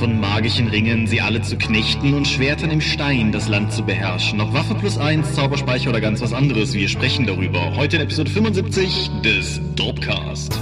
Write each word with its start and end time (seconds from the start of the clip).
von 0.00 0.18
magischen 0.18 0.68
Ringen, 0.68 1.06
sie 1.06 1.20
alle 1.20 1.42
zu 1.42 1.58
knechten 1.58 2.14
und 2.14 2.26
Schwertern 2.26 2.70
im 2.70 2.80
Stein 2.80 3.32
das 3.32 3.48
Land 3.48 3.70
zu 3.70 3.84
beherrschen. 3.84 4.38
Noch 4.38 4.54
Waffe 4.54 4.74
plus 4.74 4.96
eins, 4.96 5.34
Zauberspeicher 5.34 5.90
oder 5.90 6.00
ganz 6.00 6.22
was 6.22 6.32
anderes. 6.32 6.72
Wir 6.72 6.88
sprechen 6.88 7.26
darüber. 7.26 7.76
Heute 7.76 7.96
in 7.96 8.02
Episode 8.02 8.30
75 8.30 9.10
des 9.22 9.60
Dopecast. 9.76 10.58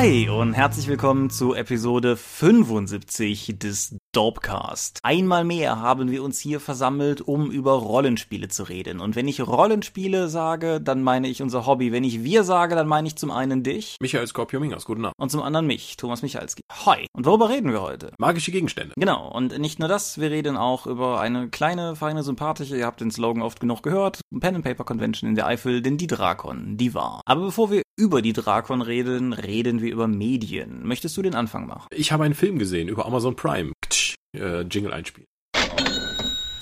Hi 0.00 0.30
und 0.30 0.54
herzlich 0.54 0.88
willkommen 0.88 1.28
zu 1.28 1.52
Episode 1.52 2.16
75 2.16 3.58
des 3.58 3.98
Dopecast. 4.12 4.98
Einmal 5.02 5.44
mehr 5.44 5.78
haben 5.78 6.10
wir 6.10 6.24
uns 6.24 6.40
hier 6.40 6.58
versammelt, 6.58 7.20
um 7.20 7.50
über 7.50 7.72
Rollenspiele 7.72 8.48
zu 8.48 8.62
reden. 8.62 8.98
Und 8.98 9.14
wenn 9.14 9.28
ich 9.28 9.46
Rollenspiele 9.46 10.30
sage, 10.30 10.80
dann 10.80 11.02
meine 11.02 11.28
ich 11.28 11.42
unser 11.42 11.66
Hobby. 11.66 11.92
Wenn 11.92 12.02
ich 12.02 12.24
wir 12.24 12.44
sage, 12.44 12.76
dann 12.76 12.88
meine 12.88 13.08
ich 13.08 13.16
zum 13.16 13.30
einen 13.30 13.62
dich. 13.62 13.98
Michael 14.00 14.26
Skorpio-Mingas, 14.26 14.86
guten 14.86 15.04
Abend. 15.04 15.14
Und 15.18 15.30
zum 15.30 15.42
anderen 15.42 15.66
mich, 15.66 15.98
Thomas 15.98 16.22
Michalski. 16.22 16.62
Hi. 16.86 17.06
Und 17.12 17.26
worüber 17.26 17.50
reden 17.50 17.70
wir 17.70 17.82
heute? 17.82 18.10
Magische 18.18 18.52
Gegenstände. 18.52 18.94
Genau. 18.96 19.30
Und 19.30 19.58
nicht 19.58 19.78
nur 19.80 19.88
das, 19.88 20.18
wir 20.18 20.30
reden 20.30 20.56
auch 20.56 20.86
über 20.86 21.20
eine 21.20 21.50
kleine, 21.50 21.94
feine, 21.94 22.22
sympathische, 22.22 22.78
ihr 22.78 22.86
habt 22.86 23.02
den 23.02 23.10
Slogan 23.10 23.42
oft 23.42 23.60
genug 23.60 23.82
gehört, 23.82 24.22
Pen 24.40 24.54
and 24.54 24.64
Paper 24.64 24.84
Convention 24.84 25.28
in 25.28 25.36
der 25.36 25.46
Eifel, 25.46 25.82
denn 25.82 25.98
die 25.98 26.06
Drakon, 26.06 26.78
die 26.78 26.94
war. 26.94 27.20
Aber 27.26 27.42
bevor 27.42 27.70
wir 27.70 27.82
über 27.96 28.22
die 28.22 28.32
Drakon 28.32 28.80
reden, 28.80 29.34
reden 29.34 29.82
wir 29.82 29.89
über 29.90 30.08
Medien. 30.08 30.86
Möchtest 30.86 31.16
du 31.16 31.22
den 31.22 31.34
Anfang 31.34 31.66
machen? 31.66 31.86
Ich 31.92 32.12
habe 32.12 32.24
einen 32.24 32.34
Film 32.34 32.58
gesehen 32.58 32.88
über 32.88 33.06
Amazon 33.06 33.36
Prime. 33.36 33.72
Ktsch, 33.84 34.14
äh, 34.36 34.62
Jingle 34.62 34.92
einspielen. 34.92 35.26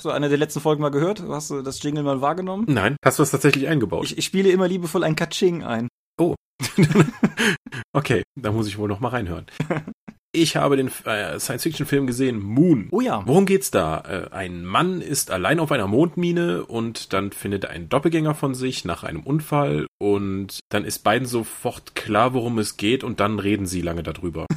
So 0.00 0.10
eine 0.10 0.28
der 0.28 0.38
letzten 0.38 0.60
Folgen 0.60 0.80
mal 0.80 0.90
gehört? 0.90 1.22
Hast 1.28 1.50
du 1.50 1.62
das 1.62 1.82
Jingle 1.82 2.04
mal 2.04 2.20
wahrgenommen? 2.20 2.66
Nein, 2.68 2.96
hast 3.04 3.18
du 3.18 3.22
es 3.22 3.30
tatsächlich 3.30 3.66
eingebaut? 3.66 4.04
Ich, 4.04 4.18
ich 4.18 4.24
spiele 4.24 4.50
immer 4.50 4.68
liebevoll 4.68 5.02
ein 5.02 5.16
Katsching 5.16 5.64
ein. 5.64 5.88
Oh. 6.20 6.34
okay, 7.92 8.22
da 8.40 8.52
muss 8.52 8.68
ich 8.68 8.78
wohl 8.78 8.88
noch 8.88 9.00
mal 9.00 9.08
reinhören. 9.08 9.46
Ich 10.32 10.56
habe 10.56 10.76
den 10.76 10.90
äh, 11.04 11.40
Science-Fiction-Film 11.40 12.06
gesehen, 12.06 12.40
Moon. 12.40 12.88
Oh 12.90 13.00
ja. 13.00 13.22
Worum 13.24 13.46
geht's 13.46 13.70
da? 13.70 14.02
Äh, 14.30 14.34
ein 14.34 14.64
Mann 14.64 15.00
ist 15.00 15.30
allein 15.30 15.58
auf 15.58 15.72
einer 15.72 15.86
Mondmine 15.86 16.64
und 16.66 17.14
dann 17.14 17.32
findet 17.32 17.64
er 17.64 17.70
einen 17.70 17.88
Doppelgänger 17.88 18.34
von 18.34 18.54
sich 18.54 18.84
nach 18.84 19.04
einem 19.04 19.22
Unfall 19.22 19.86
und 19.98 20.60
dann 20.68 20.84
ist 20.84 21.02
beiden 21.02 21.26
sofort 21.26 21.94
klar, 21.94 22.34
worum 22.34 22.58
es 22.58 22.76
geht 22.76 23.04
und 23.04 23.20
dann 23.20 23.38
reden 23.38 23.66
sie 23.66 23.80
lange 23.80 24.02
darüber 24.02 24.46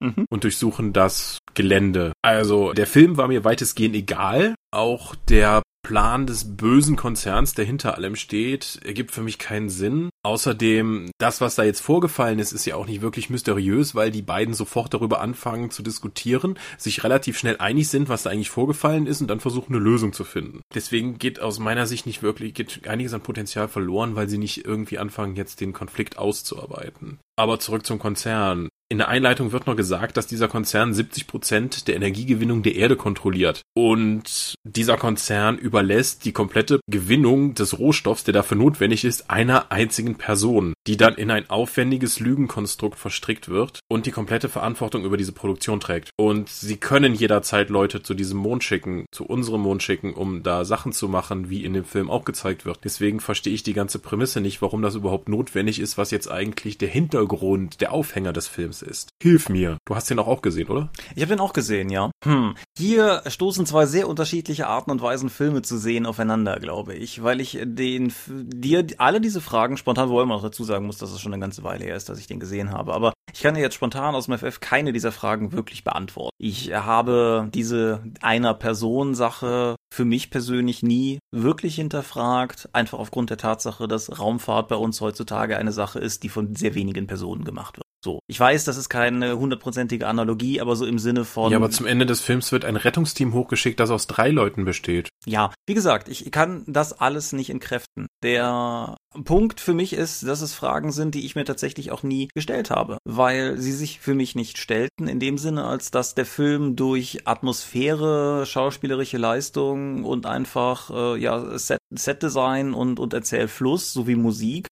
Mhm. 0.00 0.26
und 0.30 0.44
durchsuchen 0.44 0.92
das 0.92 1.38
Gelände. 1.54 2.12
Also 2.22 2.72
der 2.72 2.86
Film 2.86 3.16
war 3.16 3.26
mir 3.26 3.42
weitestgehend 3.44 3.96
egal. 3.96 4.54
Auch 4.70 5.14
der 5.14 5.62
Plan 5.82 6.26
des 6.26 6.56
bösen 6.56 6.96
Konzerns, 6.96 7.54
der 7.54 7.64
hinter 7.64 7.94
allem 7.94 8.14
steht, 8.14 8.78
ergibt 8.84 9.12
für 9.12 9.22
mich 9.22 9.38
keinen 9.38 9.70
Sinn. 9.70 10.10
Außerdem, 10.22 11.10
das, 11.16 11.40
was 11.40 11.54
da 11.54 11.62
jetzt 11.62 11.80
vorgefallen 11.80 12.38
ist, 12.38 12.52
ist 12.52 12.66
ja 12.66 12.74
auch 12.74 12.86
nicht 12.86 13.00
wirklich 13.00 13.30
mysteriös, 13.30 13.94
weil 13.94 14.10
die 14.10 14.20
beiden 14.20 14.52
sofort 14.52 14.92
darüber 14.92 15.22
anfangen 15.22 15.70
zu 15.70 15.82
diskutieren, 15.82 16.58
sich 16.76 17.04
relativ 17.04 17.38
schnell 17.38 17.56
einig 17.58 17.88
sind, 17.88 18.10
was 18.10 18.24
da 18.24 18.30
eigentlich 18.30 18.50
vorgefallen 18.50 19.06
ist 19.06 19.22
und 19.22 19.28
dann 19.28 19.40
versuchen, 19.40 19.74
eine 19.74 19.82
Lösung 19.82 20.12
zu 20.12 20.24
finden. 20.24 20.60
Deswegen 20.74 21.16
geht 21.16 21.40
aus 21.40 21.58
meiner 21.58 21.86
Sicht 21.86 22.04
nicht 22.04 22.22
wirklich, 22.22 22.52
geht 22.52 22.86
einiges 22.86 23.14
an 23.14 23.22
Potenzial 23.22 23.68
verloren, 23.68 24.14
weil 24.14 24.28
sie 24.28 24.38
nicht 24.38 24.66
irgendwie 24.66 24.98
anfangen, 24.98 25.36
jetzt 25.36 25.62
den 25.62 25.72
Konflikt 25.72 26.18
auszuarbeiten. 26.18 27.18
Aber 27.36 27.60
zurück 27.60 27.86
zum 27.86 27.98
Konzern. 27.98 28.68
In 28.90 28.96
der 28.96 29.08
Einleitung 29.08 29.52
wird 29.52 29.66
noch 29.66 29.76
gesagt, 29.76 30.16
dass 30.16 30.26
dieser 30.26 30.48
Konzern 30.48 30.94
70 30.94 31.26
Prozent 31.26 31.88
der 31.88 31.96
Energiegewinnung 31.96 32.62
der 32.62 32.74
Erde 32.74 32.96
kontrolliert. 32.96 33.60
Und 33.74 34.54
dieser 34.64 34.96
Konzern 34.96 35.58
überlässt 35.58 36.24
die 36.24 36.32
komplette 36.32 36.80
Gewinnung 36.90 37.52
des 37.52 37.78
Rohstoffs, 37.78 38.24
der 38.24 38.32
dafür 38.32 38.56
notwendig 38.56 39.04
ist, 39.04 39.28
einer 39.28 39.70
einzigen 39.70 40.14
Person, 40.14 40.72
die 40.86 40.96
dann 40.96 41.16
in 41.16 41.30
ein 41.30 41.50
aufwendiges 41.50 42.18
Lügenkonstrukt 42.18 42.98
verstrickt 42.98 43.50
wird 43.50 43.80
und 43.90 44.06
die 44.06 44.10
komplette 44.10 44.48
Verantwortung 44.48 45.04
über 45.04 45.18
diese 45.18 45.32
Produktion 45.32 45.80
trägt. 45.80 46.08
Und 46.16 46.48
sie 46.48 46.78
können 46.78 47.14
jederzeit 47.14 47.68
Leute 47.68 48.02
zu 48.02 48.14
diesem 48.14 48.38
Mond 48.38 48.64
schicken, 48.64 49.04
zu 49.12 49.26
unserem 49.26 49.60
Mond 49.60 49.82
schicken, 49.82 50.14
um 50.14 50.42
da 50.42 50.64
Sachen 50.64 50.92
zu 50.92 51.08
machen, 51.08 51.50
wie 51.50 51.62
in 51.62 51.74
dem 51.74 51.84
Film 51.84 52.08
auch 52.10 52.24
gezeigt 52.24 52.64
wird. 52.64 52.78
Deswegen 52.84 53.20
verstehe 53.20 53.52
ich 53.52 53.62
die 53.62 53.74
ganze 53.74 53.98
Prämisse 53.98 54.40
nicht, 54.40 54.62
warum 54.62 54.80
das 54.80 54.94
überhaupt 54.94 55.28
notwendig 55.28 55.78
ist, 55.78 55.98
was 55.98 56.10
jetzt 56.10 56.30
eigentlich 56.30 56.78
der 56.78 56.88
Hintergrund, 56.88 57.82
der 57.82 57.92
Aufhänger 57.92 58.32
des 58.32 58.48
Films 58.48 58.77
ist. 58.82 59.10
Hilf 59.22 59.48
mir. 59.48 59.78
Du 59.86 59.94
hast 59.94 60.10
den 60.10 60.18
auch, 60.18 60.26
auch 60.26 60.42
gesehen, 60.42 60.68
oder? 60.68 60.90
Ich 61.14 61.22
habe 61.22 61.34
den 61.34 61.40
auch 61.40 61.52
gesehen, 61.52 61.90
ja. 61.90 62.10
Hm. 62.24 62.54
Hier 62.76 63.22
stoßen 63.26 63.66
zwei 63.66 63.86
sehr 63.86 64.08
unterschiedliche 64.08 64.66
Arten 64.66 64.90
und 64.90 65.02
Weisen, 65.02 65.30
Filme 65.30 65.62
zu 65.62 65.78
sehen, 65.78 66.06
aufeinander, 66.06 66.58
glaube 66.60 66.94
ich. 66.94 67.22
Weil 67.22 67.40
ich 67.40 67.58
den 67.62 68.12
dir 68.28 68.86
alle 68.98 69.20
diese 69.20 69.40
Fragen 69.40 69.76
spontan, 69.76 70.08
wobei 70.08 70.24
man 70.24 70.38
auch 70.38 70.42
dazu 70.42 70.64
sagen 70.64 70.86
muss, 70.86 70.98
dass 70.98 71.12
es 71.12 71.20
schon 71.20 71.32
eine 71.32 71.40
ganze 71.40 71.62
Weile 71.62 71.84
her 71.84 71.96
ist, 71.96 72.08
dass 72.08 72.18
ich 72.18 72.26
den 72.26 72.40
gesehen 72.40 72.72
habe. 72.72 72.94
Aber 72.94 73.12
ich 73.32 73.42
kann 73.42 73.54
dir 73.54 73.60
jetzt 73.60 73.74
spontan 73.74 74.14
aus 74.14 74.26
dem 74.26 74.38
FF 74.38 74.60
keine 74.60 74.92
dieser 74.92 75.12
Fragen 75.12 75.52
wirklich 75.52 75.84
beantworten. 75.84 76.34
Ich 76.38 76.72
habe 76.72 77.48
diese 77.52 78.02
einer 78.20 78.54
Person 78.54 79.14
Sache 79.14 79.76
für 79.92 80.04
mich 80.04 80.30
persönlich 80.30 80.82
nie 80.82 81.18
wirklich 81.32 81.76
hinterfragt, 81.76 82.68
einfach 82.72 82.98
aufgrund 82.98 83.30
der 83.30 83.36
Tatsache, 83.36 83.88
dass 83.88 84.18
Raumfahrt 84.18 84.68
bei 84.68 84.76
uns 84.76 85.00
heutzutage 85.00 85.56
eine 85.56 85.72
Sache 85.72 85.98
ist, 85.98 86.22
die 86.22 86.28
von 86.28 86.54
sehr 86.54 86.74
wenigen 86.74 87.06
Personen 87.06 87.44
gemacht 87.44 87.76
wird. 87.76 87.84
So, 88.04 88.20
ich 88.28 88.38
weiß, 88.38 88.64
das 88.64 88.76
ist 88.76 88.88
keine 88.88 89.38
hundertprozentige 89.38 90.06
Analogie, 90.06 90.60
aber 90.60 90.76
so 90.76 90.86
im 90.86 91.00
Sinne 91.00 91.24
von. 91.24 91.50
Ja, 91.50 91.58
aber 91.58 91.70
zum 91.70 91.86
Ende 91.86 92.06
des 92.06 92.20
Films 92.20 92.52
wird 92.52 92.64
ein 92.64 92.76
Rettungsteam 92.76 93.32
hochgeschickt, 93.32 93.80
das 93.80 93.90
aus 93.90 94.06
drei 94.06 94.30
Leuten 94.30 94.64
besteht. 94.64 95.08
Ja, 95.26 95.52
wie 95.66 95.74
gesagt, 95.74 96.08
ich 96.08 96.30
kann 96.30 96.62
das 96.66 96.92
alles 96.92 97.32
nicht 97.32 97.50
entkräften. 97.50 98.06
Der 98.22 98.96
Punkt 99.24 99.60
für 99.60 99.74
mich 99.74 99.94
ist, 99.94 100.26
dass 100.26 100.42
es 100.42 100.54
Fragen 100.54 100.92
sind, 100.92 101.14
die 101.14 101.24
ich 101.24 101.34
mir 101.34 101.44
tatsächlich 101.44 101.90
auch 101.90 102.02
nie 102.02 102.28
gestellt 102.34 102.70
habe, 102.70 102.98
weil 103.04 103.56
sie 103.58 103.72
sich 103.72 104.00
für 104.00 104.14
mich 104.14 104.34
nicht 104.34 104.58
stellten, 104.58 105.08
in 105.08 105.18
dem 105.18 105.38
Sinne, 105.38 105.64
als 105.64 105.90
dass 105.90 106.14
der 106.14 106.26
Film 106.26 106.76
durch 106.76 107.20
Atmosphäre, 107.24 108.44
schauspielerische 108.46 109.16
Leistung 109.16 110.04
und 110.04 110.26
einfach 110.26 110.90
äh, 110.90 111.20
ja 111.20 111.58
Set, 111.58 111.78
Setdesign 111.90 112.74
und 112.74 113.00
und 113.00 113.14
Erzählfluss 113.14 113.92
sowie 113.92 114.16
Musik 114.16 114.68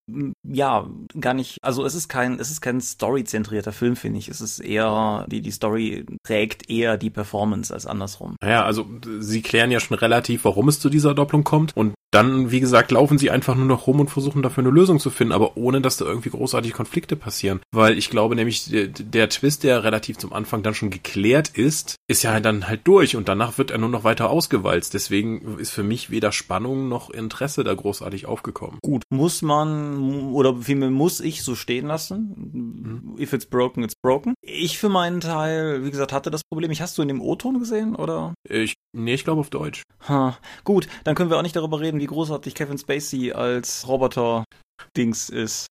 ja 0.47 0.89
gar 1.19 1.35
nicht. 1.35 1.59
Also 1.63 1.85
es 1.85 1.95
ist 1.95 2.09
kein 2.09 2.39
es 2.39 2.51
ist 2.51 2.61
kein 2.61 2.81
Story-zentrierter 2.81 3.73
Film, 3.73 3.97
finde 3.97 4.19
ich. 4.19 4.29
Es 4.29 4.41
ist 4.41 4.61
eher 4.61 5.27
die 5.29 5.41
die 5.41 5.51
Story 5.51 6.05
trägt 6.25 6.69
eher 6.69 6.99
die 6.99 7.11
Performance 7.11 7.73
als 7.73 7.87
andersrum. 7.87 8.37
Naja, 8.43 8.65
also 8.65 8.87
sie 9.19 9.43
klären 9.43 9.71
ja 9.71 9.81
schon 9.81 9.97
relativ, 9.97 10.45
warum 10.45 10.69
es 10.69 10.79
zu 10.79 10.91
dieser 10.91 11.15
Doppelung 11.15 11.45
kommt 11.45 11.77
und 11.77 11.95
dann, 12.17 12.51
wie 12.51 12.61
gesagt, 12.61 12.93
laufen 12.93 13.19
sie 13.19 13.31
einfach 13.31 13.55
nur 13.55 13.67
noch 13.67 13.87
rum 13.87 14.01
und 14.01 14.09
versuchen 14.09 14.41
dafür 14.41 14.63
eine 14.65 14.73
Lösung 14.73 14.99
zu 14.99 15.11
finden, 15.11 15.35
aber 15.35 15.59
ohne, 15.59 15.83
dass 15.83 15.99
da 15.99 16.07
irgendwie 16.07 16.31
großartig 16.31 16.73
Konflikte 16.73 17.15
passieren. 17.15 17.61
Weil 17.73 17.99
ich 17.99 18.09
glaube 18.09 18.35
nämlich, 18.35 18.71
der, 18.71 18.87
der 18.87 19.29
Twist, 19.29 19.65
der 19.65 19.85
relativ 19.85 20.17
zum 20.17 20.33
Anfang 20.33 20.63
dann 20.63 20.75
schon 20.75 20.89
geklärt 20.89 21.51
ist, 21.51 21.97
ist 22.09 22.23
ja 22.23 22.41
dann 22.41 22.69
halt 22.69 22.81
durch 22.85 23.17
und 23.17 23.29
danach 23.29 23.59
wird 23.59 23.71
er 23.71 23.77
nur 23.77 23.91
noch 23.91 24.03
weiter 24.03 24.31
ausgewalzt. 24.31 24.95
Deswegen 24.95 25.59
ist 25.59 25.73
für 25.73 25.83
mich 25.83 26.09
weder 26.09 26.33
Spannung 26.33 26.89
noch 26.89 27.11
Interesse 27.11 27.65
da 27.65 27.75
großartig 27.75 28.25
aufgekommen. 28.25 28.79
Gut, 28.83 29.03
muss 29.11 29.43
man 29.43 30.31
oder 30.33 30.57
vielmehr 30.57 30.91
muss 30.91 31.21
ich 31.21 31.43
so 31.43 31.55
stehen 31.55 31.87
lassen. 31.87 33.15
If 33.19 33.35
it's 33.35 33.45
broken, 33.45 33.85
it's 33.85 33.95
broken. 33.95 34.33
Ich 34.41 34.79
für 34.79 34.89
meinen 34.89 35.21
Teil, 35.21 35.85
wie 35.85 35.91
gesagt, 35.91 36.15
hatte 36.15 36.31
das 36.31 36.45
Problem. 36.45 36.71
Ich 36.71 36.81
hast 36.81 36.97
du 36.97 37.03
in 37.03 37.09
dem 37.09 37.21
O-Ton 37.21 37.59
gesehen 37.59 37.95
oder? 37.95 38.33
Ich, 38.49 38.73
nee, 38.95 39.13
ich 39.13 39.25
glaube 39.25 39.41
auf 39.41 39.51
Deutsch. 39.51 39.83
Ha, 40.09 40.39
gut, 40.65 40.89
dann 41.05 41.15
können 41.15 41.29
wir 41.29 41.37
auch 41.37 41.43
nicht 41.43 41.57
darüber 41.57 41.81
reden, 41.81 42.01
wie 42.01 42.06
großartig 42.07 42.55
Kevin 42.55 42.79
Spacey 42.79 43.33
als 43.33 43.87
Roboter-Dings 43.87 45.29
ist. 45.29 45.67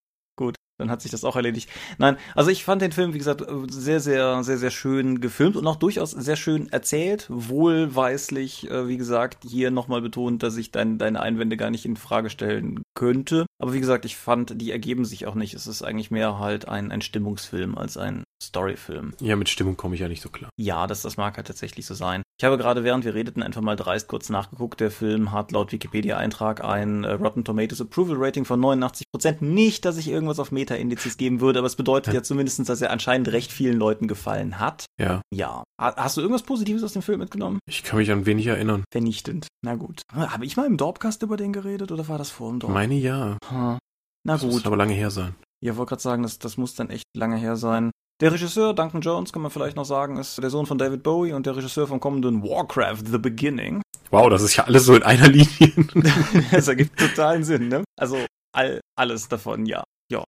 Dann 0.77 0.89
hat 0.89 1.01
sich 1.01 1.11
das 1.11 1.23
auch 1.23 1.35
erledigt. 1.35 1.69
Nein, 1.97 2.17
also 2.33 2.51
ich 2.51 2.65
fand 2.65 2.81
den 2.81 2.91
Film, 2.91 3.13
wie 3.13 3.17
gesagt, 3.17 3.45
sehr, 3.69 3.99
sehr, 3.99 4.43
sehr, 4.43 4.57
sehr 4.57 4.72
schön 4.72 5.22
gefilmt 5.22 5.55
und 5.55 5.66
auch 5.67 5.77
durchaus 5.77 6.11
sehr 6.11 6.35
schön 6.35 6.69
erzählt. 6.69 7.27
Wohlweislich, 7.29 8.69
äh, 8.69 8.87
wie 8.87 8.97
gesagt, 8.97 9.45
hier 9.47 9.72
nochmal 9.72 10.01
betont, 10.01 10.43
dass 10.43 10.57
ich 10.57 10.72
dein, 10.72 10.97
deine 10.97 11.22
Einwände 11.22 11.55
gar 11.55 11.69
nicht 11.69 11.85
in 11.85 11.95
Frage 11.95 12.29
stellen 12.29 12.83
könnte. 12.93 13.45
Aber 13.57 13.73
wie 13.73 13.79
gesagt, 13.79 14.03
ich 14.05 14.17
fand, 14.17 14.61
die 14.61 14.72
ergeben 14.72 15.05
sich 15.05 15.27
auch 15.27 15.35
nicht. 15.35 15.53
Es 15.53 15.67
ist 15.67 15.81
eigentlich 15.81 16.11
mehr 16.11 16.39
halt 16.39 16.67
ein, 16.67 16.91
ein 16.91 17.01
Stimmungsfilm 17.01 17.78
als 17.78 17.97
ein 17.97 18.23
Storyfilm. 18.43 19.13
Ja, 19.21 19.35
mit 19.35 19.49
Stimmung 19.49 19.78
komme 19.78 19.95
ich 19.95 20.01
ja 20.01 20.09
nicht 20.09 20.21
so 20.21 20.29
klar. 20.29 20.49
Ja, 20.57 20.87
das, 20.87 21.01
das 21.01 21.17
mag 21.17 21.37
halt 21.37 21.47
tatsächlich 21.47 21.85
so 21.85 21.93
sein. 21.93 22.21
Ich 22.37 22.43
habe 22.43 22.57
gerade, 22.57 22.83
während 22.83 23.05
wir 23.05 23.16
redeten, 23.16 23.41
einfach 23.41 23.61
mal 23.61 23.78
dreist 23.78 24.09
kurz 24.09 24.29
nachgeguckt. 24.29 24.81
Der 24.81 24.91
Film 24.91 25.31
hat 25.31 25.53
laut 25.53 25.71
Wikipedia-Eintrag 25.71 26.63
ein 26.63 27.05
äh, 27.05 27.13
Rotten 27.13 27.45
Tomatoes 27.45 27.79
Approval 27.79 28.17
Rating 28.17 28.43
von 28.43 28.59
89 28.59 29.05
Prozent. 29.11 29.41
Nicht, 29.41 29.85
dass 29.85 29.97
ich 29.97 30.09
irgendwas 30.09 30.39
auf 30.39 30.51
Meta-Indizes 30.66 31.17
geben 31.17 31.41
würde, 31.41 31.59
aber 31.59 31.67
es 31.67 31.76
bedeutet 31.76 32.14
ja. 32.14 32.20
ja 32.20 32.23
zumindest, 32.23 32.67
dass 32.67 32.82
er 32.82 32.91
anscheinend 32.91 33.32
recht 33.32 33.52
vielen 33.52 33.78
Leuten 33.78 34.08
gefallen 34.08 34.59
hat. 34.59 34.85
Ja. 35.00 35.22
Ja. 35.34 35.64
Hast 35.79 36.17
du 36.17 36.22
irgendwas 36.22 36.44
Positives 36.44 36.84
aus 36.84 36.94
dem 36.94 37.02
Film 37.02 37.20
mitgenommen? 37.20 37.59
Ich 37.70 37.84
kann 37.84 38.00
mich 38.00 38.12
an 38.12 38.26
wenig 38.26 38.47
erinnern. 38.47 38.84
Vernichtend. 38.91 39.47
Na 39.64 39.76
gut. 39.76 40.02
Habe 40.12 40.46
ich 40.46 40.58
mal 40.58 40.66
im 40.66 40.78
Dorpcast 40.78 41.22
über 41.23 41.38
den 41.38 41.53
geredet 41.53 41.91
oder 41.91 42.08
war 42.08 42.17
das 42.17 42.32
vor 42.32 42.50
dem 42.50 42.59
Dorp? 42.59 42.73
Meine 42.73 42.96
ja. 42.96 43.38
Ha. 43.52 43.78
Na 44.23 44.34
das 44.34 44.41
gut. 44.41 44.52
Muss 44.52 44.66
aber 44.66 44.78
lange 44.78 44.94
her 44.94 45.12
sein. 45.12 45.35
Ja, 45.64 45.78
wollte 45.78 45.90
gerade 45.90 46.02
sagen, 46.02 46.23
das, 46.23 46.40
das 46.40 46.58
muss 46.58 46.76
dann 46.76 46.90
echt 46.90 47.06
lange 47.16 47.38
her 47.38 47.56
sein. 47.56 47.91
Der 48.22 48.32
Regisseur 48.32 48.73
Duncan 48.73 49.02
Jones, 49.02 49.34
kann 49.34 49.41
man 49.41 49.52
vielleicht 49.52 49.76
noch 49.76 49.84
sagen, 49.84 50.17
ist 50.17 50.41
der 50.41 50.50
Sohn 50.50 50.66
von 50.66 50.78
David 50.78 51.03
Bowie 51.03 51.34
und 51.34 51.46
der 51.46 51.58
Regisseur 51.58 51.88
vom 51.88 52.00
kommenden 52.00 52.44
Warcraft 52.44 53.03
The 53.12 53.17
Beginning. 53.17 53.82
Wow, 54.09 54.29
das 54.29 54.41
ist 54.41 54.56
ja 54.56 54.64
alles 54.64 54.85
so 54.85 54.96
in 54.96 55.03
einer 55.03 55.28
Linie. 55.28 55.73
das 56.52 56.70
ergibt 56.70 56.97
totalen 56.97 57.44
Sinn, 57.44 57.67
ne? 57.67 57.84
Also 58.00 58.17
all, 58.53 58.79
alles 58.97 59.28
davon, 59.28 59.66
ja. 59.66 59.84
Ja. 60.09 60.23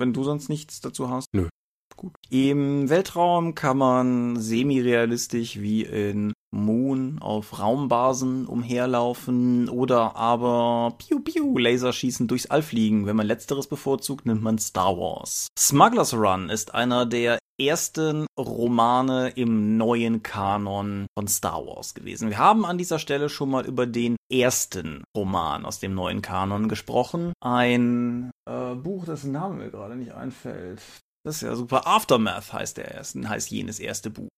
Wenn 0.00 0.14
du 0.14 0.24
sonst 0.24 0.48
nichts 0.48 0.80
dazu 0.80 1.10
hast. 1.10 1.28
Nö. 1.32 1.48
Gut. 1.96 2.14
Im 2.30 2.88
Weltraum 2.88 3.54
kann 3.54 3.76
man 3.76 4.40
semi-realistisch 4.40 5.60
wie 5.60 5.82
in 5.82 6.32
Moon 6.50 7.18
auf 7.20 7.58
Raumbasen 7.58 8.46
umherlaufen 8.46 9.68
oder 9.68 10.16
aber 10.16 10.94
Piu 10.96 11.20
Piu 11.20 11.58
Laserschießen 11.58 12.26
durchs 12.26 12.46
All 12.46 12.62
fliegen. 12.62 13.04
Wenn 13.04 13.16
man 13.16 13.26
letzteres 13.26 13.66
bevorzugt, 13.66 14.24
nimmt 14.24 14.42
man 14.42 14.58
Star 14.58 14.96
Wars. 14.96 15.48
Smuggler's 15.58 16.14
Run 16.14 16.48
ist 16.48 16.74
einer 16.74 17.04
der 17.04 17.38
ersten 17.60 18.26
Romane 18.38 19.30
im 19.30 19.76
neuen 19.76 20.22
Kanon 20.22 21.06
von 21.16 21.28
Star 21.28 21.66
Wars 21.66 21.94
gewesen. 21.94 22.30
Wir 22.30 22.38
haben 22.38 22.64
an 22.64 22.78
dieser 22.78 22.98
Stelle 22.98 23.28
schon 23.28 23.50
mal 23.50 23.66
über 23.66 23.86
den 23.86 24.16
ersten 24.32 25.04
Roman 25.16 25.66
aus 25.66 25.78
dem 25.78 25.94
neuen 25.94 26.22
Kanon 26.22 26.68
gesprochen. 26.68 27.32
Ein 27.40 28.30
äh, 28.48 28.74
Buch, 28.74 29.04
dessen 29.04 29.32
Name 29.32 29.56
mir 29.56 29.70
gerade 29.70 29.96
nicht 29.96 30.12
einfällt. 30.12 30.80
Das 31.24 31.36
ist 31.36 31.42
ja 31.42 31.54
super. 31.54 31.86
Aftermath 31.86 32.52
heißt 32.52 32.78
der 32.78 32.92
erste, 32.92 33.28
heißt 33.28 33.50
jenes 33.50 33.78
erste 33.78 34.10
Buch. 34.10 34.28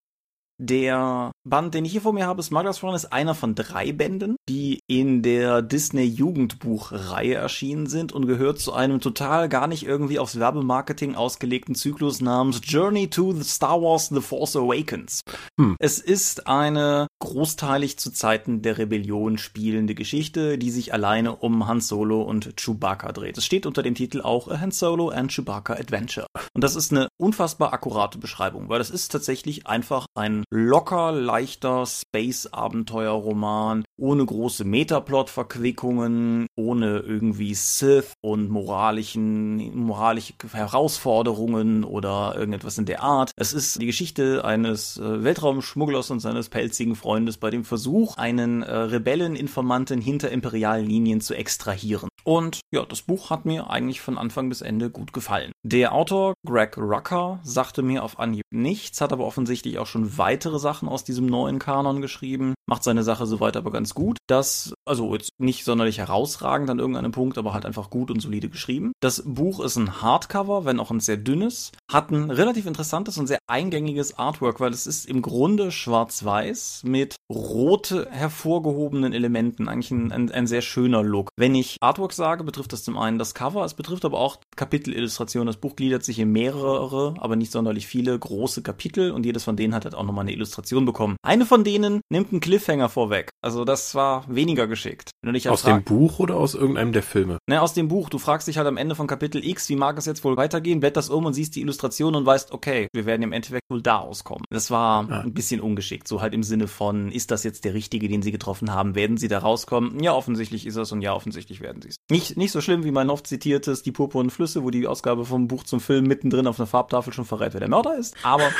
Der 0.64 1.32
Band, 1.42 1.74
den 1.74 1.84
ich 1.84 1.90
hier 1.90 2.02
vor 2.02 2.12
mir 2.12 2.28
habe, 2.28 2.40
Smuggler's 2.40 2.84
Run, 2.84 2.94
ist 2.94 3.12
einer 3.12 3.34
von 3.34 3.56
drei 3.56 3.90
Bänden, 3.90 4.36
die 4.48 4.78
in 4.86 5.20
der 5.20 5.60
Disney 5.60 6.04
Jugendbuchreihe 6.04 7.34
erschienen 7.34 7.88
sind 7.88 8.12
und 8.12 8.28
gehört 8.28 8.60
zu 8.60 8.72
einem 8.72 9.00
total 9.00 9.48
gar 9.48 9.66
nicht 9.66 9.84
irgendwie 9.84 10.20
aufs 10.20 10.38
Werbemarketing 10.38 11.16
ausgelegten 11.16 11.74
Zyklus 11.74 12.20
namens 12.20 12.60
Journey 12.62 13.10
to 13.10 13.32
the 13.32 13.42
Star 13.42 13.82
Wars 13.82 14.10
The 14.10 14.20
Force 14.20 14.54
Awakens. 14.54 15.22
Hm. 15.58 15.74
Es 15.80 15.98
ist 15.98 16.46
eine 16.46 17.08
großteilig 17.18 17.98
zu 17.98 18.12
Zeiten 18.12 18.62
der 18.62 18.78
Rebellion 18.78 19.38
spielende 19.38 19.96
Geschichte, 19.96 20.58
die 20.58 20.70
sich 20.70 20.94
alleine 20.94 21.34
um 21.34 21.66
Han 21.66 21.80
Solo 21.80 22.22
und 22.22 22.54
Chewbacca 22.56 23.10
dreht. 23.10 23.36
Es 23.36 23.44
steht 23.44 23.66
unter 23.66 23.82
dem 23.82 23.96
Titel 23.96 24.20
auch 24.20 24.46
A 24.46 24.60
Han 24.60 24.70
Solo 24.70 25.08
and 25.08 25.32
Chewbacca 25.32 25.72
Adventure. 25.72 26.28
Und 26.54 26.62
das 26.62 26.76
ist 26.76 26.92
eine 26.92 27.08
unfassbar 27.20 27.72
akkurate 27.72 28.18
Beschreibung, 28.18 28.68
weil 28.68 28.78
das 28.78 28.90
ist 28.90 29.10
tatsächlich 29.10 29.66
einfach 29.66 30.06
ein 30.14 30.44
locker, 30.54 31.12
leichter 31.12 31.86
Space-Abenteuerroman, 31.86 33.84
ohne 33.96 34.24
große 34.24 34.64
Metaplot-Verquickungen, 34.64 36.46
ohne 36.56 36.98
irgendwie 36.98 37.54
Sith 37.54 38.14
und 38.20 38.48
moralischen, 38.50 39.76
moralische 39.76 40.34
Herausforderungen 40.52 41.84
oder 41.84 42.34
irgendetwas 42.36 42.78
in 42.78 42.86
der 42.86 43.02
Art. 43.02 43.32
Es 43.36 43.52
ist 43.52 43.80
die 43.80 43.86
Geschichte 43.86 44.44
eines 44.44 44.98
äh, 44.98 45.24
Weltraumschmugglers 45.24 46.10
und 46.10 46.20
seines 46.20 46.48
pelzigen 46.48 46.96
Freundes 46.96 47.36
bei 47.36 47.50
dem 47.50 47.64
Versuch, 47.64 48.16
einen 48.16 48.62
äh, 48.62 48.74
Rebelleninformanten 48.74 50.00
hinter 50.00 50.30
imperialen 50.30 50.86
Linien 50.86 51.20
zu 51.20 51.34
extrahieren. 51.34 52.08
Und 52.24 52.60
ja, 52.72 52.84
das 52.84 53.02
Buch 53.02 53.30
hat 53.30 53.44
mir 53.44 53.70
eigentlich 53.70 54.00
von 54.00 54.18
Anfang 54.18 54.48
bis 54.48 54.60
Ende 54.60 54.90
gut 54.90 55.12
gefallen. 55.12 55.52
Der 55.64 55.92
Autor 55.92 56.34
Greg 56.46 56.76
Rucker 56.78 57.40
sagte 57.42 57.82
mir 57.82 58.04
auf 58.04 58.18
Anhieb 58.18 58.44
nichts, 58.50 59.00
hat 59.00 59.12
aber 59.12 59.26
offensichtlich 59.26 59.78
auch 59.78 59.86
schon 59.86 60.18
weitere 60.18 60.58
Sachen 60.58 60.88
aus 60.88 61.04
diesem 61.04 61.26
neuen 61.26 61.58
Kanon 61.58 62.00
geschrieben, 62.00 62.54
macht 62.66 62.84
seine 62.84 63.02
Sache 63.02 63.26
soweit 63.26 63.56
aber 63.56 63.70
ganz 63.70 63.81
gut. 63.90 64.18
Das, 64.26 64.74
also 64.84 65.14
jetzt 65.14 65.30
nicht 65.38 65.64
sonderlich 65.64 65.98
herausragend 65.98 66.70
an 66.70 66.78
irgendeinem 66.78 67.12
Punkt, 67.12 67.38
aber 67.38 67.52
halt 67.52 67.66
einfach 67.66 67.90
gut 67.90 68.10
und 68.10 68.20
solide 68.20 68.48
geschrieben. 68.48 68.92
Das 69.00 69.22
Buch 69.24 69.60
ist 69.60 69.76
ein 69.76 70.02
Hardcover, 70.02 70.64
wenn 70.64 70.80
auch 70.80 70.90
ein 70.90 71.00
sehr 71.00 71.16
dünnes, 71.16 71.72
hat 71.90 72.10
ein 72.10 72.30
relativ 72.30 72.66
interessantes 72.66 73.18
und 73.18 73.26
sehr 73.26 73.38
eingängiges 73.46 74.18
Artwork, 74.18 74.60
weil 74.60 74.72
es 74.72 74.86
ist 74.86 75.06
im 75.06 75.22
Grunde 75.22 75.70
schwarz-weiß 75.70 76.82
mit 76.84 77.16
rote 77.30 78.08
hervorgehobenen 78.10 79.12
Elementen. 79.12 79.68
Eigentlich 79.68 79.90
ein, 79.90 80.12
ein, 80.12 80.30
ein 80.30 80.46
sehr 80.46 80.62
schöner 80.62 81.02
Look. 81.02 81.28
Wenn 81.36 81.54
ich 81.54 81.76
Artwork 81.80 82.12
sage, 82.12 82.44
betrifft 82.44 82.72
das 82.72 82.84
zum 82.84 82.98
einen 82.98 83.18
das 83.18 83.34
Cover, 83.34 83.64
es 83.64 83.74
betrifft 83.74 84.04
aber 84.04 84.18
auch 84.18 84.38
Kapitelillustrationen. 84.56 85.46
Das 85.46 85.56
Buch 85.56 85.76
gliedert 85.76 86.04
sich 86.04 86.18
in 86.18 86.32
mehrere, 86.32 87.14
aber 87.18 87.36
nicht 87.36 87.52
sonderlich 87.52 87.86
viele 87.86 88.18
große 88.18 88.62
Kapitel 88.62 89.10
und 89.10 89.26
jedes 89.26 89.44
von 89.44 89.56
denen 89.56 89.74
hat 89.74 89.84
halt 89.84 89.94
auch 89.94 90.04
nochmal 90.04 90.22
eine 90.22 90.32
Illustration 90.32 90.84
bekommen. 90.84 91.16
Eine 91.22 91.46
von 91.46 91.64
denen 91.64 92.00
nimmt 92.10 92.32
einen 92.32 92.40
Cliffhanger 92.40 92.88
vorweg. 92.88 93.30
Also 93.42 93.64
das 93.72 93.94
war 93.94 94.24
weniger 94.28 94.66
geschickt. 94.66 95.12
Aus 95.48 95.62
dem 95.62 95.82
Buch 95.82 96.18
oder 96.18 96.36
aus 96.36 96.54
irgendeinem 96.54 96.92
der 96.92 97.02
Filme? 97.02 97.38
Ne, 97.48 97.62
aus 97.62 97.72
dem 97.72 97.88
Buch. 97.88 98.10
Du 98.10 98.18
fragst 98.18 98.48
dich 98.48 98.58
halt 98.58 98.66
am 98.66 98.76
Ende 98.76 98.94
von 98.94 99.06
Kapitel 99.06 99.42
X, 99.42 99.68
wie 99.70 99.76
mag 99.76 99.96
es 99.96 100.04
jetzt 100.04 100.24
wohl 100.24 100.36
weitergehen, 100.36 100.80
blätterst 100.80 101.10
um 101.10 101.24
und 101.24 101.32
siehst 101.32 101.56
die 101.56 101.62
Illustration 101.62 102.14
und 102.14 102.26
weißt, 102.26 102.52
okay, 102.52 102.88
wir 102.92 103.06
werden 103.06 103.22
im 103.22 103.32
Endeffekt 103.32 103.64
wohl 103.70 103.80
da 103.80 103.98
auskommen. 103.98 104.44
Das 104.50 104.70
war 104.70 105.08
ja. 105.08 105.20
ein 105.20 105.32
bisschen 105.32 105.60
ungeschickt. 105.60 106.06
So 106.06 106.20
halt 106.20 106.34
im 106.34 106.42
Sinne 106.42 106.68
von, 106.68 107.10
ist 107.10 107.30
das 107.30 107.44
jetzt 107.44 107.64
der 107.64 107.72
richtige, 107.72 108.08
den 108.08 108.20
sie 108.20 108.30
getroffen 108.30 108.74
haben? 108.74 108.94
Werden 108.94 109.16
sie 109.16 109.28
da 109.28 109.38
rauskommen? 109.38 110.02
Ja, 110.02 110.12
offensichtlich 110.12 110.66
ist 110.66 110.76
es 110.76 110.92
und 110.92 111.00
ja, 111.00 111.14
offensichtlich 111.14 111.62
werden 111.62 111.80
sie 111.80 111.88
es. 111.88 111.96
Nicht, 112.10 112.36
nicht 112.36 112.52
so 112.52 112.60
schlimm 112.60 112.84
wie 112.84 112.90
mein 112.90 113.08
oft 113.08 113.26
zitiertes 113.26 113.82
Die 113.82 113.92
purpurnen 113.92 114.28
Flüsse, 114.28 114.64
wo 114.64 114.70
die 114.70 114.86
Ausgabe 114.86 115.24
vom 115.24 115.48
Buch 115.48 115.64
zum 115.64 115.80
Film 115.80 116.06
mittendrin 116.06 116.46
auf 116.46 116.60
einer 116.60 116.66
Farbtafel 116.66 117.14
schon 117.14 117.24
verrät, 117.24 117.54
wer 117.54 117.60
der 117.60 117.70
Mörder 117.70 117.96
ist. 117.96 118.14
Aber, 118.22 118.50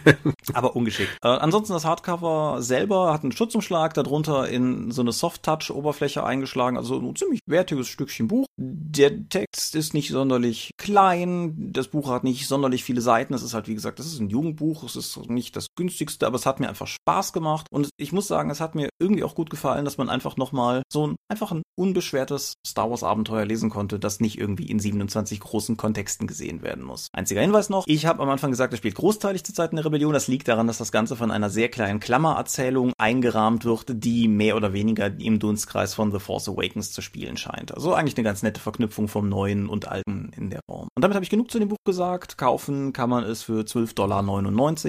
aber 0.54 0.74
ungeschickt. 0.76 1.12
Äh, 1.22 1.28
ansonsten 1.28 1.74
das 1.74 1.84
Hardcover 1.84 2.62
selber 2.62 3.12
hat 3.12 3.22
einen 3.22 3.32
Schutzumschlag 3.32 3.92
darunter 3.92 4.48
in 4.48 4.61
so 4.90 5.02
eine 5.02 5.12
Soft-Touch-Oberfläche 5.12 6.24
eingeschlagen. 6.24 6.76
Also 6.76 6.98
ein 6.98 7.16
ziemlich 7.16 7.40
wertiges 7.46 7.88
Stückchen 7.88 8.28
Buch. 8.28 8.46
Der 8.56 9.28
Text 9.28 9.74
ist 9.74 9.94
nicht 9.94 10.10
sonderlich 10.10 10.70
klein. 10.78 11.72
Das 11.72 11.88
Buch 11.88 12.10
hat 12.10 12.24
nicht 12.24 12.46
sonderlich 12.46 12.84
viele 12.84 13.00
Seiten. 13.00 13.34
Es 13.34 13.42
ist 13.42 13.54
halt, 13.54 13.68
wie 13.68 13.74
gesagt, 13.74 13.98
das 13.98 14.06
ist 14.06 14.20
ein 14.20 14.30
Jugendbuch. 14.30 14.84
Es 14.84 14.96
ist 14.96 15.28
nicht 15.28 15.56
das 15.56 15.66
günstigste, 15.76 16.26
aber 16.26 16.36
es 16.36 16.46
hat 16.46 16.60
mir 16.60 16.68
einfach 16.68 16.86
Spaß 16.86 17.32
gemacht. 17.32 17.66
Und 17.70 17.90
ich 17.96 18.12
muss 18.12 18.28
sagen, 18.28 18.50
es 18.50 18.60
hat 18.60 18.74
mir 18.74 18.88
irgendwie 19.00 19.24
auch 19.24 19.34
gut 19.34 19.50
gefallen, 19.50 19.84
dass 19.84 19.98
man 19.98 20.08
einfach 20.08 20.36
nochmal 20.36 20.82
so 20.92 21.06
ein, 21.06 21.16
einfach 21.28 21.52
ein 21.52 21.62
unbeschwertes 21.76 22.54
Star 22.66 22.90
Wars 22.90 23.02
Abenteuer 23.02 23.44
lesen 23.44 23.70
konnte, 23.70 23.98
das 23.98 24.20
nicht 24.20 24.38
irgendwie 24.38 24.66
in 24.66 24.78
27 24.78 25.40
großen 25.40 25.76
Kontexten 25.76 26.26
gesehen 26.26 26.62
werden 26.62 26.84
muss. 26.84 27.08
Einziger 27.12 27.40
Hinweis 27.40 27.70
noch. 27.70 27.84
Ich 27.86 28.06
habe 28.06 28.22
am 28.22 28.28
Anfang 28.28 28.50
gesagt, 28.50 28.72
es 28.72 28.78
spielt 28.78 28.94
großteilig 28.94 29.44
zu 29.44 29.52
Zeiten 29.52 29.76
der 29.76 29.84
Rebellion. 29.84 30.12
Das 30.12 30.28
liegt 30.28 30.48
daran, 30.48 30.66
dass 30.66 30.78
das 30.78 30.92
Ganze 30.92 31.16
von 31.16 31.30
einer 31.30 31.50
sehr 31.50 31.68
kleinen 31.68 32.00
Klammererzählung 32.00 32.92
eingerahmt 32.98 33.64
wird, 33.64 33.86
die 33.88 34.28
mehr 34.28 34.51
oder 34.56 34.72
weniger 34.72 35.10
im 35.18 35.38
Dunstkreis 35.38 35.94
von 35.94 36.12
The 36.12 36.18
Force 36.18 36.48
Awakens 36.48 36.92
zu 36.92 37.02
spielen 37.02 37.36
scheint. 37.36 37.74
Also 37.74 37.94
eigentlich 37.94 38.16
eine 38.16 38.24
ganz 38.24 38.42
nette 38.42 38.60
Verknüpfung 38.60 39.08
vom 39.08 39.28
Neuen 39.28 39.68
und 39.68 39.88
Alten 39.88 40.30
in 40.36 40.50
der 40.50 40.60
Form. 40.68 40.88
Und 40.94 41.02
damit 41.02 41.14
habe 41.14 41.24
ich 41.24 41.30
genug 41.30 41.50
zu 41.50 41.58
dem 41.58 41.68
Buch 41.68 41.78
gesagt. 41.84 42.38
Kaufen 42.38 42.92
kann 42.92 43.10
man 43.10 43.24
es 43.24 43.42
für 43.42 43.62
12,99 43.62 43.94
Dollar 43.94 44.22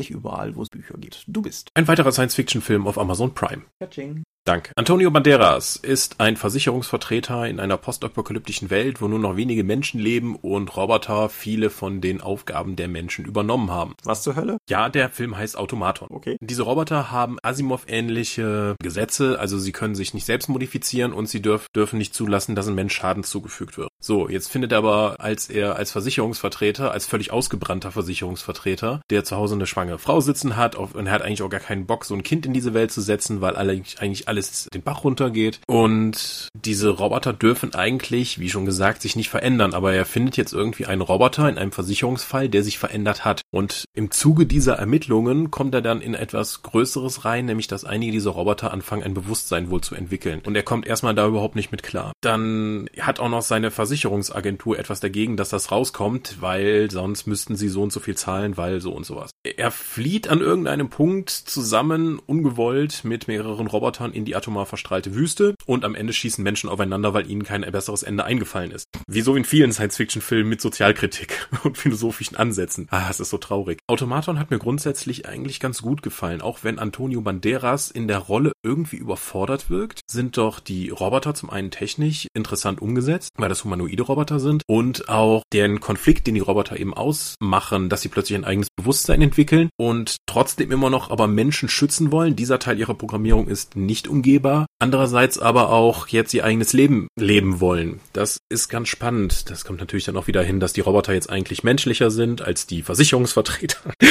überall, 0.09 0.55
wo 0.55 0.61
es 0.61 0.69
Bücher 0.69 0.95
gibt. 0.97 1.23
Du 1.27 1.41
bist. 1.41 1.69
Ein 1.73 1.87
weiterer 1.87 2.11
Science-Fiction-Film 2.11 2.87
auf 2.87 2.97
Amazon 2.97 3.33
Prime. 3.33 3.63
Katsching. 3.79 4.23
Danke. 4.45 4.73
Antonio 4.75 5.09
Banderas 5.09 5.77
ist 5.77 6.19
ein 6.19 6.35
Versicherungsvertreter 6.35 7.47
in 7.47 7.61
einer 7.61 7.77
postapokalyptischen 7.77 8.69
Welt, 8.69 9.01
wo 9.01 9.07
nur 9.07 9.19
noch 9.19 9.37
wenige 9.37 9.63
Menschen 9.63 10.01
leben 10.01 10.35
und 10.35 10.75
Roboter 10.75 11.29
viele 11.29 11.69
von 11.69 12.01
den 12.01 12.19
Aufgaben 12.19 12.75
der 12.75 12.89
Menschen 12.89 13.23
übernommen 13.23 13.71
haben. 13.71 13.95
Was 14.03 14.21
zur 14.21 14.35
Hölle? 14.35 14.57
Ja, 14.69 14.89
der 14.89 15.09
Film 15.09 15.37
heißt 15.37 15.57
Automaton. 15.57 16.09
Okay. 16.11 16.35
Diese 16.41 16.63
Roboter 16.63 17.09
haben 17.09 17.37
Asimov-ähnliche 17.41 18.75
Gesetze, 18.81 19.39
also 19.39 19.57
sie 19.57 19.71
können 19.71 19.95
sich 19.95 20.13
nicht 20.13 20.25
selbst 20.25 20.49
modifizieren 20.49 21.13
und 21.13 21.27
sie 21.27 21.41
dürf, 21.41 21.67
dürfen 21.73 21.97
nicht 21.97 22.13
zulassen, 22.13 22.53
dass 22.53 22.67
ein 22.67 22.75
Mensch 22.75 22.95
Schaden 22.95 23.23
zugefügt 23.23 23.77
wird. 23.77 23.87
So, 24.01 24.27
jetzt 24.27 24.51
findet 24.51 24.73
er 24.73 24.79
aber, 24.79 25.15
als 25.19 25.49
er 25.49 25.77
als 25.77 25.93
Versicherungsvertreter, 25.93 26.91
als 26.91 27.05
völlig 27.05 27.31
ausgebrannter 27.31 27.91
Versicherungsvertreter, 27.93 28.99
der 29.09 29.23
zu 29.23 29.37
Hause 29.37 29.55
eine 29.55 29.67
schwangere 29.67 29.99
Frau 29.99 30.19
sitzen 30.19 30.57
hat 30.57 30.75
und 30.75 31.05
er 31.05 31.13
hat 31.13 31.21
eigentlich 31.21 31.43
auch 31.43 31.49
gar 31.49 31.61
keinen 31.61 31.85
Bock, 31.85 32.03
so 32.03 32.13
ein 32.13 32.23
Kind 32.23 32.45
in 32.45 32.51
diese 32.51 32.73
Welt 32.73 32.91
zu 32.91 32.99
setzen, 32.99 33.39
weil 33.39 33.55
eigentlich 33.55 34.27
alles 34.33 34.67
den 34.73 34.81
Bach 34.81 35.03
runtergeht. 35.03 35.59
Und 35.67 36.49
diese 36.55 36.89
Roboter 36.89 37.33
dürfen 37.33 37.75
eigentlich, 37.75 38.39
wie 38.39 38.49
schon 38.49 38.65
gesagt, 38.65 39.01
sich 39.01 39.15
nicht 39.15 39.29
verändern. 39.29 39.73
Aber 39.73 39.93
er 39.93 40.05
findet 40.05 40.37
jetzt 40.37 40.53
irgendwie 40.53 40.85
einen 40.85 41.01
Roboter 41.01 41.47
in 41.47 41.57
einem 41.57 41.71
Versicherungsfall, 41.71 42.49
der 42.49 42.63
sich 42.63 42.79
verändert 42.79 43.25
hat. 43.25 43.41
Und 43.51 43.85
im 43.93 44.11
Zuge 44.11 44.45
dieser 44.45 44.75
Ermittlungen 44.75 45.51
kommt 45.51 45.75
er 45.75 45.81
dann 45.81 46.01
in 46.01 46.15
etwas 46.15 46.63
Größeres 46.63 47.25
rein, 47.25 47.45
nämlich 47.45 47.67
dass 47.67 47.85
einige 47.85 48.11
dieser 48.11 48.31
Roboter 48.31 48.73
anfangen, 48.73 49.03
ein 49.03 49.13
Bewusstsein 49.13 49.69
wohl 49.69 49.81
zu 49.81 49.95
entwickeln. 49.95 50.41
Und 50.45 50.55
er 50.55 50.63
kommt 50.63 50.87
erstmal 50.87 51.13
da 51.13 51.27
überhaupt 51.27 51.55
nicht 51.55 51.71
mit 51.71 51.83
klar. 51.83 52.11
Dann 52.21 52.89
hat 52.99 53.19
auch 53.19 53.29
noch 53.29 53.43
seine 53.43 53.69
Versicherungsagentur 53.69 54.79
etwas 54.79 54.99
dagegen, 54.99 55.37
dass 55.37 55.49
das 55.49 55.71
rauskommt, 55.71 56.37
weil 56.41 56.89
sonst 56.89 57.27
müssten 57.27 57.55
sie 57.55 57.69
so 57.69 57.83
und 57.83 57.93
so 57.93 57.99
viel 57.99 58.15
zahlen, 58.15 58.57
weil 58.57 58.81
so 58.81 58.91
und 58.93 59.05
sowas. 59.05 59.31
Er 59.43 59.71
flieht 59.71 60.27
an 60.27 60.39
irgendeinem 60.39 60.89
Punkt 60.89 61.29
zusammen, 61.29 62.19
ungewollt, 62.25 63.03
mit 63.03 63.27
mehreren 63.27 63.67
Robotern 63.67 64.11
in 64.13 64.22
in 64.23 64.25
die 64.25 64.37
atomar 64.37 64.65
verstrahlte 64.65 65.15
Wüste 65.15 65.53
und 65.65 65.83
am 65.83 65.95
Ende 65.95 66.13
schießen 66.13 66.41
Menschen 66.41 66.69
aufeinander, 66.69 67.13
weil 67.13 67.29
ihnen 67.29 67.43
kein 67.43 67.61
besseres 67.73 68.03
Ende 68.03 68.23
eingefallen 68.23 68.71
ist. 68.71 68.85
Wie 69.05 69.19
so 69.19 69.35
in 69.35 69.43
vielen 69.43 69.73
Science-Fiction-Filmen 69.73 70.47
mit 70.47 70.61
Sozialkritik 70.61 71.49
und 71.63 71.77
philosophischen 71.77 72.37
Ansätzen. 72.37 72.87
Ah, 72.89 73.09
es 73.09 73.19
ist 73.19 73.31
so 73.31 73.37
traurig. 73.37 73.79
Automaton 73.87 74.39
hat 74.39 74.49
mir 74.49 74.59
grundsätzlich 74.59 75.27
eigentlich 75.27 75.59
ganz 75.59 75.81
gut 75.81 76.01
gefallen, 76.01 76.41
auch 76.41 76.59
wenn 76.63 76.79
Antonio 76.79 77.19
Banderas 77.19 77.91
in 77.91 78.07
der 78.07 78.19
Rolle 78.19 78.53
irgendwie 78.63 78.95
überfordert 78.95 79.69
wirkt, 79.69 79.99
sind 80.09 80.37
doch 80.37 80.61
die 80.61 80.89
Roboter 80.89 81.33
zum 81.33 81.49
einen 81.49 81.69
technisch 81.69 82.27
interessant 82.33 82.81
umgesetzt, 82.81 83.31
weil 83.37 83.49
das 83.49 83.65
humanoide 83.65 84.03
Roboter 84.03 84.39
sind 84.39 84.63
und 84.67 85.09
auch 85.09 85.43
deren 85.51 85.81
Konflikt, 85.81 86.27
den 86.27 86.35
die 86.35 86.39
Roboter 86.39 86.79
eben 86.79 86.93
ausmachen, 86.93 87.89
dass 87.89 88.01
sie 88.01 88.09
plötzlich 88.09 88.37
ein 88.37 88.45
eigenes 88.45 88.69
Bewusstsein 88.77 89.21
entwickeln 89.21 89.69
und 89.77 90.17
trotzdem 90.27 90.71
immer 90.71 90.89
noch 90.89 91.11
aber 91.11 91.27
Menschen 91.27 91.67
schützen 91.67 92.11
wollen. 92.11 92.37
Dieser 92.37 92.59
Teil 92.59 92.79
ihrer 92.79 92.93
Programmierung 92.93 93.47
ist 93.47 93.75
nicht 93.75 94.07
umgehbar. 94.13 94.65
Andererseits 94.79 95.39
aber 95.39 95.69
auch 95.69 96.07
jetzt 96.07 96.33
ihr 96.33 96.45
eigenes 96.45 96.73
Leben 96.73 97.07
leben 97.19 97.59
wollen. 97.59 97.99
Das 98.13 98.37
ist 98.49 98.69
ganz 98.69 98.87
spannend. 98.87 99.49
Das 99.49 99.65
kommt 99.65 99.79
natürlich 99.79 100.05
dann 100.05 100.17
auch 100.17 100.27
wieder 100.27 100.43
hin, 100.43 100.59
dass 100.59 100.73
die 100.73 100.81
Roboter 100.81 101.13
jetzt 101.13 101.29
eigentlich 101.29 101.63
menschlicher 101.63 102.11
sind 102.11 102.41
als 102.41 102.67
die 102.67 102.81
Versicherungsvertreter. 102.81 103.79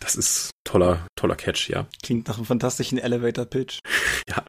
Das 0.00 0.16
ist 0.16 0.50
toller, 0.64 1.06
toller 1.16 1.36
Catch, 1.36 1.68
ja. 1.68 1.86
Klingt 2.02 2.26
nach 2.28 2.36
einem 2.36 2.46
fantastischen 2.46 2.98
Elevator-Pitch. 2.98 3.78
Ja. 4.28 4.44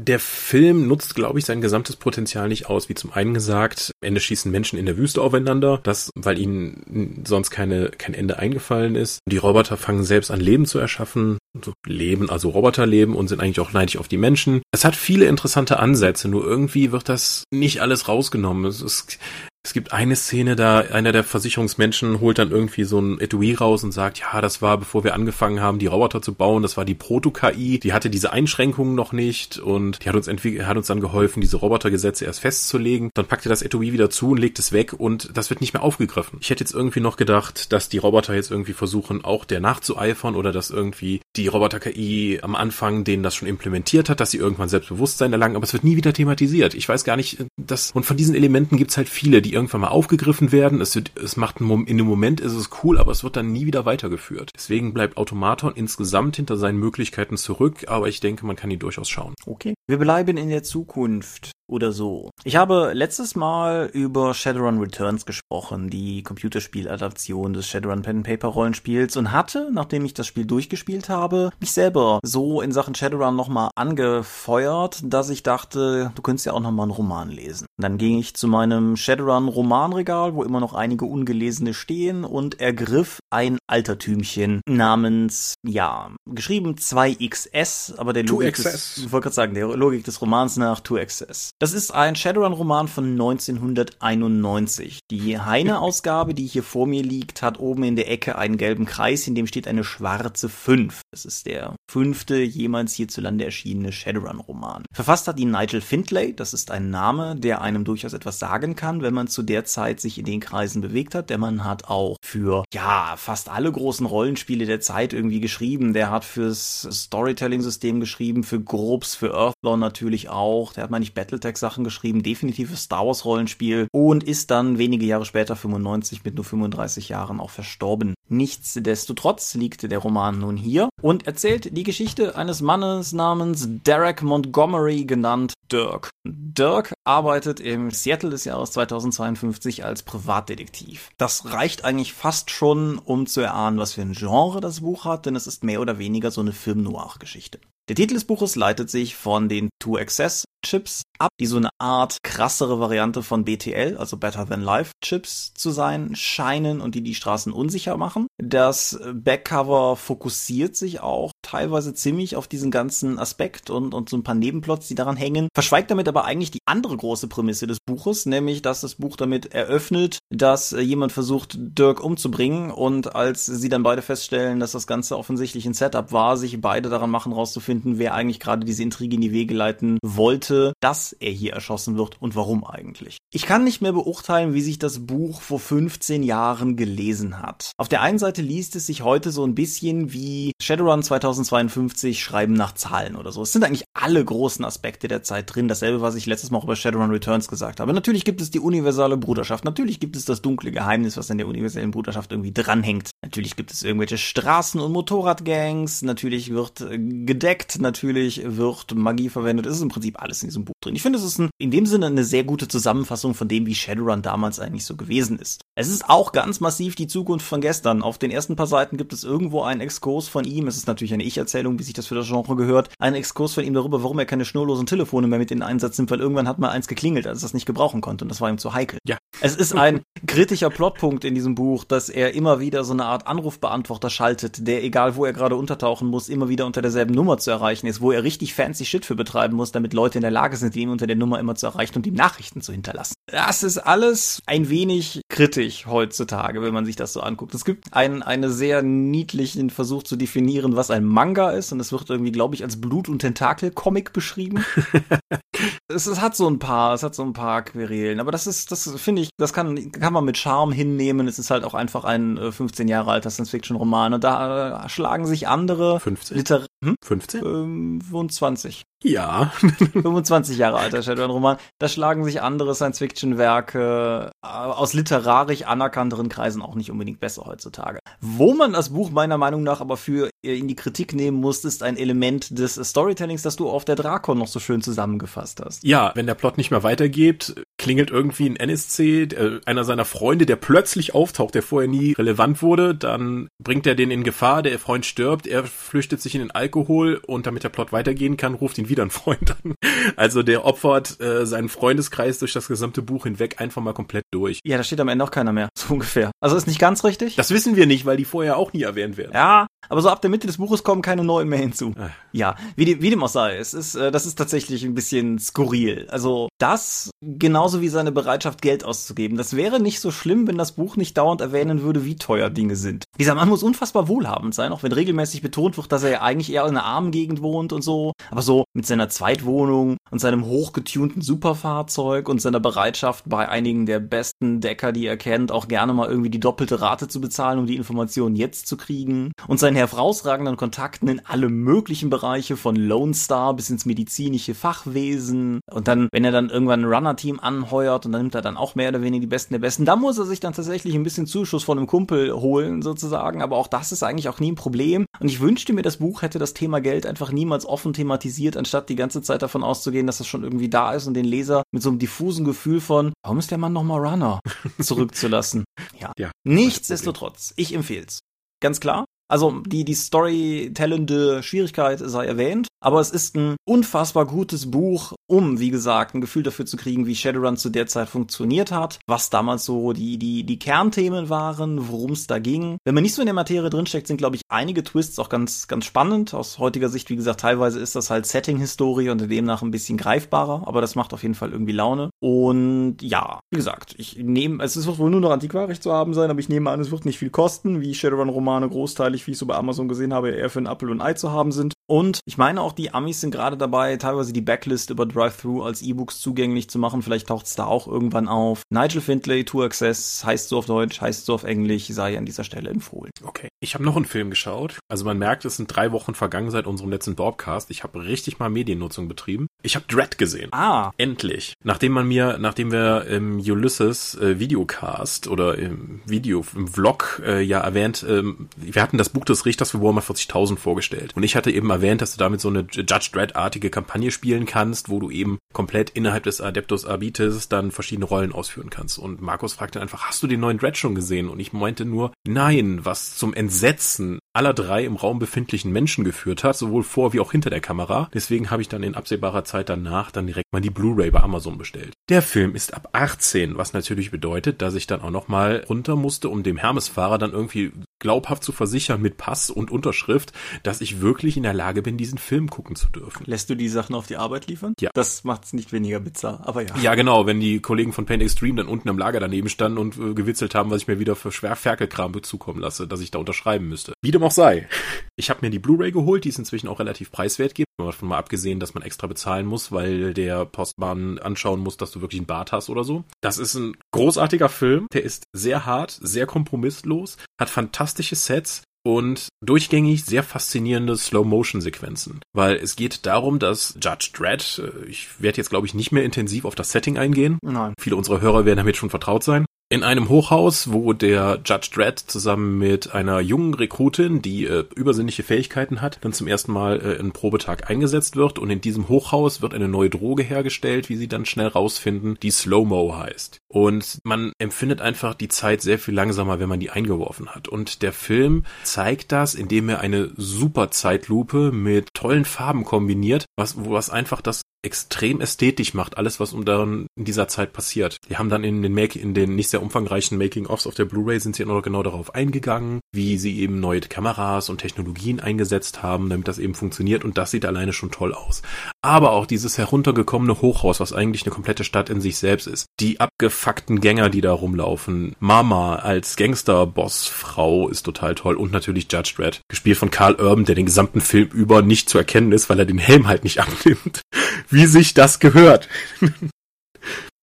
Der 0.00 0.20
Film 0.20 0.86
nutzt, 0.86 1.16
glaube 1.16 1.40
ich, 1.40 1.44
sein 1.44 1.60
gesamtes 1.60 1.96
Potenzial 1.96 2.46
nicht 2.46 2.66
aus. 2.66 2.88
Wie 2.88 2.94
zum 2.94 3.12
einen 3.12 3.34
gesagt, 3.34 3.90
Ende 4.00 4.20
schießen 4.20 4.50
Menschen 4.50 4.78
in 4.78 4.86
der 4.86 4.96
Wüste 4.96 5.20
aufeinander, 5.20 5.80
das, 5.82 6.10
weil 6.14 6.38
ihnen 6.38 7.24
sonst 7.26 7.50
keine, 7.50 7.90
kein 7.90 8.14
Ende 8.14 8.38
eingefallen 8.38 8.94
ist. 8.94 9.18
Die 9.28 9.38
Roboter 9.38 9.76
fangen 9.76 10.04
selbst 10.04 10.30
an, 10.30 10.38
Leben 10.38 10.66
zu 10.66 10.78
erschaffen, 10.78 11.38
so 11.64 11.72
Leben, 11.84 12.30
also 12.30 12.50
Roboterleben 12.50 13.16
und 13.16 13.26
sind 13.26 13.40
eigentlich 13.40 13.58
auch 13.58 13.72
neidisch 13.72 13.96
auf 13.96 14.06
die 14.06 14.18
Menschen. 14.18 14.62
Es 14.70 14.84
hat 14.84 14.94
viele 14.94 15.26
interessante 15.26 15.80
Ansätze, 15.80 16.28
nur 16.28 16.44
irgendwie 16.44 16.92
wird 16.92 17.08
das 17.08 17.42
nicht 17.50 17.80
alles 17.80 18.06
rausgenommen. 18.06 18.66
Es 18.66 18.80
ist, 18.80 19.18
es 19.64 19.72
gibt 19.72 19.92
eine 19.92 20.16
Szene, 20.16 20.56
da 20.56 20.78
einer 20.78 21.12
der 21.12 21.24
Versicherungsmenschen 21.24 22.20
holt 22.20 22.38
dann 22.38 22.52
irgendwie 22.52 22.84
so 22.84 23.00
ein 23.00 23.20
Etui 23.20 23.54
raus 23.54 23.82
und 23.84 23.92
sagt, 23.92 24.20
ja, 24.20 24.40
das 24.40 24.62
war, 24.62 24.78
bevor 24.78 25.04
wir 25.04 25.14
angefangen 25.14 25.60
haben, 25.60 25.78
die 25.78 25.86
Roboter 25.86 26.22
zu 26.22 26.32
bauen, 26.32 26.62
das 26.62 26.76
war 26.76 26.84
die 26.84 26.94
Proto-KI, 26.94 27.78
die 27.78 27.92
hatte 27.92 28.08
diese 28.08 28.32
Einschränkungen 28.32 28.94
noch 28.94 29.12
nicht 29.12 29.58
und 29.58 30.04
die 30.04 30.08
hat 30.08 30.16
uns 30.16 30.28
hat 30.28 30.76
uns 30.76 30.86
dann 30.86 31.00
geholfen, 31.00 31.40
diese 31.40 31.56
Robotergesetze 31.56 32.24
erst 32.24 32.40
festzulegen. 32.40 33.10
Dann 33.14 33.26
packt 33.26 33.46
er 33.46 33.50
das 33.50 33.62
Etui 33.62 33.92
wieder 33.92 34.10
zu 34.10 34.30
und 34.30 34.38
legt 34.38 34.58
es 34.58 34.72
weg 34.72 34.94
und 34.96 35.36
das 35.36 35.50
wird 35.50 35.60
nicht 35.60 35.74
mehr 35.74 35.82
aufgegriffen. 35.82 36.38
Ich 36.40 36.50
hätte 36.50 36.62
jetzt 36.62 36.74
irgendwie 36.74 37.00
noch 37.00 37.16
gedacht, 37.16 37.72
dass 37.72 37.88
die 37.88 37.98
Roboter 37.98 38.34
jetzt 38.34 38.50
irgendwie 38.50 38.74
versuchen, 38.74 39.24
auch 39.24 39.44
der 39.44 39.60
nachzueifern 39.60 40.36
oder 40.36 40.52
dass 40.52 40.70
irgendwie 40.70 41.20
die 41.36 41.48
Roboter-KI 41.48 42.40
am 42.42 42.54
Anfang 42.54 43.04
denen 43.04 43.22
das 43.22 43.34
schon 43.34 43.48
implementiert 43.48 44.08
hat, 44.08 44.20
dass 44.20 44.30
sie 44.30 44.38
irgendwann 44.38 44.68
Selbstbewusstsein 44.68 45.32
erlangen, 45.32 45.56
aber 45.56 45.64
es 45.64 45.72
wird 45.72 45.84
nie 45.84 45.96
wieder 45.96 46.12
thematisiert. 46.12 46.74
Ich 46.74 46.88
weiß 46.88 47.04
gar 47.04 47.16
nicht, 47.16 47.44
dass, 47.56 47.90
und 47.90 48.06
von 48.06 48.16
diesen 48.16 48.34
Elementen 48.34 48.76
gibt's 48.76 48.96
halt 48.96 49.08
viele, 49.08 49.42
die 49.48 49.54
irgendwann 49.54 49.80
mal 49.80 49.88
aufgegriffen 49.88 50.52
werden. 50.52 50.80
Es, 50.80 50.94
wird, 50.94 51.12
es 51.16 51.36
macht 51.36 51.60
einen, 51.60 51.86
in 51.86 51.96
dem 51.96 52.06
Moment 52.06 52.40
ist 52.40 52.52
es 52.52 52.70
cool, 52.82 52.98
aber 52.98 53.12
es 53.12 53.24
wird 53.24 53.36
dann 53.36 53.50
nie 53.50 53.64
wieder 53.66 53.86
weitergeführt. 53.86 54.50
Deswegen 54.54 54.92
bleibt 54.92 55.16
Automaton 55.16 55.72
insgesamt 55.74 56.36
hinter 56.36 56.56
seinen 56.56 56.78
Möglichkeiten 56.78 57.36
zurück, 57.36 57.86
aber 57.88 58.08
ich 58.08 58.20
denke, 58.20 58.44
man 58.44 58.56
kann 58.56 58.70
ihn 58.70 58.78
durchaus 58.78 59.08
schauen. 59.08 59.34
Okay. 59.46 59.74
Wir 59.86 59.98
bleiben 59.98 60.36
in 60.36 60.50
der 60.50 60.62
Zukunft 60.62 61.52
oder 61.68 61.92
so. 61.92 62.30
Ich 62.44 62.56
habe 62.56 62.92
letztes 62.94 63.36
Mal 63.36 63.90
über 63.92 64.34
Shadowrun 64.34 64.78
Returns 64.78 65.26
gesprochen, 65.26 65.90
die 65.90 66.22
Computerspieladaption 66.22 67.52
des 67.52 67.68
Shadowrun 67.68 68.02
Pen 68.02 68.22
Paper 68.22 68.48
Rollenspiels 68.48 69.16
und 69.16 69.32
hatte, 69.32 69.70
nachdem 69.72 70.04
ich 70.04 70.14
das 70.14 70.26
Spiel 70.26 70.46
durchgespielt 70.46 71.08
habe, 71.08 71.50
mich 71.60 71.72
selber 71.72 72.20
so 72.22 72.60
in 72.60 72.72
Sachen 72.72 72.94
Shadowrun 72.94 73.36
nochmal 73.36 73.70
angefeuert, 73.76 75.00
dass 75.04 75.30
ich 75.30 75.42
dachte, 75.42 76.12
du 76.14 76.22
könntest 76.22 76.46
ja 76.46 76.52
auch 76.52 76.60
nochmal 76.60 76.84
einen 76.84 76.92
Roman 76.92 77.30
lesen. 77.30 77.66
Dann 77.76 77.98
ging 77.98 78.18
ich 78.18 78.34
zu 78.34 78.48
meinem 78.48 78.96
Shadowrun 78.96 79.48
Romanregal, 79.48 80.34
wo 80.34 80.42
immer 80.42 80.60
noch 80.60 80.74
einige 80.74 81.04
ungelesene 81.04 81.74
stehen 81.74 82.24
und 82.24 82.60
ergriff 82.60 83.20
ein 83.30 83.58
Altertümchen 83.66 84.62
namens, 84.66 85.54
ja, 85.66 86.10
geschrieben 86.30 86.76
2XS, 86.76 87.98
aber 87.98 88.12
der 88.12 88.24
Logik 88.24 88.56
des, 88.56 88.98
ich 88.98 89.12
wollte 89.12 89.24
gerade 89.24 89.34
sagen, 89.34 89.54
der 89.54 89.68
Logik 89.68 90.04
des 90.04 90.20
Romans 90.22 90.56
nach 90.56 90.80
2XS. 90.80 91.50
Das 91.60 91.72
ist 91.72 91.90
ein 91.90 92.14
Shadowrun-Roman 92.14 92.86
von 92.86 93.10
1991. 93.10 95.00
Die 95.10 95.40
Heine-Ausgabe, 95.40 96.32
die 96.32 96.46
hier 96.46 96.62
vor 96.62 96.86
mir 96.86 97.02
liegt, 97.02 97.42
hat 97.42 97.58
oben 97.58 97.82
in 97.82 97.96
der 97.96 98.08
Ecke 98.08 98.38
einen 98.38 98.58
gelben 98.58 98.84
Kreis, 98.84 99.26
in 99.26 99.34
dem 99.34 99.48
steht 99.48 99.66
eine 99.66 99.82
schwarze 99.82 100.48
5. 100.48 101.00
Das 101.10 101.24
ist 101.24 101.46
der 101.46 101.74
fünfte 101.90 102.36
jemals 102.36 102.94
hierzulande 102.94 103.44
erschienene 103.44 103.90
Shadowrun-Roman. 103.90 104.84
Verfasst 104.92 105.26
hat 105.26 105.40
ihn 105.40 105.50
Nigel 105.50 105.80
Findlay. 105.80 106.32
Das 106.32 106.54
ist 106.54 106.70
ein 106.70 106.90
Name, 106.90 107.34
der 107.34 107.60
einem 107.60 107.82
durchaus 107.82 108.12
etwas 108.12 108.38
sagen 108.38 108.76
kann, 108.76 109.02
wenn 109.02 109.14
man 109.14 109.26
zu 109.26 109.42
der 109.42 109.64
Zeit 109.64 109.98
sich 110.00 110.16
in 110.16 110.26
den 110.26 110.38
Kreisen 110.38 110.80
bewegt 110.80 111.16
hat. 111.16 111.28
Der 111.28 111.38
Mann 111.38 111.64
hat 111.64 111.88
auch 111.88 112.18
für, 112.22 112.62
ja, 112.72 113.14
fast 113.16 113.48
alle 113.48 113.72
großen 113.72 114.06
Rollenspiele 114.06 114.64
der 114.64 114.78
Zeit 114.78 115.12
irgendwie 115.12 115.40
geschrieben. 115.40 115.92
Der 115.92 116.12
hat 116.12 116.24
fürs 116.24 116.86
Storytelling-System 116.88 117.98
geschrieben, 117.98 118.44
für 118.44 118.60
Grobs, 118.60 119.16
für 119.16 119.34
Earthbound 119.34 119.80
natürlich 119.80 120.28
auch. 120.28 120.72
Der 120.72 120.84
hat 120.84 120.92
mal 120.92 121.00
nicht 121.00 121.14
Battletech 121.14 121.47
Sachen 121.56 121.84
geschrieben, 121.84 122.22
definitives 122.22 122.82
Star 122.82 123.06
Wars 123.06 123.24
Rollenspiel 123.24 123.88
und 123.92 124.24
ist 124.24 124.50
dann 124.50 124.78
wenige 124.78 125.06
Jahre 125.06 125.24
später, 125.24 125.56
95, 125.56 126.24
mit 126.24 126.34
nur 126.34 126.44
35 126.44 127.08
Jahren 127.08 127.40
auch 127.40 127.50
verstorben. 127.50 128.14
Nichtsdestotrotz 128.28 129.54
liegt 129.54 129.90
der 129.90 129.98
Roman 129.98 130.38
nun 130.38 130.56
hier 130.56 130.88
und 131.00 131.26
erzählt 131.26 131.76
die 131.76 131.82
Geschichte 131.82 132.36
eines 132.36 132.60
Mannes 132.60 133.12
namens 133.12 133.68
Derek 133.86 134.22
Montgomery, 134.22 135.04
genannt 135.04 135.54
Dirk. 135.72 136.10
Dirk 136.24 136.92
arbeitet 137.04 137.60
im 137.60 137.90
Seattle 137.90 138.30
des 138.30 138.44
Jahres 138.44 138.72
2052 138.72 139.84
als 139.84 140.02
Privatdetektiv. 140.02 141.10
Das 141.16 141.52
reicht 141.52 141.84
eigentlich 141.84 142.12
fast 142.12 142.50
schon, 142.50 142.98
um 142.98 143.26
zu 143.26 143.40
erahnen, 143.40 143.78
was 143.78 143.94
für 143.94 144.02
ein 144.02 144.12
Genre 144.12 144.60
das 144.60 144.80
Buch 144.80 145.04
hat, 145.04 145.26
denn 145.26 145.36
es 145.36 145.46
ist 145.46 145.64
mehr 145.64 145.80
oder 145.80 145.98
weniger 145.98 146.30
so 146.30 146.40
eine 146.40 146.52
Film-Noir-Geschichte. 146.52 147.60
Der 147.88 147.96
Titel 147.96 148.14
des 148.14 148.24
Buches 148.24 148.54
leitet 148.54 148.90
sich 148.90 149.16
von 149.16 149.48
den 149.48 149.70
Two 149.78 149.96
Access 149.96 150.44
Chips 150.64 151.02
ab, 151.18 151.30
die 151.40 151.46
so 151.46 151.56
eine 151.56 151.70
Art 151.78 152.18
krassere 152.22 152.80
Variante 152.80 153.22
von 153.22 153.44
BTL, 153.44 153.96
also 153.96 154.16
Better 154.16 154.46
Than 154.46 154.62
Life 154.62 154.92
Chips 155.02 155.52
zu 155.54 155.70
sein 155.70 156.14
scheinen 156.14 156.80
und 156.80 156.94
die 156.94 157.02
die 157.02 157.14
Straßen 157.14 157.52
unsicher 157.52 157.96
machen. 157.96 158.26
Das 158.42 158.98
Backcover 159.12 159.96
fokussiert 159.96 160.76
sich 160.76 161.00
auch 161.00 161.32
teilweise 161.42 161.94
ziemlich 161.94 162.36
auf 162.36 162.48
diesen 162.48 162.70
ganzen 162.70 163.18
Aspekt 163.18 163.70
und, 163.70 163.94
und 163.94 164.08
so 164.08 164.16
ein 164.16 164.22
paar 164.22 164.34
Nebenplots, 164.34 164.88
die 164.88 164.94
daran 164.94 165.16
hängen, 165.16 165.48
verschweigt 165.54 165.90
damit 165.90 166.08
aber 166.08 166.24
eigentlich 166.24 166.50
die 166.50 166.62
andere 166.66 166.96
große 166.96 167.28
Prämisse 167.28 167.66
des 167.66 167.78
Buches, 167.84 168.26
nämlich, 168.26 168.62
dass 168.62 168.80
das 168.80 168.96
Buch 168.96 169.16
damit 169.16 169.54
eröffnet, 169.54 170.18
dass 170.30 170.70
jemand 170.70 171.12
versucht, 171.12 171.56
Dirk 171.58 172.02
umzubringen 172.02 172.70
und 172.70 173.14
als 173.14 173.46
sie 173.46 173.68
dann 173.68 173.82
beide 173.82 174.02
feststellen, 174.02 174.60
dass 174.60 174.72
das 174.72 174.86
Ganze 174.86 175.16
offensichtlich 175.16 175.66
ein 175.66 175.74
Setup 175.74 176.12
war, 176.12 176.36
sich 176.36 176.60
beide 176.60 176.88
daran 176.88 177.10
machen, 177.10 177.32
rauszufinden, 177.32 177.98
wer 177.98 178.14
eigentlich 178.14 178.40
gerade 178.40 178.64
diese 178.64 178.82
Intrige 178.82 179.16
in 179.16 179.22
die 179.22 179.32
Wege 179.32 179.54
leiten 179.54 179.98
wollte, 180.02 180.57
dass 180.80 181.12
er 181.12 181.30
hier 181.30 181.52
erschossen 181.52 181.96
wird 181.96 182.20
und 182.20 182.36
warum 182.36 182.64
eigentlich. 182.64 183.18
Ich 183.32 183.46
kann 183.46 183.64
nicht 183.64 183.82
mehr 183.82 183.92
beurteilen, 183.92 184.54
wie 184.54 184.60
sich 184.60 184.78
das 184.78 185.06
Buch 185.06 185.40
vor 185.40 185.58
15 185.58 186.22
Jahren 186.22 186.76
gelesen 186.76 187.40
hat. 187.40 187.72
Auf 187.76 187.88
der 187.88 188.02
einen 188.02 188.18
Seite 188.18 188.42
liest 188.42 188.76
es 188.76 188.86
sich 188.86 189.02
heute 189.02 189.30
so 189.30 189.44
ein 189.44 189.54
bisschen 189.54 190.12
wie 190.12 190.52
Shadowrun 190.62 191.02
2052 191.02 192.22
Schreiben 192.22 192.54
nach 192.54 192.72
Zahlen 192.72 193.16
oder 193.16 193.32
so. 193.32 193.42
Es 193.42 193.52
sind 193.52 193.64
eigentlich 193.64 193.84
alle 193.94 194.24
großen 194.24 194.64
Aspekte 194.64 195.08
der 195.08 195.22
Zeit 195.22 195.54
drin. 195.54 195.68
Dasselbe, 195.68 196.00
was 196.00 196.14
ich 196.14 196.26
letztes 196.26 196.50
Mal 196.50 196.58
auch 196.58 196.64
über 196.64 196.76
Shadowrun 196.76 197.10
Returns 197.10 197.48
gesagt 197.48 197.80
habe. 197.80 197.92
Natürlich 197.92 198.24
gibt 198.24 198.40
es 198.40 198.50
die 198.50 198.60
universale 198.60 199.16
Bruderschaft. 199.16 199.64
Natürlich 199.64 200.00
gibt 200.00 200.16
es 200.16 200.24
das 200.24 200.42
dunkle 200.42 200.70
Geheimnis, 200.70 201.16
was 201.16 201.30
an 201.30 201.38
der 201.38 201.48
universellen 201.48 201.90
Bruderschaft 201.90 202.32
irgendwie 202.32 202.52
dranhängt. 202.52 203.10
Natürlich 203.22 203.56
gibt 203.56 203.72
es 203.72 203.82
irgendwelche 203.82 204.16
Straßen- 204.16 204.80
und 204.80 204.92
Motorradgangs. 204.92 206.02
Natürlich 206.02 206.50
wird 206.50 206.80
äh, 206.80 206.98
gedeckt. 206.98 207.80
Natürlich 207.80 208.42
wird 208.44 208.94
Magie 208.94 209.28
verwendet. 209.28 209.66
Es 209.66 209.76
ist 209.76 209.82
im 209.82 209.88
Prinzip 209.88 210.20
alles 210.20 210.37
in 210.42 210.48
diesem 210.48 210.64
Buch 210.64 210.74
drin. 210.80 210.94
Ich 210.94 211.02
finde, 211.02 211.18
es 211.18 211.24
ist 211.24 211.38
ein, 211.38 211.50
in 211.58 211.70
dem 211.70 211.86
Sinne 211.86 212.06
eine 212.06 212.24
sehr 212.24 212.44
gute 212.44 212.68
Zusammenfassung 212.68 213.34
von 213.34 213.48
dem, 213.48 213.66
wie 213.66 213.74
Shadowrun 213.74 214.22
damals 214.22 214.60
eigentlich 214.60 214.84
so 214.84 214.96
gewesen 214.96 215.38
ist. 215.38 215.60
Es 215.74 215.88
ist 215.88 216.08
auch 216.08 216.32
ganz 216.32 216.60
massiv 216.60 216.94
die 216.94 217.06
Zukunft 217.06 217.46
von 217.46 217.60
gestern. 217.60 218.02
Auf 218.02 218.18
den 218.18 218.30
ersten 218.30 218.56
paar 218.56 218.66
Seiten 218.66 218.96
gibt 218.96 219.12
es 219.12 219.24
irgendwo 219.24 219.62
einen 219.62 219.80
Exkurs 219.80 220.28
von 220.28 220.44
ihm. 220.44 220.66
Es 220.66 220.76
ist 220.76 220.86
natürlich 220.86 221.14
eine 221.14 221.24
Ich-Erzählung, 221.24 221.78
wie 221.78 221.84
sich 221.84 221.94
das 221.94 222.06
für 222.06 222.14
das 222.14 222.26
Genre 222.26 222.56
gehört. 222.56 222.90
Ein 222.98 223.14
Exkurs 223.14 223.54
von 223.54 223.64
ihm 223.64 223.74
darüber, 223.74 224.02
warum 224.02 224.18
er 224.18 224.26
keine 224.26 224.44
schnurlosen 224.44 224.86
Telefone 224.86 225.26
mehr 225.26 225.38
mit 225.38 225.50
in 225.50 225.62
Einsatz 225.62 225.98
nimmt, 225.98 226.10
weil 226.10 226.20
irgendwann 226.20 226.48
hat 226.48 226.58
mal 226.58 226.70
eins 226.70 226.88
geklingelt, 226.88 227.26
als 227.26 227.38
er 227.38 227.42
das 227.42 227.54
nicht 227.54 227.66
gebrauchen 227.66 228.00
konnte 228.00 228.24
und 228.24 228.28
das 228.28 228.40
war 228.40 228.50
ihm 228.50 228.58
zu 228.58 228.74
heikel. 228.74 228.98
Ja. 229.06 229.18
Es 229.40 229.54
ist 229.54 229.74
ein 229.74 230.02
kritischer 230.26 230.70
Plotpunkt 230.70 231.24
in 231.24 231.34
diesem 231.34 231.54
Buch, 231.54 231.84
dass 231.84 232.08
er 232.08 232.34
immer 232.34 232.60
wieder 232.60 232.82
so 232.84 232.92
eine 232.92 233.04
Art 233.04 233.26
Anrufbeantworter 233.26 234.10
schaltet, 234.10 234.66
der, 234.66 234.82
egal 234.82 235.16
wo 235.16 235.24
er 235.24 235.32
gerade 235.32 235.54
untertauchen 235.54 236.08
muss, 236.08 236.28
immer 236.28 236.48
wieder 236.48 236.66
unter 236.66 236.82
derselben 236.82 237.14
Nummer 237.14 237.38
zu 237.38 237.50
erreichen 237.50 237.86
ist, 237.86 238.00
wo 238.00 238.10
er 238.10 238.24
richtig 238.24 238.54
fancy 238.54 238.84
Shit 238.84 239.04
für 239.04 239.14
betreiben 239.14 239.56
muss, 239.56 239.72
damit 239.72 239.92
Leute 239.92 240.18
in 240.18 240.22
der 240.22 240.27
der 240.28 240.32
Lage 240.34 240.58
sind, 240.58 240.76
ihn 240.76 240.90
unter 240.90 241.06
der 241.06 241.16
Nummer 241.16 241.40
immer 241.40 241.54
zu 241.54 241.66
erreichen 241.66 241.96
und 241.96 242.06
ihm 242.06 242.14
Nachrichten 242.14 242.60
zu 242.60 242.72
hinterlassen. 242.72 243.14
Das 243.26 243.62
ist 243.62 243.78
alles 243.78 244.42
ein 244.44 244.68
wenig 244.68 245.22
kritisch 245.30 245.86
heutzutage, 245.86 246.60
wenn 246.60 246.74
man 246.74 246.84
sich 246.84 246.96
das 246.96 247.14
so 247.14 247.20
anguckt. 247.20 247.54
Es 247.54 247.64
gibt 247.64 247.94
einen, 247.94 248.22
einen 248.22 248.50
sehr 248.50 248.82
niedlichen 248.82 249.70
Versuch 249.70 250.02
zu 250.02 250.16
definieren, 250.16 250.76
was 250.76 250.90
ein 250.90 251.04
Manga 251.04 251.50
ist 251.50 251.72
und 251.72 251.80
es 251.80 251.92
wird 251.92 252.10
irgendwie, 252.10 252.32
glaube 252.32 252.54
ich, 252.54 252.62
als 252.62 252.78
Blut- 252.78 253.08
und 253.08 253.20
Tentakel-Comic 253.20 254.12
beschrieben. 254.12 254.64
es, 255.88 256.06
es, 256.06 256.20
hat 256.20 256.36
so 256.36 256.48
ein 256.48 256.58
paar, 256.58 256.94
es 256.94 257.02
hat 257.02 257.14
so 257.14 257.22
ein 257.22 257.32
paar 257.32 257.62
Querelen, 257.62 258.20
aber 258.20 258.30
das 258.30 258.46
ist, 258.46 258.70
das 258.70 258.90
finde 259.00 259.22
ich, 259.22 259.30
das 259.38 259.52
kann, 259.52 259.90
kann 259.92 260.12
man 260.12 260.24
mit 260.24 260.36
Charme 260.36 260.72
hinnehmen. 260.72 261.26
Es 261.26 261.38
ist 261.38 261.50
halt 261.50 261.64
auch 261.64 261.74
einfach 261.74 262.04
ein 262.04 262.38
15 262.52 262.86
äh, 262.86 262.90
Jahre 262.90 263.10
alter 263.12 263.30
Science-Fiction-Roman 263.30 264.14
und 264.14 264.24
da 264.24 264.84
äh, 264.84 264.88
schlagen 264.88 265.26
sich 265.26 265.48
andere 265.48 266.00
15? 266.00 266.36
Liter 266.36 266.66
hm? 266.84 266.94
15? 267.02 267.44
Ähm, 267.44 268.00
25. 268.00 268.84
Ja. 269.02 269.52
25 269.92 270.58
Jahre 270.58 270.78
alter 270.78 271.02
Shadowrun-Roman. 271.02 271.56
Da 271.78 271.88
schlagen 271.88 272.24
sich 272.24 272.42
andere 272.42 272.74
Science-Fiction-Werke 272.74 274.30
äh, 274.44 274.46
aus 274.46 274.92
literarisch 274.92 275.62
anerkannteren 275.62 276.28
Kreisen 276.28 276.62
auch 276.62 276.74
nicht 276.74 276.90
unbedingt 276.90 277.20
besser 277.20 277.44
heutzutage. 277.46 278.00
Wo 278.20 278.54
man 278.54 278.72
das 278.72 278.90
Buch 278.90 279.10
meiner 279.10 279.38
Meinung 279.38 279.62
nach 279.62 279.80
aber 279.80 279.96
für 279.96 280.30
in 280.42 280.68
die 280.68 280.76
Kritik 280.76 281.14
nehmen 281.14 281.38
muss, 281.40 281.64
ist 281.64 281.82
ein 281.82 281.96
Element 281.96 282.58
des 282.58 282.74
Storytellings, 282.74 283.42
das 283.42 283.56
du 283.56 283.68
auf 283.68 283.84
der 283.84 283.96
Drakon 283.96 284.38
noch 284.38 284.46
so 284.46 284.60
schön 284.60 284.82
zusammengefasst 284.82 285.60
hast. 285.64 285.77
Ja, 285.82 286.12
wenn 286.14 286.26
der 286.26 286.34
Plot 286.34 286.58
nicht 286.58 286.70
mehr 286.70 286.82
weitergeht, 286.82 287.54
klingelt 287.78 288.10
irgendwie 288.10 288.48
ein 288.48 288.56
NSC, 288.56 289.22
äh, 289.22 289.60
einer 289.64 289.84
seiner 289.84 290.04
Freunde, 290.04 290.46
der 290.46 290.56
plötzlich 290.56 291.14
auftaucht, 291.14 291.54
der 291.54 291.62
vorher 291.62 291.88
nie 291.88 292.12
relevant 292.12 292.62
wurde, 292.62 292.94
dann 292.94 293.48
bringt 293.62 293.86
er 293.86 293.94
den 293.94 294.10
in 294.10 294.24
Gefahr, 294.24 294.62
der 294.62 294.78
Freund 294.78 295.06
stirbt, 295.06 295.46
er 295.46 295.64
flüchtet 295.64 296.20
sich 296.20 296.34
in 296.34 296.40
den 296.40 296.50
Alkohol 296.50 297.20
und 297.26 297.46
damit 297.46 297.64
der 297.64 297.68
Plot 297.68 297.92
weitergehen 297.92 298.36
kann, 298.36 298.54
ruft 298.54 298.78
ihn 298.78 298.88
wieder 298.88 299.04
ein 299.04 299.10
Freund 299.10 299.56
an. 299.64 299.74
Also 300.16 300.42
der 300.42 300.64
opfert 300.64 301.20
äh, 301.20 301.46
seinen 301.46 301.68
Freundeskreis 301.68 302.38
durch 302.38 302.52
das 302.52 302.68
gesamte 302.68 303.02
Buch 303.02 303.24
hinweg 303.24 303.60
einfach 303.60 303.82
mal 303.82 303.94
komplett 303.94 304.24
durch. 304.32 304.60
Ja, 304.64 304.76
da 304.76 304.82
steht 304.82 305.00
am 305.00 305.08
Ende 305.08 305.24
auch 305.24 305.30
keiner 305.30 305.52
mehr, 305.52 305.68
so 305.78 305.94
ungefähr. 305.94 306.30
Also 306.40 306.56
ist 306.56 306.66
nicht 306.66 306.80
ganz 306.80 307.04
richtig. 307.04 307.36
Das 307.36 307.50
wissen 307.50 307.76
wir 307.76 307.86
nicht, 307.86 308.04
weil 308.06 308.16
die 308.16 308.24
vorher 308.24 308.56
auch 308.56 308.72
nie 308.72 308.82
erwähnt 308.82 309.16
werden. 309.16 309.32
Ja, 309.34 309.66
aber 309.88 310.02
so 310.02 310.08
ab 310.08 310.20
der 310.20 310.30
Mitte 310.30 310.46
des 310.46 310.58
Buches 310.58 310.84
kommen 310.84 311.02
keine 311.02 311.24
neuen 311.24 311.48
mehr 311.48 311.58
hinzu. 311.58 311.94
Äh. 311.98 312.08
Ja, 312.32 312.56
wie, 312.76 312.84
die, 312.84 313.02
wie 313.02 313.10
dem 313.10 313.22
auch 313.22 313.28
sei, 313.28 313.56
es 313.56 313.74
ist, 313.74 313.94
äh, 313.94 314.10
das 314.10 314.26
ist 314.26 314.36
tatsächlich 314.36 314.84
ein 314.84 314.94
bisschen 314.94 315.38
skurril. 315.38 316.06
Also 316.10 316.48
das, 316.58 317.10
genauso 317.20 317.80
wie 317.80 317.88
seine 317.88 318.12
Bereitschaft, 318.12 318.62
Geld 318.62 318.84
auszugeben, 318.84 319.36
das 319.36 319.56
wäre 319.56 319.80
nicht 319.80 320.00
so 320.00 320.10
schlimm, 320.10 320.46
wenn 320.46 320.58
das 320.58 320.72
Buch 320.72 320.96
nicht 320.96 321.16
dauernd 321.16 321.40
erwähnen 321.40 321.82
würde, 321.82 322.04
wie 322.04 322.16
teuer 322.16 322.50
Dinge 322.50 322.76
sind. 322.76 323.04
Dieser 323.18 323.34
Mann 323.34 323.48
muss 323.48 323.62
unfassbar 323.62 324.08
wohlhabend 324.08 324.54
sein, 324.54 324.72
auch 324.72 324.82
wenn 324.82 324.92
regelmäßig 324.92 325.42
betont 325.42 325.76
wird, 325.76 325.92
dass 325.92 326.02
er 326.02 326.10
ja 326.10 326.22
eigentlich 326.22 326.52
eher 326.52 326.64
in 326.64 326.70
einer 326.70 326.84
armen 326.84 327.10
Gegend 327.10 327.42
wohnt 327.42 327.72
und 327.72 327.82
so. 327.82 328.12
Aber 328.30 328.42
so 328.42 328.64
mit 328.74 328.86
seiner 328.86 329.08
Zweitwohnung 329.08 329.96
und 330.10 330.18
seinem 330.18 330.44
hochgetunten 330.46 331.22
Superfahrzeug 331.22 332.28
und 332.28 332.40
seiner 332.40 332.60
Bereitschaft, 332.60 333.24
bei 333.26 333.48
einigen 333.48 333.86
der 333.86 334.00
besten 334.00 334.60
Decker, 334.60 334.92
die 334.92 335.06
er 335.06 335.16
kennt, 335.16 335.52
auch 335.52 335.68
gerne 335.68 335.92
mal 335.92 336.08
irgendwie 336.08 336.30
die 336.30 336.40
doppelte 336.40 336.80
Rate 336.80 337.08
zu 337.08 337.20
bezahlen, 337.20 337.58
um 337.58 337.66
die 337.66 337.76
Informationen 337.76 338.36
jetzt 338.36 338.66
zu 338.66 338.76
kriegen. 338.76 339.32
Und 339.46 339.58
seinen 339.60 339.76
herausragenden 339.78 340.56
Kontakten 340.56 341.08
in 341.08 341.24
alle 341.24 341.48
möglichen 341.48 342.10
Bereiche 342.10 342.56
von 342.56 342.76
Lone 342.76 343.14
Star 343.14 343.54
bis 343.54 343.70
ins 343.70 343.86
medizinische 343.86 344.54
Fachwesen. 344.54 345.60
Und 345.70 345.88
dann, 345.88 346.08
wenn 346.12 346.24
er 346.24 346.32
dann 346.32 346.50
irgendwann 346.50 346.84
ein 346.84 346.92
Runner-Team 346.92 347.40
anheuert 347.40 348.06
und 348.06 348.12
dann 348.12 348.22
nimmt 348.22 348.34
er 348.34 348.42
dann 348.42 348.56
auch 348.56 348.74
mehr 348.74 348.90
oder 348.90 349.02
weniger 349.02 349.20
die 349.20 349.26
Besten 349.26 349.54
der 349.54 349.60
Besten, 349.60 349.84
da 349.84 349.96
muss 349.96 350.18
er 350.18 350.26
sich 350.26 350.40
dann 350.40 350.52
tatsächlich 350.52 350.94
ein 350.94 351.02
bisschen 351.02 351.26
Zuschuss 351.26 351.64
von 351.64 351.78
einem 351.78 351.86
Kumpel 351.86 352.32
holen, 352.32 352.82
sozusagen. 352.82 353.42
Aber 353.42 353.56
auch 353.56 353.66
das 353.66 353.92
ist 353.92 354.02
eigentlich 354.02 354.28
auch 354.28 354.40
nie 354.40 354.52
ein 354.52 354.56
Problem. 354.56 355.06
Und 355.20 355.28
ich 355.28 355.40
wünschte 355.40 355.72
mir, 355.72 355.82
das 355.82 355.98
Buch 355.98 356.22
hätte 356.22 356.38
das 356.38 356.54
Thema 356.54 356.80
Geld 356.80 357.06
einfach 357.06 357.32
niemals 357.32 357.66
offen 357.66 357.92
thematisiert, 357.92 358.56
anstatt 358.56 358.88
die 358.88 358.96
ganze 358.96 359.22
Zeit 359.22 359.42
davon 359.42 359.62
auszugehen, 359.62 360.06
dass 360.06 360.18
das 360.18 360.26
schon 360.26 360.44
irgendwie 360.44 360.68
da 360.68 360.92
ist 360.92 361.06
und 361.06 361.14
den 361.14 361.24
Leser 361.24 361.62
mit 361.72 361.82
so 361.82 361.88
einem 361.88 361.98
diffusen 361.98 362.44
Gefühl 362.44 362.80
von, 362.80 363.12
warum 363.22 363.38
ist 363.38 363.50
der 363.50 363.58
Mann 363.58 363.72
nochmal 363.72 364.06
Runner, 364.06 364.40
zurückzulassen. 364.80 365.64
Ja. 365.98 366.12
ja 366.18 366.30
Nichtsdestotrotz, 366.44 367.52
ich 367.56 367.74
empfehl's. 367.74 368.20
Ganz 368.60 368.80
klar, 368.80 369.04
also 369.28 369.60
die, 369.60 369.84
die 369.84 369.94
storytellende 369.94 371.42
Schwierigkeit 371.42 372.00
sei 372.02 372.26
erwähnt, 372.26 372.68
aber 372.80 373.00
es 373.00 373.10
ist 373.10 373.36
ein 373.36 373.56
unfassbar 373.66 374.26
gutes 374.26 374.70
Buch, 374.70 375.14
um, 375.28 375.60
wie 375.60 375.70
gesagt, 375.70 376.14
ein 376.14 376.20
Gefühl 376.20 376.42
dafür 376.42 376.66
zu 376.66 376.76
kriegen, 376.76 377.06
wie 377.06 377.14
Shadowrun 377.14 377.56
zu 377.56 377.68
der 377.68 377.86
Zeit 377.86 378.08
funktioniert 378.08 378.72
hat, 378.72 378.98
was 379.06 379.30
damals 379.30 379.64
so 379.64 379.92
die, 379.92 380.18
die, 380.18 380.44
die 380.44 380.58
Kernthemen 380.58 381.28
waren, 381.28 381.88
worum 381.88 382.12
es 382.12 382.26
da 382.26 382.38
ging. 382.38 382.78
Wenn 382.84 382.94
man 382.94 383.02
nicht 383.02 383.14
so 383.14 383.22
in 383.22 383.26
der 383.26 383.34
Materie 383.34 383.70
drinsteckt, 383.70 384.06
sind, 384.06 384.16
glaube 384.16 384.36
ich, 384.36 384.42
einige 384.48 384.82
Twists 384.82 385.18
auch 385.18 385.28
ganz, 385.28 385.68
ganz 385.68 385.84
spannend. 385.84 386.34
Aus 386.34 386.58
heutiger 386.58 386.88
Sicht, 386.88 387.10
wie 387.10 387.16
gesagt, 387.16 387.40
teilweise 387.40 387.78
ist 387.78 387.94
das 387.94 388.10
halt 388.10 388.26
Setting-Historie 388.26 389.10
und 389.10 389.30
demnach 389.30 389.62
ein 389.62 389.70
bisschen 389.70 389.98
greifbarer, 389.98 390.66
aber 390.66 390.80
das 390.80 390.94
macht 390.94 391.12
auf 391.12 391.22
jeden 391.22 391.34
Fall 391.34 391.52
irgendwie 391.52 391.72
Laune. 391.72 392.10
Und 392.20 392.96
ja, 393.02 393.40
wie 393.50 393.56
gesagt, 393.56 393.94
ich 393.98 394.16
nehme, 394.16 394.64
es 394.64 394.86
wird 394.86 394.98
wohl 394.98 395.10
nur 395.10 395.20
noch 395.20 395.30
antiquarisch 395.30 395.80
zu 395.80 395.92
haben 395.92 396.14
sein, 396.14 396.30
aber 396.30 396.40
ich 396.40 396.48
nehme 396.48 396.70
an, 396.70 396.80
es 396.80 396.90
wird 396.90 397.04
nicht 397.04 397.18
viel 397.18 397.30
kosten, 397.30 397.80
wie 397.80 397.94
Shadowrun-Romane 397.94 398.68
großteilig, 398.68 399.26
wie 399.26 399.32
ich 399.32 399.38
so 399.38 399.46
bei 399.46 399.56
Amazon 399.56 399.88
gesehen 399.88 400.14
habe, 400.14 400.30
eher 400.30 400.48
für 400.48 400.60
ein 400.60 400.66
Apple 400.66 400.90
und 400.90 401.00
ein 401.00 401.06
Ei 401.06 401.12
zu 401.12 401.30
haben 401.30 401.52
sind. 401.52 401.74
Und 401.90 402.20
ich 402.26 402.36
meine 402.36 402.60
auch, 402.60 402.72
die 402.72 402.92
Amis 402.92 403.22
sind 403.22 403.30
gerade 403.30 403.56
dabei, 403.56 403.96
teilweise 403.96 404.34
die 404.34 404.42
Backlist 404.42 404.90
über 404.90 405.06
Drive-Thru 405.06 405.62
als 405.62 405.80
E-Books 405.80 406.20
zugänglich 406.20 406.68
zu 406.68 406.78
machen. 406.78 407.00
Vielleicht 407.00 407.28
taucht 407.28 407.46
es 407.46 407.54
da 407.54 407.64
auch 407.64 407.88
irgendwann 407.88 408.28
auf. 408.28 408.62
Nigel 408.68 409.00
Findlay, 409.00 409.44
To 409.44 409.64
Access, 409.64 410.22
heißt 410.24 410.50
so 410.50 410.58
auf 410.58 410.66
Deutsch, 410.66 411.00
heißt 411.00 411.24
so 411.24 411.32
auf 411.32 411.44
Englisch, 411.44 411.86
sei 411.86 412.18
an 412.18 412.26
dieser 412.26 412.44
Stelle 412.44 412.68
empfohlen. 412.68 413.10
Okay. 413.24 413.48
Ich 413.60 413.74
habe 413.74 413.84
noch 413.84 413.96
einen 413.96 414.04
Film 414.04 414.30
geschaut. 414.30 414.78
Also 414.88 415.04
man 415.04 415.18
merkt, 415.18 415.44
es 415.46 415.56
sind 415.56 415.74
drei 415.74 415.90
Wochen 415.90 416.14
vergangen 416.14 416.50
seit 416.50 416.66
unserem 416.66 416.90
letzten 416.90 417.16
Broadcast. 417.16 417.70
Ich 417.70 417.82
habe 417.82 418.04
richtig 418.04 418.38
mal 418.38 418.50
Mediennutzung 418.50 419.08
betrieben. 419.08 419.48
Ich 419.62 419.74
habe 419.74 419.86
Dread 419.88 420.18
gesehen. 420.18 420.50
Ah. 420.52 420.92
Endlich. 420.98 421.54
Nachdem 421.64 421.92
man 421.92 422.06
mir, 422.06 422.36
nachdem 422.38 422.70
wir 422.70 423.06
im 423.06 423.40
Ulysses 423.40 424.14
äh, 424.14 424.38
Videocast 424.38 425.26
oder 425.26 425.56
im 425.56 426.02
Video, 426.06 426.44
im 426.54 426.68
Vlog 426.68 427.22
äh, 427.24 427.40
ja 427.40 427.60
erwähnt, 427.60 428.04
ähm, 428.08 428.48
wir 428.56 428.82
hatten 428.82 428.98
das 428.98 429.08
Buch 429.08 429.24
des 429.24 429.46
Richters 429.46 429.70
für 429.70 429.80
Warhammer 429.80 430.02
40.000 430.02 430.58
vorgestellt. 430.58 431.12
Und 431.16 431.22
ich 431.22 431.34
hatte 431.34 431.50
eben 431.50 431.72
erwähnt, 431.78 432.02
dass 432.02 432.12
du 432.12 432.18
damit 432.18 432.40
so 432.40 432.48
eine 432.48 432.66
Judge 432.70 433.10
Dredd-artige 433.12 433.70
Kampagne 433.70 434.10
spielen 434.10 434.46
kannst, 434.46 434.88
wo 434.88 435.00
du 435.00 435.10
eben 435.10 435.38
komplett 435.52 435.90
innerhalb 435.90 436.24
des 436.24 436.40
Adeptus 436.40 436.84
Arbites 436.84 437.48
dann 437.48 437.70
verschiedene 437.70 438.04
Rollen 438.04 438.32
ausführen 438.32 438.70
kannst. 438.70 438.98
Und 438.98 439.22
Markus 439.22 439.54
fragte 439.54 439.80
einfach, 439.80 440.04
hast 440.04 440.22
du 440.22 440.26
den 440.26 440.40
neuen 440.40 440.58
Dredd 440.58 440.76
schon 440.76 440.94
gesehen? 440.94 441.28
Und 441.28 441.40
ich 441.40 441.52
meinte 441.52 441.84
nur, 441.84 442.12
nein, 442.26 442.84
was 442.84 443.16
zum 443.16 443.32
Entsetzen 443.32 444.18
aller 444.32 444.54
drei 444.54 444.84
im 444.84 444.96
Raum 444.96 445.18
befindlichen 445.18 445.72
Menschen 445.72 446.04
geführt 446.04 446.44
hat, 446.44 446.56
sowohl 446.56 446.84
vor 446.84 447.12
wie 447.12 447.20
auch 447.20 447.32
hinter 447.32 447.50
der 447.50 447.60
Kamera. 447.60 448.08
Deswegen 448.14 448.50
habe 448.50 448.62
ich 448.62 448.68
dann 448.68 448.82
in 448.82 448.94
absehbarer 448.94 449.44
Zeit 449.44 449.68
danach 449.68 450.10
dann 450.10 450.26
direkt 450.26 450.52
mal 450.52 450.60
die 450.60 450.70
Blu-ray 450.70 451.10
bei 451.10 451.20
Amazon 451.20 451.58
bestellt. 451.58 451.94
Der 452.08 452.22
Film 452.22 452.54
ist 452.54 452.74
ab 452.74 452.90
18, 452.92 453.56
was 453.56 453.72
natürlich 453.72 454.10
bedeutet, 454.10 454.62
dass 454.62 454.74
ich 454.74 454.86
dann 454.86 455.00
auch 455.00 455.10
noch 455.10 455.28
mal 455.28 455.64
runter 455.68 455.96
musste, 455.96 456.28
um 456.28 456.42
dem 456.42 456.56
Hermesfahrer 456.56 457.18
dann 457.18 457.32
irgendwie 457.32 457.72
glaubhaft 457.98 458.42
zu 458.42 458.52
versichern 458.52 459.00
mit 459.00 459.16
Pass 459.16 459.50
und 459.50 459.70
Unterschrift, 459.70 460.32
dass 460.62 460.80
ich 460.80 461.00
wirklich 461.00 461.36
in 461.36 461.42
der 461.42 461.54
Lage 461.54 461.82
bin, 461.82 461.96
diesen 461.96 462.18
Film 462.18 462.48
gucken 462.50 462.76
zu 462.76 462.88
dürfen. 462.88 463.24
Lässt 463.26 463.50
du 463.50 463.54
die 463.54 463.68
Sachen 463.68 463.94
auf 463.94 464.06
die 464.06 464.16
Arbeit 464.16 464.46
liefern? 464.46 464.74
Ja. 464.80 464.90
Das 464.94 465.24
macht 465.24 465.44
es 465.44 465.52
nicht 465.52 465.72
weniger 465.72 466.00
bizarr, 466.00 466.42
aber 466.46 466.62
ja. 466.62 466.76
Ja, 466.82 466.94
genau. 466.94 467.26
Wenn 467.26 467.40
die 467.40 467.60
Kollegen 467.60 467.92
von 467.92 468.06
Paint 468.06 468.22
Extreme 468.22 468.56
dann 468.56 468.68
unten 468.68 468.88
am 468.88 468.98
Lager 468.98 469.20
daneben 469.20 469.48
standen 469.48 469.78
und 469.78 469.98
äh, 469.98 470.14
gewitzelt 470.14 470.54
haben, 470.54 470.70
was 470.70 470.82
ich 470.82 470.88
mir 470.88 470.98
wieder 470.98 471.16
für 471.16 471.32
Schwerferkelkram 471.32 472.22
zukommen 472.22 472.60
lasse, 472.60 472.88
dass 472.88 473.00
ich 473.00 473.10
da 473.10 473.18
unterschreiben 473.18 473.68
müsste. 473.68 473.92
Wie 474.02 474.10
dem 474.10 474.22
auch 474.22 474.30
sei. 474.30 474.68
Ich 475.16 475.30
habe 475.30 475.40
mir 475.42 475.50
die 475.50 475.58
Blu-ray 475.58 475.92
geholt, 475.92 476.24
die 476.24 476.30
es 476.30 476.38
inzwischen 476.38 476.68
auch 476.68 476.80
relativ 476.80 477.10
preiswert 477.10 477.54
gibt. 477.54 477.67
Davon 477.78 478.08
mal 478.08 478.18
abgesehen, 478.18 478.58
dass 478.58 478.74
man 478.74 478.82
extra 478.82 479.06
bezahlen 479.06 479.46
muss, 479.46 479.70
weil 479.70 480.12
der 480.12 480.44
Postbahn 480.44 481.18
anschauen 481.18 481.60
muss, 481.60 481.76
dass 481.76 481.92
du 481.92 482.00
wirklich 482.00 482.20
einen 482.20 482.26
Bart 482.26 482.52
hast 482.52 482.68
oder 482.70 482.82
so. 482.82 483.04
Das 483.20 483.38
ist 483.38 483.54
ein 483.54 483.76
großartiger 483.92 484.48
Film. 484.48 484.88
Der 484.92 485.04
ist 485.04 485.24
sehr 485.32 485.64
hart, 485.64 485.96
sehr 486.02 486.26
kompromisslos, 486.26 487.16
hat 487.38 487.48
fantastische 487.48 488.16
Sets, 488.16 488.62
und 488.88 489.28
durchgängig 489.44 490.04
sehr 490.04 490.22
faszinierende 490.22 490.96
Slow-Motion-Sequenzen, 490.96 492.20
weil 492.32 492.56
es 492.56 492.74
geht 492.74 493.04
darum, 493.04 493.38
dass 493.38 493.74
Judge 493.82 494.10
Dredd, 494.14 494.62
äh, 494.64 494.86
ich 494.86 495.20
werde 495.20 495.36
jetzt 495.36 495.50
glaube 495.50 495.66
ich 495.66 495.74
nicht 495.74 495.92
mehr 495.92 496.04
intensiv 496.04 496.46
auf 496.46 496.54
das 496.54 496.70
Setting 496.70 496.96
eingehen, 496.96 497.38
Nein. 497.42 497.74
viele 497.78 497.96
unserer 497.96 498.20
Hörer 498.20 498.44
werden 498.46 498.56
damit 498.56 498.76
schon 498.76 498.88
vertraut 498.88 499.24
sein, 499.24 499.44
in 499.70 499.82
einem 499.82 500.08
Hochhaus, 500.08 500.72
wo 500.72 500.94
der 500.94 501.40
Judge 501.44 501.68
Dredd 501.74 501.98
zusammen 501.98 502.58
mit 502.58 502.94
einer 502.94 503.20
jungen 503.20 503.52
Rekrutin, 503.52 504.22
die 504.22 504.46
äh, 504.46 504.64
übersinnliche 504.74 505.22
Fähigkeiten 505.22 505.82
hat, 505.82 505.98
dann 506.00 506.14
zum 506.14 506.26
ersten 506.26 506.52
Mal 506.52 506.80
äh, 506.80 506.94
in 506.94 507.12
Probetag 507.12 507.68
eingesetzt 507.68 508.16
wird. 508.16 508.38
Und 508.38 508.48
in 508.48 508.62
diesem 508.62 508.88
Hochhaus 508.88 509.42
wird 509.42 509.52
eine 509.52 509.68
neue 509.68 509.90
Droge 509.90 510.22
hergestellt, 510.22 510.88
wie 510.88 510.96
sie 510.96 511.08
dann 511.08 511.26
schnell 511.26 511.48
rausfinden, 511.48 512.16
die 512.22 512.30
Slow-Mo 512.30 512.96
heißt. 512.96 513.40
Und 513.48 514.00
man 514.04 514.32
empfindet 514.38 514.80
einfach 514.80 515.14
die 515.14 515.28
Zeit 515.28 515.62
sehr 515.62 515.78
viel 515.78 515.94
langsamer, 515.94 516.38
wenn 516.38 516.48
man 516.48 516.60
die 516.60 516.70
eingeworfen 516.70 517.28
hat. 517.28 517.48
Und 517.48 517.82
der 517.82 517.92
Film 517.92 518.44
zeigt 518.62 519.10
das, 519.12 519.34
indem 519.34 519.68
er 519.68 519.80
eine 519.80 520.10
super 520.16 520.70
Zeitlupe 520.70 521.50
mit 521.50 521.88
tollen 521.94 522.26
Farben 522.26 522.64
kombiniert, 522.64 523.24
was, 523.36 523.56
was 523.56 523.90
einfach 523.90 524.20
das 524.20 524.42
extrem 524.62 525.20
ästhetisch 525.20 525.72
macht, 525.72 525.96
alles, 525.96 526.18
was 526.18 526.32
um 526.32 526.44
dann 526.44 526.88
in 526.96 527.04
dieser 527.04 527.28
Zeit 527.28 527.52
passiert. 527.52 527.98
Die 528.08 528.16
haben 528.16 528.28
dann 528.28 528.42
in 528.42 528.60
den 528.60 528.74
Make, 528.74 528.98
in 528.98 529.14
den 529.14 529.36
nicht 529.36 529.50
sehr 529.50 529.62
umfangreichen 529.62 530.18
Making-ofs 530.18 530.66
auf 530.66 530.74
der 530.74 530.84
Blu-ray 530.84 531.20
sind 531.20 531.36
sie 531.36 531.44
noch 531.44 531.62
genau 531.62 531.82
darauf 531.84 532.14
eingegangen, 532.14 532.80
wie 532.92 533.18
sie 533.18 533.38
eben 533.38 533.60
neue 533.60 533.80
Kameras 533.80 534.50
und 534.50 534.58
Technologien 534.58 535.20
eingesetzt 535.20 535.82
haben, 535.82 536.10
damit 536.10 536.26
das 536.26 536.40
eben 536.40 536.54
funktioniert 536.54 537.04
und 537.04 537.18
das 537.18 537.30
sieht 537.30 537.46
alleine 537.46 537.72
schon 537.72 537.92
toll 537.92 538.12
aus. 538.12 538.42
Aber 538.82 539.12
auch 539.12 539.26
dieses 539.26 539.58
heruntergekommene 539.58 540.40
Hochhaus, 540.40 540.80
was 540.80 540.92
eigentlich 540.92 541.22
eine 541.22 541.34
komplette 541.34 541.62
Stadt 541.62 541.88
in 541.88 542.00
sich 542.00 542.18
selbst 542.18 542.48
ist, 542.48 542.66
die 542.80 543.00
abgefuckten 543.38 543.80
Gänger, 543.80 544.10
die 544.10 544.20
da 544.20 544.32
rumlaufen, 544.32 545.14
Mama 545.20 545.76
als 545.76 546.16
Gangster-Boss-Frau 546.16 547.68
ist 547.68 547.84
total 547.84 548.14
toll 548.16 548.34
und 548.34 548.52
natürlich 548.52 548.88
Judge 548.90 549.14
Dredd, 549.16 549.40
gespielt 549.48 549.78
von 549.78 549.90
Carl 549.90 550.16
Urban, 550.16 550.44
der 550.44 550.56
den 550.56 550.66
gesamten 550.66 551.00
Film 551.00 551.28
über 551.28 551.62
nicht 551.62 551.88
zu 551.88 551.98
erkennen 551.98 552.32
ist, 552.32 552.50
weil 552.50 552.58
er 552.58 552.66
den 552.66 552.78
Helm 552.78 553.06
halt 553.06 553.24
nicht 553.24 553.40
abnimmt 553.40 554.02
wie 554.50 554.66
sich 554.66 554.94
das 554.94 555.20
gehört. 555.20 555.68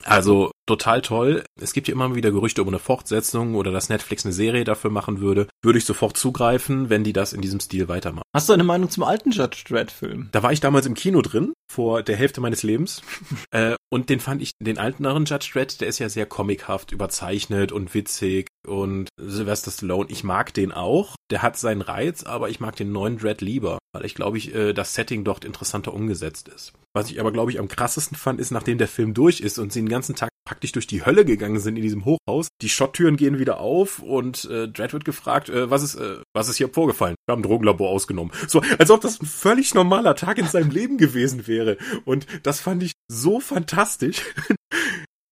Also 0.08 0.52
total 0.68 1.02
toll. 1.02 1.44
Es 1.60 1.74
gibt 1.74 1.88
ja 1.88 1.94
immer 1.96 2.14
wieder 2.14 2.30
Gerüchte 2.30 2.62
um 2.62 2.68
eine 2.68 2.78
Fortsetzung 2.78 3.56
oder 3.56 3.72
dass 3.72 3.90
Netflix 3.90 4.24
eine 4.24 4.34
Serie 4.36 4.64
dafür 4.64 4.92
machen 4.92 5.20
würde. 5.20 5.48
Würde 5.64 5.80
ich 5.80 5.86
sofort 5.86 6.16
zugreifen, 6.16 6.92
wenn 6.92 7.04
die 7.04 7.12
das 7.12 7.34
in 7.34 7.42
diesem 7.42 7.60
Stil 7.60 7.88
weitermachen. 7.88 8.22
Hast 8.32 8.48
du 8.48 8.54
eine 8.54 8.64
Meinung 8.64 8.92
zum 8.92 9.02
alten 9.02 9.32
Judge 9.32 9.64
Dredd 9.68 9.90
Film? 9.90 10.30
Da 10.32 10.44
war 10.44 10.54
ich 10.54 10.60
damals 10.60 10.86
im 10.86 10.94
Kino 10.94 11.24
drin, 11.24 11.54
vor 11.72 12.04
der 12.04 12.16
Hälfte 12.16 12.42
meines 12.42 12.64
Lebens. 12.64 13.02
äh, 13.52 13.76
und 13.92 14.10
den 14.10 14.20
fand 14.20 14.42
ich, 14.42 14.52
den 14.60 14.78
alteren 14.78 15.26
Judge 15.26 15.50
Dredd, 15.54 15.82
der 15.82 15.88
ist 15.88 16.00
ja 16.00 16.10
sehr 16.10 16.26
comichaft, 16.26 16.92
überzeichnet 16.92 17.72
und 17.72 17.94
witzig. 17.94 18.48
Und 18.68 19.10
Sylvester 19.18 19.72
Stallone, 19.72 20.10
ich 20.10 20.24
mag 20.24 20.54
den 20.54 20.72
auch. 20.72 21.16
Der 21.32 21.42
hat 21.42 21.58
seinen 21.58 21.82
Reiz, 21.82 22.24
aber 22.24 22.50
ich 22.50 22.60
mag 22.60 22.76
den 22.76 22.92
neuen 22.92 23.18
Dredd 23.18 23.42
lieber, 23.42 23.80
weil 23.94 24.06
ich 24.06 24.16
glaube 24.16 24.38
ich, 24.38 24.54
äh, 24.54 24.74
das 24.74 24.94
Setting 24.94 25.24
dort 25.24 25.46
interessanter 25.46 25.94
umgesetzt 25.94 26.48
ist. 26.48 26.74
Was 26.94 27.12
ich 27.12 27.20
aber, 27.20 27.32
glaube 27.32 27.52
ich, 27.52 27.60
am 27.60 27.68
krassesten 27.68 28.18
fand, 28.18 28.40
ist, 28.40 28.52
nachdem 28.52 28.78
der 28.78 28.88
Film 28.88 29.14
durch 29.14 29.42
ist 29.42 29.60
und 29.60 29.74
sie 29.74 29.82
den 29.82 29.90
ganzen 29.90 30.16
Tag 30.16 30.30
praktisch 30.46 30.72
durch 30.72 30.88
die 30.88 31.06
Hölle 31.06 31.26
gegangen 31.26 31.60
sind 31.60 31.76
in 31.76 31.82
diesem 31.82 32.06
Hochhaus, 32.06 32.50
die 32.62 32.70
Schotttüren 32.70 33.18
gehen 33.18 33.40
wieder 33.40 33.60
auf 33.60 34.00
und 34.00 34.46
äh, 34.46 34.68
Dredd 34.68 34.94
wird 34.94 35.06
gefragt, 35.06 35.50
äh, 35.50 35.70
was 35.70 35.84
ist, 35.84 35.96
äh, 35.96 36.22
was 36.34 36.48
ist 36.48 36.58
hier 36.58 36.70
vorgefallen? 36.70 37.16
Wir 37.26 37.34
haben 37.34 37.40
ein 37.40 37.44
Drogenlabor 37.44 37.90
ausgenommen. 37.90 38.32
So, 38.48 38.62
als 38.78 38.92
ob 38.92 39.02
das 39.02 39.22
ein 39.22 39.26
völlig 39.26 39.74
normaler 39.74 40.16
Tag 40.16 40.38
in 40.38 40.48
seinem 40.48 40.70
Leben 40.70 40.98
gewesen 40.98 41.48
wäre. 41.48 41.78
Und 42.06 42.28
das 42.44 42.60
fand 42.60 42.84
ich 42.84 42.94
so 43.12 43.40
fantastisch. 43.40 44.22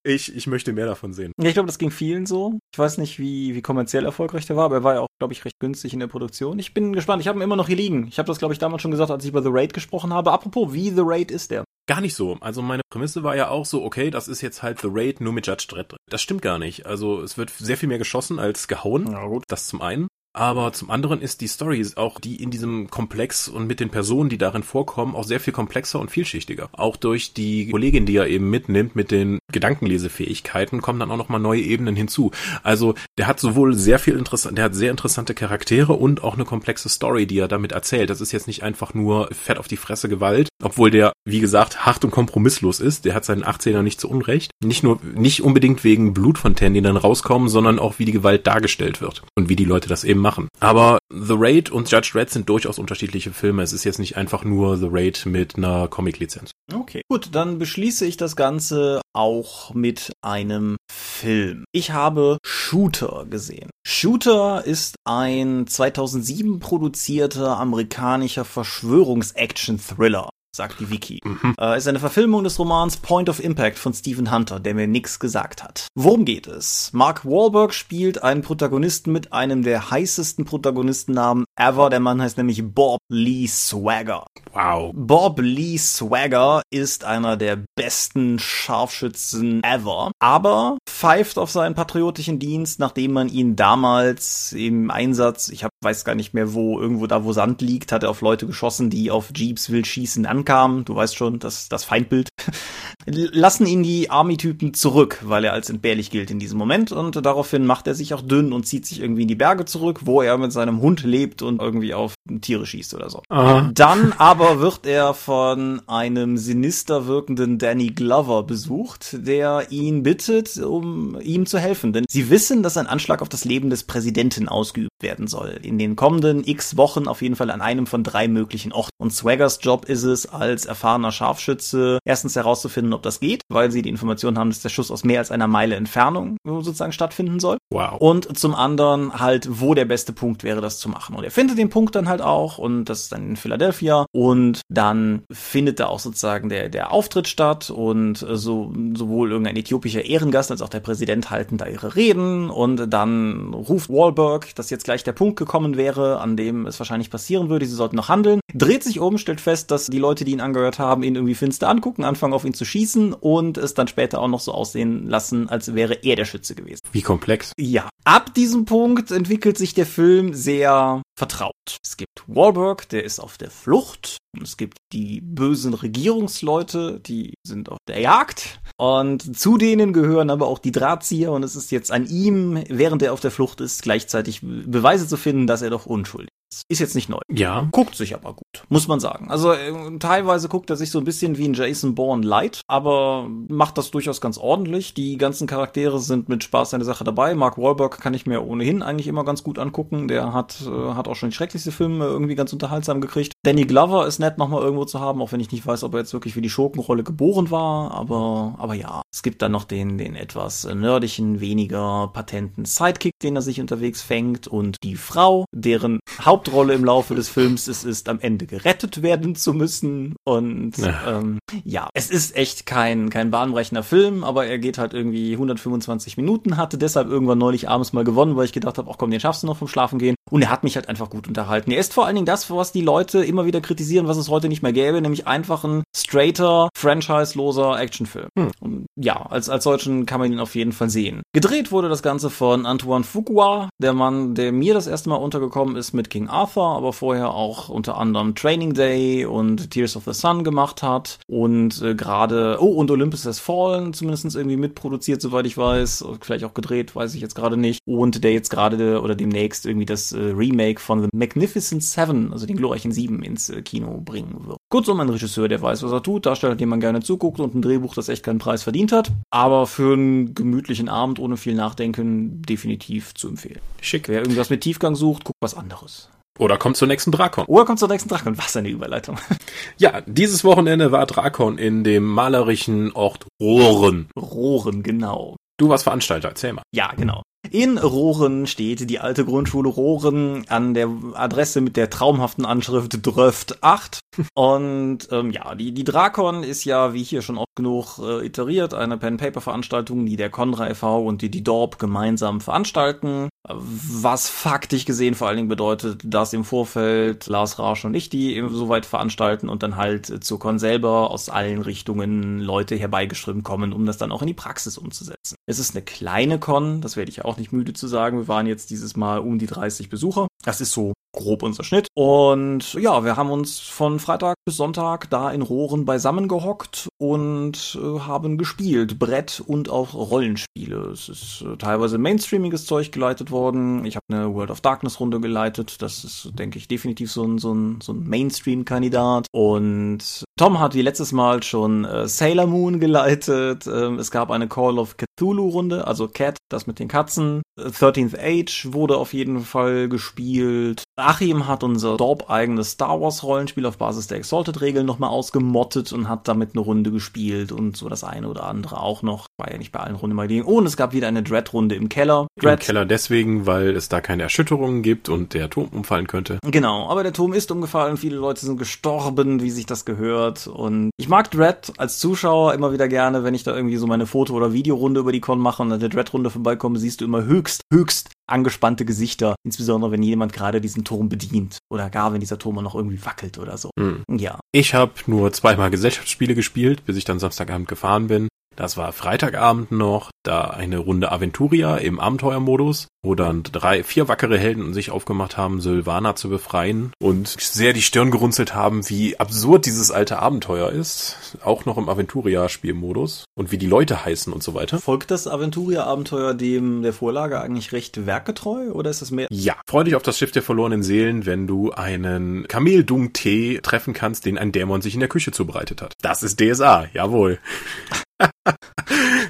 Ich, 0.05 0.35
ich 0.35 0.47
möchte 0.47 0.73
mehr 0.73 0.85
davon 0.85 1.13
sehen. 1.13 1.31
Ja, 1.39 1.47
ich 1.47 1.53
glaube, 1.53 1.67
das 1.67 1.77
ging 1.77 1.89
vielen 1.89 2.25
so. 2.25 2.59
Ich 2.73 2.77
weiß 2.77 2.97
nicht, 2.97 3.19
wie, 3.19 3.55
wie 3.55 3.61
kommerziell 3.61 4.03
erfolgreich 4.03 4.45
der 4.45 4.57
war, 4.57 4.65
aber 4.65 4.75
er 4.75 4.83
war 4.83 4.93
ja 4.95 4.99
auch, 4.99 5.07
glaube 5.17 5.33
ich, 5.33 5.45
recht 5.45 5.59
günstig 5.59 5.93
in 5.93 6.01
der 6.01 6.07
Produktion. 6.07 6.59
Ich 6.59 6.73
bin 6.73 6.91
gespannt. 6.91 7.21
Ich 7.21 7.29
habe 7.29 7.39
ihn 7.39 7.41
immer 7.41 7.55
noch 7.55 7.67
hier 7.67 7.77
liegen. 7.77 8.07
Ich 8.09 8.19
habe 8.19 8.27
das, 8.27 8.37
glaube 8.37 8.53
ich, 8.53 8.59
damals 8.59 8.81
schon 8.81 8.91
gesagt, 8.91 9.11
als 9.11 9.23
ich 9.23 9.29
über 9.29 9.41
The 9.41 9.49
Raid 9.49 9.73
gesprochen 9.73 10.11
habe. 10.11 10.33
Apropos, 10.33 10.73
wie 10.73 10.89
The 10.89 11.03
Raid 11.05 11.31
ist 11.31 11.51
der? 11.51 11.63
Gar 11.85 11.99
nicht 11.99 12.15
so. 12.15 12.37
Also 12.39 12.61
meine 12.61 12.81
Prämisse 12.89 13.23
war 13.23 13.35
ja 13.35 13.49
auch 13.49 13.65
so, 13.65 13.83
okay, 13.83 14.09
das 14.09 14.27
ist 14.29 14.41
jetzt 14.41 14.63
halt 14.63 14.79
The 14.79 14.87
Raid 14.89 15.19
nur 15.19 15.33
mit 15.33 15.47
Judge 15.47 15.65
Dredd. 15.67 15.95
Das 16.09 16.21
stimmt 16.21 16.41
gar 16.41 16.57
nicht. 16.57 16.85
Also 16.85 17.21
es 17.21 17.37
wird 17.37 17.49
sehr 17.49 17.75
viel 17.77 17.89
mehr 17.89 17.97
geschossen 17.97 18.39
als 18.39 18.67
gehauen. 18.69 19.11
Ja, 19.11 19.25
gut. 19.25 19.43
Das 19.49 19.67
zum 19.67 19.81
einen. 19.81 20.07
Aber 20.33 20.73
zum 20.73 20.89
anderen 20.89 21.21
ist 21.21 21.41
die 21.41 21.47
Story 21.47 21.85
auch 21.95 22.19
die 22.19 22.41
in 22.41 22.49
diesem 22.49 22.89
Komplex 22.89 23.47
und 23.47 23.67
mit 23.67 23.79
den 23.79 23.89
Personen, 23.89 24.29
die 24.29 24.39
darin 24.39 24.63
vorkommen, 24.63 25.15
auch 25.15 25.25
sehr 25.25 25.39
viel 25.39 25.53
komplexer 25.53 25.99
und 25.99 26.09
vielschichtiger. 26.09 26.69
Auch 26.71 26.97
durch 26.97 27.33
die 27.33 27.69
Kollegin, 27.69 28.07
die 28.07 28.15
er 28.15 28.27
eben 28.27 28.49
mitnimmt 28.49 28.95
mit 28.95 29.11
den 29.11 29.37
Gedankenlesefähigkeiten, 29.51 30.81
kommen 30.81 30.99
dann 30.99 31.11
auch 31.11 31.17
nochmal 31.17 31.39
neue 31.39 31.61
Ebenen 31.61 31.95
hinzu. 31.95 32.31
Also 32.63 32.95
der 33.19 33.27
hat 33.27 33.39
sowohl 33.39 33.75
sehr 33.75 33.99
viel 33.99 34.17
interessant, 34.17 34.57
der 34.57 34.65
hat 34.65 34.75
sehr 34.75 34.89
interessante 34.89 35.35
Charaktere 35.35 35.93
und 35.93 36.23
auch 36.23 36.33
eine 36.33 36.45
komplexe 36.45 36.89
Story, 36.89 37.27
die 37.27 37.37
er 37.37 37.47
damit 37.47 37.71
erzählt. 37.71 38.09
Das 38.09 38.21
ist 38.21 38.31
jetzt 38.31 38.47
nicht 38.47 38.63
einfach 38.63 38.95
nur 38.95 39.29
fett 39.31 39.59
auf 39.59 39.67
die 39.67 39.77
Fresse 39.77 40.09
Gewalt, 40.09 40.49
obwohl 40.63 40.89
der, 40.89 41.13
wie 41.25 41.41
gesagt, 41.41 41.85
hart 41.85 42.03
und 42.05 42.11
kompromisslos 42.11 42.79
ist. 42.79 43.05
Der 43.05 43.13
hat 43.13 43.25
seinen 43.25 43.43
18er 43.43 43.83
nicht 43.83 44.01
zu 44.01 44.09
Unrecht. 44.09 44.49
Nicht 44.63 44.81
nur, 44.81 44.99
nicht 45.13 45.43
unbedingt 45.43 45.83
wegen 45.83 46.13
Blutfontänen, 46.13 46.73
die 46.73 46.81
dann 46.81 46.97
rauskommen, 46.97 47.49
sondern 47.49 47.77
auch 47.77 47.99
wie 47.99 48.05
die 48.05 48.11
Gewalt 48.11 48.47
dargestellt 48.47 48.99
wird 48.99 49.21
und 49.35 49.49
wie 49.49 49.55
die 49.55 49.65
Leute 49.65 49.89
das 49.89 50.03
eben 50.03 50.22
machen. 50.23 50.47
Aber 50.59 50.97
The 51.11 51.35
Raid 51.37 51.69
und 51.69 51.91
Judge 51.91 52.09
Dredd 52.13 52.31
sind 52.31 52.49
durchaus 52.49 52.79
unterschiedliche 52.79 53.31
Filme. 53.31 53.61
Es 53.61 53.73
ist 53.73 53.83
jetzt 53.83 53.99
nicht 53.99 54.17
einfach 54.17 54.43
nur 54.43 54.77
The 54.77 54.87
Raid 54.89 55.27
mit 55.27 55.55
einer 55.55 55.87
Comic-Lizenz. 55.87 56.49
Okay. 56.73 57.01
Gut, 57.07 57.29
dann 57.33 57.59
beschließe 57.59 58.07
ich 58.07 58.17
das 58.17 58.35
Ganze 58.35 59.01
auch 59.13 59.75
mit 59.75 60.11
einem 60.23 60.77
Film. 60.91 61.65
Ich 61.71 61.91
habe 61.91 62.37
Shooter 62.43 63.25
gesehen. 63.29 63.69
Shooter 63.85 64.65
ist 64.65 64.95
ein 65.05 65.67
2007 65.67 66.59
produzierter 66.59 67.59
amerikanischer 67.59 68.45
Verschwörungs-Action-Thriller 68.45 70.29
sagt 70.55 70.79
die 70.79 70.89
Wiki. 70.89 71.19
Mhm. 71.23 71.55
Äh, 71.59 71.77
ist 71.77 71.87
eine 71.87 71.99
Verfilmung 71.99 72.43
des 72.43 72.59
Romans 72.59 72.97
Point 72.97 73.27
of 73.27 73.43
Impact 73.43 73.79
von 73.79 73.93
Stephen 73.93 74.31
Hunter, 74.31 74.59
der 74.59 74.75
mir 74.75 74.87
nichts 74.87 75.19
gesagt 75.19 75.63
hat. 75.63 75.87
Worum 75.95 76.25
geht 76.25 76.47
es? 76.47 76.91
Mark 76.93 77.25
Wahlberg 77.25 77.73
spielt 77.73 78.21
einen 78.21 78.41
Protagonisten 78.41 79.11
mit 79.11 79.33
einem 79.33 79.63
der 79.63 79.89
heißesten 79.89 80.45
Protagonistennamen 80.45 81.45
ever. 81.55 81.89
Der 81.89 81.99
Mann 81.99 82.21
heißt 82.21 82.37
nämlich 82.37 82.63
Bob 82.63 82.99
Lee 83.09 83.47
Swagger. 83.47 84.25
Wow. 84.53 84.91
Bob 84.95 85.39
Lee 85.41 85.77
Swagger 85.77 86.61
ist 86.69 87.03
einer 87.03 87.35
der 87.35 87.63
besten 87.75 88.37
Scharfschützen 88.37 89.63
ever, 89.63 90.11
aber 90.19 90.77
pfeift 90.87 91.39
auf 91.39 91.49
seinen 91.49 91.73
patriotischen 91.73 92.37
Dienst, 92.37 92.79
nachdem 92.79 93.13
man 93.13 93.29
ihn 93.29 93.55
damals 93.55 94.51
im 94.53 94.91
Einsatz, 94.91 95.49
ich 95.49 95.63
hab, 95.63 95.71
weiß 95.81 96.05
gar 96.05 96.15
nicht 96.15 96.35
mehr 96.35 96.53
wo, 96.53 96.79
irgendwo 96.79 97.07
da, 97.07 97.23
wo 97.23 97.33
Sand 97.33 97.61
liegt, 97.61 97.91
hat 97.91 98.03
er 98.03 98.11
auf 98.11 98.21
Leute 98.21 98.45
geschossen, 98.45 98.91
die 98.91 99.09
auf 99.09 99.31
Jeeps 99.35 99.71
wild 99.71 99.87
schießen 99.87 100.25
ankamen. 100.43 100.85
Du 100.85 100.95
weißt 100.95 101.15
schon, 101.15 101.39
das, 101.39 101.69
das 101.69 101.83
Feindbild. 101.85 102.29
Lassen 103.05 103.65
ihn 103.65 103.83
die 103.83 104.09
Army-Typen 104.09 104.73
zurück, 104.73 105.19
weil 105.23 105.43
er 105.43 105.53
als 105.53 105.69
entbehrlich 105.69 106.09
gilt 106.09 106.31
in 106.31 106.39
diesem 106.39 106.57
Moment 106.57 106.91
und 106.91 107.25
daraufhin 107.25 107.65
macht 107.65 107.87
er 107.87 107.95
sich 107.95 108.13
auch 108.13 108.21
dünn 108.21 108.53
und 108.53 108.65
zieht 108.65 108.85
sich 108.85 109.01
irgendwie 109.01 109.23
in 109.23 109.27
die 109.27 109.35
Berge 109.35 109.65
zurück, 109.65 110.01
wo 110.05 110.21
er 110.21 110.37
mit 110.37 110.53
seinem 110.53 110.81
Hund 110.81 111.03
lebt 111.03 111.41
und 111.41 111.61
irgendwie 111.61 111.93
auf 111.93 112.13
Tiere 112.41 112.65
schießt 112.65 112.93
oder 112.93 113.09
so. 113.09 113.21
Aha. 113.29 113.71
Dann 113.73 114.13
aber 114.17 114.61
wird 114.61 114.85
er 114.85 115.13
von 115.13 115.81
einem 115.87 116.37
sinister 116.37 117.07
wirkenden 117.07 117.57
Danny 117.57 117.87
Glover 117.87 118.43
besucht, 118.43 119.17
der 119.27 119.67
ihn 119.71 120.03
bittet, 120.03 120.57
um 120.57 121.19
ihm 121.19 121.45
zu 121.45 121.59
helfen. 121.59 121.91
Denn 121.91 122.05
sie 122.07 122.29
wissen, 122.29 122.63
dass 122.63 122.77
ein 122.77 122.87
Anschlag 122.87 123.21
auf 123.21 123.29
das 123.29 123.43
Leben 123.43 123.69
des 123.69 123.83
Präsidenten 123.83 124.47
ausgeübt 124.47 124.91
werden 125.01 125.27
soll. 125.27 125.59
In 125.61 125.77
den 125.77 125.97
kommenden 125.97 126.47
x 126.47 126.77
Wochen 126.77 127.07
auf 127.07 127.21
jeden 127.21 127.35
Fall 127.35 127.51
an 127.51 127.61
einem 127.61 127.85
von 127.85 128.03
drei 128.03 128.29
möglichen 128.29 128.71
Orten. 128.71 128.91
Und 128.97 129.13
Swaggers 129.13 129.59
Job 129.61 129.85
ist 129.85 130.03
es, 130.03 130.32
als 130.33 130.65
erfahrener 130.65 131.11
Scharfschütze 131.11 131.99
erstens 132.05 132.35
herauszufinden, 132.35 132.93
ob 132.93 133.01
das 133.03 133.19
geht, 133.19 133.41
weil 133.49 133.71
sie 133.71 133.81
die 133.81 133.89
Information 133.89 134.37
haben, 134.37 134.49
dass 134.49 134.61
der 134.61 134.69
Schuss 134.69 134.91
aus 134.91 135.03
mehr 135.03 135.19
als 135.19 135.31
einer 135.31 135.47
Meile 135.47 135.75
Entfernung 135.75 136.37
sozusagen 136.45 136.91
stattfinden 136.91 137.39
soll. 137.39 137.57
Wow. 137.71 137.99
Und 137.99 138.37
zum 138.37 138.55
anderen 138.55 139.19
halt, 139.19 139.47
wo 139.49 139.73
der 139.73 139.85
beste 139.85 140.13
Punkt 140.13 140.43
wäre, 140.43 140.61
das 140.61 140.79
zu 140.79 140.89
machen. 140.89 141.15
Und 141.15 141.23
er 141.23 141.31
findet 141.31 141.57
den 141.57 141.69
Punkt 141.69 141.95
dann 141.95 142.07
halt 142.07 142.21
auch 142.21 142.57
und 142.57 142.85
das 142.85 143.01
ist 143.01 143.11
dann 143.11 143.29
in 143.29 143.35
Philadelphia 143.35 144.05
und 144.11 144.61
dann 144.69 145.23
findet 145.31 145.79
da 145.79 145.87
auch 145.87 145.99
sozusagen 145.99 146.49
der, 146.49 146.69
der 146.69 146.91
Auftritt 146.91 147.27
statt 147.27 147.69
und 147.69 148.25
so, 148.29 148.73
sowohl 148.95 149.31
irgendein 149.31 149.55
äthiopischer 149.57 150.05
Ehrengast 150.05 150.51
als 150.51 150.61
auch 150.61 150.69
der 150.69 150.79
Präsident 150.79 151.29
halten 151.29 151.57
da 151.57 151.67
ihre 151.67 151.95
Reden 151.95 152.49
und 152.49 152.87
dann 152.91 153.53
ruft 153.53 153.89
Wahlberg, 153.89 154.55
dass 154.55 154.69
jetzt 154.69 154.85
gleich 154.85 155.03
der 155.03 155.13
Punkt 155.13 155.37
gekommen 155.37 155.77
wäre, 155.77 156.19
an 156.19 156.37
dem 156.37 156.65
es 156.65 156.79
wahrscheinlich 156.79 157.09
passieren 157.09 157.49
würde, 157.49 157.65
sie 157.65 157.75
sollten 157.75 157.95
noch 157.95 158.09
handeln, 158.09 158.39
dreht 158.53 158.83
sich 158.83 158.99
um, 158.99 159.17
stellt 159.17 159.41
fest, 159.41 159.71
dass 159.71 159.87
die 159.87 159.99
Leute, 159.99 160.22
die 160.23 160.31
ihn 160.31 160.41
angehört 160.41 160.79
haben, 160.79 161.03
ihn 161.03 161.15
irgendwie 161.15 161.35
finster 161.35 161.69
angucken, 161.69 162.03
anfangen 162.03 162.33
auf 162.33 162.45
ihn 162.45 162.53
zu 162.53 162.65
schießen 162.65 163.13
und 163.13 163.57
es 163.57 163.73
dann 163.73 163.87
später 163.87 164.19
auch 164.19 164.27
noch 164.27 164.39
so 164.39 164.53
aussehen 164.53 165.07
lassen, 165.07 165.49
als 165.49 165.75
wäre 165.75 165.93
er 166.03 166.15
der 166.15 166.25
Schütze 166.25 166.55
gewesen. 166.55 166.81
Wie 166.91 167.01
komplex. 167.01 167.51
Ja. 167.57 167.89
Ab 168.05 168.33
diesem 168.33 168.65
Punkt 168.65 169.11
entwickelt 169.11 169.57
sich 169.57 169.73
der 169.73 169.85
Film 169.85 170.33
sehr 170.33 171.01
vertraut. 171.17 171.53
Es 171.83 171.95
gibt 171.95 172.23
Wahlberg, 172.27 172.89
der 172.89 173.03
ist 173.03 173.19
auf 173.19 173.37
der 173.37 173.49
Flucht. 173.49 174.17
Es 174.41 174.57
gibt 174.57 174.77
die 174.91 175.21
bösen 175.21 175.73
Regierungsleute, 175.73 176.99
die 176.99 177.33
sind 177.45 177.69
auf 177.69 177.77
der 177.87 178.01
Jagd. 178.01 178.59
Und 178.77 179.37
zu 179.37 179.57
denen 179.57 179.93
gehören 179.93 180.29
aber 180.29 180.47
auch 180.47 180.59
die 180.59 180.71
Drahtzieher. 180.71 181.31
Und 181.31 181.43
es 181.43 181.55
ist 181.55 181.71
jetzt 181.71 181.91
an 181.91 182.07
ihm, 182.07 182.63
während 182.67 183.01
er 183.03 183.13
auf 183.13 183.19
der 183.19 183.31
Flucht 183.31 183.61
ist, 183.61 183.83
gleichzeitig 183.83 184.41
Beweise 184.41 185.07
zu 185.07 185.17
finden, 185.17 185.47
dass 185.47 185.61
er 185.61 185.69
doch 185.69 185.85
unschuldig 185.85 186.29
Ist 186.67 186.79
jetzt 186.79 186.95
nicht 186.95 187.09
neu. 187.09 187.19
Ja. 187.31 187.67
Guckt 187.71 187.95
sich 187.95 188.15
aber 188.15 188.33
gut, 188.33 188.63
muss 188.69 188.87
man 188.87 188.99
sagen. 188.99 189.29
Also 189.29 189.51
äh, 189.51 189.97
teilweise 189.99 190.49
guckt 190.49 190.69
er 190.69 190.75
sich 190.75 190.91
so 190.91 190.99
ein 190.99 191.05
bisschen 191.05 191.37
wie 191.37 191.47
ein 191.47 191.53
Jason 191.53 191.95
Bourne 191.95 192.25
light, 192.25 192.61
aber 192.67 193.27
macht 193.47 193.77
das 193.77 193.91
durchaus 193.91 194.21
ganz 194.21 194.37
ordentlich. 194.37 194.93
Die 194.93 195.17
ganzen 195.17 195.47
Charaktere 195.47 195.99
sind 195.99 196.29
mit 196.29 196.43
Spaß 196.43 196.73
eine 196.73 196.85
Sache 196.85 197.03
dabei. 197.03 197.35
Mark 197.35 197.57
Wahlberg 197.57 197.99
kann 197.99 198.13
ich 198.13 198.25
mir 198.25 198.45
ohnehin 198.45 198.81
eigentlich 198.81 199.07
immer 199.07 199.25
ganz 199.25 199.43
gut 199.43 199.59
angucken. 199.59 200.07
Der 200.07 200.33
hat, 200.33 200.61
äh, 200.65 200.93
hat 200.93 201.07
auch 201.07 201.15
schon 201.15 201.29
die 201.29 201.35
schrecklichste 201.35 201.71
Filme 201.71 202.05
irgendwie 202.05 202.35
ganz 202.35 202.53
unterhaltsam 202.53 203.01
gekriegt. 203.01 203.33
Danny 203.43 203.65
Glover 203.65 204.07
ist 204.07 204.19
nett 204.19 204.37
nochmal 204.37 204.61
irgendwo 204.61 204.85
zu 204.85 204.99
haben, 204.99 205.21
auch 205.21 205.31
wenn 205.31 205.39
ich 205.39 205.51
nicht 205.51 205.65
weiß, 205.65 205.83
ob 205.83 205.93
er 205.93 206.01
jetzt 206.01 206.13
wirklich 206.13 206.33
für 206.33 206.41
die 206.41 206.49
Schurkenrolle 206.49 207.03
geboren 207.03 207.51
war, 207.51 207.91
aber, 207.91 208.55
aber 208.57 208.73
ja. 208.73 209.01
Es 209.13 209.21
gibt 209.21 209.41
dann 209.41 209.51
noch 209.51 209.65
den, 209.65 209.97
den 209.97 210.15
etwas 210.15 210.65
nerdigen, 210.65 211.39
weniger 211.39 212.09
patenten 212.13 212.65
Sidekick, 212.65 213.13
den 213.21 213.35
er 213.35 213.41
sich 213.41 213.61
unterwegs 213.61 214.01
fängt 214.01 214.47
und 214.47 214.77
die 214.83 214.95
Frau, 214.95 215.45
deren 215.53 215.99
Hauptrolle 216.43 216.73
im 216.73 216.83
Laufe 216.83 217.15
des 217.15 217.29
Films 217.29 217.67
es 217.67 217.85
ist, 217.85 218.09
am 218.09 218.19
Ende 218.19 218.45
gerettet 218.45 219.01
werden 219.01 219.35
zu 219.35 219.53
müssen 219.53 220.15
und 220.25 220.77
ja, 220.77 221.19
ähm, 221.19 221.39
ja 221.63 221.87
es 221.93 222.09
ist 222.09 222.35
echt 222.35 222.65
kein, 222.65 223.09
kein 223.09 223.31
bahnbrechender 223.31 223.81
Film, 223.81 224.25
aber 224.25 224.45
er 224.45 224.59
geht 224.59 224.77
halt 224.77 224.93
irgendwie 224.93 225.31
125 225.31 226.17
Minuten, 226.17 226.57
hatte 226.57 226.77
deshalb 226.77 227.07
irgendwann 227.07 227.37
neulich 227.37 227.69
abends 227.69 227.93
mal 227.93 228.03
gewonnen, 228.03 228.35
weil 228.35 228.43
ich 228.43 228.51
gedacht 228.51 228.77
habe, 228.77 228.91
ach 228.91 228.97
komm, 228.97 229.11
den 229.11 229.21
schaffst 229.21 229.43
du 229.43 229.47
noch 229.47 229.55
vom 229.55 229.69
Schlafen 229.69 229.99
gehen 229.99 230.15
und 230.29 230.41
er 230.41 230.49
hat 230.49 230.63
mich 230.63 230.75
halt 230.75 230.89
einfach 230.89 231.09
gut 231.09 231.27
unterhalten. 231.27 231.71
Er 231.71 231.79
ist 231.79 231.93
vor 231.93 232.05
allen 232.05 232.15
Dingen 232.15 232.25
das, 232.25 232.49
was 232.49 232.73
die 232.73 232.81
Leute 232.81 233.23
immer 233.23 233.45
wieder 233.45 233.61
kritisieren, 233.61 234.07
was 234.07 234.17
es 234.17 234.29
heute 234.29 234.49
nicht 234.49 234.63
mehr 234.63 234.73
gäbe, 234.73 235.01
nämlich 235.01 235.27
einfach 235.27 235.63
ein 235.63 235.83
straighter, 235.95 236.69
franchise-loser 236.75 237.79
Actionfilm. 237.79 238.27
Hm. 238.37 238.51
Und 238.59 238.85
ja, 238.95 239.25
als, 239.27 239.47
als 239.49 239.63
solchen 239.63 240.05
kann 240.05 240.19
man 240.19 240.31
ihn 240.31 240.39
auf 240.39 240.55
jeden 240.55 240.73
Fall 240.73 240.89
sehen. 240.89 241.21
Gedreht 241.33 241.71
wurde 241.71 241.87
das 241.87 242.03
Ganze 242.03 242.29
von 242.29 242.65
Antoine 242.65 243.03
Fuqua, 243.03 243.69
der 243.81 243.93
Mann, 243.93 244.35
der 244.35 244.51
mir 244.51 244.73
das 244.73 244.87
erste 244.87 245.09
Mal 245.09 245.15
untergekommen 245.15 245.75
ist 245.75 245.93
mit 245.93 246.09
King 246.09 246.27
Arthur, 246.33 246.75
aber 246.75 246.91
vorher 246.91 247.33
auch 247.33 247.69
unter 247.69 247.97
anderem 247.97 248.35
Training 248.35 248.73
Day 248.73 249.25
und 249.25 249.71
Tears 249.71 249.95
of 249.95 250.03
the 250.05 250.13
Sun 250.13 250.43
gemacht 250.43 250.83
hat 250.83 251.19
und 251.27 251.81
äh, 251.81 251.95
gerade, 251.95 252.57
oh, 252.59 252.71
und 252.73 252.91
Olympus 252.91 253.25
Has 253.25 253.39
Fallen 253.39 253.93
zumindest 253.93 254.35
irgendwie 254.35 254.57
mitproduziert, 254.57 255.21
soweit 255.21 255.45
ich 255.45 255.57
weiß, 255.57 256.05
vielleicht 256.21 256.43
auch 256.43 256.53
gedreht, 256.53 256.95
weiß 256.95 257.15
ich 257.15 257.21
jetzt 257.21 257.35
gerade 257.35 257.57
nicht. 257.57 257.79
Und 257.85 258.23
der 258.23 258.33
jetzt 258.33 258.49
gerade 258.49 259.01
oder 259.01 259.15
demnächst 259.15 259.65
irgendwie 259.65 259.85
das 259.85 260.11
äh, 260.11 260.19
Remake 260.19 260.79
von 260.79 261.01
The 261.01 261.09
Magnificent 261.13 261.83
Seven, 261.83 262.33
also 262.33 262.45
den 262.45 262.57
glorreichen 262.57 262.91
Sieben, 262.91 263.23
ins 263.23 263.49
äh, 263.49 263.61
Kino 263.61 264.01
bringen 264.03 264.45
wird. 264.47 264.57
Kurzum, 264.69 264.99
ein 264.99 265.09
Regisseur, 265.09 265.47
der 265.47 265.61
weiß, 265.61 265.83
was 265.83 265.91
er 265.91 266.01
tut, 266.01 266.25
Darsteller, 266.25 266.55
dem 266.55 266.69
man 266.69 266.79
gerne 266.79 267.01
zuguckt 267.01 267.39
und 267.39 267.53
ein 267.53 267.61
Drehbuch, 267.61 267.93
das 267.93 268.09
echt 268.09 268.23
keinen 268.23 268.39
Preis 268.39 268.63
verdient 268.63 268.91
hat, 268.91 269.11
aber 269.29 269.67
für 269.67 269.93
einen 269.93 270.33
gemütlichen 270.33 270.89
Abend 270.89 271.19
ohne 271.19 271.37
viel 271.37 271.55
Nachdenken 271.55 272.41
definitiv 272.41 273.13
zu 273.13 273.27
empfehlen. 273.27 273.59
Schick. 273.81 274.07
Wer 274.07 274.21
irgendwas 274.21 274.49
mit 274.49 274.61
Tiefgang 274.61 274.95
sucht, 274.95 275.25
guckt 275.25 275.37
was 275.41 275.55
anderes. 275.55 276.09
Oder 276.39 276.57
kommt 276.57 276.77
zur 276.77 276.87
nächsten 276.87 277.11
Drakon. 277.11 277.45
Oder 277.45 277.65
kommt 277.65 277.79
zur 277.79 277.89
nächsten 277.89 278.09
Drakon. 278.09 278.37
Was 278.37 278.55
eine 278.55 278.69
Überleitung. 278.69 279.17
Ja, 279.77 280.01
dieses 280.05 280.43
Wochenende 280.43 280.91
war 280.91 281.05
Drakon 281.05 281.57
in 281.57 281.83
dem 281.83 282.05
malerischen 282.05 282.91
Ort 282.93 283.25
Rohren. 283.41 284.07
Rohren, 284.15 284.83
genau. 284.83 285.35
Du 285.57 285.69
warst 285.69 285.83
Veranstalter, 285.83 286.29
erzähl 286.29 286.53
mal. 286.53 286.63
Ja, 286.73 286.91
genau. 286.95 287.21
In 287.51 287.77
Rohren 287.77 288.47
steht 288.47 288.89
die 288.89 288.99
alte 288.99 289.25
Grundschule 289.25 289.69
Rohren 289.69 290.45
an 290.47 290.73
der 290.73 290.89
Adresse 291.13 291.61
mit 291.61 291.75
der 291.75 291.89
traumhaften 291.89 292.45
Anschrift 292.45 293.05
Dröft 293.05 293.61
8. 293.61 293.99
Und 294.33 295.09
ähm, 295.11 295.31
ja, 295.31 295.53
die, 295.53 295.73
die 295.73 295.83
Drakon 295.83 296.43
ist 296.43 296.63
ja, 296.63 296.93
wie 296.93 297.03
hier 297.03 297.21
schon 297.21 297.37
oft 297.37 297.55
genug 297.55 297.99
äh, 297.99 298.25
iteriert, 298.25 298.73
eine 298.73 298.97
Pen-Paper-Veranstaltung, 298.97 300.05
die 300.05 300.15
der 300.15 300.29
Conra 300.29 300.69
e.V. 300.69 301.03
und 301.05 301.21
die, 301.21 301.29
die 301.29 301.43
Dorp 301.43 301.79
gemeinsam 301.79 302.41
veranstalten. 302.41 303.29
Was 303.45 304.29
faktisch 304.29 304.85
gesehen 304.85 305.15
vor 305.15 305.27
allen 305.27 305.35
Dingen 305.35 305.49
bedeutet, 305.49 306.01
dass 306.05 306.31
im 306.31 306.45
Vorfeld 306.45 307.27
Lars 307.27 307.59
Rasch 307.59 307.83
und 307.83 307.93
ich 307.93 308.07
die 308.07 308.41
soweit 308.49 308.85
veranstalten 308.85 309.49
und 309.49 309.63
dann 309.63 309.75
halt 309.75 310.23
zur 310.23 310.39
Con 310.39 310.59
selber 310.59 311.11
aus 311.11 311.27
allen 311.27 311.61
Richtungen 311.61 312.39
Leute 312.39 312.75
herbeigeschrieben 312.75 313.43
kommen, 313.43 313.73
um 313.73 313.85
das 313.85 313.97
dann 313.97 314.13
auch 314.13 314.21
in 314.21 314.27
die 314.27 314.33
Praxis 314.33 314.77
umzusetzen. 314.77 315.35
Es 315.45 315.59
ist 315.59 315.75
eine 315.75 315.83
kleine 315.83 316.39
Con, 316.39 316.79
das 316.79 316.95
werde 316.95 317.11
ich 317.11 317.25
auch 317.25 317.37
nicht 317.37 317.51
müde 317.51 317.73
zu 317.73 317.87
sagen. 317.87 318.17
Wir 318.17 318.27
waren 318.29 318.47
jetzt 318.47 318.69
dieses 318.69 318.95
Mal 318.95 319.19
um 319.19 319.39
die 319.39 319.47
30 319.47 319.89
Besucher. 319.89 320.27
Das 320.43 320.61
ist 320.61 320.71
so 320.71 320.93
grob 321.13 321.43
unser 321.43 321.63
Schnitt. 321.63 321.87
Und 321.93 322.73
ja, 322.73 323.05
wir 323.05 323.15
haben 323.15 323.29
uns 323.29 323.59
von 323.59 323.99
Freitag 323.99 324.35
bis 324.45 324.57
Sonntag 324.57 325.09
da 325.09 325.31
in 325.31 325.41
Rohren 325.41 325.85
beisammen 325.85 326.27
gehockt 326.27 326.89
und 326.97 327.77
äh, 327.81 327.99
haben 327.99 328.37
gespielt. 328.37 328.99
Brett 328.99 329.41
und 329.45 329.69
auch 329.69 329.93
Rollenspiele. 329.93 330.89
Es 330.91 331.09
ist 331.09 331.43
äh, 331.47 331.55
teilweise 331.57 331.97
mainstreamiges 331.97 332.65
Zeug 332.65 332.91
geleitet 332.91 333.31
worden. 333.33 333.83
Ich 333.85 333.97
habe 333.97 334.05
eine 334.09 334.33
World 334.33 334.51
of 334.51 334.61
Darkness 334.61 335.01
Runde 335.01 335.19
geleitet. 335.19 335.81
Das 335.81 336.05
ist, 336.05 336.31
denke 336.39 336.57
ich, 336.57 336.69
definitiv 336.69 337.11
so 337.11 337.23
ein, 337.23 337.37
so 337.37 337.53
ein, 337.53 337.81
so 337.81 337.91
ein 337.91 338.03
Mainstream-Kandidat. 338.03 339.27
Und 339.33 340.23
Tom 340.37 340.59
hat 340.59 340.73
wie 340.75 340.81
letztes 340.81 341.11
Mal 341.11 341.43
schon 341.43 341.83
äh, 341.83 342.07
Sailor 342.07 342.47
Moon 342.47 342.79
geleitet. 342.79 343.67
Ähm, 343.67 343.99
es 343.99 344.09
gab 344.09 344.31
eine 344.31 344.47
Call 344.47 344.79
of 344.79 344.95
Cthulhu 345.17 345.49
Runde, 345.49 345.87
also 345.87 346.07
Cat, 346.07 346.37
das 346.49 346.67
mit 346.67 346.79
den 346.79 346.87
Katzen. 346.87 347.41
13th 347.59 348.17
Age 348.19 348.69
wurde 348.71 348.97
auf 348.97 349.13
jeden 349.13 349.41
Fall 349.41 349.87
gespielt. 349.87 350.83
Achim 350.95 351.47
hat 351.47 351.63
unser 351.63 351.97
Dorp-eigenes 351.97 352.71
Star 352.71 352.99
Wars-Rollenspiel 352.99 353.65
auf 353.65 353.77
Basis 353.77 354.07
der 354.07 354.17
Exalted-Regeln 354.17 354.85
nochmal 354.85 355.09
ausgemottet 355.11 355.93
und 355.93 356.09
hat 356.09 356.27
damit 356.27 356.51
eine 356.53 356.61
Runde 356.61 356.91
gespielt 356.91 357.51
und 357.51 357.77
so 357.77 357.89
das 357.89 358.03
eine 358.03 358.27
oder 358.27 358.45
andere 358.45 358.81
auch 358.81 359.03
noch. 359.03 359.27
War 359.37 359.51
ja 359.51 359.57
nicht 359.57 359.71
bei 359.71 359.79
allen 359.79 359.95
Runden 359.95 360.15
mal 360.15 360.27
Ding. 360.27 360.43
Oh, 360.45 360.57
und 360.57 360.65
es 360.65 360.77
gab 360.77 360.93
wieder 360.93 361.07
eine 361.07 361.21
Dread-Runde 361.21 361.75
im 361.75 361.89
Keller. 361.89 362.27
Dread. 362.39 362.59
Im 362.61 362.65
Keller 362.65 362.85
deswegen, 362.85 363.45
weil 363.45 363.75
es 363.75 363.89
da 363.89 364.01
keine 364.01 364.23
Erschütterungen 364.23 364.81
gibt 364.81 365.09
und 365.09 365.33
der 365.33 365.49
Turm 365.49 365.69
umfallen 365.71 366.07
könnte. 366.07 366.39
Genau, 366.43 366.89
aber 366.89 367.03
der 367.03 367.13
Turm 367.13 367.33
ist 367.33 367.51
umgefallen, 367.51 367.97
viele 367.97 368.17
Leute 368.17 368.45
sind 368.45 368.57
gestorben, 368.57 369.41
wie 369.41 369.51
sich 369.51 369.65
das 369.65 369.85
gehört. 369.85 370.47
Und 370.47 370.89
ich 370.97 371.09
mag 371.09 371.29
Dread 371.29 371.73
als 371.77 371.99
Zuschauer 371.99 372.53
immer 372.53 372.71
wieder 372.71 372.87
gerne, 372.87 373.23
wenn 373.23 373.35
ich 373.35 373.43
da 373.43 373.55
irgendwie 373.55 373.77
so 373.77 373.87
meine 373.87 374.07
Foto- 374.07 374.33
oder 374.33 374.53
Videorunde 374.53 375.02
über 375.03 375.11
die 375.11 375.21
Con 375.21 375.39
mache 375.39 375.61
und 375.61 375.71
an 375.71 375.79
der 375.79 375.89
Dread-Runde 375.89 376.29
vorbeikomme, 376.29 376.79
siehst 376.79 377.01
du 377.01 377.05
immer 377.05 377.23
höchst, 377.23 377.61
höchst 377.71 378.09
angespannte 378.27 378.85
Gesichter, 378.85 379.35
insbesondere 379.45 379.91
wenn 379.91 380.01
jemand 380.01 380.33
gerade 380.33 380.61
diesen 380.61 380.83
Turm 380.83 381.09
bedient 381.09 381.59
oder 381.69 381.89
gar 381.89 382.13
wenn 382.13 382.19
dieser 382.19 382.39
Turm 382.39 382.55
noch 382.55 382.75
irgendwie 382.75 383.03
wackelt 383.05 383.37
oder 383.37 383.57
so. 383.57 383.69
Mhm. 383.77 384.03
Ja. 384.09 384.39
Ich 384.51 384.73
habe 384.73 384.93
nur 385.07 385.31
zweimal 385.33 385.69
Gesellschaftsspiele 385.71 386.35
gespielt, 386.35 386.85
bis 386.85 386.97
ich 386.97 387.05
dann 387.05 387.19
Samstagabend 387.19 387.67
gefahren 387.67 388.07
bin. 388.07 388.27
Das 388.55 388.77
war 388.77 388.91
Freitagabend 388.93 389.71
noch, 389.71 390.11
da 390.23 390.41
eine 390.45 390.77
Runde 390.77 391.11
Aventuria 391.11 391.77
im 391.77 391.99
Abenteuermodus, 391.99 392.87
wo 393.03 393.15
dann 393.15 393.43
drei, 393.43 393.83
vier 393.83 394.07
wackere 394.07 394.37
Helden 394.37 394.73
sich 394.73 394.91
aufgemacht 394.91 395.37
haben, 395.37 395.59
Sylvana 395.59 396.15
zu 396.15 396.29
befreien 396.29 396.93
und 397.01 397.27
sehr 397.27 397.73
die 397.73 397.81
Stirn 397.81 398.11
gerunzelt 398.11 398.53
haben, 398.53 398.87
wie 398.89 399.19
absurd 399.19 399.65
dieses 399.65 399.91
alte 399.91 400.19
Abenteuer 400.19 400.69
ist, 400.69 401.37
auch 401.43 401.65
noch 401.65 401.77
im 401.77 401.89
Aventuria-Spielmodus 401.89 403.25
und 403.35 403.51
wie 403.51 403.57
die 403.57 403.67
Leute 403.67 404.05
heißen 404.05 404.31
und 404.31 404.43
so 404.43 404.53
weiter. 404.53 404.79
Folgt 404.79 405.11
das 405.11 405.27
Aventuria-Abenteuer 405.27 406.33
dem 406.33 406.83
der 406.83 406.93
Vorlage 406.93 407.41
eigentlich 407.41 407.71
recht 407.71 408.05
werkgetreu 408.05 408.71
oder 408.71 408.89
ist 408.89 409.01
das 409.01 409.11
mehr? 409.11 409.27
Ja, 409.31 409.55
freu 409.67 409.83
dich 409.83 409.95
auf 409.95 410.03
das 410.03 410.17
Schiff 410.17 410.31
der 410.31 410.43
verlorenen 410.43 410.83
Seelen, 410.83 411.25
wenn 411.25 411.47
du 411.47 411.71
einen 411.71 412.47
Kameldung-Tee 412.47 413.59
treffen 413.61 413.93
kannst, 413.93 414.25
den 414.25 414.37
ein 414.37 414.51
Dämon 414.51 414.81
sich 414.81 414.93
in 414.93 414.99
der 414.99 415.09
Küche 415.09 415.31
zubereitet 415.31 415.81
hat. 415.81 415.93
Das 416.01 416.23
ist 416.23 416.39
DSA, 416.39 416.85
jawohl. 416.93 417.39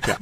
Ja. 0.08 0.18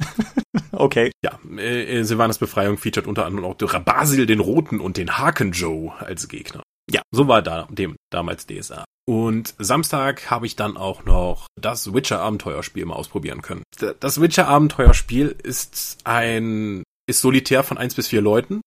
Okay. 0.72 1.10
Ja, 1.24 1.38
äh, 1.56 2.02
Silvanas 2.02 2.38
Befreiung 2.38 2.78
featuret 2.78 3.06
unter 3.06 3.26
anderem 3.26 3.44
auch 3.44 3.56
Basil 3.84 4.26
den 4.26 4.40
Roten 4.40 4.80
und 4.80 4.96
den 4.96 5.18
Haken 5.18 5.52
Joe 5.52 5.92
als 5.98 6.28
Gegner. 6.28 6.62
Ja, 6.90 7.02
so 7.12 7.28
war 7.28 7.42
da 7.42 7.68
dem 7.70 7.96
damals 8.10 8.46
DSA. 8.46 8.84
Und 9.06 9.54
Samstag 9.58 10.30
habe 10.30 10.46
ich 10.46 10.56
dann 10.56 10.76
auch 10.76 11.04
noch 11.04 11.46
das 11.60 11.92
Witcher-Abenteuerspiel 11.92 12.84
mal 12.84 12.94
ausprobieren 12.94 13.42
können. 13.42 13.62
Das 14.00 14.20
Witcher-Abenteuerspiel 14.20 15.36
ist 15.42 15.98
ein 16.04 16.82
ist 17.08 17.20
solitär 17.20 17.64
von 17.64 17.78
eins 17.78 17.94
bis 17.94 18.08
vier 18.08 18.20
Leuten. 18.20 18.60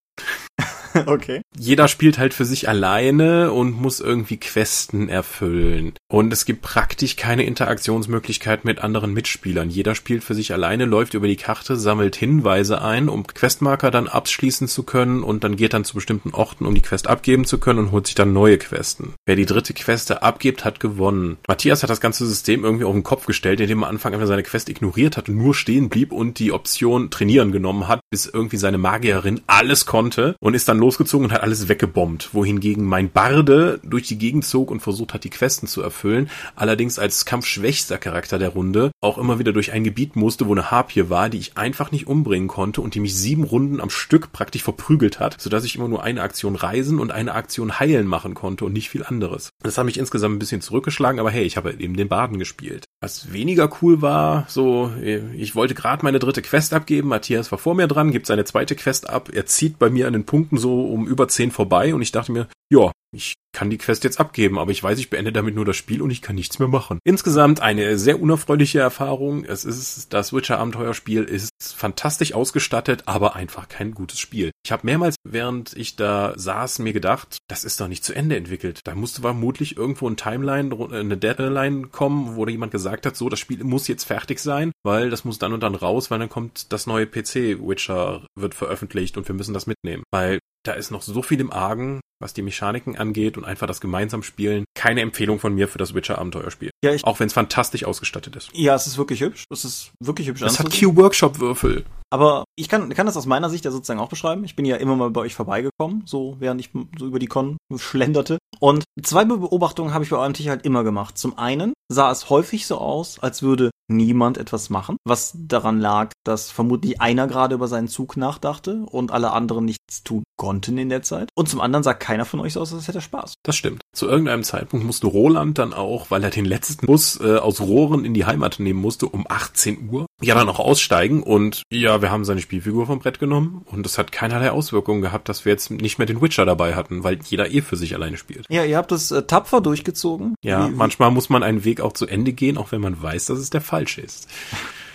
Okay. 1.06 1.42
Jeder 1.58 1.88
spielt 1.88 2.18
halt 2.18 2.34
für 2.34 2.46
sich 2.46 2.68
alleine 2.68 3.52
und 3.52 3.80
muss 3.80 4.00
irgendwie 4.00 4.38
Questen 4.38 5.08
erfüllen. 5.08 5.94
Und 6.10 6.34
es 6.34 6.46
gibt 6.46 6.62
praktisch 6.62 7.16
keine 7.16 7.46
Interaktionsmöglichkeit 7.46 8.66
mit 8.66 8.80
anderen 8.80 9.14
Mitspielern. 9.14 9.70
Jeder 9.70 9.96
spielt 9.96 10.24
für 10.24 10.34
sich 10.34 10.54
alleine, 10.54 10.86
läuft 10.86 11.14
über 11.14 11.28
die 11.28 11.36
Karte, 11.36 11.76
sammelt 11.76 12.16
Hinweise 12.16 12.82
ein, 12.82 13.08
um 13.10 13.26
Questmarker 13.28 13.92
dann 13.92 14.08
abschließen 14.08 14.68
zu 14.68 14.84
können 14.84 15.24
und 15.24 15.44
dann 15.44 15.56
geht 15.56 15.74
dann 15.74 15.86
zu 15.86 15.96
bestimmten 15.96 16.34
Orten, 16.34 16.66
um 16.66 16.76
die 16.76 16.82
Quest 16.82 17.08
abgeben 17.08 17.46
zu 17.46 17.60
können 17.60 17.80
und 17.80 17.92
holt 17.92 18.08
sich 18.08 18.16
dann 18.16 18.34
neue 18.34 18.58
Questen. 18.58 19.14
Wer 19.26 19.36
die 19.36 19.46
dritte 19.46 19.74
Queste 19.74 20.24
abgibt, 20.24 20.66
hat 20.66 20.80
gewonnen. 20.80 21.38
Matthias 21.48 21.84
hat 21.84 21.90
das 21.90 22.02
ganze 22.02 22.26
System 22.26 22.64
irgendwie 22.64 22.86
auf 22.86 22.94
den 22.94 23.04
Kopf 23.04 23.26
gestellt, 23.26 23.60
indem 23.60 23.84
er 23.84 23.88
am 23.88 23.96
Anfang 23.96 24.14
einfach 24.14 24.28
seine 24.28 24.44
Quest 24.44 24.70
ignoriert 24.70 25.18
hat 25.18 25.30
und 25.30 25.38
nur 25.38 25.54
stehen 25.54 25.90
blieb 25.90 26.12
und 26.12 26.40
die 26.40 26.52
Option 26.52 27.10
trainieren 27.10 27.52
genommen 27.52 27.88
hat, 27.88 28.00
bis 28.10 28.26
irgendwie 28.26 28.58
seine 28.58 28.78
Magierin 28.78 29.42
alles 29.48 29.86
konnte 29.86 30.36
und 30.40 30.54
ist 30.54 30.68
dann 30.68 30.85
losgezogen 30.86 31.26
und 31.26 31.34
hat 31.34 31.42
alles 31.42 31.68
weggebombt, 31.68 32.34
wohingegen 32.34 32.86
mein 32.86 33.10
Barde 33.10 33.80
durch 33.84 34.04
die 34.08 34.20
Gegend 34.20 34.46
zog 34.46 34.70
und 34.70 34.82
versucht 34.82 35.16
hat, 35.16 35.24
die 35.24 35.32
Questen 35.32 35.66
zu 35.66 35.82
erfüllen, 35.82 36.30
allerdings 36.56 37.00
als 37.00 37.26
kampfschwächster 37.26 37.98
Charakter 37.98 38.38
der 38.38 38.50
Runde 38.50 38.92
auch 39.02 39.18
immer 39.18 39.40
wieder 39.40 39.52
durch 39.52 39.72
ein 39.72 39.84
Gebiet 39.84 40.16
musste, 40.16 40.48
wo 40.48 40.52
eine 40.52 40.70
Harpie 40.70 41.10
war, 41.10 41.30
die 41.30 41.40
ich 41.40 41.58
einfach 41.58 41.92
nicht 41.92 42.06
umbringen 42.06 42.48
konnte 42.48 42.82
und 42.82 42.94
die 42.94 43.00
mich 43.00 43.16
sieben 43.16 43.46
Runden 43.46 43.82
am 43.82 43.90
Stück 43.90 44.32
praktisch 44.32 44.62
verprügelt 44.62 45.20
hat, 45.20 45.42
sodass 45.42 45.66
ich 45.66 45.76
immer 45.76 45.88
nur 45.88 46.04
eine 46.04 46.22
Aktion 46.22 46.56
reisen 46.56 47.00
und 47.00 47.12
eine 47.12 47.34
Aktion 47.34 47.80
heilen 47.80 48.06
machen 48.06 48.36
konnte 48.36 48.64
und 48.64 48.74
nicht 48.74 48.90
viel 48.90 49.04
anderes. 49.04 49.50
Das 49.64 49.80
hat 49.80 49.86
mich 49.86 49.98
insgesamt 49.98 50.36
ein 50.36 50.40
bisschen 50.40 50.62
zurückgeschlagen, 50.62 51.20
aber 51.20 51.32
hey, 51.32 51.46
ich 51.46 51.58
habe 51.58 51.74
eben 51.80 51.96
den 51.96 52.10
Baden 52.10 52.38
gespielt. 52.38 52.86
Was 53.02 53.34
weniger 53.34 53.72
cool 53.82 54.04
war, 54.04 54.46
so, 54.48 54.92
ich 55.36 55.56
wollte 55.56 55.74
gerade 55.74 56.04
meine 56.04 56.20
dritte 56.20 56.44
Quest 56.44 56.74
abgeben, 56.74 57.10
Matthias 57.10 57.52
war 57.52 57.58
vor 57.58 57.74
mir 57.74 57.88
dran, 57.88 58.12
gibt 58.12 58.28
seine 58.28 58.46
zweite 58.46 58.76
Quest 58.76 59.10
ab, 59.10 59.30
er 59.34 59.48
zieht 59.48 59.80
bei 59.80 59.90
mir 59.90 60.06
an 60.06 60.14
den 60.14 60.26
Punkten 60.26 60.58
so 60.58 60.75
um 60.82 61.08
über 61.08 61.28
zehn 61.28 61.52
vorbei 61.52 61.94
und 61.94 62.02
ich 62.02 62.12
dachte 62.12 62.32
mir, 62.32 62.48
ja, 62.70 62.92
ich 63.16 63.36
kann 63.54 63.70
die 63.70 63.78
Quest 63.78 64.04
jetzt 64.04 64.20
abgeben, 64.20 64.60
aber 64.60 64.72
ich 64.72 64.84
weiß, 64.84 65.00
ich 65.00 65.10
beende 65.10 65.32
damit 65.32 65.56
nur 65.56 65.64
das 65.64 65.78
Spiel 65.78 66.02
und 66.02 66.12
ich 66.12 66.22
kann 66.22 66.36
nichts 66.36 66.60
mehr 66.60 66.68
machen. 66.68 67.00
Insgesamt 67.06 67.62
eine 67.62 67.98
sehr 67.98 68.22
unerfreuliche 68.22 68.80
Erfahrung. 68.80 69.46
Es 69.46 69.64
ist, 69.64 70.14
das 70.14 70.34
Witcher 70.34 70.60
Abenteuerspiel 70.60 71.24
ist 71.24 71.52
fantastisch 71.62 72.34
ausgestattet, 72.34 73.04
aber 73.06 73.36
einfach 73.36 73.70
kein 73.70 73.94
gutes 73.94 74.20
Spiel. 74.20 74.52
Ich 74.66 74.74
habe 74.74 74.86
mehrmals, 74.86 75.16
während 75.24 75.74
ich 75.78 75.96
da 75.96 76.34
saß, 76.36 76.80
mir 76.80 76.92
gedacht, 76.92 77.38
das 77.48 77.64
ist 77.64 77.80
doch 77.80 77.88
nicht 77.88 78.04
zu 78.04 78.14
Ende 78.14 78.36
entwickelt. 78.36 78.82
Da 78.84 78.94
musste 78.94 79.22
vermutlich 79.22 79.78
irgendwo 79.78 80.10
ein 80.10 80.18
Timeline, 80.18 80.76
eine 80.92 81.18
Deadline 81.18 81.92
kommen, 81.92 82.36
wo 82.36 82.46
jemand 82.46 82.74
gesagt 82.74 83.06
hat, 83.06 83.16
so, 83.16 83.30
das 83.30 83.40
Spiel 83.40 83.64
muss 83.64 83.88
jetzt 83.88 84.04
fertig 84.04 84.40
sein, 84.40 84.74
weil 84.84 85.10
das 85.10 85.24
muss 85.24 85.40
dann 85.40 85.54
und 85.54 85.64
dann 85.64 85.76
raus, 85.76 86.12
weil 86.12 86.20
dann 86.20 86.30
kommt 86.30 86.74
das 86.74 86.88
neue 86.88 87.08
PC 87.08 87.58
Witcher 87.66 88.26
wird 88.36 88.54
veröffentlicht 88.54 89.16
und 89.16 89.30
wir 89.30 89.36
müssen 89.36 89.54
das 89.54 89.66
mitnehmen. 89.66 90.04
Weil 90.12 90.40
da 90.66 90.74
ist 90.74 90.92
noch 90.92 91.02
so 91.02 91.22
viel 91.22 91.40
im 91.40 91.54
Argen, 91.54 92.02
was 92.26 92.34
die 92.34 92.42
Mechaniken 92.42 92.98
angeht 92.98 93.38
und 93.38 93.46
einfach 93.46 93.68
das 93.68 93.80
gemeinsam 93.80 94.24
spielen. 94.24 94.66
Keine 94.74 95.02
Empfehlung 95.02 95.38
von 95.38 95.54
mir 95.54 95.68
für 95.68 95.78
das 95.78 95.94
Witcher 95.94 96.18
Abenteuerspiel. 96.18 96.72
Ja, 96.84 96.92
ich, 96.92 97.04
auch 97.04 97.20
wenn 97.20 97.28
es 97.28 97.34
fantastisch 97.34 97.86
ausgestattet 97.86 98.36
ist. 98.36 98.50
Ja, 98.54 98.74
es 98.74 98.88
ist 98.88 98.98
wirklich 98.98 99.22
hübsch. 99.22 99.46
Es 99.52 99.64
ist 99.64 99.92
wirklich 100.00 100.28
hübsch. 100.28 100.42
Es 100.42 100.60
hat 100.60 100.72
Q-Workshop 100.72 101.40
Würfel. 101.40 101.86
Aber 102.10 102.46
ich 102.56 102.68
kann, 102.68 102.90
kann 102.94 103.06
das 103.06 103.18
aus 103.18 103.26
meiner 103.26 103.50
Sicht 103.50 103.66
ja 103.66 103.72
sozusagen 103.72 104.00
auch 104.00 104.10
beschreiben. 104.10 104.44
Ich 104.44 104.56
bin 104.56 104.66
ja 104.66 104.78
immer 104.78 104.96
mal 104.96 105.12
bei 105.12 105.22
euch 105.22 105.36
vorbeigekommen, 105.36 106.04
so 106.06 106.36
während 106.40 106.62
ich 106.62 106.72
so 106.98 107.06
über 107.06 107.20
die 107.20 107.28
Con 107.28 107.58
schlenderte. 107.76 108.38
Und 108.60 108.86
zwei 109.04 109.26
Beobachtungen 109.26 109.94
habe 109.94 110.04
ich 110.04 110.10
bei 110.10 110.18
eurem 110.18 110.34
Tisch 110.34 110.48
halt 110.48 110.66
immer 110.66 110.84
gemacht. 110.84 111.18
Zum 111.18 111.38
einen 111.38 111.74
sah 111.92 112.10
es 112.12 112.30
häufig 112.30 112.68
so 112.68 112.78
aus, 112.78 113.20
als 113.20 113.44
würde 113.44 113.70
niemand 113.88 114.38
etwas 114.38 114.70
machen, 114.70 114.98
was 115.06 115.34
daran 115.36 115.80
lag, 115.80 116.12
dass 116.26 116.52
vermutlich 116.52 117.02
einer 117.02 117.28
gerade 117.28 117.56
über 117.56 117.68
seinen 117.68 117.88
Zug 117.88 118.18
nachdachte 118.18 118.86
und 118.90 119.12
alle 119.12 119.32
anderen 119.32 119.66
nichts 119.66 120.04
tun 120.04 120.24
konnten 120.38 120.78
in 120.78 120.90
der 120.90 121.04
Zeit. 121.04 121.30
Und 121.36 121.50
zum 121.50 121.62
anderen 121.62 121.84
sah 121.84 121.94
keiner 122.16 122.26
von 122.26 122.40
euch 122.40 122.54
so 122.54 122.62
aus, 122.62 122.74
als 122.74 122.88
hätte 122.88 123.00
er 123.00 123.02
Spaß. 123.02 123.34
Das 123.44 123.58
stimmt. 123.58 123.82
Zu 123.94 124.08
irgendeinem 124.08 124.44
Zeitpunkt 124.44 124.86
musste 124.86 125.08
Roland 125.08 125.58
dann 125.58 125.74
auch, 125.74 126.12
weil 126.12 126.24
er 126.24 126.30
den 126.30 126.46
letzten 126.46 126.86
Bus 126.86 127.20
äh, 127.20 127.36
aus 127.36 127.60
Rohren 127.60 128.06
in 128.06 128.14
die 128.14 128.26
Heimat 128.26 128.58
nehmen 128.60 128.80
musste, 128.80 129.06
um 129.08 129.26
18 129.28 129.90
Uhr, 129.90 130.06
ja 130.22 130.34
dann 130.34 130.48
auch 130.48 130.60
aussteigen 130.60 131.24
und 131.24 131.64
ja, 131.70 132.02
wir 132.02 132.12
haben 132.12 132.24
seine 132.24 132.40
Spielfigur 132.40 132.88
vom 132.88 133.00
Brett 133.00 133.20
genommen 133.20 133.64
und 133.66 133.86
es 133.86 133.98
hat 133.98 134.14
keinerlei 134.14 134.52
Auswirkungen 134.52 135.02
gehabt, 135.02 135.28
dass 135.28 135.44
wir 135.44 135.52
jetzt 135.52 135.72
nicht 135.72 135.98
mehr 135.98 136.06
den 136.06 136.22
Witcher 136.22 136.46
dabei 136.46 136.76
hatten, 136.76 137.04
weil 137.04 137.20
jeder 137.26 137.52
eh 137.52 137.62
für 137.62 137.76
sich 137.76 137.94
alleine 137.96 138.16
spielt. 138.16 138.46
Ja, 138.50 138.64
ihr 138.64 138.78
habt 138.78 138.94
es 138.94 139.12
äh, 139.12 139.24
tapfer 139.24 139.60
durchgezogen. 139.60 140.36
Ja, 140.42 140.70
wie, 140.70 140.72
manchmal 140.74 141.12
muss 141.12 141.28
man 141.28 141.44
einen 141.44 141.66
Weg 141.66 141.82
auch 141.82 141.92
zu 141.92 142.08
Ende 142.08 142.32
gehen, 142.32 142.58
auch 142.58 142.72
wenn 142.72 142.80
man 142.80 143.02
weiß, 143.02 143.26
dass 143.26 143.40
es 143.40 143.50
der 143.50 143.62
falsche 143.62 144.02
ist. 144.02 144.30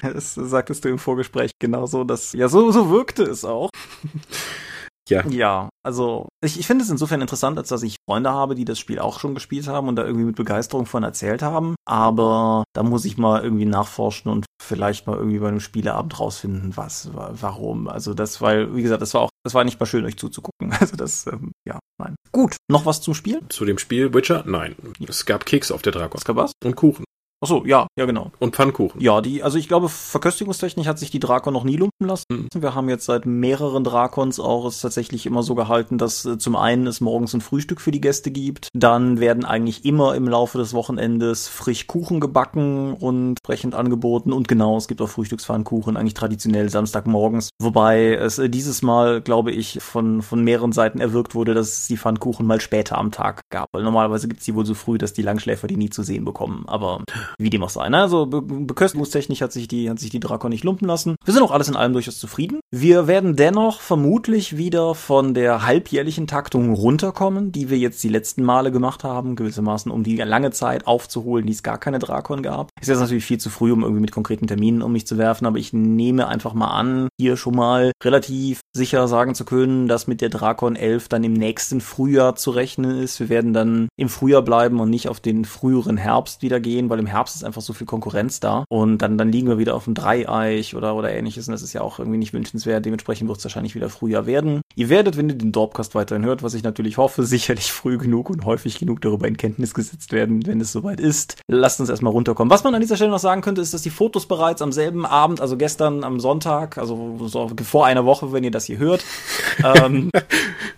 Das 0.02 0.34
sagtest 0.34 0.82
du 0.86 0.88
im 0.88 0.98
Vorgespräch 0.98 1.50
genauso, 1.58 2.04
dass 2.04 2.32
ja 2.32 2.48
so 2.48 2.72
so 2.72 2.88
wirkte 2.88 3.22
es 3.22 3.44
auch. 3.44 3.68
Ja. 5.10 5.26
Ja, 5.28 5.68
also 5.84 6.28
ich, 6.42 6.58
ich 6.58 6.66
finde 6.66 6.84
es 6.84 6.90
insofern 6.90 7.20
interessant, 7.20 7.58
als 7.58 7.68
dass 7.68 7.82
ich 7.82 7.96
Freunde 8.08 8.30
habe, 8.30 8.54
die 8.54 8.64
das 8.64 8.78
Spiel 8.78 8.98
auch 8.98 9.18
schon 9.18 9.34
gespielt 9.34 9.68
haben 9.68 9.88
und 9.88 9.96
da 9.96 10.04
irgendwie 10.04 10.24
mit 10.24 10.36
Begeisterung 10.36 10.86
von 10.86 11.02
erzählt 11.02 11.42
haben. 11.42 11.74
Aber 11.84 12.64
da 12.74 12.82
muss 12.82 13.04
ich 13.04 13.18
mal 13.18 13.42
irgendwie 13.42 13.66
nachforschen 13.66 14.30
und 14.30 14.46
vielleicht 14.62 15.06
mal 15.06 15.16
irgendwie 15.16 15.38
bei 15.38 15.48
einem 15.48 15.60
Spieleabend 15.60 16.18
rausfinden, 16.18 16.76
was, 16.76 17.10
warum. 17.12 17.88
Also 17.88 18.14
das, 18.14 18.40
weil, 18.40 18.74
wie 18.74 18.82
gesagt, 18.82 19.02
das 19.02 19.14
war 19.14 19.22
auch, 19.22 19.30
das 19.44 19.54
war 19.54 19.64
nicht 19.64 19.78
mal 19.80 19.86
schön, 19.86 20.04
euch 20.04 20.16
zuzugucken. 20.16 20.50
Also 20.80 20.96
das, 20.96 21.26
ähm, 21.26 21.52
ja, 21.68 21.78
nein. 21.98 22.14
Gut, 22.32 22.56
noch 22.70 22.86
was 22.86 23.02
zum 23.02 23.12
Spiel? 23.12 23.42
Zu 23.50 23.66
dem 23.66 23.76
Spiel 23.76 24.14
Witcher? 24.14 24.44
Nein. 24.46 24.76
Es 25.06 25.26
gab 25.26 25.44
Keks 25.44 25.70
auf 25.70 25.82
der 25.82 25.92
Drakon. 25.92 26.18
Es 26.18 26.24
gab 26.24 26.36
was? 26.36 26.52
Und 26.64 26.74
Kuchen. 26.74 27.04
Ach 27.42 27.48
so, 27.48 27.64
ja, 27.64 27.86
ja 27.96 28.04
genau. 28.04 28.30
Und 28.38 28.54
Pfannkuchen. 28.54 29.00
Ja, 29.00 29.22
die, 29.22 29.42
also 29.42 29.56
ich 29.56 29.66
glaube, 29.66 29.88
verköstigungstechnisch 29.88 30.86
hat 30.86 30.98
sich 30.98 31.10
die 31.10 31.20
Drakon 31.20 31.54
noch 31.54 31.64
nie 31.64 31.76
lumpen 31.76 32.06
lassen. 32.06 32.26
Mhm. 32.28 32.48
Wir 32.54 32.74
haben 32.74 32.90
jetzt 32.90 33.06
seit 33.06 33.24
mehreren 33.24 33.82
Drakons 33.82 34.38
auch 34.38 34.66
es 34.66 34.80
tatsächlich 34.80 35.24
immer 35.24 35.42
so 35.42 35.54
gehalten, 35.54 35.96
dass 35.96 36.26
äh, 36.26 36.36
zum 36.36 36.54
einen 36.54 36.86
es 36.86 37.00
morgens 37.00 37.32
ein 37.32 37.40
Frühstück 37.40 37.80
für 37.80 37.92
die 37.92 38.00
Gäste 38.02 38.30
gibt, 38.30 38.68
dann 38.74 39.20
werden 39.20 39.46
eigentlich 39.46 39.86
immer 39.86 40.14
im 40.14 40.28
Laufe 40.28 40.58
des 40.58 40.74
Wochenendes 40.74 41.48
frisch 41.48 41.86
Kuchen 41.86 42.20
gebacken 42.20 42.92
und 42.92 43.30
entsprechend 43.30 43.74
angeboten 43.74 44.32
und 44.32 44.46
genau, 44.46 44.76
es 44.76 44.86
gibt 44.86 45.00
auch 45.00 45.08
Frühstückspfannkuchen, 45.08 45.96
eigentlich 45.96 46.14
traditionell 46.14 46.68
Samstagmorgens, 46.68 47.50
wobei 47.58 48.14
es 48.14 48.38
äh, 48.38 48.50
dieses 48.50 48.82
Mal, 48.82 49.22
glaube 49.22 49.50
ich, 49.50 49.78
von, 49.82 50.20
von 50.20 50.44
mehreren 50.44 50.72
Seiten 50.72 51.00
erwirkt 51.00 51.34
wurde, 51.34 51.54
dass 51.54 51.68
es 51.68 51.86
die 51.86 51.96
Pfannkuchen 51.96 52.44
mal 52.44 52.60
später 52.60 52.98
am 52.98 53.12
Tag 53.12 53.40
gab, 53.50 53.68
weil 53.72 53.82
normalerweise 53.82 54.28
gibt 54.28 54.40
es 54.40 54.46
die 54.46 54.54
wohl 54.54 54.66
so 54.66 54.74
früh, 54.74 54.98
dass 54.98 55.14
die 55.14 55.22
Langschläfer 55.22 55.68
die 55.68 55.78
nie 55.78 55.88
zu 55.88 56.02
sehen 56.02 56.26
bekommen, 56.26 56.64
aber 56.66 57.02
wie 57.38 57.50
dem 57.50 57.62
auch 57.62 57.70
sei. 57.70 57.88
Ne? 57.88 57.98
Also 57.98 58.26
Be 58.26 58.42
Beköstigungstechnisch 58.42 59.40
hat 59.42 59.52
sich 59.52 59.68
die 59.68 59.90
hat 59.90 59.98
sich 59.98 60.10
die 60.10 60.20
Drakon 60.20 60.50
nicht 60.50 60.64
lumpen 60.64 60.86
lassen. 60.86 61.16
Wir 61.24 61.34
sind 61.34 61.42
auch 61.42 61.50
alles 61.50 61.68
in 61.68 61.76
allem 61.76 61.92
durchaus 61.92 62.18
zufrieden. 62.18 62.60
Wir 62.70 63.06
werden 63.06 63.36
dennoch 63.36 63.80
vermutlich 63.80 64.56
wieder 64.56 64.94
von 64.94 65.34
der 65.34 65.66
halbjährlichen 65.66 66.26
Taktung 66.26 66.72
runterkommen, 66.72 67.52
die 67.52 67.70
wir 67.70 67.78
jetzt 67.78 68.02
die 68.02 68.08
letzten 68.08 68.42
Male 68.42 68.72
gemacht 68.72 69.04
haben, 69.04 69.36
gewissermaßen, 69.36 69.90
um 69.90 70.02
die 70.02 70.16
lange 70.16 70.50
Zeit 70.50 70.86
aufzuholen, 70.86 71.46
die 71.46 71.52
es 71.52 71.62
gar 71.62 71.78
keine 71.78 71.98
Drakon 71.98 72.42
gab. 72.42 72.70
Ist 72.80 72.88
jetzt 72.88 73.00
natürlich 73.00 73.24
viel 73.24 73.38
zu 73.38 73.50
früh, 73.50 73.72
um 73.72 73.82
irgendwie 73.82 74.00
mit 74.00 74.12
konkreten 74.12 74.46
Terminen 74.46 74.82
um 74.82 74.92
mich 74.92 75.06
zu 75.06 75.18
werfen, 75.18 75.46
aber 75.46 75.58
ich 75.58 75.72
nehme 75.72 76.28
einfach 76.28 76.54
mal 76.54 76.68
an, 76.68 77.08
hier 77.18 77.36
schon 77.36 77.56
mal 77.56 77.92
relativ 78.02 78.60
sicher 78.74 79.08
sagen 79.08 79.34
zu 79.34 79.44
können, 79.44 79.88
dass 79.88 80.06
mit 80.06 80.20
der 80.20 80.28
Drakon 80.28 80.76
11 80.76 81.08
dann 81.08 81.24
im 81.24 81.32
nächsten 81.32 81.80
Frühjahr 81.80 82.36
zu 82.36 82.50
rechnen 82.50 82.98
ist. 82.98 83.20
Wir 83.20 83.28
werden 83.28 83.52
dann 83.52 83.88
im 83.96 84.08
Frühjahr 84.08 84.42
bleiben 84.42 84.80
und 84.80 84.90
nicht 84.90 85.08
auf 85.08 85.20
den 85.20 85.44
früheren 85.44 85.96
Herbst 85.96 86.42
wieder 86.42 86.60
gehen, 86.60 86.88
weil 86.88 86.98
im 86.98 87.06
Herbst 87.06 87.19
Herbst 87.20 87.36
ist 87.36 87.44
einfach 87.44 87.60
so 87.60 87.74
viel 87.74 87.86
Konkurrenz 87.86 88.40
da 88.40 88.64
und 88.70 88.98
dann, 88.98 89.18
dann 89.18 89.30
liegen 89.30 89.46
wir 89.46 89.58
wieder 89.58 89.74
auf 89.74 89.84
dem 89.84 89.92
Dreieich 89.92 90.74
oder, 90.74 90.94
oder 90.94 91.12
ähnliches 91.12 91.46
und 91.48 91.52
das 91.52 91.60
ist 91.60 91.74
ja 91.74 91.82
auch 91.82 91.98
irgendwie 91.98 92.16
nicht 92.16 92.32
wünschenswert. 92.32 92.86
Dementsprechend 92.86 93.28
wird 93.28 93.38
es 93.38 93.44
wahrscheinlich 93.44 93.74
wieder 93.74 93.90
früher 93.90 94.24
werden. 94.24 94.62
Ihr 94.74 94.88
werdet, 94.88 95.18
wenn 95.18 95.28
ihr 95.28 95.34
den 95.34 95.52
Dorpcast 95.52 95.94
weiterhin 95.94 96.24
hört, 96.24 96.42
was 96.42 96.54
ich 96.54 96.62
natürlich 96.62 96.96
hoffe, 96.96 97.22
sicherlich 97.26 97.70
früh 97.72 97.98
genug 97.98 98.30
und 98.30 98.46
häufig 98.46 98.78
genug 98.78 99.02
darüber 99.02 99.28
in 99.28 99.36
Kenntnis 99.36 99.74
gesetzt 99.74 100.12
werden, 100.12 100.46
wenn 100.46 100.62
es 100.62 100.72
soweit 100.72 100.98
ist. 100.98 101.36
Lasst 101.46 101.78
uns 101.80 101.90
erstmal 101.90 102.12
runterkommen. 102.12 102.50
Was 102.50 102.64
man 102.64 102.74
an 102.74 102.80
dieser 102.80 102.96
Stelle 102.96 103.10
noch 103.10 103.18
sagen 103.18 103.42
könnte, 103.42 103.60
ist, 103.60 103.74
dass 103.74 103.82
die 103.82 103.90
Fotos 103.90 104.24
bereits 104.24 104.62
am 104.62 104.72
selben 104.72 105.04
Abend, 105.04 105.42
also 105.42 105.58
gestern 105.58 106.04
am 106.04 106.20
Sonntag, 106.20 106.78
also 106.78 107.18
so 107.26 107.50
vor 107.62 107.84
einer 107.84 108.06
Woche, 108.06 108.32
wenn 108.32 108.44
ihr 108.44 108.50
das 108.50 108.64
hier 108.64 108.78
hört, 108.78 109.04
ähm, 109.62 110.10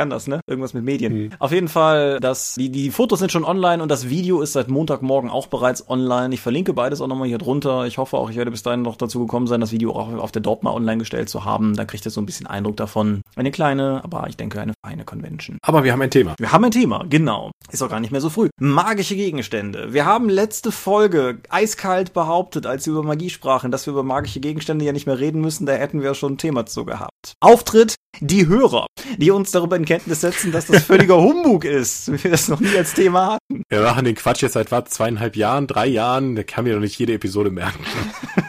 kann 0.00 0.08
das, 0.08 0.26
ne? 0.26 0.40
Irgendwas 0.46 0.72
mit 0.72 0.82
Medien. 0.82 1.12
Mhm. 1.12 1.30
Auf 1.38 1.52
jeden 1.52 1.68
Fall, 1.68 2.20
das, 2.20 2.54
die, 2.54 2.70
die 2.70 2.90
Fotos 2.90 3.18
sind 3.18 3.30
schon 3.30 3.44
online 3.44 3.82
und 3.82 3.90
das 3.90 4.08
Video 4.08 4.40
ist 4.40 4.54
seit 4.54 4.68
Montagmorgen 4.68 5.28
auch 5.28 5.46
bereits 5.46 5.90
online. 5.90 6.32
Ich 6.32 6.40
verlinke 6.40 6.72
beides 6.72 7.02
auch 7.02 7.06
nochmal 7.06 7.28
hier 7.28 7.36
drunter. 7.36 7.84
Ich 7.84 7.98
hoffe 7.98 8.16
auch, 8.16 8.30
ich 8.30 8.36
werde 8.36 8.50
bis 8.50 8.62
dahin 8.62 8.80
noch 8.80 8.96
dazu 8.96 9.20
gekommen 9.20 9.46
sein, 9.46 9.60
das 9.60 9.72
Video 9.72 9.92
auch 9.92 10.10
auf 10.14 10.32
der 10.32 10.40
Dortmund 10.40 10.74
online 10.74 10.96
gestellt 10.96 11.28
zu 11.28 11.44
haben. 11.44 11.76
Da 11.76 11.84
kriegt 11.84 12.06
ihr 12.06 12.10
so 12.10 12.18
ein 12.18 12.24
bisschen 12.24 12.46
Eindruck 12.46 12.78
davon. 12.78 13.20
Eine 13.36 13.50
kleine, 13.50 14.02
aber 14.02 14.26
ich 14.26 14.38
denke 14.38 14.58
eine 14.58 14.72
feine 14.82 15.04
Convention. 15.04 15.58
Aber 15.60 15.84
wir 15.84 15.92
haben 15.92 16.00
ein 16.00 16.10
Thema. 16.10 16.34
Wir 16.38 16.50
haben 16.50 16.64
ein 16.64 16.70
Thema, 16.70 17.04
genau. 17.06 17.50
Ist 17.70 17.82
auch 17.82 17.90
gar 17.90 18.00
nicht 18.00 18.10
mehr 18.10 18.22
so 18.22 18.30
früh. 18.30 18.48
Magische 18.58 19.16
Gegenstände. 19.16 19.92
Wir 19.92 20.06
haben 20.06 20.30
letzte 20.30 20.72
Folge 20.72 21.40
eiskalt 21.50 22.14
behauptet, 22.14 22.64
als 22.64 22.86
wir 22.86 22.94
über 22.94 23.02
Magie 23.02 23.28
sprachen, 23.28 23.70
dass 23.70 23.86
wir 23.86 23.92
über 23.92 24.02
magische 24.02 24.40
Gegenstände 24.40 24.86
ja 24.86 24.92
nicht 24.92 25.06
mehr 25.06 25.18
reden 25.18 25.42
müssen. 25.42 25.66
Da 25.66 25.74
hätten 25.74 26.00
wir 26.00 26.14
schon 26.14 26.32
ein 26.32 26.38
Thema 26.38 26.64
zu 26.64 26.86
gehabt. 26.86 27.34
Auftritt 27.40 27.96
die 28.20 28.46
Hörer, 28.46 28.86
die 29.18 29.30
uns 29.30 29.50
darüber 29.50 29.76
in 29.76 29.84
Kenntnis 29.90 30.20
setzen, 30.20 30.52
dass 30.52 30.66
das 30.66 30.84
völliger 30.84 31.20
Humbug 31.20 31.64
ist, 31.64 32.12
wie 32.12 32.22
wir 32.22 32.30
das 32.30 32.46
noch 32.46 32.60
nie 32.60 32.76
als 32.76 32.94
Thema 32.94 33.32
hatten. 33.32 33.64
Wir 33.68 33.80
machen 33.80 34.04
den 34.04 34.14
Quatsch 34.14 34.40
jetzt 34.40 34.52
seit 34.52 34.70
was, 34.70 34.84
zweieinhalb 34.84 35.34
Jahren, 35.34 35.66
drei 35.66 35.88
Jahren, 35.88 36.36
der 36.36 36.44
kann 36.44 36.62
mir 36.62 36.74
doch 36.74 36.80
nicht 36.80 36.96
jede 36.96 37.14
Episode 37.14 37.50
merken. 37.50 37.84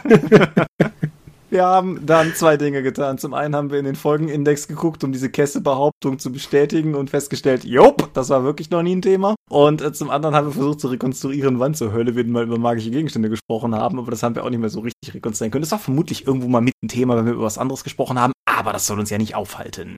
Wir 1.50 1.66
haben 1.66 2.06
dann 2.06 2.34
zwei 2.34 2.56
Dinge 2.56 2.82
getan. 2.82 3.18
Zum 3.18 3.34
einen 3.34 3.54
haben 3.54 3.70
wir 3.70 3.78
in 3.78 3.84
den 3.84 3.94
Folgenindex 3.94 4.68
geguckt, 4.68 5.04
um 5.04 5.12
diese 5.12 5.28
Kesse-Behauptung 5.28 6.18
zu 6.18 6.32
bestätigen 6.32 6.94
und 6.94 7.10
festgestellt, 7.10 7.64
jop, 7.64 8.08
das 8.14 8.30
war 8.30 8.42
wirklich 8.42 8.70
noch 8.70 8.82
nie 8.82 8.96
ein 8.96 9.02
Thema. 9.02 9.34
Und 9.50 9.82
äh, 9.82 9.92
zum 9.92 10.08
anderen 10.08 10.34
haben 10.34 10.46
wir 10.46 10.54
versucht 10.54 10.80
zu 10.80 10.88
rekonstruieren, 10.88 11.58
wann 11.58 11.74
zur 11.74 11.92
Hölle 11.92 12.16
wir 12.16 12.24
mal 12.24 12.44
über 12.44 12.56
magische 12.56 12.90
Gegenstände 12.90 13.28
gesprochen 13.28 13.74
haben, 13.74 13.98
aber 13.98 14.10
das 14.10 14.22
haben 14.22 14.34
wir 14.34 14.44
auch 14.44 14.48
nicht 14.48 14.60
mehr 14.60 14.70
so 14.70 14.80
richtig 14.80 15.12
rekonstruieren 15.12 15.50
können. 15.50 15.60
Das 15.62 15.72
war 15.72 15.78
vermutlich 15.78 16.26
irgendwo 16.26 16.48
mal 16.48 16.62
mit 16.62 16.72
ein 16.82 16.88
Thema, 16.88 17.18
wenn 17.18 17.26
wir 17.26 17.34
über 17.34 17.44
was 17.44 17.58
anderes 17.58 17.84
gesprochen 17.84 18.18
haben, 18.18 18.32
aber 18.62 18.72
das 18.72 18.86
soll 18.86 19.00
uns 19.00 19.10
ja 19.10 19.18
nicht 19.18 19.34
aufhalten. 19.34 19.96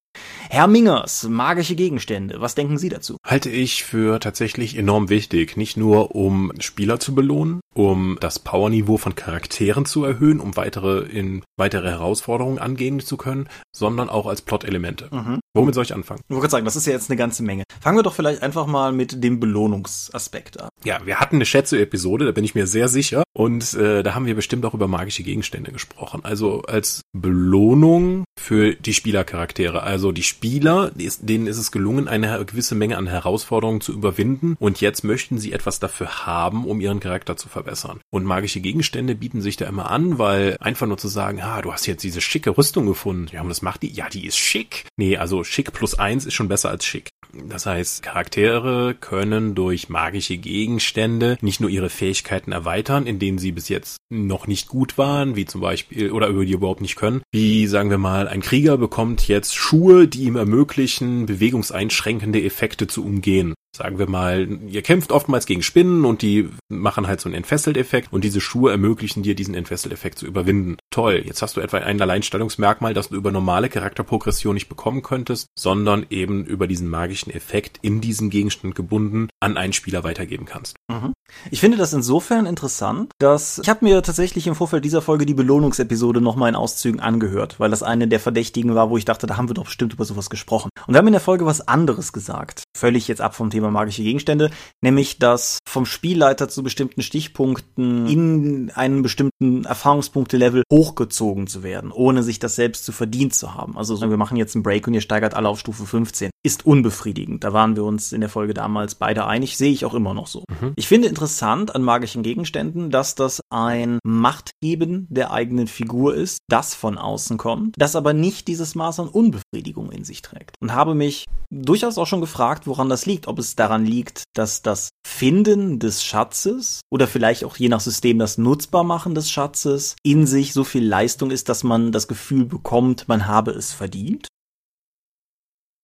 Herr 0.49 0.67
Mingers, 0.69 1.25
magische 1.29 1.75
Gegenstände, 1.75 2.41
was 2.41 2.55
denken 2.55 2.79
Sie 2.79 2.89
dazu? 2.89 3.19
Halte 3.27 3.51
ich 3.51 3.85
für 3.85 4.21
tatsächlich 4.21 4.77
enorm 4.77 5.11
wichtig. 5.11 5.57
Nicht 5.57 5.77
nur, 5.77 6.15
um 6.15 6.53
Spieler 6.61 6.99
zu 6.99 7.15
belohnen, 7.15 7.61
um 7.75 8.17
das 8.21 8.39
Powerniveau 8.39 8.97
von 8.97 9.15
Charakteren 9.15 9.85
zu 9.85 10.05
erhöhen, 10.05 10.41
um 10.41 10.57
weitere 10.57 11.01
in 11.01 11.43
weitere 11.59 11.91
Herausforderungen 11.91 12.59
angehen 12.59 13.01
zu 13.01 13.17
können, 13.17 13.49
sondern 13.75 14.09
auch 14.09 14.27
als 14.27 14.43
Plot-Elemente. 14.43 15.09
Mhm. 15.11 15.41
Womit 15.55 15.75
soll 15.75 15.85
ich 15.85 15.95
anfangen? 15.95 16.21
Ich 16.29 16.35
wollte 16.35 16.51
sagen, 16.51 16.65
das 16.65 16.77
ist 16.77 16.87
ja 16.87 16.93
jetzt 16.93 17.11
eine 17.11 17.17
ganze 17.17 17.43
Menge. 17.43 17.65
Fangen 17.81 17.99
wir 17.99 18.03
doch 18.03 18.15
vielleicht 18.15 18.43
einfach 18.43 18.67
mal 18.67 18.93
mit 18.93 19.23
dem 19.23 19.41
Belohnungsaspekt 19.41 20.61
an. 20.61 20.69
Ja, 20.85 21.05
wir 21.05 21.21
hatten 21.21 21.37
eine 21.37 21.47
Schätze-Episode, 21.47 22.25
da 22.25 22.33
bin 22.33 22.45
ich 22.45 22.55
mir 22.55 22.67
sehr 22.67 22.89
sicher. 22.89 23.25
Und 23.37 23.75
äh, 23.75 24.05
da 24.05 24.15
haben 24.15 24.27
wir 24.27 24.37
bestimmt 24.37 24.65
auch 24.65 24.75
über 24.75 24.87
magische 24.87 25.25
Gegenstände 25.25 25.73
gesprochen. 25.73 26.25
Also 26.25 26.63
als 26.63 27.03
Belohnung 27.13 28.25
für 28.39 28.54
die 28.55 28.95
Spielercharaktere. 28.95 29.83
Also 29.83 30.13
die 30.13 30.23
Spieler, 30.23 30.91
denen 30.95 31.47
ist 31.47 31.59
es 31.59 31.73
gelungen, 31.73 32.09
eine 32.09 32.45
gewisse 32.45 32.75
Menge 32.75 32.97
an 32.97 33.07
Herausforderungen 33.07 33.81
zu 33.81 33.93
überwinden. 33.93 34.57
Und 34.59 34.81
jetzt 34.81 35.05
möchten 35.05 35.39
sie 35.39 35.53
etwas 35.53 35.81
dafür 35.81 36.27
haben, 36.27 36.65
um 36.65 36.81
ihren 36.81 37.01
Charakter 37.01 37.37
zu 37.37 37.49
verbessern. 37.49 38.01
Und 38.11 38.25
magische 38.25 38.61
Gegenstände 38.61 39.15
bieten 39.15 39.41
sich 39.41 39.57
da 39.57 39.67
immer 39.67 39.91
an, 39.91 40.19
weil 40.19 40.57
einfach 40.61 40.87
nur 40.87 40.99
zu 40.99 41.09
sagen, 41.09 41.41
ah, 41.41 41.63
du 41.63 41.73
hast 41.73 41.87
jetzt 41.87 42.05
diese 42.05 42.21
schicke 42.21 42.57
Rüstung 42.57 42.87
gefunden. 42.87 43.29
Ja, 43.33 43.43
und 43.43 43.49
das 43.49 43.63
macht 43.63 43.83
die? 43.83 43.93
Ja, 43.93 44.09
die 44.09 44.27
ist 44.27 44.39
schick. 44.39 44.87
Nee, 44.97 45.17
also 45.17 45.45
schick 45.45 45.73
plus 45.73 45.95
eins 45.95 46.27
ist 46.27 46.35
schon 46.35 46.49
besser 46.49 46.71
als 46.71 46.85
schick. 46.85 47.09
Das 47.49 47.67
heißt, 47.67 48.03
Charaktere 48.03 48.95
können 48.95 49.55
durch 49.55 49.89
magische 49.89 50.37
Gegenstände 50.37 51.37
nicht 51.41 51.61
nur 51.61 51.71
ihre 51.71 51.91
Fähigkeiten 51.91 52.53
erweitern, 52.53 53.07
indem 53.07 53.39
sie 53.39 53.53
bis 53.53 53.69
jetzt 53.69 53.97
noch 54.09 54.47
nicht 54.47 54.69
gut 54.69 54.99
waren, 54.99 55.35
wie 55.35 55.45
zum 55.45 55.61
Beispiel, 55.61 56.13
oder 56.13 56.29
über 56.29 56.45
die 56.45 56.53
überhaupt 56.53 56.81
nicht 56.81 56.97
können. 56.97 57.23
Wie 57.33 57.67
sagen 57.67 57.91
wir 57.91 57.99
mal, 57.99 58.29
ein 58.29 58.41
Krieger 58.45 58.77
bekommt 58.77 59.27
jetzt 59.27 59.57
Schuhe, 59.57 60.07
die 60.07 60.25
ihm 60.25 60.37
ermöglichen, 60.37 61.25
bewegungseinschränkende 61.25 62.45
Effekte 62.45 62.87
zu 62.87 63.03
umgehen 63.03 63.55
sagen 63.77 63.99
wir 63.99 64.09
mal, 64.09 64.49
ihr 64.67 64.83
kämpft 64.83 65.13
oftmals 65.13 65.47
gegen 65.47 65.63
Spinnen 65.63 66.05
und 66.05 66.23
die 66.23 66.49
machen 66.69 67.07
halt 67.07 67.21
so 67.21 67.29
einen 67.29 67.37
Entfesselt-Effekt 67.37 68.13
und 68.13 68.25
diese 68.25 68.41
Schuhe 68.41 68.71
ermöglichen 68.71 69.23
dir, 69.23 69.35
diesen 69.35 69.55
Entfesselt-Effekt 69.55 70.19
zu 70.19 70.27
überwinden. 70.27 70.77
Toll, 70.91 71.23
jetzt 71.25 71.43
hast 71.43 71.57
du 71.57 71.61
etwa 71.61 71.79
ein 71.79 72.01
Alleinstellungsmerkmal, 72.01 72.95
das 72.95 73.09
du 73.09 73.17
über 73.17 73.33
normale 73.33 73.69
Charakterprogression 73.69 74.55
nicht 74.55 74.69
bekommen 74.69 75.03
könntest, 75.03 75.49
sondern 75.59 76.07
eben 76.11 76.45
über 76.45 76.67
diesen 76.67 76.89
magischen 76.89 77.33
Effekt 77.33 77.79
in 77.83 78.01
diesen 78.01 78.31
Gegenstand 78.31 78.75
gebunden 78.75 79.29
an 79.41 79.57
einen 79.57 79.73
Spieler 79.73 80.05
weitergeben 80.05 80.47
kannst. 80.47 80.77
Mhm. 80.89 81.13
Ich 81.51 81.61
finde 81.61 81.79
das 81.79 81.93
insofern 81.93 82.47
interessant, 82.47 83.11
dass 83.19 83.59
ich 83.59 83.69
habe 83.69 83.85
mir 83.85 84.03
tatsächlich 84.03 84.47
im 84.47 84.55
Vorfeld 84.55 84.85
dieser 84.85 85.03
Folge 85.03 85.27
die 85.27 85.35
Belohnungsepisode 85.35 86.21
nochmal 86.21 86.51
in 86.51 86.55
Auszügen 86.55 87.01
angehört, 87.01 87.59
weil 87.59 87.71
das 87.71 87.83
eine 87.83 88.09
der 88.09 88.21
Verdächtigen 88.21 88.75
war, 88.75 88.91
wo 88.91 88.97
ich 88.97 89.05
dachte, 89.05 89.27
da 89.27 89.37
haben 89.37 89.49
wir 89.49 89.55
doch 89.55 89.65
bestimmt 89.65 89.93
über 89.95 90.05
sowas 90.05 90.31
gesprochen. 90.31 90.71
Und 90.87 90.95
wir 90.95 90.99
haben 90.99 91.07
in 91.07 91.13
der 91.13 91.21
Folge 91.21 91.47
was 91.47 91.67
anderes 91.67 92.13
gesagt. 92.13 92.63
Völlig 92.77 93.09
jetzt 93.09 93.21
ab 93.21 93.35
vom 93.35 93.51
Thema 93.51 93.64
Thema 93.65 93.71
magische 93.71 94.03
Gegenstände, 94.03 94.51
nämlich 94.83 95.19
dass 95.19 95.59
vom 95.67 95.87
Spielleiter 95.87 96.49
zu 96.49 96.63
bestimmten 96.63 97.03
Stichpunkten 97.03 98.07
in 98.07 98.71
einen 98.75 99.03
bestimmten 99.03 99.65
Erfahrungspunkte-Level 99.65 100.63
hochgezogen 100.71 101.47
zu 101.47 101.63
werden, 101.63 101.91
ohne 101.91 102.23
sich 102.23 102.39
das 102.39 102.57
selbst 102.57 102.85
zu 102.85 102.93
verdient 102.93 103.35
zu 103.35 103.55
haben. 103.55 103.77
Also 103.79 103.99
wir 104.01 104.17
machen 104.17 104.37
jetzt 104.37 104.55
einen 104.55 104.63
Break 104.63 104.87
und 104.87 104.95
ihr 104.95 105.01
steigert 105.01 105.35
alle 105.35 105.49
auf 105.49 105.59
Stufe 105.59 105.87
15. 105.87 106.31
Ist 106.45 106.67
unbefriedigend. 106.67 107.43
Da 107.43 107.55
waren 107.55 107.75
wir 107.75 107.85
uns 107.85 108.13
in 108.13 108.21
der 108.21 108.29
Folge 108.29 108.53
damals 108.53 108.95
beide 108.95 109.27
einig, 109.27 109.57
sehe 109.57 109.73
ich 109.73 109.85
auch 109.87 109.95
immer 109.95 110.13
noch 110.13 110.27
so. 110.27 110.45
Mhm. 110.61 110.75
Ich 110.77 110.87
finde 110.87 111.09
interessant 111.09 111.75
an 111.75 111.83
magischen 111.83 112.23
Gegenständen, 112.23 112.91
dass 112.91 113.15
das 113.15 113.41
ein 113.51 113.99
Machtheben 114.05 115.07
der 115.09 115.33
eigenen 115.33 115.67
Figur 115.67 116.15
ist, 116.15 116.41
das 116.49 116.75
von 116.75 116.99
außen 116.99 117.39
kommt, 117.39 117.77
das 117.79 117.97
aber 117.97 118.13
nicht 118.13 118.47
dieses 118.47 118.75
Maß 118.75 119.01
an 119.01 119.09
Unbefriedigung 119.09 119.91
in 119.91 120.05
sich 120.05 120.21
trägt. 120.21 120.57
Und 120.61 120.75
habe 120.75 120.95
mich 120.95 121.25
durchaus 121.51 121.99
auch 121.99 122.07
schon 122.07 122.21
gefragt, 122.21 122.67
woran 122.67 122.89
das 122.89 123.07
liegt, 123.07 123.27
ob 123.27 123.39
es 123.39 123.57
daran 123.57 123.87
liegt, 123.87 124.25
dass 124.35 124.63
das 124.63 124.91
Finden 125.07 125.79
des 125.79 126.05
Schatzes 126.05 126.81
oder 126.91 127.07
vielleicht 127.07 127.45
auch 127.45 127.57
je 127.57 127.69
nach 127.69 127.81
System 127.81 128.19
das 128.19 128.39
Nutzbarmachen 128.39 129.15
des 129.15 129.31
Schatzes 129.31 129.97
in 130.03 130.27
sich 130.27 130.53
so 130.53 130.65
viel 130.65 130.87
Leistung 130.87 131.31
ist, 131.31 131.49
dass 131.49 131.65
man 131.65 131.93
das 131.93 132.09
Gefühl 132.09 132.45
bekommt, 132.45 133.09
man 133.09 133.27
habe 133.27 133.53
es 133.53 133.73
verdient. 133.73 134.29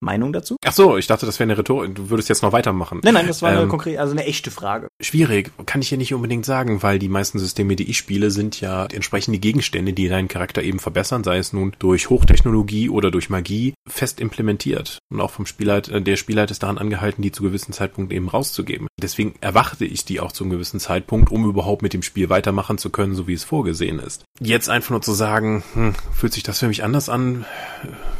Meinung 0.00 0.32
dazu? 0.32 0.56
Ach 0.64 0.72
so, 0.72 0.96
ich 0.96 1.06
dachte, 1.06 1.26
das 1.26 1.38
wäre 1.38 1.48
eine 1.48 1.58
Rhetorik. 1.58 1.94
Du 1.94 2.10
würdest 2.10 2.28
jetzt 2.28 2.42
noch 2.42 2.52
weitermachen. 2.52 3.00
Nein, 3.02 3.14
nein, 3.14 3.26
das 3.26 3.42
war 3.42 3.50
eine 3.50 3.62
ähm, 3.62 3.68
konkret, 3.68 3.98
also 3.98 4.12
eine 4.12 4.24
echte 4.24 4.50
Frage. 4.50 4.88
Schwierig, 5.00 5.52
kann 5.66 5.82
ich 5.82 5.88
hier 5.88 5.98
nicht 5.98 6.14
unbedingt 6.14 6.46
sagen, 6.46 6.82
weil 6.82 6.98
die 6.98 7.08
meisten 7.08 7.38
Systeme, 7.38 7.76
die 7.76 7.90
ich 7.90 7.98
spiele, 7.98 8.30
sind 8.30 8.60
ja 8.60 8.86
entsprechende 8.86 9.38
Gegenstände, 9.38 9.92
die 9.92 10.08
deinen 10.08 10.28
Charakter 10.28 10.62
eben 10.62 10.78
verbessern, 10.78 11.22
sei 11.22 11.38
es 11.38 11.52
nun 11.52 11.74
durch 11.78 12.10
Hochtechnologie 12.10 12.88
oder 12.88 13.10
durch 13.10 13.30
Magie, 13.30 13.74
fest 13.86 14.20
implementiert. 14.20 14.98
Und 15.10 15.20
auch 15.20 15.30
vom 15.30 15.46
Spielleiter, 15.46 15.96
äh, 15.96 16.02
der 16.02 16.16
Spielleiter 16.16 16.52
ist 16.52 16.62
daran 16.62 16.78
angehalten, 16.78 17.22
die 17.22 17.32
zu 17.32 17.42
gewissen 17.42 17.72
Zeitpunkt 17.72 18.12
eben 18.12 18.28
rauszugeben. 18.28 18.88
Deswegen 19.00 19.34
erwarte 19.40 19.84
ich 19.84 20.04
die 20.04 20.20
auch 20.20 20.32
zu 20.32 20.44
einem 20.44 20.52
gewissen 20.52 20.80
Zeitpunkt, 20.80 21.30
um 21.30 21.48
überhaupt 21.48 21.82
mit 21.82 21.92
dem 21.92 22.02
Spiel 22.02 22.30
weitermachen 22.30 22.78
zu 22.78 22.90
können, 22.90 23.14
so 23.14 23.26
wie 23.26 23.34
es 23.34 23.44
vorgesehen 23.44 23.98
ist. 23.98 24.24
Jetzt 24.40 24.70
einfach 24.70 24.90
nur 24.90 25.02
zu 25.02 25.12
sagen, 25.12 25.62
hm, 25.74 25.94
fühlt 26.12 26.32
sich 26.32 26.42
das 26.42 26.58
für 26.58 26.68
mich 26.68 26.82
anders 26.82 27.08
an, 27.08 27.44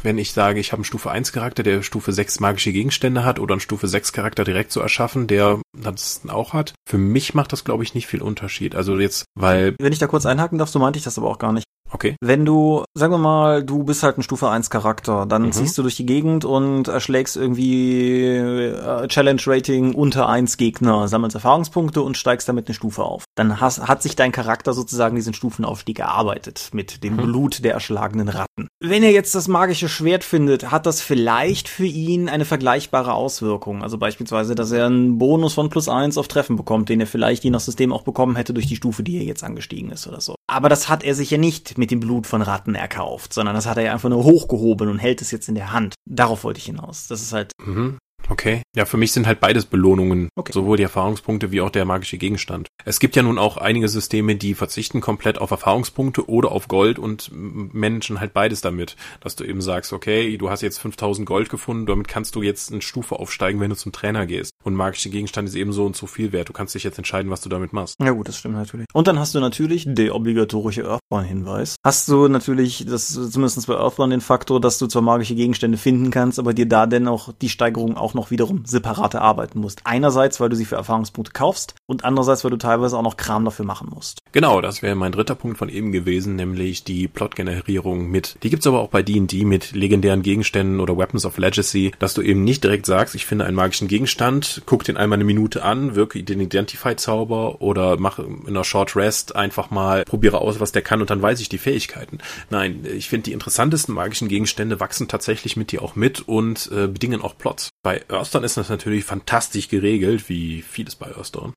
wenn 0.02 0.18
ich 0.18 0.32
sage, 0.32 0.60
ich 0.60 0.72
habe 0.72 0.80
einen 0.80 0.84
Stufe 0.84 1.10
1 1.10 1.32
Charakter, 1.32 1.62
der 1.70 1.82
Stufe 1.82 2.12
6 2.12 2.40
magische 2.40 2.72
Gegenstände 2.72 3.24
hat 3.24 3.38
oder 3.38 3.54
einen 3.54 3.60
Stufe 3.60 3.88
6 3.88 4.12
Charakter 4.12 4.44
direkt 4.44 4.72
zu 4.72 4.80
erschaffen, 4.80 5.26
der 5.26 5.60
das 5.72 6.22
auch 6.28 6.52
hat. 6.52 6.74
Für 6.88 6.98
mich 6.98 7.34
macht 7.34 7.52
das, 7.52 7.64
glaube 7.64 7.84
ich, 7.84 7.94
nicht 7.94 8.06
viel 8.06 8.22
Unterschied. 8.22 8.74
Also 8.74 8.98
jetzt, 8.98 9.24
weil. 9.34 9.74
Wenn 9.80 9.92
ich 9.92 9.98
da 9.98 10.06
kurz 10.06 10.26
einhaken 10.26 10.58
darf, 10.58 10.68
so 10.68 10.78
meinte 10.78 10.98
ich 10.98 11.04
das 11.04 11.18
aber 11.18 11.28
auch 11.28 11.38
gar 11.38 11.52
nicht. 11.52 11.64
Okay. 11.93 12.16
Wenn 12.20 12.45
du, 12.45 12.84
sagen 12.95 13.12
wir 13.12 13.18
mal, 13.18 13.64
du 13.64 13.84
bist 13.84 14.03
halt 14.03 14.18
ein 14.18 14.22
Stufe 14.22 14.49
1 14.49 14.70
Charakter, 14.70 15.26
dann 15.26 15.43
mhm. 15.43 15.53
ziehst 15.53 15.76
du 15.76 15.82
durch 15.82 15.97
die 15.97 16.07
Gegend 16.07 16.45
und 16.45 16.88
erschlägst 16.88 17.36
irgendwie 17.36 18.24
äh, 18.26 19.09
Challenge 19.09 19.41
Rating 19.47 19.95
unter 19.95 20.28
1 20.28 20.57
Gegner, 20.57 21.09
sammelst 21.09 21.34
Erfahrungspunkte 21.34 22.03
und 22.03 22.16
steigst 22.16 22.49
damit 22.49 22.68
eine 22.68 22.74
Stufe 22.74 23.03
auf. 23.03 23.24
Dann 23.34 23.61
has, 23.61 23.80
hat 23.80 24.03
sich 24.03 24.16
dein 24.16 24.32
Charakter 24.32 24.72
sozusagen 24.72 25.16
diesen 25.16 25.34
Stufenaufstieg 25.34 25.99
erarbeitet 25.99 26.70
mit 26.72 27.03
dem 27.03 27.16
mhm. 27.16 27.22
Blut 27.22 27.64
der 27.64 27.74
erschlagenen 27.74 28.28
Ratten. 28.28 28.68
Wenn 28.80 29.03
er 29.03 29.11
jetzt 29.11 29.34
das 29.34 29.49
magische 29.49 29.88
Schwert 29.88 30.24
findet, 30.24 30.70
hat 30.70 30.86
das 30.86 31.01
vielleicht 31.01 31.68
für 31.68 31.86
ihn 31.86 32.28
eine 32.28 32.45
vergleichbare 32.45 33.14
Auswirkung. 33.14 33.82
Also 33.82 33.99
beispielsweise, 33.99 34.55
dass 34.55 34.72
er 34.72 34.86
einen 34.86 35.18
Bonus 35.18 35.55
von 35.55 35.70
plus 35.70 35.88
1 35.88 36.18
auf 36.18 36.28
Treffen 36.28 36.57
bekommt, 36.57 36.88
den 36.88 37.01
er 37.01 37.07
vielleicht 37.07 37.45
je 37.45 37.51
nach 37.51 37.61
System 37.61 37.93
auch 37.93 38.03
bekommen 38.03 38.36
hätte 38.36 38.55
durch 38.55 38.66
die 38.66 38.76
Stufe, 38.76 39.03
die 39.03 39.18
er 39.18 39.24
jetzt 39.24 39.43
angestiegen 39.43 39.91
ist 39.91 40.07
oder 40.07 40.20
so. 40.20 40.36
Aber 40.51 40.68
das 40.68 40.88
hat 40.88 41.05
er 41.05 41.14
sich 41.14 41.30
ja 41.30 41.38
nicht 41.38 41.78
mit 41.78 41.92
dem 41.92 42.01
Blut 42.01 42.26
von 42.26 42.42
Ratten 42.42 42.74
erkauft, 42.74 43.32
sondern 43.32 43.55
das 43.55 43.66
hat 43.66 43.76
er 43.76 43.84
ja 43.84 43.92
einfach 43.92 44.09
nur 44.09 44.24
hochgehoben 44.24 44.88
und 44.88 44.98
hält 44.98 45.22
es 45.22 45.30
jetzt 45.30 45.48
in 45.48 45.55
der 45.55 45.72
Hand. 45.72 45.94
Darauf 46.09 46.42
wollte 46.42 46.59
ich 46.59 46.64
hinaus. 46.64 47.07
Das 47.07 47.22
ist 47.22 47.32
halt. 47.32 47.53
Mhm. 47.64 47.98
Okay. 48.30 48.62
Ja, 48.76 48.84
für 48.84 48.96
mich 48.96 49.12
sind 49.12 49.26
halt 49.26 49.40
beides 49.40 49.66
Belohnungen. 49.66 50.28
Okay. 50.36 50.52
Sowohl 50.52 50.76
die 50.76 50.84
Erfahrungspunkte 50.84 51.50
wie 51.50 51.60
auch 51.60 51.70
der 51.70 51.84
magische 51.84 52.16
Gegenstand. 52.16 52.68
Es 52.84 53.00
gibt 53.00 53.16
ja 53.16 53.22
nun 53.22 53.38
auch 53.38 53.56
einige 53.56 53.88
Systeme, 53.88 54.36
die 54.36 54.54
verzichten 54.54 55.00
komplett 55.00 55.38
auf 55.38 55.50
Erfahrungspunkte 55.50 56.28
oder 56.28 56.52
auf 56.52 56.68
Gold 56.68 56.98
und 56.98 57.30
managen 57.32 58.20
halt 58.20 58.32
beides 58.32 58.60
damit. 58.60 58.96
Dass 59.20 59.36
du 59.36 59.44
eben 59.44 59.60
sagst, 59.60 59.92
okay, 59.92 60.36
du 60.38 60.48
hast 60.48 60.62
jetzt 60.62 60.78
5000 60.78 61.26
Gold 61.26 61.50
gefunden, 61.50 61.86
damit 61.86 62.06
kannst 62.06 62.36
du 62.36 62.42
jetzt 62.42 62.70
eine 62.70 62.82
Stufe 62.82 63.16
aufsteigen, 63.16 63.60
wenn 63.60 63.70
du 63.70 63.76
zum 63.76 63.92
Trainer 63.92 64.26
gehst. 64.26 64.52
Und 64.62 64.74
magische 64.74 65.10
Gegenstand 65.10 65.48
ist 65.48 65.56
eben 65.56 65.72
so 65.72 65.84
und 65.84 65.96
so 65.96 66.06
viel 66.06 66.32
wert. 66.32 66.48
Du 66.48 66.52
kannst 66.52 66.74
dich 66.74 66.84
jetzt 66.84 66.98
entscheiden, 66.98 67.30
was 67.30 67.40
du 67.40 67.48
damit 67.48 67.72
machst. 67.72 67.96
Ja 68.00 68.10
gut, 68.12 68.28
das 68.28 68.38
stimmt 68.38 68.54
natürlich. 68.54 68.86
Und 68.92 69.08
dann 69.08 69.18
hast 69.18 69.34
du 69.34 69.40
natürlich 69.40 69.86
der 69.88 70.14
obligatorische 70.14 70.84
Earthborn-Hinweis. 70.84 71.76
Hast 71.84 72.08
du 72.08 72.28
natürlich, 72.28 72.86
das 72.86 73.08
zumindest 73.08 73.66
bei 73.66 73.74
Earthborn 73.74 74.10
den 74.10 74.20
Faktor, 74.20 74.60
dass 74.60 74.78
du 74.78 74.86
zwar 74.86 75.02
magische 75.02 75.34
Gegenstände 75.34 75.78
finden 75.78 76.10
kannst, 76.12 76.38
aber 76.38 76.54
dir 76.54 76.66
da 76.66 76.86
denn 76.86 77.08
auch 77.08 77.32
die 77.32 77.48
Steigerung 77.48 77.96
auch 77.96 78.14
noch 78.14 78.19
noch 78.20 78.30
wiederum 78.30 78.64
separat 78.66 79.14
erarbeiten 79.14 79.60
musst. 79.60 79.80
Einerseits, 79.84 80.40
weil 80.40 80.50
du 80.50 80.56
sie 80.56 80.66
für 80.66 80.76
Erfahrungspunkte 80.76 81.32
kaufst 81.32 81.74
und 81.86 82.04
andererseits, 82.04 82.44
weil 82.44 82.50
du 82.50 82.58
teilweise 82.58 82.96
auch 82.98 83.02
noch 83.02 83.16
Kram 83.16 83.44
dafür 83.44 83.64
machen 83.64 83.88
musst. 83.92 84.18
Genau, 84.32 84.60
das 84.60 84.82
wäre 84.82 84.94
mein 84.94 85.10
dritter 85.10 85.34
Punkt 85.34 85.58
von 85.58 85.68
eben 85.68 85.90
gewesen, 85.90 86.36
nämlich 86.36 86.84
die 86.84 87.08
Plot-Generierung 87.08 88.10
mit. 88.10 88.36
Die 88.42 88.50
gibt's 88.50 88.66
aber 88.66 88.80
auch 88.80 88.90
bei 88.90 89.02
D&D 89.02 89.44
mit 89.44 89.72
legendären 89.72 90.22
Gegenständen 90.22 90.80
oder 90.80 90.96
Weapons 90.96 91.24
of 91.26 91.38
Legacy, 91.38 91.92
dass 91.98 92.14
du 92.14 92.22
eben 92.22 92.44
nicht 92.44 92.62
direkt 92.62 92.86
sagst, 92.86 93.14
ich 93.14 93.26
finde 93.26 93.46
einen 93.46 93.56
magischen 93.56 93.88
Gegenstand, 93.88 94.62
guck 94.66 94.84
den 94.84 94.96
einmal 94.96 95.16
eine 95.16 95.24
Minute 95.24 95.64
an, 95.64 95.96
wirke 95.96 96.22
den 96.22 96.40
Identify-Zauber 96.40 97.60
oder 97.60 97.98
mache 97.98 98.22
in 98.22 98.48
einer 98.48 98.64
Short 98.64 98.94
Rest 98.94 99.34
einfach 99.34 99.70
mal, 99.70 100.04
probiere 100.04 100.40
aus, 100.40 100.60
was 100.60 100.72
der 100.72 100.82
kann 100.82 101.00
und 101.00 101.10
dann 101.10 101.22
weiß 101.22 101.40
ich 101.40 101.48
die 101.48 101.58
Fähigkeiten. 101.58 102.18
Nein, 102.50 102.84
ich 102.84 103.08
finde 103.08 103.24
die 103.24 103.32
interessantesten 103.32 103.94
magischen 103.94 104.28
Gegenstände 104.28 104.78
wachsen 104.78 105.08
tatsächlich 105.08 105.56
mit 105.56 105.72
dir 105.72 105.82
auch 105.82 105.96
mit 105.96 106.20
und 106.28 106.70
äh, 106.72 106.86
bedingen 106.86 107.22
auch 107.22 107.36
Plots. 107.36 107.70
Bei 107.82 108.02
Earthdawn 108.11 108.44
ist 108.44 108.56
das 108.56 108.68
natürlich 108.68 109.04
fantastisch 109.04 109.68
geregelt, 109.68 110.28
wie 110.28 110.62
vieles 110.62 110.96
bei 110.96 111.14
Earthdawn. 111.14 111.52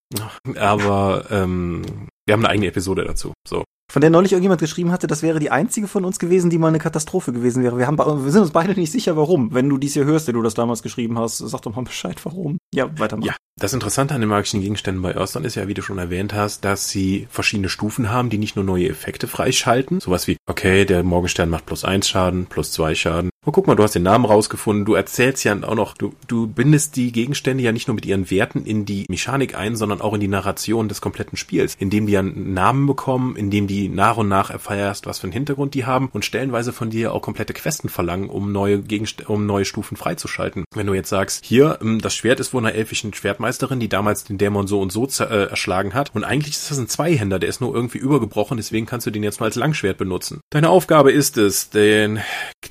Aber 0.57 1.25
ähm, 1.31 2.07
wir 2.25 2.33
haben 2.33 2.45
eine 2.45 2.49
eigene 2.49 2.67
Episode 2.67 3.03
dazu. 3.05 3.33
So. 3.47 3.63
Von 3.91 4.01
der 4.01 4.09
neulich 4.09 4.31
irgendjemand 4.31 4.59
geschrieben 4.59 4.91
hatte, 4.91 5.05
das 5.05 5.21
wäre 5.21 5.39
die 5.39 5.51
einzige 5.51 5.87
von 5.87 6.03
uns 6.03 6.17
gewesen, 6.17 6.49
die 6.49 6.57
mal 6.57 6.69
eine 6.69 6.79
Katastrophe 6.79 7.31
gewesen 7.31 7.63
wäre. 7.63 7.77
Wir, 7.77 7.85
haben, 7.85 7.97
wir 7.97 8.31
sind 8.31 8.41
uns 8.41 8.51
beide 8.51 8.73
nicht 8.73 8.91
sicher, 8.91 9.15
warum. 9.17 9.53
Wenn 9.53 9.69
du 9.69 9.77
dies 9.77 9.93
hier 9.93 10.05
hörst, 10.05 10.25
der 10.27 10.33
du 10.33 10.41
das 10.41 10.55
damals 10.55 10.81
geschrieben 10.81 11.19
hast, 11.19 11.37
sag 11.37 11.61
doch 11.61 11.75
mal 11.75 11.81
Bescheid, 11.83 12.17
warum. 12.23 12.57
Ja, 12.73 12.89
weitermachen. 12.97 13.27
Ja, 13.27 13.35
das 13.59 13.73
Interessante 13.73 14.15
an 14.15 14.21
den 14.21 14.31
magischen 14.31 14.61
Gegenständen 14.61 15.03
bei 15.03 15.15
Earthstone 15.15 15.45
ist 15.45 15.55
ja, 15.55 15.67
wie 15.67 15.75
du 15.75 15.83
schon 15.83 15.99
erwähnt 15.99 16.33
hast, 16.33 16.65
dass 16.65 16.89
sie 16.89 17.27
verschiedene 17.29 17.69
Stufen 17.69 18.09
haben, 18.09 18.31
die 18.31 18.39
nicht 18.39 18.55
nur 18.55 18.65
neue 18.65 18.89
Effekte 18.89 19.27
freischalten. 19.27 19.99
Sowas 19.99 20.27
wie, 20.27 20.37
okay, 20.47 20.85
der 20.85 21.03
Morgenstern 21.03 21.51
macht 21.51 21.67
plus 21.67 21.85
eins 21.85 22.09
Schaden, 22.09 22.47
plus 22.47 22.71
zwei 22.71 22.95
Schaden. 22.95 23.29
Oh, 23.45 23.51
guck 23.51 23.67
mal, 23.67 23.75
du 23.75 23.83
hast 23.83 23.93
den 23.93 24.03
Namen 24.03 24.23
rausgefunden. 24.23 24.85
Du 24.85 24.93
erzählst 24.93 25.43
ja 25.43 25.53
auch 25.63 25.75
noch, 25.75 25.97
du, 25.97 26.13
du 26.27 26.47
bindest 26.47 26.95
die 26.95 27.11
Gegenstände 27.11 27.61
ja 27.61 27.73
nicht 27.73 27.89
nur 27.89 27.95
mit 27.95 28.05
ihren 28.05 28.31
Werten 28.31 28.65
in 28.65 28.85
die 28.85 29.05
Mechanik 29.09 29.57
ein, 29.57 29.75
sondern 29.75 29.99
auch 29.99 30.13
in 30.13 30.21
die 30.21 30.29
Narration 30.29 30.87
des 30.87 31.01
kompletten 31.01 31.37
Spiels, 31.37 31.75
indem 31.77 32.07
die 32.07 32.17
einen 32.17 32.53
Namen 32.53 32.87
bekommen, 32.87 33.35
indem 33.35 33.67
die 33.67 33.89
nach 33.89 34.15
und 34.15 34.29
nach 34.29 34.49
erfährst, 34.49 35.07
was 35.07 35.19
für 35.19 35.25
einen 35.25 35.33
Hintergrund 35.33 35.73
die 35.73 35.85
haben 35.85 36.07
und 36.13 36.23
stellenweise 36.23 36.71
von 36.71 36.89
dir 36.89 37.13
auch 37.13 37.21
komplette 37.21 37.51
Questen 37.51 37.89
verlangen, 37.89 38.29
um 38.29 38.53
neue 38.53 38.79
Gegenstände, 38.79 39.29
um 39.29 39.45
neue 39.45 39.65
Stufen 39.65 39.97
freizuschalten. 39.97 40.63
Wenn 40.73 40.87
du 40.87 40.93
jetzt 40.93 41.09
sagst, 41.09 41.43
hier, 41.43 41.79
ähm, 41.81 41.99
das 41.99 42.15
Schwert 42.15 42.39
ist 42.39 42.53
wohl 42.53 42.61
einer 42.61 42.75
elfischen 42.75 43.13
Schwertmeisterin, 43.13 43.81
die 43.81 43.89
damals 43.89 44.23
den 44.23 44.37
Dämon 44.37 44.67
so 44.67 44.79
und 44.79 44.93
so 44.93 45.05
äh, 45.19 45.49
erschlagen 45.49 45.93
hat 45.93 46.15
und 46.15 46.23
eigentlich 46.23 46.55
ist 46.55 46.71
das 46.71 46.77
ein 46.77 46.87
Zweihänder, 46.87 47.39
der 47.39 47.49
ist 47.49 47.59
nur 47.59 47.75
irgendwie 47.75 47.97
übergebrochen, 47.97 48.55
deswegen 48.55 48.85
kannst 48.85 49.05
du 49.05 49.11
den 49.11 49.21
jetzt 49.21 49.41
mal 49.41 49.47
als 49.47 49.55
Langschwert 49.55 49.97
benutzen. 49.97 50.39
Deine 50.49 50.69
Aufgabe 50.69 51.11
ist 51.11 51.37
es, 51.37 51.69
den, 51.71 52.21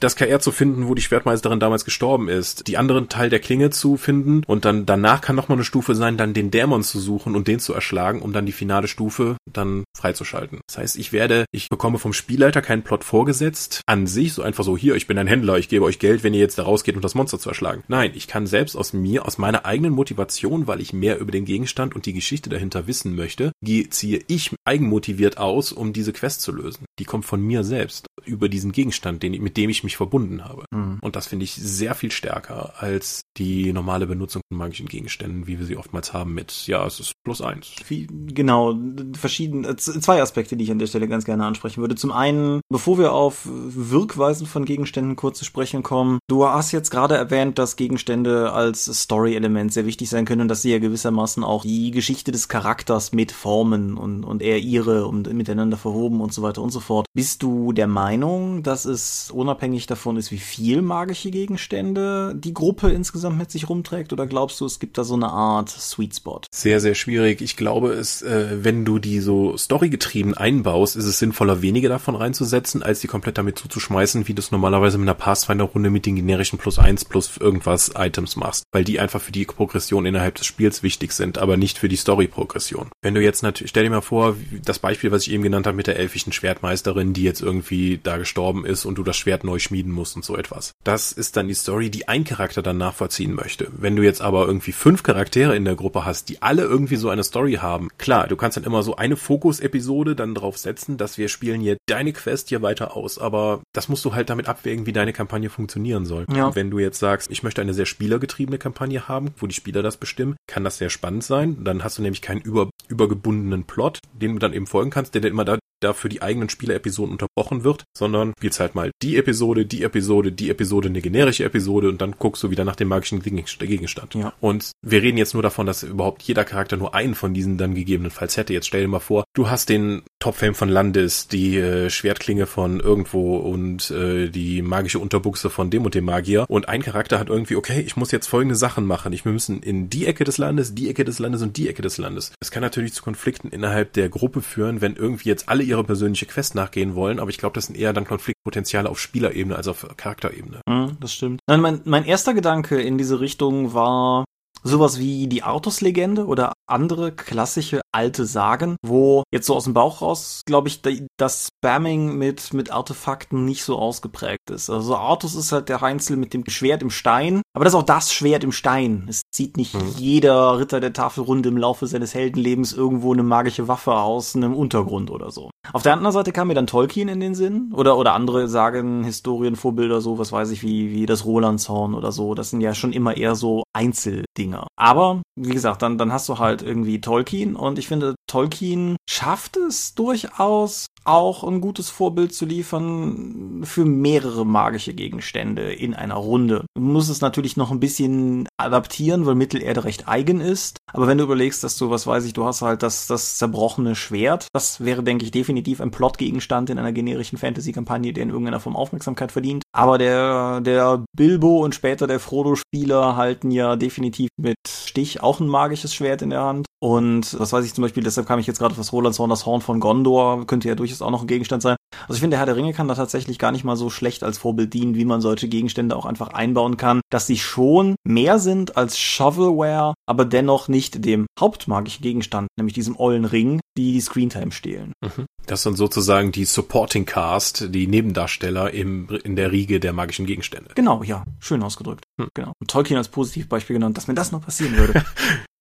das 0.00 0.16
KR 0.16 0.40
zu 0.40 0.50
finden, 0.50 0.61
wo 0.62 0.94
die 0.94 1.02
Schwertmeisterin 1.02 1.60
damals 1.60 1.84
gestorben 1.84 2.28
ist, 2.28 2.66
die 2.68 2.76
anderen 2.76 3.08
Teil 3.08 3.30
der 3.30 3.40
Klinge 3.40 3.70
zu 3.70 3.96
finden 3.96 4.42
und 4.46 4.64
dann 4.64 4.86
danach 4.86 5.20
kann 5.20 5.36
nochmal 5.36 5.56
eine 5.56 5.64
Stufe 5.64 5.94
sein, 5.94 6.16
dann 6.16 6.34
den 6.34 6.50
Dämon 6.50 6.82
zu 6.82 7.00
suchen 7.00 7.36
und 7.36 7.48
den 7.48 7.58
zu 7.58 7.74
erschlagen, 7.74 8.22
um 8.22 8.32
dann 8.32 8.46
die 8.46 8.52
finale 8.52 8.88
Stufe 8.88 9.36
dann 9.50 9.84
freizuschalten. 9.96 10.60
Das 10.68 10.78
heißt, 10.78 10.96
ich 10.96 11.12
werde, 11.12 11.44
ich 11.52 11.68
bekomme 11.68 11.98
vom 11.98 12.12
Spielleiter 12.12 12.62
keinen 12.62 12.82
Plot 12.82 13.04
vorgesetzt, 13.04 13.80
an 13.86 14.06
sich 14.06 14.32
so 14.32 14.42
einfach 14.42 14.64
so, 14.64 14.76
hier, 14.76 14.94
ich 14.94 15.06
bin 15.06 15.18
ein 15.18 15.26
Händler, 15.26 15.58
ich 15.58 15.68
gebe 15.68 15.84
euch 15.84 15.98
Geld, 15.98 16.22
wenn 16.22 16.34
ihr 16.34 16.40
jetzt 16.40 16.58
da 16.58 16.62
rausgeht, 16.62 16.96
um 16.96 17.02
das 17.02 17.14
Monster 17.14 17.38
zu 17.38 17.48
erschlagen. 17.48 17.82
Nein, 17.88 18.12
ich 18.14 18.28
kann 18.28 18.46
selbst 18.46 18.76
aus 18.76 18.92
mir, 18.92 19.26
aus 19.26 19.38
meiner 19.38 19.66
eigenen 19.66 19.92
Motivation, 19.92 20.66
weil 20.66 20.80
ich 20.80 20.92
mehr 20.92 21.18
über 21.18 21.32
den 21.32 21.44
Gegenstand 21.44 21.94
und 21.94 22.06
die 22.06 22.12
Geschichte 22.12 22.50
dahinter 22.50 22.86
wissen 22.86 23.14
möchte, 23.14 23.52
ziehe 23.90 24.22
ich 24.26 24.50
eigenmotiviert 24.64 25.38
aus, 25.38 25.72
um 25.72 25.92
diese 25.92 26.12
Quest 26.12 26.42
zu 26.42 26.52
lösen. 26.52 26.84
Die 26.98 27.04
kommt 27.04 27.24
von 27.24 27.40
mir 27.40 27.64
selbst 27.64 28.06
über 28.24 28.48
diesen 28.48 28.72
Gegenstand, 28.72 29.22
den, 29.22 29.42
mit 29.42 29.56
dem 29.56 29.70
ich 29.70 29.84
mich 29.84 29.96
verbunden 29.96 30.44
habe. 30.44 30.51
Mhm. 30.70 30.92
Mhm. 30.92 30.98
Und 31.00 31.16
das 31.16 31.26
finde 31.26 31.44
ich 31.44 31.54
sehr 31.54 31.94
viel 31.94 32.10
stärker 32.10 32.74
als 32.78 33.22
die 33.36 33.72
normale 33.72 34.06
Benutzung 34.06 34.42
von 34.48 34.58
magischen 34.58 34.88
Gegenständen, 34.88 35.46
wie 35.46 35.58
wir 35.58 35.66
sie 35.66 35.76
oftmals 35.76 36.12
haben 36.12 36.34
mit, 36.34 36.66
ja, 36.66 36.86
es 36.86 37.00
ist 37.00 37.12
plus 37.24 37.40
eins. 37.40 37.74
Wie, 37.88 38.06
genau, 38.06 38.76
verschiedene, 39.14 39.68
äh, 39.68 39.76
zwei 39.76 40.20
Aspekte, 40.20 40.56
die 40.56 40.64
ich 40.64 40.70
an 40.70 40.78
der 40.78 40.86
Stelle 40.86 41.08
ganz 41.08 41.24
gerne 41.24 41.46
ansprechen 41.46 41.80
würde. 41.80 41.94
Zum 41.94 42.12
einen, 42.12 42.60
bevor 42.68 42.98
wir 42.98 43.12
auf 43.12 43.42
Wirkweisen 43.44 44.46
von 44.46 44.64
Gegenständen 44.64 45.16
kurz 45.16 45.38
zu 45.38 45.44
sprechen 45.44 45.82
kommen, 45.82 46.18
du 46.28 46.46
hast 46.46 46.72
jetzt 46.72 46.90
gerade 46.90 47.16
erwähnt, 47.16 47.58
dass 47.58 47.76
Gegenstände 47.76 48.52
als 48.52 48.84
Story-Element 48.84 49.72
sehr 49.72 49.86
wichtig 49.86 50.10
sein 50.10 50.24
können 50.24 50.42
und 50.42 50.48
dass 50.48 50.62
sie 50.62 50.72
ja 50.72 50.78
gewissermaßen 50.78 51.44
auch 51.44 51.62
die 51.62 51.90
Geschichte 51.90 52.32
des 52.32 52.48
Charakters 52.48 53.12
mitformen 53.12 53.96
und, 53.96 54.24
und 54.24 54.42
er 54.42 54.58
ihre 54.58 55.06
und 55.06 55.32
miteinander 55.32 55.76
verhoben 55.76 56.20
und 56.20 56.32
so 56.32 56.42
weiter 56.42 56.62
und 56.62 56.70
so 56.70 56.80
fort. 56.80 57.06
Bist 57.14 57.42
du 57.42 57.72
der 57.72 57.86
Meinung, 57.86 58.62
dass 58.62 58.84
es 58.84 59.30
unabhängig 59.30 59.86
davon 59.86 60.16
ist, 60.16 60.30
wie 60.30 60.38
viel 60.42 60.82
magische 60.82 61.30
Gegenstände 61.30 62.34
die 62.36 62.52
Gruppe 62.52 62.90
insgesamt 62.90 63.38
mit 63.38 63.50
sich 63.50 63.68
rumträgt? 63.68 64.12
Oder 64.12 64.26
glaubst 64.26 64.60
du, 64.60 64.66
es 64.66 64.78
gibt 64.78 64.98
da 64.98 65.04
so 65.04 65.14
eine 65.14 65.28
Art 65.28 65.70
Sweet 65.70 66.16
Spot? 66.16 66.40
Sehr, 66.50 66.80
sehr 66.80 66.94
schwierig. 66.94 67.40
Ich 67.40 67.56
glaube, 67.56 67.92
es, 67.92 68.22
äh, 68.22 68.64
wenn 68.64 68.84
du 68.84 68.98
die 68.98 69.20
so 69.20 69.56
storygetrieben 69.56 70.34
einbaust, 70.34 70.96
ist 70.96 71.06
es 71.06 71.18
sinnvoller, 71.18 71.62
weniger 71.62 71.88
davon 71.88 72.14
reinzusetzen, 72.14 72.82
als 72.82 73.00
die 73.00 73.06
komplett 73.06 73.38
damit 73.38 73.58
zuzuschmeißen, 73.58 74.28
wie 74.28 74.34
du 74.34 74.40
es 74.40 74.50
normalerweise 74.50 74.98
mit 74.98 75.08
einer 75.08 75.14
Pathfinder-Runde 75.14 75.90
mit 75.90 76.06
den 76.06 76.16
generischen 76.16 76.58
plus 76.58 76.78
eins 76.78 77.04
plus 77.04 77.36
irgendwas 77.38 77.92
Items 77.96 78.36
machst. 78.36 78.64
Weil 78.72 78.84
die 78.84 79.00
einfach 79.00 79.20
für 79.20 79.32
die 79.32 79.44
Progression 79.44 80.06
innerhalb 80.06 80.34
des 80.34 80.46
Spiels 80.46 80.82
wichtig 80.82 81.12
sind, 81.12 81.38
aber 81.38 81.56
nicht 81.56 81.78
für 81.78 81.88
die 81.88 81.96
Story-Progression. 81.96 82.90
Wenn 83.02 83.14
du 83.14 83.22
jetzt 83.22 83.42
natürlich, 83.42 83.70
stell 83.70 83.84
dir 83.84 83.90
mal 83.90 84.00
vor, 84.00 84.36
das 84.64 84.78
Beispiel, 84.78 85.10
was 85.10 85.26
ich 85.26 85.32
eben 85.32 85.42
genannt 85.42 85.66
habe 85.66 85.76
mit 85.76 85.86
der 85.86 85.98
elfischen 85.98 86.32
Schwertmeisterin, 86.32 87.12
die 87.12 87.22
jetzt 87.22 87.40
irgendwie 87.40 88.00
da 88.02 88.16
gestorben 88.16 88.64
ist 88.64 88.84
und 88.84 88.96
du 88.96 89.02
das 89.02 89.16
Schwert 89.16 89.44
neu 89.44 89.58
schmieden 89.58 89.92
musst 89.92 90.16
und 90.16 90.24
so 90.24 90.31
etwas. 90.36 90.72
Das 90.84 91.12
ist 91.12 91.36
dann 91.36 91.48
die 91.48 91.54
Story, 91.54 91.90
die 91.90 92.08
ein 92.08 92.24
Charakter 92.24 92.62
dann 92.62 92.78
nachvollziehen 92.78 93.34
möchte. 93.34 93.68
Wenn 93.76 93.96
du 93.96 94.02
jetzt 94.02 94.20
aber 94.20 94.46
irgendwie 94.46 94.72
fünf 94.72 95.02
Charaktere 95.02 95.56
in 95.56 95.64
der 95.64 95.76
Gruppe 95.76 96.04
hast, 96.04 96.28
die 96.28 96.42
alle 96.42 96.62
irgendwie 96.62 96.96
so 96.96 97.08
eine 97.08 97.24
Story 97.24 97.54
haben, 97.54 97.88
klar, 97.98 98.26
du 98.28 98.36
kannst 98.36 98.56
dann 98.56 98.64
immer 98.64 98.82
so 98.82 98.96
eine 98.96 99.16
Fokus-Episode 99.16 100.16
dann 100.16 100.34
drauf 100.34 100.58
setzen, 100.58 100.96
dass 100.96 101.18
wir 101.18 101.28
spielen 101.28 101.60
hier 101.60 101.76
deine 101.86 102.12
Quest 102.12 102.48
hier 102.48 102.62
weiter 102.62 102.96
aus, 102.96 103.18
aber 103.18 103.62
das 103.72 103.88
musst 103.88 104.04
du 104.04 104.14
halt 104.14 104.30
damit 104.30 104.48
abwägen, 104.48 104.86
wie 104.86 104.92
deine 104.92 105.12
Kampagne 105.12 105.50
funktionieren 105.50 106.04
soll. 106.06 106.26
Ja. 106.34 106.54
Wenn 106.54 106.70
du 106.70 106.78
jetzt 106.78 106.98
sagst, 106.98 107.30
ich 107.30 107.42
möchte 107.42 107.60
eine 107.60 107.74
sehr 107.74 107.86
spielergetriebene 107.86 108.58
Kampagne 108.58 109.08
haben, 109.08 109.34
wo 109.38 109.46
die 109.46 109.54
Spieler 109.54 109.82
das 109.82 109.96
bestimmen, 109.96 110.36
kann 110.46 110.64
das 110.64 110.78
sehr 110.78 110.90
spannend 110.90 111.24
sein. 111.24 111.64
Dann 111.64 111.84
hast 111.84 111.98
du 111.98 112.02
nämlich 112.02 112.22
keinen 112.22 112.40
über, 112.40 112.70
übergebundenen 112.88 113.64
Plot, 113.64 113.98
den 114.12 114.34
du 114.34 114.38
dann 114.38 114.52
eben 114.52 114.66
folgen 114.66 114.90
kannst, 114.90 115.14
der 115.14 115.20
dir 115.20 115.28
immer 115.28 115.44
da 115.44 115.58
da 115.82 115.92
für 115.92 116.08
die 116.08 116.22
eigenen 116.22 116.48
Spielerepisoden 116.48 117.12
unterbrochen 117.12 117.64
wird, 117.64 117.84
sondern 117.96 118.32
spielst 118.38 118.60
halt 118.60 118.74
mal 118.74 118.90
die 119.02 119.16
Episode, 119.16 119.66
die 119.66 119.82
Episode, 119.82 120.32
die 120.32 120.50
Episode, 120.50 120.88
eine 120.88 121.00
generische 121.00 121.44
Episode 121.44 121.88
und 121.88 122.00
dann 122.00 122.14
guckst 122.18 122.42
du 122.42 122.50
wieder 122.50 122.64
nach 122.64 122.76
dem 122.76 122.88
magischen 122.88 123.22
Gegenstand. 123.22 124.14
Ja. 124.14 124.32
Und 124.40 124.72
wir 124.82 125.02
reden 125.02 125.18
jetzt 125.18 125.34
nur 125.34 125.42
davon, 125.42 125.66
dass 125.66 125.82
überhaupt 125.82 126.22
jeder 126.22 126.44
Charakter 126.44 126.76
nur 126.76 126.94
einen 126.94 127.14
von 127.14 127.34
diesen 127.34 127.58
dann 127.58 127.74
gegebenenfalls 127.74 128.36
hätte. 128.36 128.52
Jetzt 128.52 128.66
stell 128.66 128.82
dir 128.82 128.88
mal 128.88 129.00
vor, 129.00 129.24
du 129.34 129.50
hast 129.50 129.68
den 129.68 130.02
Top-Fame 130.18 130.54
von 130.54 130.68
Landes, 130.68 131.28
die 131.28 131.56
äh, 131.56 131.90
Schwertklinge 131.90 132.46
von 132.46 132.80
irgendwo 132.80 133.38
und 133.38 133.90
äh, 133.90 134.28
die 134.28 134.62
magische 134.62 134.98
Unterbuchse 134.98 135.50
von 135.50 135.70
dem 135.70 135.84
und 135.84 135.94
dem 135.94 136.04
Magier 136.04 136.46
und 136.48 136.68
ein 136.68 136.82
Charakter 136.82 137.18
hat 137.18 137.28
irgendwie, 137.28 137.56
okay, 137.56 137.80
ich 137.80 137.96
muss 137.96 138.12
jetzt 138.12 138.28
folgende 138.28 138.54
Sachen 138.54 138.86
machen. 138.86 139.12
Ich 139.12 139.24
müssen 139.24 139.62
in 139.62 139.90
die 139.90 140.06
Ecke 140.06 140.24
des 140.24 140.38
Landes, 140.38 140.74
die 140.74 140.88
Ecke 140.88 141.04
des 141.04 141.18
Landes 141.18 141.42
und 141.42 141.56
die 141.56 141.68
Ecke 141.68 141.82
des 141.82 141.98
Landes. 141.98 142.32
Das 142.40 142.50
kann 142.50 142.62
natürlich 142.62 142.92
zu 142.92 143.02
Konflikten 143.02 143.48
innerhalb 143.48 143.92
der 143.94 144.08
Gruppe 144.08 144.42
führen, 144.42 144.80
wenn 144.80 144.94
irgendwie 144.94 145.28
jetzt 145.28 145.48
alle 145.48 145.64
ihre 145.72 145.84
persönliche 145.84 146.26
Quest 146.26 146.54
nachgehen 146.54 146.94
wollen, 146.94 147.18
aber 147.18 147.30
ich 147.30 147.38
glaube, 147.38 147.54
das 147.54 147.66
sind 147.66 147.76
eher 147.76 147.92
dann 147.92 148.04
Konfliktpotenziale 148.04 148.88
auf 148.88 149.00
Spielerebene 149.00 149.56
als 149.56 149.68
auf 149.68 149.86
Charakterebene. 149.96 150.60
Mhm, 150.68 150.96
das 151.00 151.14
stimmt. 151.14 151.40
Nein, 151.48 151.60
mein, 151.60 151.80
mein 151.84 152.04
erster 152.04 152.34
Gedanke 152.34 152.80
in 152.80 152.98
diese 152.98 153.20
Richtung 153.20 153.74
war, 153.74 154.24
sowas 154.62 154.98
wie 154.98 155.26
die 155.26 155.42
Artus-Legende 155.42 156.26
oder 156.26 156.52
andere 156.66 157.12
klassische 157.12 157.80
alte 157.92 158.24
Sagen, 158.24 158.76
wo 158.82 159.22
jetzt 159.32 159.46
so 159.46 159.54
aus 159.54 159.64
dem 159.64 159.74
Bauch 159.74 160.02
raus, 160.02 160.42
glaube 160.46 160.68
ich, 160.68 160.80
das 161.16 161.48
Spamming 161.48 162.16
mit, 162.16 162.54
mit 162.54 162.70
Artefakten 162.70 163.44
nicht 163.44 163.64
so 163.64 163.78
ausgeprägt 163.78 164.50
ist. 164.50 164.70
Also 164.70 164.96
Artus 164.96 165.34
ist 165.34 165.52
halt 165.52 165.68
der 165.68 165.80
Heinzel 165.80 166.16
mit 166.16 166.32
dem 166.32 166.44
Schwert 166.48 166.82
im 166.82 166.90
Stein, 166.90 167.42
aber 167.54 167.64
das 167.64 167.74
ist 167.74 167.78
auch 167.78 167.84
das 167.84 168.12
Schwert 168.12 168.44
im 168.44 168.52
Stein. 168.52 169.06
Es 169.08 169.22
zieht 169.30 169.56
nicht 169.56 169.74
mhm. 169.74 169.94
jeder 169.96 170.58
Ritter 170.58 170.80
der 170.80 170.92
Tafelrunde 170.92 171.50
im 171.50 171.56
Laufe 171.56 171.86
seines 171.86 172.14
Heldenlebens 172.14 172.72
irgendwo 172.72 173.12
eine 173.12 173.22
magische 173.22 173.68
Waffe 173.68 173.92
aus 173.92 174.34
einem 174.34 174.54
Untergrund 174.54 175.10
oder 175.10 175.30
so. 175.30 175.50
Auf 175.72 175.82
der 175.82 175.92
anderen 175.92 176.12
Seite 176.12 176.32
kam 176.32 176.48
mir 176.48 176.54
dann 176.54 176.66
Tolkien 176.66 177.08
in 177.08 177.20
den 177.20 177.34
Sinn 177.34 177.72
oder, 177.74 177.96
oder 177.96 178.14
andere 178.14 178.48
Sagen, 178.48 179.04
Historien, 179.04 179.56
Vorbilder, 179.56 180.00
so, 180.00 180.18
was 180.18 180.32
weiß 180.32 180.50
ich, 180.50 180.62
wie, 180.62 180.90
wie 180.92 181.06
das 181.06 181.24
Rolandshorn 181.24 181.94
oder 181.94 182.12
so. 182.12 182.34
Das 182.34 182.50
sind 182.50 182.60
ja 182.60 182.74
schon 182.74 182.92
immer 182.92 183.16
eher 183.16 183.34
so 183.34 183.62
Einzeldinger. 183.72 184.66
Aber, 184.76 185.22
wie 185.36 185.52
gesagt, 185.52 185.82
dann, 185.82 185.98
dann 185.98 186.12
hast 186.12 186.28
du 186.28 186.38
halt 186.38 186.62
irgendwie 186.62 187.00
Tolkien 187.00 187.56
und 187.56 187.78
ich 187.78 187.88
finde, 187.88 188.14
Tolkien 188.26 188.96
schafft 189.08 189.56
es 189.56 189.94
durchaus, 189.94 190.86
auch 191.04 191.42
ein 191.42 191.60
gutes 191.60 191.90
Vorbild 191.90 192.32
zu 192.32 192.46
liefern 192.46 193.62
für 193.64 193.84
mehrere 193.84 194.46
magische 194.46 194.94
Gegenstände 194.94 195.72
in 195.72 195.94
einer 195.94 196.14
Runde. 196.14 196.64
Du 196.74 196.80
musst 196.80 197.10
es 197.10 197.20
natürlich 197.20 197.56
noch 197.56 197.72
ein 197.72 197.80
bisschen 197.80 198.48
adaptieren, 198.56 199.26
weil 199.26 199.34
Mittelerde 199.34 199.84
recht 199.84 200.06
eigen 200.06 200.40
ist. 200.40 200.78
Aber 200.92 201.08
wenn 201.08 201.18
du 201.18 201.24
überlegst, 201.24 201.64
dass 201.64 201.76
du, 201.76 201.90
was 201.90 202.06
weiß 202.06 202.24
ich, 202.24 202.34
du 202.34 202.44
hast 202.44 202.62
halt 202.62 202.82
das, 202.82 203.06
das 203.06 203.38
zerbrochene 203.38 203.96
Schwert, 203.96 204.46
das 204.52 204.84
wäre, 204.84 205.02
denke 205.02 205.24
ich, 205.24 205.32
definitiv 205.32 205.80
ein 205.80 205.90
Plotgegenstand 205.90 206.70
in 206.70 206.78
einer 206.78 206.92
generischen 206.92 207.38
Fantasy-Kampagne, 207.38 208.12
der 208.12 208.22
in 208.22 208.30
irgendeiner 208.30 208.60
Form 208.60 208.76
Aufmerksamkeit 208.76 209.32
verdient. 209.32 209.64
Aber 209.72 209.98
der, 209.98 210.60
der 210.60 211.04
Bilbo 211.16 211.64
und 211.64 211.74
später 211.74 212.06
der 212.06 212.20
Frodo-Spieler 212.20 213.16
halten 213.16 213.50
ja 213.50 213.61
definitiv 213.76 214.28
mit 214.36 214.56
Stich 214.66 215.22
auch 215.22 215.40
ein 215.40 215.48
magisches 215.48 215.94
Schwert 215.94 216.22
in 216.22 216.30
der 216.30 216.42
Hand. 216.42 216.66
Und 216.82 217.38
was 217.38 217.52
weiß 217.52 217.64
ich 217.64 217.74
zum 217.74 217.82
Beispiel, 217.82 218.02
deshalb 218.02 218.26
kam 218.26 218.40
ich 218.40 218.46
jetzt 218.46 218.58
gerade 218.58 218.72
auf 218.72 218.78
das 218.78 218.92
Rolandshorn, 218.92 219.30
das 219.30 219.46
Horn 219.46 219.60
von 219.60 219.78
Gondor, 219.78 220.46
könnte 220.46 220.68
ja 220.68 220.74
durchaus 220.74 221.00
auch 221.00 221.12
noch 221.12 221.20
ein 221.20 221.28
Gegenstand 221.28 221.62
sein. 221.62 221.76
Also 222.08 222.14
ich 222.14 222.20
finde, 222.20 222.34
der 222.34 222.40
Herr 222.40 222.46
der 222.46 222.56
Ringe 222.56 222.72
kann 222.72 222.88
da 222.88 222.96
tatsächlich 222.96 223.38
gar 223.38 223.52
nicht 223.52 223.62
mal 223.62 223.76
so 223.76 223.88
schlecht 223.88 224.24
als 224.24 224.38
Vorbild 224.38 224.74
dienen, 224.74 224.96
wie 224.96 225.04
man 225.04 225.20
solche 225.20 225.48
Gegenstände 225.48 225.94
auch 225.94 226.06
einfach 226.06 226.28
einbauen 226.28 226.76
kann, 226.76 227.00
dass 227.10 227.28
sie 227.28 227.38
schon 227.38 227.94
mehr 228.02 228.40
sind 228.40 228.76
als 228.76 228.98
Shovelware, 228.98 229.94
aber 230.06 230.24
dennoch 230.24 230.66
nicht 230.66 231.04
dem 231.04 231.26
hauptmagischen 231.38 232.02
Gegenstand, 232.02 232.48
nämlich 232.56 232.74
diesem 232.74 232.98
ollen 232.98 233.24
Ring, 233.24 233.60
die 233.78 234.00
Screentime 234.00 234.50
stehlen. 234.52 234.92
Mhm. 235.02 235.26
Das 235.46 235.62
sind 235.62 235.76
sozusagen 235.76 236.32
die 236.32 236.44
Supporting 236.44 237.04
Cast, 237.04 237.74
die 237.74 237.86
Nebendarsteller 237.86 238.72
im, 238.72 239.08
in 239.24 239.36
der 239.36 239.50
Riege 239.50 239.80
der 239.80 239.92
magischen 239.92 240.26
Gegenstände. 240.26 240.70
Genau, 240.74 241.02
ja, 241.02 241.24
schön 241.40 241.62
ausgedrückt. 241.62 242.04
Hm. 242.22 242.28
Genau. 242.34 242.52
Und 242.60 242.70
Tolkien 242.70 242.96
als 242.96 243.08
Positivbeispiel 243.08 243.74
genannt, 243.74 243.96
dass 243.96 244.08
mir 244.08 244.14
das 244.14 244.32
noch 244.32 244.42
passieren 244.42 244.76
würde. 244.76 245.04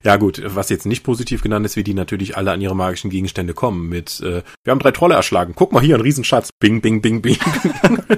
Ja 0.03 0.15
gut, 0.15 0.41
was 0.43 0.69
jetzt 0.69 0.87
nicht 0.87 1.03
positiv 1.03 1.43
genannt 1.43 1.63
ist, 1.63 1.75
wie 1.75 1.83
die 1.83 1.93
natürlich 1.93 2.35
alle 2.35 2.51
an 2.51 2.59
ihre 2.59 2.75
magischen 2.75 3.11
Gegenstände 3.11 3.53
kommen 3.53 3.87
mit, 3.87 4.19
äh, 4.21 4.41
wir 4.63 4.71
haben 4.71 4.79
drei 4.79 4.89
Trolle 4.89 5.13
erschlagen, 5.13 5.53
guck 5.55 5.73
mal 5.73 5.83
hier, 5.83 5.93
ein 5.93 6.01
Riesenschatz, 6.01 6.49
bing, 6.59 6.81
bing, 6.81 7.03
bing, 7.03 7.21
bing. 7.21 7.37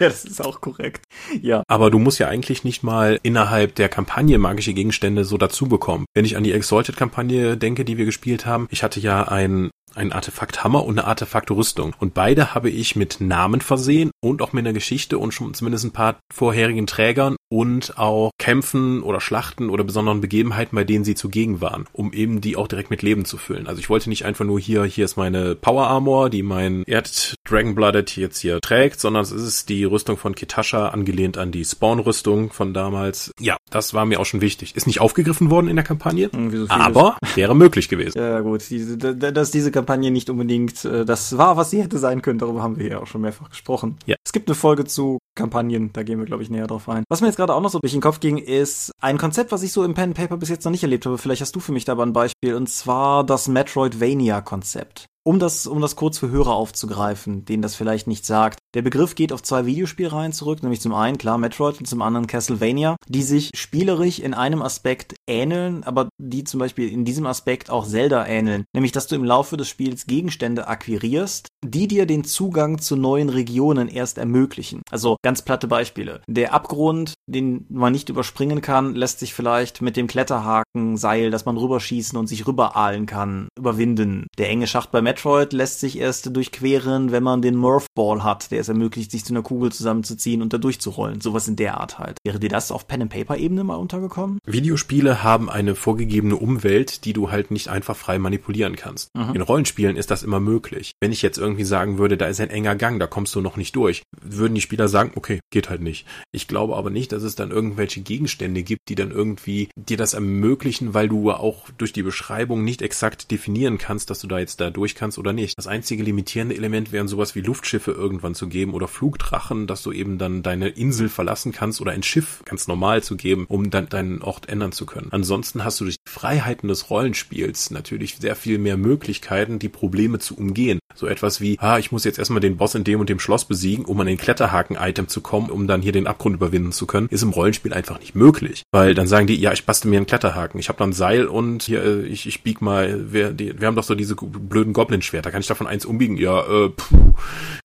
Ja, 0.00 0.08
das 0.08 0.24
ist 0.24 0.44
auch 0.44 0.60
korrekt. 0.60 1.04
Ja. 1.40 1.62
Aber 1.68 1.90
du 1.90 1.98
musst 1.98 2.18
ja 2.18 2.28
eigentlich 2.28 2.64
nicht 2.64 2.82
mal 2.82 3.20
innerhalb 3.22 3.74
der 3.76 3.88
Kampagne 3.88 4.38
magische 4.38 4.74
Gegenstände 4.74 5.24
so 5.24 5.36
dazu 5.36 5.66
bekommen. 5.66 6.06
Wenn 6.14 6.24
ich 6.24 6.36
an 6.36 6.44
die 6.44 6.52
Exalted-Kampagne 6.52 7.56
denke, 7.56 7.84
die 7.84 7.98
wir 7.98 8.06
gespielt 8.06 8.46
haben, 8.46 8.66
ich 8.70 8.82
hatte 8.82 9.00
ja 9.00 9.28
ein 9.28 9.70
ein 9.94 10.12
Artefakthammer 10.12 10.84
und 10.84 10.98
eine 10.98 11.06
Artefaktrüstung. 11.06 11.94
Und 11.98 12.14
beide 12.14 12.54
habe 12.54 12.70
ich 12.70 12.96
mit 12.96 13.20
Namen 13.20 13.60
versehen 13.60 14.10
und 14.20 14.42
auch 14.42 14.52
mit 14.52 14.64
einer 14.64 14.72
Geschichte 14.72 15.18
und 15.18 15.32
schon 15.32 15.54
zumindest 15.54 15.84
ein 15.84 15.92
paar 15.92 16.20
vorherigen 16.32 16.86
Trägern 16.86 17.36
und 17.48 17.98
auch 17.98 18.30
Kämpfen 18.38 19.02
oder 19.02 19.20
Schlachten 19.20 19.70
oder 19.70 19.84
besonderen 19.84 20.20
Begebenheiten, 20.20 20.76
bei 20.76 20.84
denen 20.84 21.04
sie 21.04 21.14
zugegen 21.14 21.60
waren, 21.60 21.86
um 21.92 22.12
eben 22.12 22.40
die 22.40 22.56
auch 22.56 22.68
direkt 22.68 22.90
mit 22.90 23.02
Leben 23.02 23.24
zu 23.24 23.36
füllen. 23.36 23.66
Also 23.66 23.80
ich 23.80 23.90
wollte 23.90 24.08
nicht 24.08 24.24
einfach 24.24 24.44
nur 24.44 24.60
hier, 24.60 24.84
hier 24.84 25.04
ist 25.04 25.16
meine 25.16 25.54
Power 25.54 25.88
Armor, 25.88 26.30
die 26.30 26.42
mein 26.42 26.84
Erd 26.86 27.34
Dragonblooded 27.44 28.16
jetzt 28.16 28.38
hier 28.38 28.60
trägt, 28.60 29.00
sondern 29.00 29.22
es 29.22 29.32
ist 29.32 29.68
die 29.68 29.84
Rüstung 29.90 30.16
von 30.16 30.34
Kitasha, 30.34 30.88
angelehnt 30.88 31.38
an 31.38 31.52
die 31.52 31.64
Spawn-Rüstung 31.64 32.50
von 32.50 32.74
damals. 32.74 33.32
Ja, 33.40 33.56
das 33.70 33.94
war 33.94 34.06
mir 34.06 34.20
auch 34.20 34.26
schon 34.26 34.40
wichtig. 34.40 34.76
Ist 34.76 34.86
nicht 34.86 35.00
aufgegriffen 35.00 35.50
worden 35.50 35.68
in 35.68 35.76
der 35.76 35.84
Kampagne, 35.84 36.30
so 36.52 36.66
aber 36.68 37.16
wäre 37.34 37.54
möglich 37.54 37.88
gewesen. 37.88 38.18
Ja 38.18 38.40
gut, 38.40 38.68
diese, 38.70 38.96
dass 38.96 39.50
diese 39.50 39.70
Kampagne 39.70 40.10
nicht 40.10 40.30
unbedingt 40.30 40.84
äh, 40.84 41.04
das 41.04 41.36
war, 41.36 41.56
was 41.56 41.70
sie 41.70 41.82
hätte 41.82 41.98
sein 41.98 42.22
können, 42.22 42.38
darüber 42.38 42.62
haben 42.62 42.78
wir 42.78 42.88
ja 42.88 42.98
auch 43.00 43.06
schon 43.06 43.20
mehrfach 43.20 43.50
gesprochen. 43.50 43.98
Ja. 44.06 44.16
Es 44.24 44.32
gibt 44.32 44.48
eine 44.48 44.54
Folge 44.54 44.84
zu 44.84 45.18
Kampagnen, 45.34 45.92
da 45.92 46.02
gehen 46.02 46.18
wir, 46.18 46.26
glaube 46.26 46.42
ich, 46.42 46.50
näher 46.50 46.66
drauf 46.66 46.88
ein. 46.88 47.04
Was 47.08 47.20
mir 47.20 47.28
jetzt 47.28 47.36
gerade 47.36 47.54
auch 47.54 47.60
noch 47.60 47.70
so 47.70 47.78
durch 47.78 47.92
den 47.92 48.00
Kopf 48.00 48.20
ging, 48.20 48.38
ist 48.38 48.92
ein 49.00 49.18
Konzept, 49.18 49.52
was 49.52 49.62
ich 49.62 49.72
so 49.72 49.84
im 49.84 49.94
Pen 49.94 50.14
Paper 50.14 50.36
bis 50.36 50.48
jetzt 50.48 50.64
noch 50.64 50.72
nicht 50.72 50.82
erlebt 50.82 51.06
habe. 51.06 51.18
Vielleicht 51.18 51.42
hast 51.42 51.54
du 51.56 51.60
für 51.60 51.72
mich 51.72 51.84
da 51.84 51.96
ein 51.98 52.12
Beispiel, 52.12 52.54
und 52.54 52.68
zwar 52.68 53.24
das 53.24 53.48
Metroidvania-Konzept. 53.48 55.06
Um 55.22 55.38
das, 55.38 55.66
um 55.66 55.82
das 55.82 55.96
kurz 55.96 56.18
für 56.18 56.30
Hörer 56.30 56.54
aufzugreifen, 56.54 57.44
denen 57.44 57.62
das 57.62 57.74
vielleicht 57.74 58.06
nicht 58.06 58.24
sagt. 58.24 58.58
Der 58.74 58.80
Begriff 58.80 59.14
geht 59.14 59.32
auf 59.32 59.42
zwei 59.42 59.66
Videospielreihen 59.66 60.32
zurück, 60.32 60.62
nämlich 60.62 60.80
zum 60.80 60.94
einen, 60.94 61.18
klar, 61.18 61.36
Metroid 61.36 61.78
und 61.78 61.86
zum 61.86 62.00
anderen 62.00 62.26
Castlevania, 62.26 62.96
die 63.08 63.22
sich 63.22 63.50
spielerisch 63.54 64.18
in 64.18 64.32
einem 64.32 64.62
Aspekt 64.62 65.14
ähneln, 65.28 65.84
aber 65.84 66.08
die 66.18 66.44
zum 66.44 66.60
Beispiel 66.60 66.88
in 66.88 67.04
diesem 67.04 67.26
Aspekt 67.26 67.68
auch 67.68 67.86
Zelda 67.86 68.26
ähneln. 68.26 68.64
Nämlich, 68.72 68.92
dass 68.92 69.08
du 69.08 69.16
im 69.16 69.24
Laufe 69.24 69.56
des 69.58 69.68
Spiels 69.68 70.06
Gegenstände 70.06 70.68
akquirierst, 70.68 71.48
die 71.62 71.86
dir 71.86 72.06
den 72.06 72.24
Zugang 72.24 72.78
zu 72.78 72.96
neuen 72.96 73.28
Regionen 73.28 73.88
erst 73.88 74.16
ermöglichen. 74.16 74.82
Also 74.90 75.16
ganz 75.22 75.42
platte 75.42 75.68
Beispiele. 75.68 76.22
Der 76.28 76.54
Abgrund, 76.54 77.14
den 77.26 77.66
man 77.68 77.92
nicht 77.92 78.08
überspringen 78.08 78.62
kann, 78.62 78.94
lässt 78.94 79.18
sich 79.18 79.34
vielleicht 79.34 79.82
mit 79.82 79.96
dem 79.96 80.06
Kletterhaken, 80.06 80.96
Seil, 80.96 81.30
das 81.30 81.44
man 81.44 81.58
rüberschießen 81.58 82.18
und 82.18 82.26
sich 82.26 82.46
rüberahlen 82.46 83.04
kann, 83.06 83.48
überwinden. 83.58 84.26
Der 84.38 84.48
enge 84.48 84.66
Schacht 84.66 84.90
bei 84.90 85.02
Metroid 85.10 85.52
lässt 85.52 85.80
sich 85.80 85.98
erst 85.98 86.36
durchqueren, 86.36 87.10
wenn 87.10 87.24
man 87.24 87.42
den 87.42 87.56
Murph 87.56 87.86
Ball 87.96 88.22
hat, 88.22 88.52
der 88.52 88.60
es 88.60 88.68
ermöglicht, 88.68 89.10
sich 89.10 89.24
zu 89.24 89.32
einer 89.32 89.42
Kugel 89.42 89.72
zusammenzuziehen 89.72 90.40
und 90.40 90.52
da 90.52 90.58
durchzurollen. 90.58 91.20
Sowas 91.20 91.48
in 91.48 91.56
der 91.56 91.80
Art 91.80 91.98
halt. 91.98 92.18
Wäre 92.22 92.38
dir 92.38 92.48
das 92.48 92.70
auf 92.70 92.86
Pen-and-Paper-Ebene 92.86 93.64
mal 93.64 93.74
untergekommen? 93.74 94.38
Videospiele 94.46 95.24
haben 95.24 95.50
eine 95.50 95.74
vorgegebene 95.74 96.36
Umwelt, 96.36 97.04
die 97.04 97.12
du 97.12 97.32
halt 97.32 97.50
nicht 97.50 97.66
einfach 97.66 97.96
frei 97.96 98.20
manipulieren 98.20 98.76
kannst. 98.76 99.08
Mhm. 99.16 99.34
In 99.34 99.40
Rollenspielen 99.40 99.96
ist 99.96 100.12
das 100.12 100.22
immer 100.22 100.38
möglich. 100.38 100.92
Wenn 101.00 101.10
ich 101.10 101.22
jetzt 101.22 101.38
irgendwie 101.38 101.64
sagen 101.64 101.98
würde, 101.98 102.16
da 102.16 102.26
ist 102.26 102.40
ein 102.40 102.50
enger 102.50 102.76
Gang, 102.76 103.00
da 103.00 103.08
kommst 103.08 103.34
du 103.34 103.40
noch 103.40 103.56
nicht 103.56 103.74
durch, 103.74 104.04
würden 104.22 104.54
die 104.54 104.60
Spieler 104.60 104.86
sagen, 104.86 105.10
okay, 105.16 105.40
geht 105.50 105.70
halt 105.70 105.80
nicht. 105.80 106.06
Ich 106.30 106.46
glaube 106.46 106.76
aber 106.76 106.90
nicht, 106.90 107.10
dass 107.10 107.24
es 107.24 107.34
dann 107.34 107.50
irgendwelche 107.50 108.00
Gegenstände 108.00 108.62
gibt, 108.62 108.88
die 108.88 108.94
dann 108.94 109.10
irgendwie 109.10 109.70
dir 109.74 109.96
das 109.96 110.14
ermöglichen, 110.14 110.94
weil 110.94 111.08
du 111.08 111.32
auch 111.32 111.68
durch 111.78 111.92
die 111.92 112.04
Beschreibung 112.04 112.62
nicht 112.62 112.80
exakt 112.80 113.32
definieren 113.32 113.76
kannst, 113.76 114.08
dass 114.08 114.20
du 114.20 114.28
da 114.28 114.38
jetzt 114.38 114.60
da 114.60 114.70
durch 114.70 114.94
kannst 115.00 115.18
oder 115.18 115.32
nicht. 115.32 115.56
Das 115.56 115.66
einzige 115.66 116.02
limitierende 116.02 116.54
Element 116.54 116.92
wären 116.92 117.08
sowas 117.08 117.34
wie 117.34 117.40
Luftschiffe 117.40 117.90
irgendwann 117.90 118.34
zu 118.34 118.48
geben 118.48 118.74
oder 118.74 118.86
Flugdrachen, 118.86 119.66
dass 119.66 119.82
du 119.82 119.92
eben 119.92 120.18
dann 120.18 120.42
deine 120.42 120.68
Insel 120.68 121.08
verlassen 121.08 121.52
kannst 121.52 121.80
oder 121.80 121.92
ein 121.92 122.02
Schiff 122.02 122.42
ganz 122.44 122.68
normal 122.68 123.02
zu 123.02 123.16
geben, 123.16 123.46
um 123.48 123.70
dann 123.70 123.88
deinen 123.88 124.20
Ort 124.22 124.48
ändern 124.48 124.72
zu 124.72 124.84
können. 124.84 125.08
Ansonsten 125.10 125.64
hast 125.64 125.80
du 125.80 125.84
durch 125.84 125.96
die 125.96 126.10
Freiheiten 126.10 126.68
des 126.68 126.90
Rollenspiels 126.90 127.70
natürlich 127.70 128.16
sehr 128.16 128.36
viel 128.36 128.58
mehr 128.58 128.76
Möglichkeiten, 128.76 129.58
die 129.58 129.70
Probleme 129.70 130.18
zu 130.18 130.36
umgehen. 130.36 130.78
So 130.94 131.06
etwas 131.06 131.40
wie, 131.40 131.56
ah, 131.60 131.78
ich 131.78 131.92
muss 131.92 132.04
jetzt 132.04 132.18
erstmal 132.18 132.40
den 132.40 132.58
Boss 132.58 132.74
in 132.74 132.84
dem 132.84 133.00
und 133.00 133.08
dem 133.08 133.20
Schloss 133.20 133.46
besiegen, 133.46 133.86
um 133.86 133.98
an 134.00 134.06
den 134.06 134.18
Kletterhaken-Item 134.18 135.08
zu 135.08 135.22
kommen, 135.22 135.50
um 135.50 135.66
dann 135.66 135.80
hier 135.80 135.92
den 135.92 136.06
Abgrund 136.06 136.36
überwinden 136.36 136.72
zu 136.72 136.86
können, 136.86 137.08
ist 137.08 137.22
im 137.22 137.30
Rollenspiel 137.30 137.72
einfach 137.72 138.00
nicht 138.00 138.14
möglich. 138.14 138.64
Weil 138.70 138.94
dann 138.94 139.06
sagen 139.06 139.26
die, 139.26 139.40
ja, 139.40 139.52
ich 139.52 139.64
bastel 139.64 139.88
mir 139.88 139.96
einen 139.96 140.06
Kletterhaken, 140.06 140.60
ich 140.60 140.68
habe 140.68 140.78
dann 140.78 140.92
Seil 140.92 141.26
und 141.26 141.62
hier, 141.62 141.82
äh, 141.82 142.02
ich, 142.02 142.26
ich 142.26 142.42
bieg 142.42 142.60
mal, 142.60 143.12
wir, 143.12 143.32
die, 143.32 143.58
wir 143.58 143.66
haben 143.66 143.76
doch 143.76 143.84
so 143.84 143.94
diese 143.94 144.14
blöden 144.14 144.72
Goblin-Schwerter, 144.90 145.30
kann 145.30 145.40
ich 145.40 145.46
davon 145.46 145.68
eins 145.68 145.86
umbiegen? 145.86 146.16
Ja, 146.16 146.40
äh, 146.40 146.70
puh. 146.70 147.09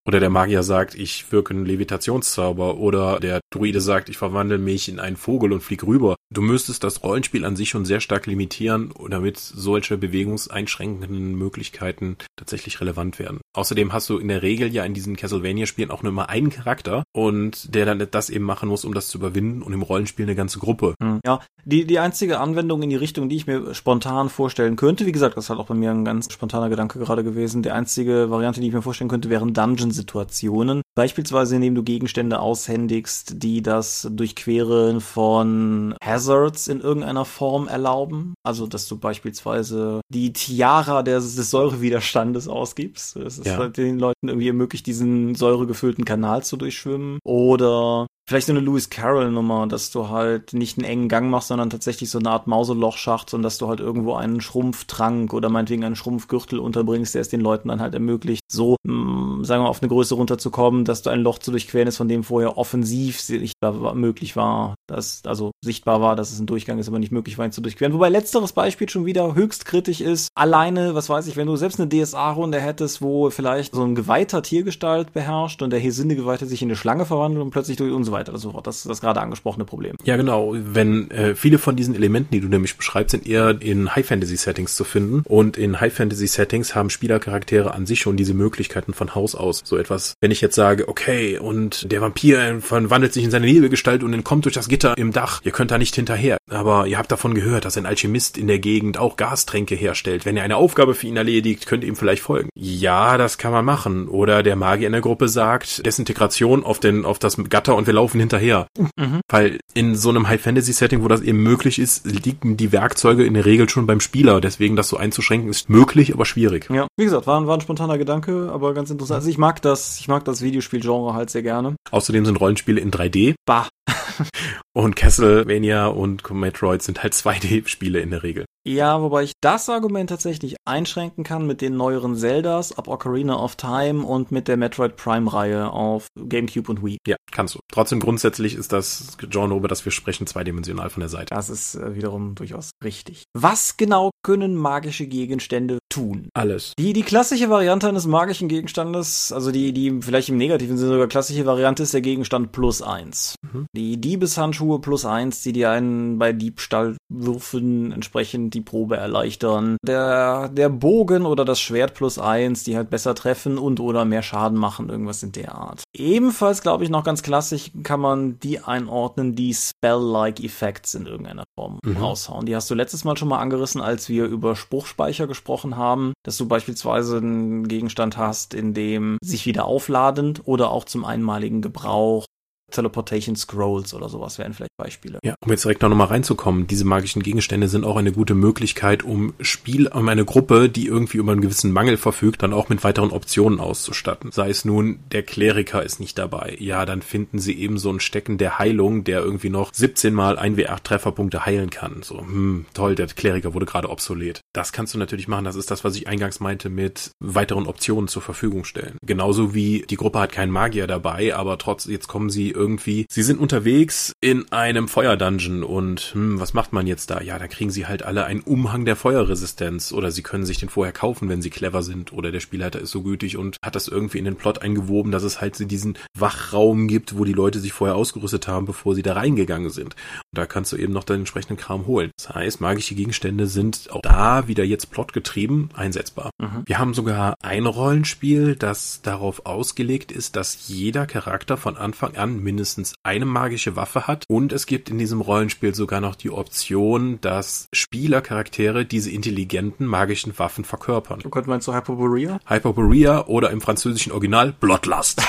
Oder 0.08 0.20
der 0.20 0.30
Magier 0.30 0.62
sagt, 0.62 0.94
ich 0.94 1.32
wirke 1.32 1.54
einen 1.54 1.66
Levitationszauber. 1.66 2.78
Oder 2.78 3.20
der 3.20 3.42
Druide 3.50 3.82
sagt, 3.82 4.10
ich 4.10 4.18
verwandle 4.18 4.60
mich 4.60 4.88
in 4.88 5.00
einen 5.00 5.18
Vogel 5.18 5.52
und 5.52 5.62
flieg 5.62 5.84
rüber. 5.84 6.16
Du 6.32 6.42
müsstest 6.42 6.84
das 6.84 7.04
Rollenspiel 7.04 7.44
an 7.46 7.56
sich 7.56 7.70
schon 7.70 7.86
sehr 7.86 8.00
stark 8.02 8.28
limitieren, 8.28 8.94
damit 9.10 9.40
solche 9.40 9.98
bewegungseinschränkenden 9.98 11.36
Möglichkeiten 11.36 12.18
tatsächlich 12.36 12.82
relevant 12.82 13.20
werden. 13.20 13.40
Außerdem 13.56 13.94
hast 13.94 14.10
du 14.10 14.18
in 14.18 14.28
der 14.28 14.42
Regel 14.42 14.74
ja 14.74 14.84
in 14.84 14.94
diesen 14.94 15.16
Castlevania-Spielen 15.16 15.92
auch 15.92 16.04
nur 16.04 16.12
immer 16.12 16.30
einen 16.30 16.50
Charakter 16.50 17.04
und 17.14 17.74
der 17.74 17.86
dann 17.86 18.06
das 18.12 18.30
eben 18.30 18.46
machen 18.46 18.70
muss, 18.70 18.86
um 18.86 18.94
das 18.94 19.08
zu 19.08 19.18
überwinden 19.18 19.62
und 19.62 19.74
im 19.74 19.82
Rollenspiel 19.82 20.26
eine 20.26 20.36
ganze 20.36 20.60
Gruppe. 20.60 20.96
Hm. 21.02 21.20
Ja, 21.26 21.40
die, 21.64 21.86
die 21.86 22.00
einzige 22.00 22.40
Anwendung 22.40 22.84
in 22.84 22.90
die 22.90 22.96
Richtung, 22.96 23.30
die 23.30 23.38
ich 23.38 23.48
mir 23.48 23.74
spontan 23.74 24.30
vorstellen 24.30 24.76
könnte, 24.76 25.06
wie 25.06 25.12
gesagt, 25.12 25.38
das 25.38 25.46
ist 25.46 25.50
halt 25.50 25.60
auch 25.60 25.68
bei 25.68 25.74
mir 25.74 25.92
ein 25.92 26.06
ganz 26.06 26.32
spontaner 26.32 26.70
Gedanke 26.70 27.00
gerade 27.00 27.24
gewesen, 27.24 27.64
die 27.64 27.72
einzige 27.72 28.30
Variante, 28.30 28.62
die 28.62 28.68
ich 28.68 28.74
mir 28.74 28.82
vorstellen 28.82 29.10
könnte, 29.10 29.30
wären 29.30 29.54
Dungeon-Situationen. 29.96 30.82
Beispielsweise, 30.96 31.56
indem 31.56 31.76
du 31.76 31.84
Gegenstände 31.84 32.40
aushändigst, 32.40 33.44
die 33.44 33.62
das 33.62 34.08
Durchqueren 34.12 35.02
von 35.02 35.96
Hazards 36.04 36.68
in 36.68 36.82
irgendeiner 36.82 37.26
Form 37.26 37.68
erlauben. 37.68 38.34
Also, 38.44 38.68
dass 38.68 38.88
du 38.88 38.98
beispielsweise 38.98 40.02
die 40.10 40.34
Tiara 40.34 41.04
des, 41.04 41.36
des 41.36 41.50
Säurewiderstandes 41.50 42.48
ausgibst. 42.48 43.16
Das 43.16 43.38
ist 43.38 43.48
ja. 43.48 43.58
halt 43.58 43.78
den 43.78 44.00
Leuten 44.00 44.28
irgendwie 44.28 44.48
ermöglicht, 44.48 44.86
diesen 44.86 45.36
säuregefüllten 45.36 46.06
Kanal 46.06 46.44
zu 46.44 46.58
durchschwimmen. 46.58 47.20
Oder 47.24 48.08
Vielleicht 48.28 48.48
so 48.48 48.54
eine 48.54 48.60
Lewis 48.60 48.90
Carroll 48.90 49.30
Nummer, 49.30 49.68
dass 49.68 49.92
du 49.92 50.10
halt 50.10 50.54
nicht 50.54 50.80
einen 50.80 50.88
engen 50.88 51.10
Gang 51.10 51.30
machst, 51.30 51.50
sondern 51.50 51.70
tatsächlich 51.70 52.10
so 52.10 52.18
eine 52.18 52.32
Art 52.32 52.48
Mauselochschacht 52.48 53.32
und 53.36 53.44
dass 53.44 53.60
du 53.60 53.68
halt 53.68 53.80
irgendwo 53.80 54.16
einen 54.16 54.42
Schrumpftrank 54.42 55.32
oder 55.32 55.50
meinetwegen 55.50 55.84
einen 55.84 55.96
Schrumpfgürtel 55.96 56.58
unterbringst, 56.58 57.14
der 57.14 57.22
es 57.22 57.30
den 57.30 57.42
Leuten 57.42 57.68
dann 57.68 57.82
halt 57.82 57.94
ermöglicht, 57.94 58.42
so, 58.52 58.78
mh, 58.82 58.94
mm, 58.94 59.46
sagen 59.46 59.60
wir 59.60 59.66
mal, 59.66 59.70
auf 59.70 59.84
eine 59.84 59.90
Größe 59.90 60.16
runterzukommen, 60.16 60.86
dass 60.86 61.04
du 61.04 61.12
ein 61.12 61.22
Loch 61.22 61.38
zu 61.38 61.52
durchqueren 61.52 61.88
ist, 61.88 61.98
von 61.98 62.08
dem 62.08 62.24
vorher 62.24 62.58
offensiv 62.58 63.22
sichtbar 63.22 63.94
möglich 63.94 64.36
war, 64.36 64.74
dass, 64.88 65.22
also 65.26 65.52
sichtbar 65.64 66.02
war, 66.02 66.16
dass 66.16 66.32
es 66.32 66.40
ein 66.40 66.48
Durchgang 66.48 66.80
ist, 66.80 66.88
aber 66.88 66.98
nicht 66.98 67.12
möglich 67.12 67.38
war, 67.38 67.46
ihn 67.46 67.52
zu 67.52 67.62
durchqueren. 67.62 67.94
Wobei 67.94 68.10
letzteres 68.10 68.54
Beispiel 68.54 68.90
schon 68.90 69.06
wieder 69.06 69.36
höchst 69.36 69.66
kritisch 69.66 70.02
ist. 70.02 70.30
Alleine, 70.34 70.96
was 70.96 71.10
weiß 71.10 71.28
ich, 71.28 71.38
wenn 71.38 71.46
du 71.46 71.58
selbst 71.58 71.80
eine 71.80 71.90
DSA-Runde 71.90 72.60
hättest, 72.60 73.04
wo 73.04 73.30
vielleicht 73.30 73.76
so 73.76 73.84
ein 73.84 73.94
geweihter 73.94 74.42
Tiergestalt 74.42 75.14
beherrscht 75.14 75.62
und 75.62 75.70
der 75.70 75.80
Hesinde-Geweihte 75.80 76.48
sich 76.48 76.64
in 76.64 76.70
eine 76.70 76.76
Schlange 76.76 77.06
verwandelt 77.06 77.44
und 77.44 77.52
plötzlich 77.52 77.78
durch 77.78 77.92
so 78.04 78.15
weiter 78.16 78.34
und 78.34 78.40
so 78.40 78.52
fort. 78.52 78.66
Das 78.66 78.78
ist 78.78 78.90
das 78.90 79.02
gerade 79.02 79.22
angesprochene 79.22 79.66
Problem. 79.66 79.96
Ja, 80.04 80.18
genau. 80.18 80.56
Wenn 80.58 81.12
äh, 81.12 81.36
viele 81.36 81.60
von 81.60 81.76
diesen 81.76 81.94
Elementen, 81.94 82.32
die 82.32 82.42
du 82.42 82.48
nämlich 82.48 82.76
beschreibst, 82.76 83.12
sind 83.12 83.28
eher 83.28 83.62
in 83.62 83.96
High-Fantasy-Settings 83.96 84.76
zu 84.76 84.84
finden. 84.84 85.24
Und 85.28 85.58
in 85.58 85.80
High-Fantasy-Settings 85.80 86.74
haben 86.74 86.90
Spielercharaktere 86.90 87.74
an 87.74 87.86
sich 87.86 88.00
schon 88.00 88.18
diese 88.18 88.34
Möglichkeiten 88.34 88.94
von 88.94 89.14
Haus 89.14 89.36
aus. 89.36 89.62
So 89.64 89.78
etwas, 89.78 90.16
wenn 90.22 90.32
ich 90.32 90.42
jetzt 90.42 90.56
sage, 90.56 90.88
okay, 90.88 91.38
und 91.38 91.92
der 91.92 92.02
Vampir 92.02 92.62
verwandelt 92.62 93.14
sich 93.14 93.24
in 93.24 93.32
seine 93.32 93.46
Nebelgestalt 93.46 94.04
und 94.04 94.14
entkommt 94.14 94.46
durch 94.46 94.56
das 94.56 94.68
Gitter 94.68 94.98
im 94.98 95.12
Dach. 95.12 95.42
Ihr 95.44 95.52
könnt 95.52 95.72
da 95.72 95.78
nicht 95.78 95.96
hinterher. 95.96 96.38
Aber 96.50 96.88
ihr 96.88 96.98
habt 96.98 97.12
davon 97.12 97.34
gehört, 97.34 97.66
dass 97.66 97.78
ein 97.78 97.86
Alchemist 97.86 98.38
in 98.38 98.48
der 98.48 98.60
Gegend 98.60 98.98
auch 98.98 99.18
Gastränke 99.18 99.76
herstellt. 99.76 100.26
Wenn 100.26 100.38
ihr 100.38 100.44
eine 100.44 100.58
Aufgabe 100.58 100.94
für 100.94 101.08
ihn 101.08 101.18
erledigt, 101.18 101.66
könnt 101.66 101.84
ihr 101.84 101.90
ihm 101.90 101.96
vielleicht 101.96 102.22
folgen. 102.22 102.50
Ja, 102.56 103.18
das 103.18 103.38
kann 103.38 103.52
man 103.52 103.66
machen. 103.66 104.08
Oder 104.08 104.44
der 104.44 104.56
Magier 104.56 104.88
in 104.88 104.94
der 104.94 105.02
Gruppe 105.02 105.28
sagt, 105.28 105.86
Desintegration 105.86 106.64
auf 106.64 106.80
den, 106.80 107.06
auf 107.06 107.20
das 107.20 107.38
Gatter 107.50 107.76
und 107.76 107.88
wir 107.88 107.94
laufen 107.94 108.05
hinterher. 108.14 108.68
Mhm. 108.98 109.22
Weil 109.30 109.60
in 109.74 109.96
so 109.96 110.10
einem 110.10 110.28
High-Fantasy-Setting, 110.28 111.04
wo 111.04 111.08
das 111.08 111.22
eben 111.22 111.42
möglich 111.42 111.80
ist, 111.80 112.06
liegen 112.06 112.58
die 112.58 112.72
Werkzeuge 112.72 113.26
in 113.26 113.34
der 113.34 113.46
Regel 113.46 113.70
schon 113.70 113.88
beim 113.88 114.00
Spieler. 114.00 114.42
Deswegen 114.42 114.76
das 114.76 114.90
so 114.90 114.98
einzuschränken 114.98 115.50
ist 115.50 115.70
möglich, 115.70 116.14
aber 116.14 116.26
schwierig. 116.26 116.70
Ja, 116.70 116.88
wie 116.98 117.06
gesagt, 117.06 117.28
war, 117.28 117.46
war 117.48 117.58
ein 117.58 117.62
spontaner 117.62 117.98
Gedanke, 117.98 118.50
aber 118.52 118.74
ganz 118.74 118.90
interessant. 118.90 119.18
Also 119.18 119.30
ich 119.30 119.38
mag 119.38 119.62
das, 119.62 120.00
ich 120.00 120.08
mag 120.08 120.26
das 120.26 120.42
Videospielgenre 120.42 121.14
halt 121.14 121.30
sehr 121.30 121.44
gerne. 121.44 121.76
Außerdem 121.92 122.26
sind 122.26 122.40
Rollenspiele 122.40 122.80
in 122.80 122.92
3D. 122.92 123.36
Bah. 123.46 123.68
und 124.74 124.96
Castlevania 124.96 125.88
und 125.88 126.30
Metroid 126.32 126.82
sind 126.82 127.04
halt 127.04 127.14
2D-Spiele 127.14 128.00
in 128.00 128.12
der 128.12 128.24
Regel. 128.24 128.46
Ja, 128.68 129.00
wobei 129.02 129.24
ich 129.24 129.34
das 129.42 129.70
Argument 129.70 130.10
tatsächlich 130.10 130.56
einschränken 130.66 131.24
kann 131.24 131.46
mit 131.46 131.62
den 131.62 131.78
neueren 131.78 132.16
Zeldas 132.16 132.76
ab 132.76 132.88
Ocarina 132.88 133.40
of 133.40 133.56
Time 133.58 134.04
und 134.04 134.32
mit 134.32 134.48
der 134.48 134.58
Metroid 134.58 134.96
Prime-Reihe 134.96 135.70
auf 135.70 136.08
GameCube 136.18 136.72
und 136.72 136.84
Wii. 136.84 136.98
Ja, 137.08 137.16
kannst 137.32 137.54
du. 137.54 137.60
Trotzdem 137.72 138.00
grundsätzlich 138.00 138.56
ist 138.56 138.74
das 138.74 139.18
Genre, 139.20 139.56
über 139.56 139.68
das 139.68 139.86
wir 139.86 139.92
sprechen, 139.92 140.26
zweidimensional 140.26 140.90
von 140.90 141.02
der 141.02 141.10
Seite. 141.10 141.36
Das 141.36 141.52
ist 141.52 141.76
äh, 141.76 141.96
wiederum 141.96 142.34
durchaus 142.34 142.72
richtig. 142.84 143.26
Was 143.34 143.78
genau 143.78 144.10
können 144.24 144.56
magische 144.56 145.06
Gegenstände 145.06 145.78
tun? 145.90 146.30
Alles. 146.34 146.74
Die, 146.80 146.94
die 146.94 147.04
klassische 147.04 147.52
Variante 147.52 147.88
eines 147.88 148.08
magischen 148.08 148.48
Gegenstandes, 148.48 149.32
also 149.32 149.52
die, 149.52 149.74
die 149.74 150.02
vielleicht 150.02 150.30
im 150.30 150.38
negativen 150.38 150.80
Sinne 150.80 150.94
sogar 150.94 151.08
klassische 151.08 151.46
Variante 151.46 151.84
ist 151.84 151.94
der 151.94 152.02
Gegenstand 152.02 152.52
plus 152.52 152.82
eins. 152.82 153.36
Mhm. 153.44 153.68
Die 153.76 154.02
Diebeshandschuhe 154.02 154.80
plus 154.80 155.06
eins, 155.06 155.44
die 155.44 155.54
dir 155.54 155.70
einen 155.70 156.18
bei 156.18 156.34
Diebstahlwürfen 156.34 157.92
entsprechend 157.92 158.55
die 158.56 158.62
Probe 158.62 158.98
erleichtern. 158.98 159.78
Der, 159.86 160.50
der 160.50 160.70
Bogen 160.70 161.26
oder 161.26 161.46
das 161.46 161.60
Schwert 161.60 161.94
plus 161.94 162.18
eins, 162.18 162.64
die 162.64 162.76
halt 162.76 162.90
besser 162.90 163.14
treffen 163.14 163.58
und 163.58 163.80
oder 163.80 164.06
mehr 164.06 164.24
Schaden 164.24 164.58
machen, 164.58 164.90
irgendwas 164.90 165.22
in 165.22 165.32
der 165.32 165.54
Art. 165.54 165.84
Ebenfalls, 165.94 166.62
glaube 166.62 166.84
ich, 166.84 166.90
noch 166.90 167.04
ganz 167.04 167.22
klassisch 167.22 167.72
kann 167.84 168.00
man 168.00 168.40
die 168.40 168.60
einordnen, 168.60 169.36
die 169.36 169.54
Spell-like 169.54 170.44
Effects 170.44 170.96
in 170.96 171.06
irgendeiner 171.06 171.44
Form 171.58 171.80
mhm. 171.84 171.98
raushauen. 171.98 172.46
Die 172.46 172.56
hast 172.56 172.70
du 172.70 172.76
letztes 172.76 173.04
Mal 173.04 173.18
schon 173.18 173.28
mal 173.28 173.40
angerissen, 173.40 173.82
als 173.82 174.10
wir 174.10 174.26
über 174.26 174.56
Spruchspeicher 174.56 175.28
gesprochen 175.28 175.78
haben, 175.78 176.14
dass 176.24 176.38
du 176.38 176.48
beispielsweise 176.48 177.18
einen 177.18 177.68
Gegenstand 177.68 178.18
hast, 178.18 178.54
in 178.54 178.74
dem 178.74 179.18
sich 179.22 179.46
wieder 179.46 179.66
aufladend 179.66 180.42
oder 180.46 180.72
auch 180.72 180.86
zum 180.86 181.06
einmaligen 181.06 181.62
Gebrauch 181.62 182.26
Teleportation 182.72 183.36
Scrolls 183.36 183.94
oder 183.94 184.10
sowas 184.10 184.38
wären 184.38 184.54
vielleicht 184.54 184.76
Beispiele. 184.78 185.20
Ja, 185.24 185.36
um 185.44 185.52
jetzt 185.52 185.64
direkt 185.64 185.82
noch 185.82 185.90
mal 185.90 186.06
reinzukommen, 186.06 186.68
diese 186.68 186.86
magischen 186.86 187.24
Gegenstände 187.24 187.68
sind 187.68 187.86
auch 187.86 187.96
eine 187.96 188.12
gute 188.12 188.36
Möglichkeit, 188.36 189.04
um 189.04 189.34
Spiel, 189.40 189.88
um 189.88 190.10
eine 190.10 190.26
Gruppe, 190.26 190.70
die 190.70 190.88
irgendwie 190.88 191.18
über 191.18 191.32
einen 191.32 191.42
gewissen 191.42 191.72
Mangel 191.72 191.98
verfügt, 191.98 192.44
dann 192.44 192.54
auch 192.54 192.70
mit 192.70 192.84
weiteren 192.84 193.12
Optionen 193.12 193.60
auszustatten. 193.60 194.32
Sei 194.32 194.50
es 194.50 194.66
nun, 194.66 195.00
der 195.12 195.24
Kleriker 195.24 195.84
ist 195.84 196.00
nicht 196.00 196.18
dabei. 196.18 196.58
Ja, 196.60 196.86
dann 196.86 197.02
finden 197.02 197.40
sie 197.40 197.58
eben 197.58 197.78
so 197.78 197.92
ein 197.92 198.00
Stecken 198.00 198.38
der 198.38 198.60
Heilung, 198.60 199.04
der 199.04 199.22
irgendwie 199.22 199.50
noch 199.50 199.74
17 199.74 200.14
mal 200.14 200.38
1w8 200.38 200.84
Trefferpunkte 200.84 201.46
heilen 201.46 201.70
kann. 201.70 202.02
So, 202.04 202.20
hm, 202.20 202.66
toll, 202.74 202.96
der 202.96 203.08
Kleriker 203.08 203.54
wurde 203.54 203.66
gerade 203.66 203.90
obsolet. 203.90 204.42
Das 204.54 204.72
kannst 204.72 204.94
du 204.94 204.98
natürlich 204.98 205.28
machen. 205.28 205.46
Das 205.46 205.56
ist 205.56 205.72
das, 205.72 205.84
was 205.84 205.96
ich 205.96 206.08
eingangs 206.08 206.40
meinte 206.40 206.70
mit 206.70 207.12
weiteren 207.20 207.68
Optionen 207.68 208.08
zur 208.08 208.22
Verfügung 208.22 208.66
stellen. 208.66 208.98
Genauso 209.06 209.54
wie 209.54 209.86
die 209.90 209.96
Gruppe 209.96 210.20
hat 210.20 210.32
keinen 210.32 210.52
Magier 210.52 210.88
dabei, 210.88 211.36
aber 211.36 211.58
trotz, 211.58 211.86
jetzt 211.86 212.08
kommen 212.08 212.30
sie 212.30 212.55
irgendwie, 212.56 213.06
sie 213.10 213.24
sind 213.24 213.40
unterwegs 213.40 214.14
in 214.22 214.52
einem 214.52 214.88
Feuerdungeon 214.88 215.64
und 215.64 216.14
hm, 216.14 216.40
was 216.40 216.54
macht 216.54 216.74
man 216.74 216.88
jetzt 216.88 217.10
da? 217.12 217.22
Ja, 217.22 217.38
da 217.38 217.48
kriegen 217.48 217.72
sie 217.72 217.86
halt 217.86 218.04
alle 218.04 218.26
einen 218.26 218.42
Umhang 218.42 218.86
der 218.86 218.96
Feuerresistenz 218.96 219.92
oder 219.92 220.12
sie 220.12 220.24
können 220.24 220.46
sich 220.46 220.60
den 220.60 220.70
vorher 220.70 220.94
kaufen, 220.94 221.30
wenn 221.30 221.42
sie 221.42 221.50
clever 221.50 221.84
sind 221.84 222.14
oder 222.14 222.32
der 222.32 222.40
Spielleiter 222.40 222.80
ist 222.80 222.92
so 222.92 223.04
gütig 223.04 223.38
und 223.38 223.58
hat 223.64 223.76
das 223.76 223.88
irgendwie 223.88 224.18
in 224.18 224.26
den 224.26 224.36
Plot 224.36 224.62
eingewoben, 224.62 225.12
dass 225.12 225.24
es 225.24 225.42
halt 225.42 225.56
diesen 225.72 225.98
Wachraum 226.18 226.88
gibt, 226.88 227.18
wo 227.18 227.26
die 227.26 227.34
Leute 227.34 227.60
sich 227.60 227.74
vorher 227.74 227.96
ausgerüstet 227.96 228.48
haben, 228.48 228.66
bevor 228.66 228.96
sie 228.96 229.04
da 229.04 229.14
reingegangen 229.14 229.70
sind. 229.70 229.96
Und 229.96 230.38
da 230.38 230.46
kannst 230.46 230.72
du 230.72 230.78
eben 230.78 230.94
noch 230.94 231.04
den 231.04 231.20
entsprechenden 231.20 231.58
Kram 231.58 231.86
holen. 231.88 232.12
Das 232.18 232.30
heißt, 232.30 232.62
magische 232.62 232.96
Gegenstände 232.96 233.48
sind 233.48 233.90
auch 233.92 234.02
da 234.02 234.48
wieder 234.48 234.64
jetzt 234.64 234.92
plotgetrieben 234.92 235.70
einsetzbar. 235.74 236.32
Mhm. 236.40 236.64
Wir 236.66 236.80
haben 236.80 236.94
sogar 236.94 237.36
ein 237.42 237.66
Rollenspiel, 237.66 238.56
das 238.56 239.02
darauf 239.02 239.46
ausgelegt 239.46 240.12
ist, 240.12 240.36
dass 240.36 240.68
jeder 240.68 241.06
Charakter 241.06 241.58
von 241.58 241.78
Anfang 241.78 242.16
an 242.16 242.42
mindestens 242.46 242.94
eine 243.04 243.26
magische 243.26 243.76
Waffe 243.76 244.08
hat 244.08 244.24
und 244.30 244.54
es 244.54 244.66
gibt 244.68 244.90
in 244.90 244.98
diesem 244.98 245.20
Rollenspiel 245.20 245.76
sogar 245.76 246.00
noch 246.00 246.16
die 246.16 246.30
Option, 246.30 247.20
dass 247.20 247.68
Spielercharaktere 247.74 248.86
diese 248.86 249.12
intelligenten 249.12 249.86
magischen 249.86 250.38
Waffen 250.40 250.64
verkörpern. 250.64 251.20
Du 251.20 251.30
könntest 251.30 251.50
meinst 251.50 251.68
du 251.68 251.74
Hyperborea? 251.74 252.40
Hyperborea 252.46 253.26
oder 253.26 253.52
im 253.52 253.60
französischen 253.60 254.14
Original 254.14 254.54
Bloodlust. 254.54 255.22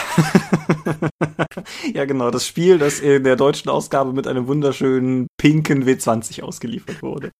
ja, 1.94 2.04
genau, 2.04 2.30
das 2.30 2.46
Spiel, 2.46 2.78
das 2.78 3.00
in 3.00 3.24
der 3.24 3.36
deutschen 3.36 3.70
Ausgabe 3.70 4.12
mit 4.12 4.28
einem 4.28 4.46
wunderschönen 4.46 5.26
pinken 5.38 5.84
W20 5.84 6.42
ausgeliefert 6.42 7.02
wurde. 7.02 7.32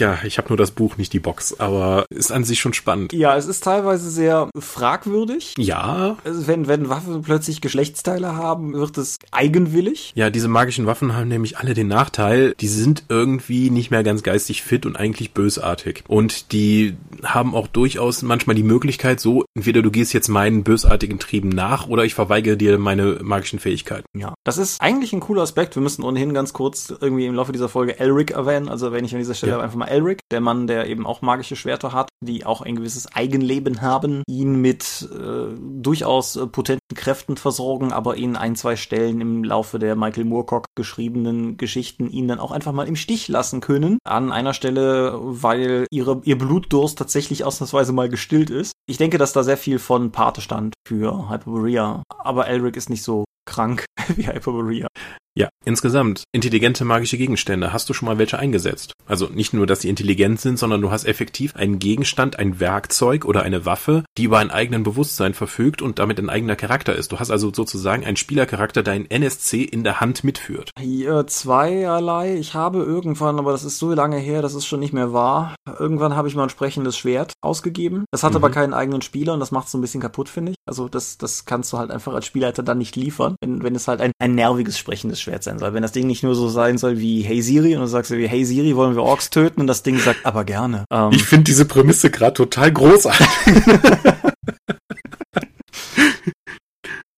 Ja, 0.00 0.18
ich 0.24 0.38
habe 0.38 0.48
nur 0.48 0.56
das 0.56 0.70
Buch, 0.70 0.96
nicht 0.96 1.12
die 1.12 1.20
Box, 1.20 1.60
aber 1.60 2.06
ist 2.08 2.32
an 2.32 2.44
sich 2.44 2.58
schon 2.58 2.72
spannend. 2.72 3.12
Ja, 3.12 3.36
es 3.36 3.46
ist 3.46 3.62
teilweise 3.62 4.10
sehr 4.10 4.48
fragwürdig. 4.58 5.54
Ja. 5.58 6.16
Wenn, 6.24 6.68
wenn 6.68 6.88
Waffen 6.88 7.20
plötzlich 7.20 7.60
Geschlechtsteile 7.60 8.34
haben, 8.34 8.72
wird 8.72 8.96
es 8.96 9.18
eigenwillig. 9.30 10.12
Ja, 10.14 10.30
diese 10.30 10.48
magischen 10.48 10.86
Waffen 10.86 11.14
haben 11.14 11.28
nämlich 11.28 11.58
alle 11.58 11.74
den 11.74 11.88
Nachteil, 11.88 12.54
die 12.60 12.68
sind 12.68 13.04
irgendwie 13.10 13.68
nicht 13.68 13.90
mehr 13.90 14.02
ganz 14.02 14.22
geistig 14.22 14.62
fit 14.62 14.86
und 14.86 14.96
eigentlich 14.96 15.34
bösartig. 15.34 16.02
Und 16.08 16.52
die 16.52 16.96
haben 17.22 17.54
auch 17.54 17.66
durchaus 17.66 18.22
manchmal 18.22 18.56
die 18.56 18.62
Möglichkeit, 18.62 19.20
so, 19.20 19.44
entweder 19.54 19.82
du 19.82 19.90
gehst 19.90 20.14
jetzt 20.14 20.28
meinen 20.28 20.64
bösartigen 20.64 21.18
Trieben 21.18 21.50
nach 21.50 21.88
oder 21.88 22.06
ich 22.06 22.14
verweigere 22.14 22.56
dir 22.56 22.78
meine 22.78 23.18
magischen 23.20 23.58
Fähigkeiten. 23.58 24.06
Ja, 24.18 24.32
das 24.44 24.56
ist 24.56 24.80
eigentlich 24.80 25.12
ein 25.12 25.20
cooler 25.20 25.42
Aspekt. 25.42 25.74
Wir 25.74 25.82
müssen 25.82 26.02
ohnehin 26.04 26.32
ganz 26.32 26.54
kurz 26.54 26.90
irgendwie 27.00 27.26
im 27.26 27.34
Laufe 27.34 27.52
dieser 27.52 27.68
Folge 27.68 28.00
Elric 28.00 28.30
erwähnen. 28.30 28.70
Also 28.70 28.92
wenn 28.92 29.04
ich 29.04 29.12
an 29.12 29.18
dieser 29.18 29.34
Stelle 29.34 29.52
ja. 29.52 29.60
einfach 29.60 29.76
mal 29.76 29.89
Elric, 29.90 30.20
der 30.30 30.40
Mann, 30.40 30.66
der 30.66 30.86
eben 30.86 31.06
auch 31.06 31.22
magische 31.22 31.56
Schwerter 31.56 31.92
hat, 31.92 32.08
die 32.20 32.46
auch 32.46 32.60
ein 32.60 32.76
gewisses 32.76 33.14
Eigenleben 33.14 33.82
haben, 33.82 34.22
ihn 34.26 34.60
mit 34.60 35.08
äh, 35.12 35.54
durchaus 35.58 36.36
äh, 36.36 36.46
potenten 36.46 36.80
Kräften 36.94 37.36
versorgen, 37.36 37.92
aber 37.92 38.16
ihn 38.16 38.36
ein, 38.36 38.56
zwei 38.56 38.76
Stellen 38.76 39.20
im 39.20 39.44
Laufe 39.44 39.78
der 39.78 39.96
Michael 39.96 40.24
Moorcock 40.24 40.66
geschriebenen 40.76 41.56
Geschichten 41.56 42.08
ihn 42.10 42.28
dann 42.28 42.38
auch 42.38 42.50
einfach 42.50 42.72
mal 42.72 42.88
im 42.88 42.96
Stich 42.96 43.28
lassen 43.28 43.60
können. 43.60 43.98
An 44.04 44.32
einer 44.32 44.54
Stelle, 44.54 45.18
weil 45.20 45.86
ihre, 45.90 46.20
ihr 46.24 46.38
Blutdurst 46.38 46.98
tatsächlich 46.98 47.44
ausnahmsweise 47.44 47.92
mal 47.92 48.08
gestillt 48.08 48.50
ist. 48.50 48.72
Ich 48.86 48.98
denke, 48.98 49.18
dass 49.18 49.32
da 49.32 49.42
sehr 49.42 49.56
viel 49.56 49.78
von 49.78 50.12
Pate 50.12 50.40
stand 50.40 50.74
für 50.86 51.30
Hyperborea, 51.30 52.02
aber 52.18 52.46
Elric 52.46 52.76
ist 52.76 52.90
nicht 52.90 53.02
so 53.02 53.24
krank 53.46 53.84
wie 54.16 54.26
Hyperborea. 54.26 54.88
Ja, 55.36 55.48
insgesamt 55.64 56.24
intelligente 56.32 56.84
magische 56.84 57.16
Gegenstände. 57.16 57.72
Hast 57.72 57.88
du 57.88 57.94
schon 57.94 58.06
mal 58.06 58.18
welche 58.18 58.38
eingesetzt? 58.38 58.94
Also 59.06 59.26
nicht 59.26 59.52
nur, 59.52 59.66
dass 59.66 59.82
sie 59.82 59.88
intelligent 59.88 60.40
sind, 60.40 60.58
sondern 60.58 60.82
du 60.82 60.90
hast 60.90 61.04
effektiv 61.04 61.54
einen 61.54 61.78
Gegenstand, 61.78 62.36
ein 62.38 62.58
Werkzeug 62.58 63.24
oder 63.24 63.42
eine 63.42 63.64
Waffe, 63.64 64.04
die 64.18 64.24
über 64.24 64.38
ein 64.38 64.50
eigenen 64.50 64.82
Bewusstsein 64.82 65.32
verfügt 65.34 65.82
und 65.82 66.00
damit 66.00 66.18
ein 66.18 66.30
eigener 66.30 66.56
Charakter 66.56 66.96
ist. 66.96 67.12
Du 67.12 67.20
hast 67.20 67.30
also 67.30 67.52
sozusagen 67.54 68.04
einen 68.04 68.16
Spielercharakter, 68.16 68.82
der 68.82 68.94
ein 68.94 69.08
NSC 69.08 69.62
in 69.62 69.84
der 69.84 70.00
Hand 70.00 70.24
mitführt. 70.24 70.70
Hier 70.80 71.26
zweierlei. 71.28 72.36
Ich 72.36 72.54
habe 72.54 72.82
irgendwann, 72.82 73.38
aber 73.38 73.52
das 73.52 73.62
ist 73.62 73.78
so 73.78 73.92
lange 73.92 74.18
her, 74.18 74.42
dass 74.42 74.54
es 74.54 74.66
schon 74.66 74.80
nicht 74.80 74.92
mehr 74.92 75.12
wahr. 75.12 75.54
Irgendwann 75.78 76.16
habe 76.16 76.26
ich 76.26 76.34
mal 76.34 76.44
ein 76.44 76.50
sprechendes 76.50 76.98
Schwert 76.98 77.34
ausgegeben. 77.40 78.04
Das 78.10 78.24
hat 78.24 78.32
mhm. 78.32 78.36
aber 78.38 78.50
keinen 78.50 78.74
eigenen 78.74 79.02
Spieler 79.02 79.34
und 79.34 79.40
das 79.40 79.52
macht 79.52 79.66
es 79.66 79.72
so 79.72 79.78
ein 79.78 79.80
bisschen 79.80 80.00
kaputt, 80.00 80.28
finde 80.28 80.52
ich. 80.52 80.56
Also 80.66 80.88
das, 80.88 81.18
das 81.18 81.44
kannst 81.44 81.72
du 81.72 81.78
halt 81.78 81.92
einfach 81.92 82.14
als 82.14 82.26
Spielleiter 82.26 82.64
dann 82.64 82.78
nicht 82.78 82.96
liefern, 82.96 83.36
wenn, 83.40 83.62
wenn 83.62 83.76
es 83.76 83.86
halt 83.86 84.00
ein, 84.00 84.10
ein 84.18 84.34
nerviges 84.34 84.76
sprechendes 84.76 85.19
Schwert 85.20 85.42
sein 85.42 85.58
soll. 85.58 85.74
Wenn 85.74 85.82
das 85.82 85.92
Ding 85.92 86.06
nicht 86.06 86.22
nur 86.22 86.34
so 86.34 86.48
sein 86.48 86.78
soll 86.78 86.98
wie 86.98 87.22
Hey 87.22 87.42
Siri 87.42 87.74
und 87.74 87.82
du 87.82 87.86
sagst 87.86 88.10
wie 88.10 88.26
Hey 88.26 88.44
Siri, 88.44 88.74
wollen 88.76 88.94
wir 88.96 89.02
Orks 89.02 89.30
töten 89.30 89.60
und 89.60 89.66
das 89.66 89.82
Ding 89.82 89.98
sagt 89.98 90.24
aber 90.24 90.44
gerne. 90.44 90.84
Ähm, 90.90 91.10
ich 91.12 91.24
finde 91.24 91.44
diese 91.44 91.64
Prämisse 91.64 92.10
gerade 92.10 92.34
total 92.34 92.72
großartig. 92.72 93.26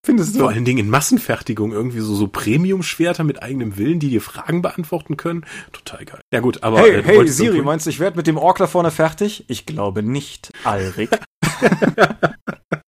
Findest 0.05 0.35
du? 0.35 0.41
Vor 0.41 0.49
allen 0.49 0.65
Dingen 0.65 0.81
in 0.81 0.91
Massenfertigung 0.91 1.71
irgendwie 1.73 2.01
so, 2.01 2.17
so 2.17 2.27
Premium-Schwerter 2.27 3.23
mit 3.23 3.41
eigenem 3.41 3.77
Willen, 3.79 4.01
die 4.01 4.11
dir 4.11 4.21
Fragen 4.21 4.61
beantworten 4.61 5.17
können. 5.17 5.47
Total 5.73 6.05
geil. 6.05 6.21
Ja 6.33 6.41
gut, 6.41 6.65
aber. 6.65 6.81
Hey, 6.81 6.97
äh, 6.97 7.03
hey 7.05 7.29
Siri, 7.29 7.63
meinst 7.63 7.87
du, 7.87 7.91
ich 7.91 8.01
werde 8.01 8.17
mit 8.17 8.27
dem 8.27 8.37
Ork 8.37 8.59
da 8.59 8.67
vorne 8.67 8.91
fertig? 8.91 9.45
Ich 9.47 9.65
glaube 9.65 10.03
nicht, 10.03 10.51
Alrik. 10.65 11.11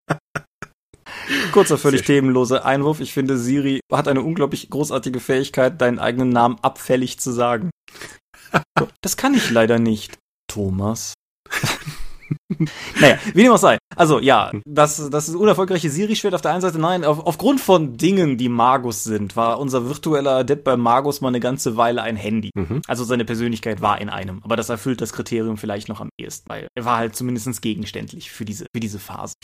Kurzer, 1.55 1.79
völlig 1.79 2.03
themenloser 2.03 2.65
Einwurf. 2.65 2.99
Ich 2.99 3.13
finde, 3.13 3.39
Siri 3.39 3.79
hat 3.93 4.09
eine 4.09 4.23
unglaublich 4.23 4.71
großartige 4.71 5.21
Fähigkeit, 5.21 5.81
deinen 5.81 6.01
eigenen 6.01 6.31
Namen 6.31 6.59
abfällig 6.63 7.21
zu 7.21 7.31
sagen. 7.31 7.71
Das 9.03 9.17
kann 9.17 9.35
ich 9.35 9.51
leider 9.51 9.79
nicht. 9.79 10.19
Thomas. 10.49 11.15
naja, 13.01 13.19
wie 13.33 13.43
dem 13.43 13.53
auch 13.53 13.59
sei. 13.59 13.79
Also 13.97 14.19
ja, 14.21 14.53
das, 14.65 15.11
das 15.11 15.29
ist 15.29 15.35
unerfolgreiche 15.35 15.91
Siri-Schwert 15.91 16.35
auf 16.35 16.41
der 16.41 16.53
einen 16.53 16.61
Seite. 16.61 16.79
Nein, 16.79 17.05
auf, 17.05 17.27
aufgrund 17.27 17.61
von 17.61 17.97
Dingen, 17.97 18.37
die 18.37 18.49
Magus 18.49 19.05
sind, 19.05 19.37
war 19.37 19.59
unser 19.61 19.89
virtueller 19.89 20.37
Adept 20.39 20.65
bei 20.65 20.77
Magus 20.77 21.21
mal 21.21 21.29
eine 21.29 21.41
ganze 21.41 21.77
Weile 21.77 22.03
ein 22.03 22.17
Handy. 22.17 22.51
Mhm. 22.55 22.83
Also 22.87 23.05
seine 23.05 23.25
Persönlichkeit 23.25 23.81
war 23.81 24.01
in 24.01 24.09
einem. 24.09 24.41
Aber 24.43 24.57
das 24.57 24.69
erfüllt 24.69 25.01
das 25.01 25.13
Kriterium 25.13 25.57
vielleicht 25.57 25.89
noch 25.89 26.01
am 26.01 26.09
ehesten, 26.19 26.49
weil 26.49 26.69
er 26.75 26.85
war 26.85 26.99
halt 26.99 27.17
zumindest 27.17 27.63
gegenständlich 27.63 28.31
für 28.31 28.45
diese, 28.45 28.67
für 28.75 28.81
diese 28.81 28.99
Phase. 28.99 29.35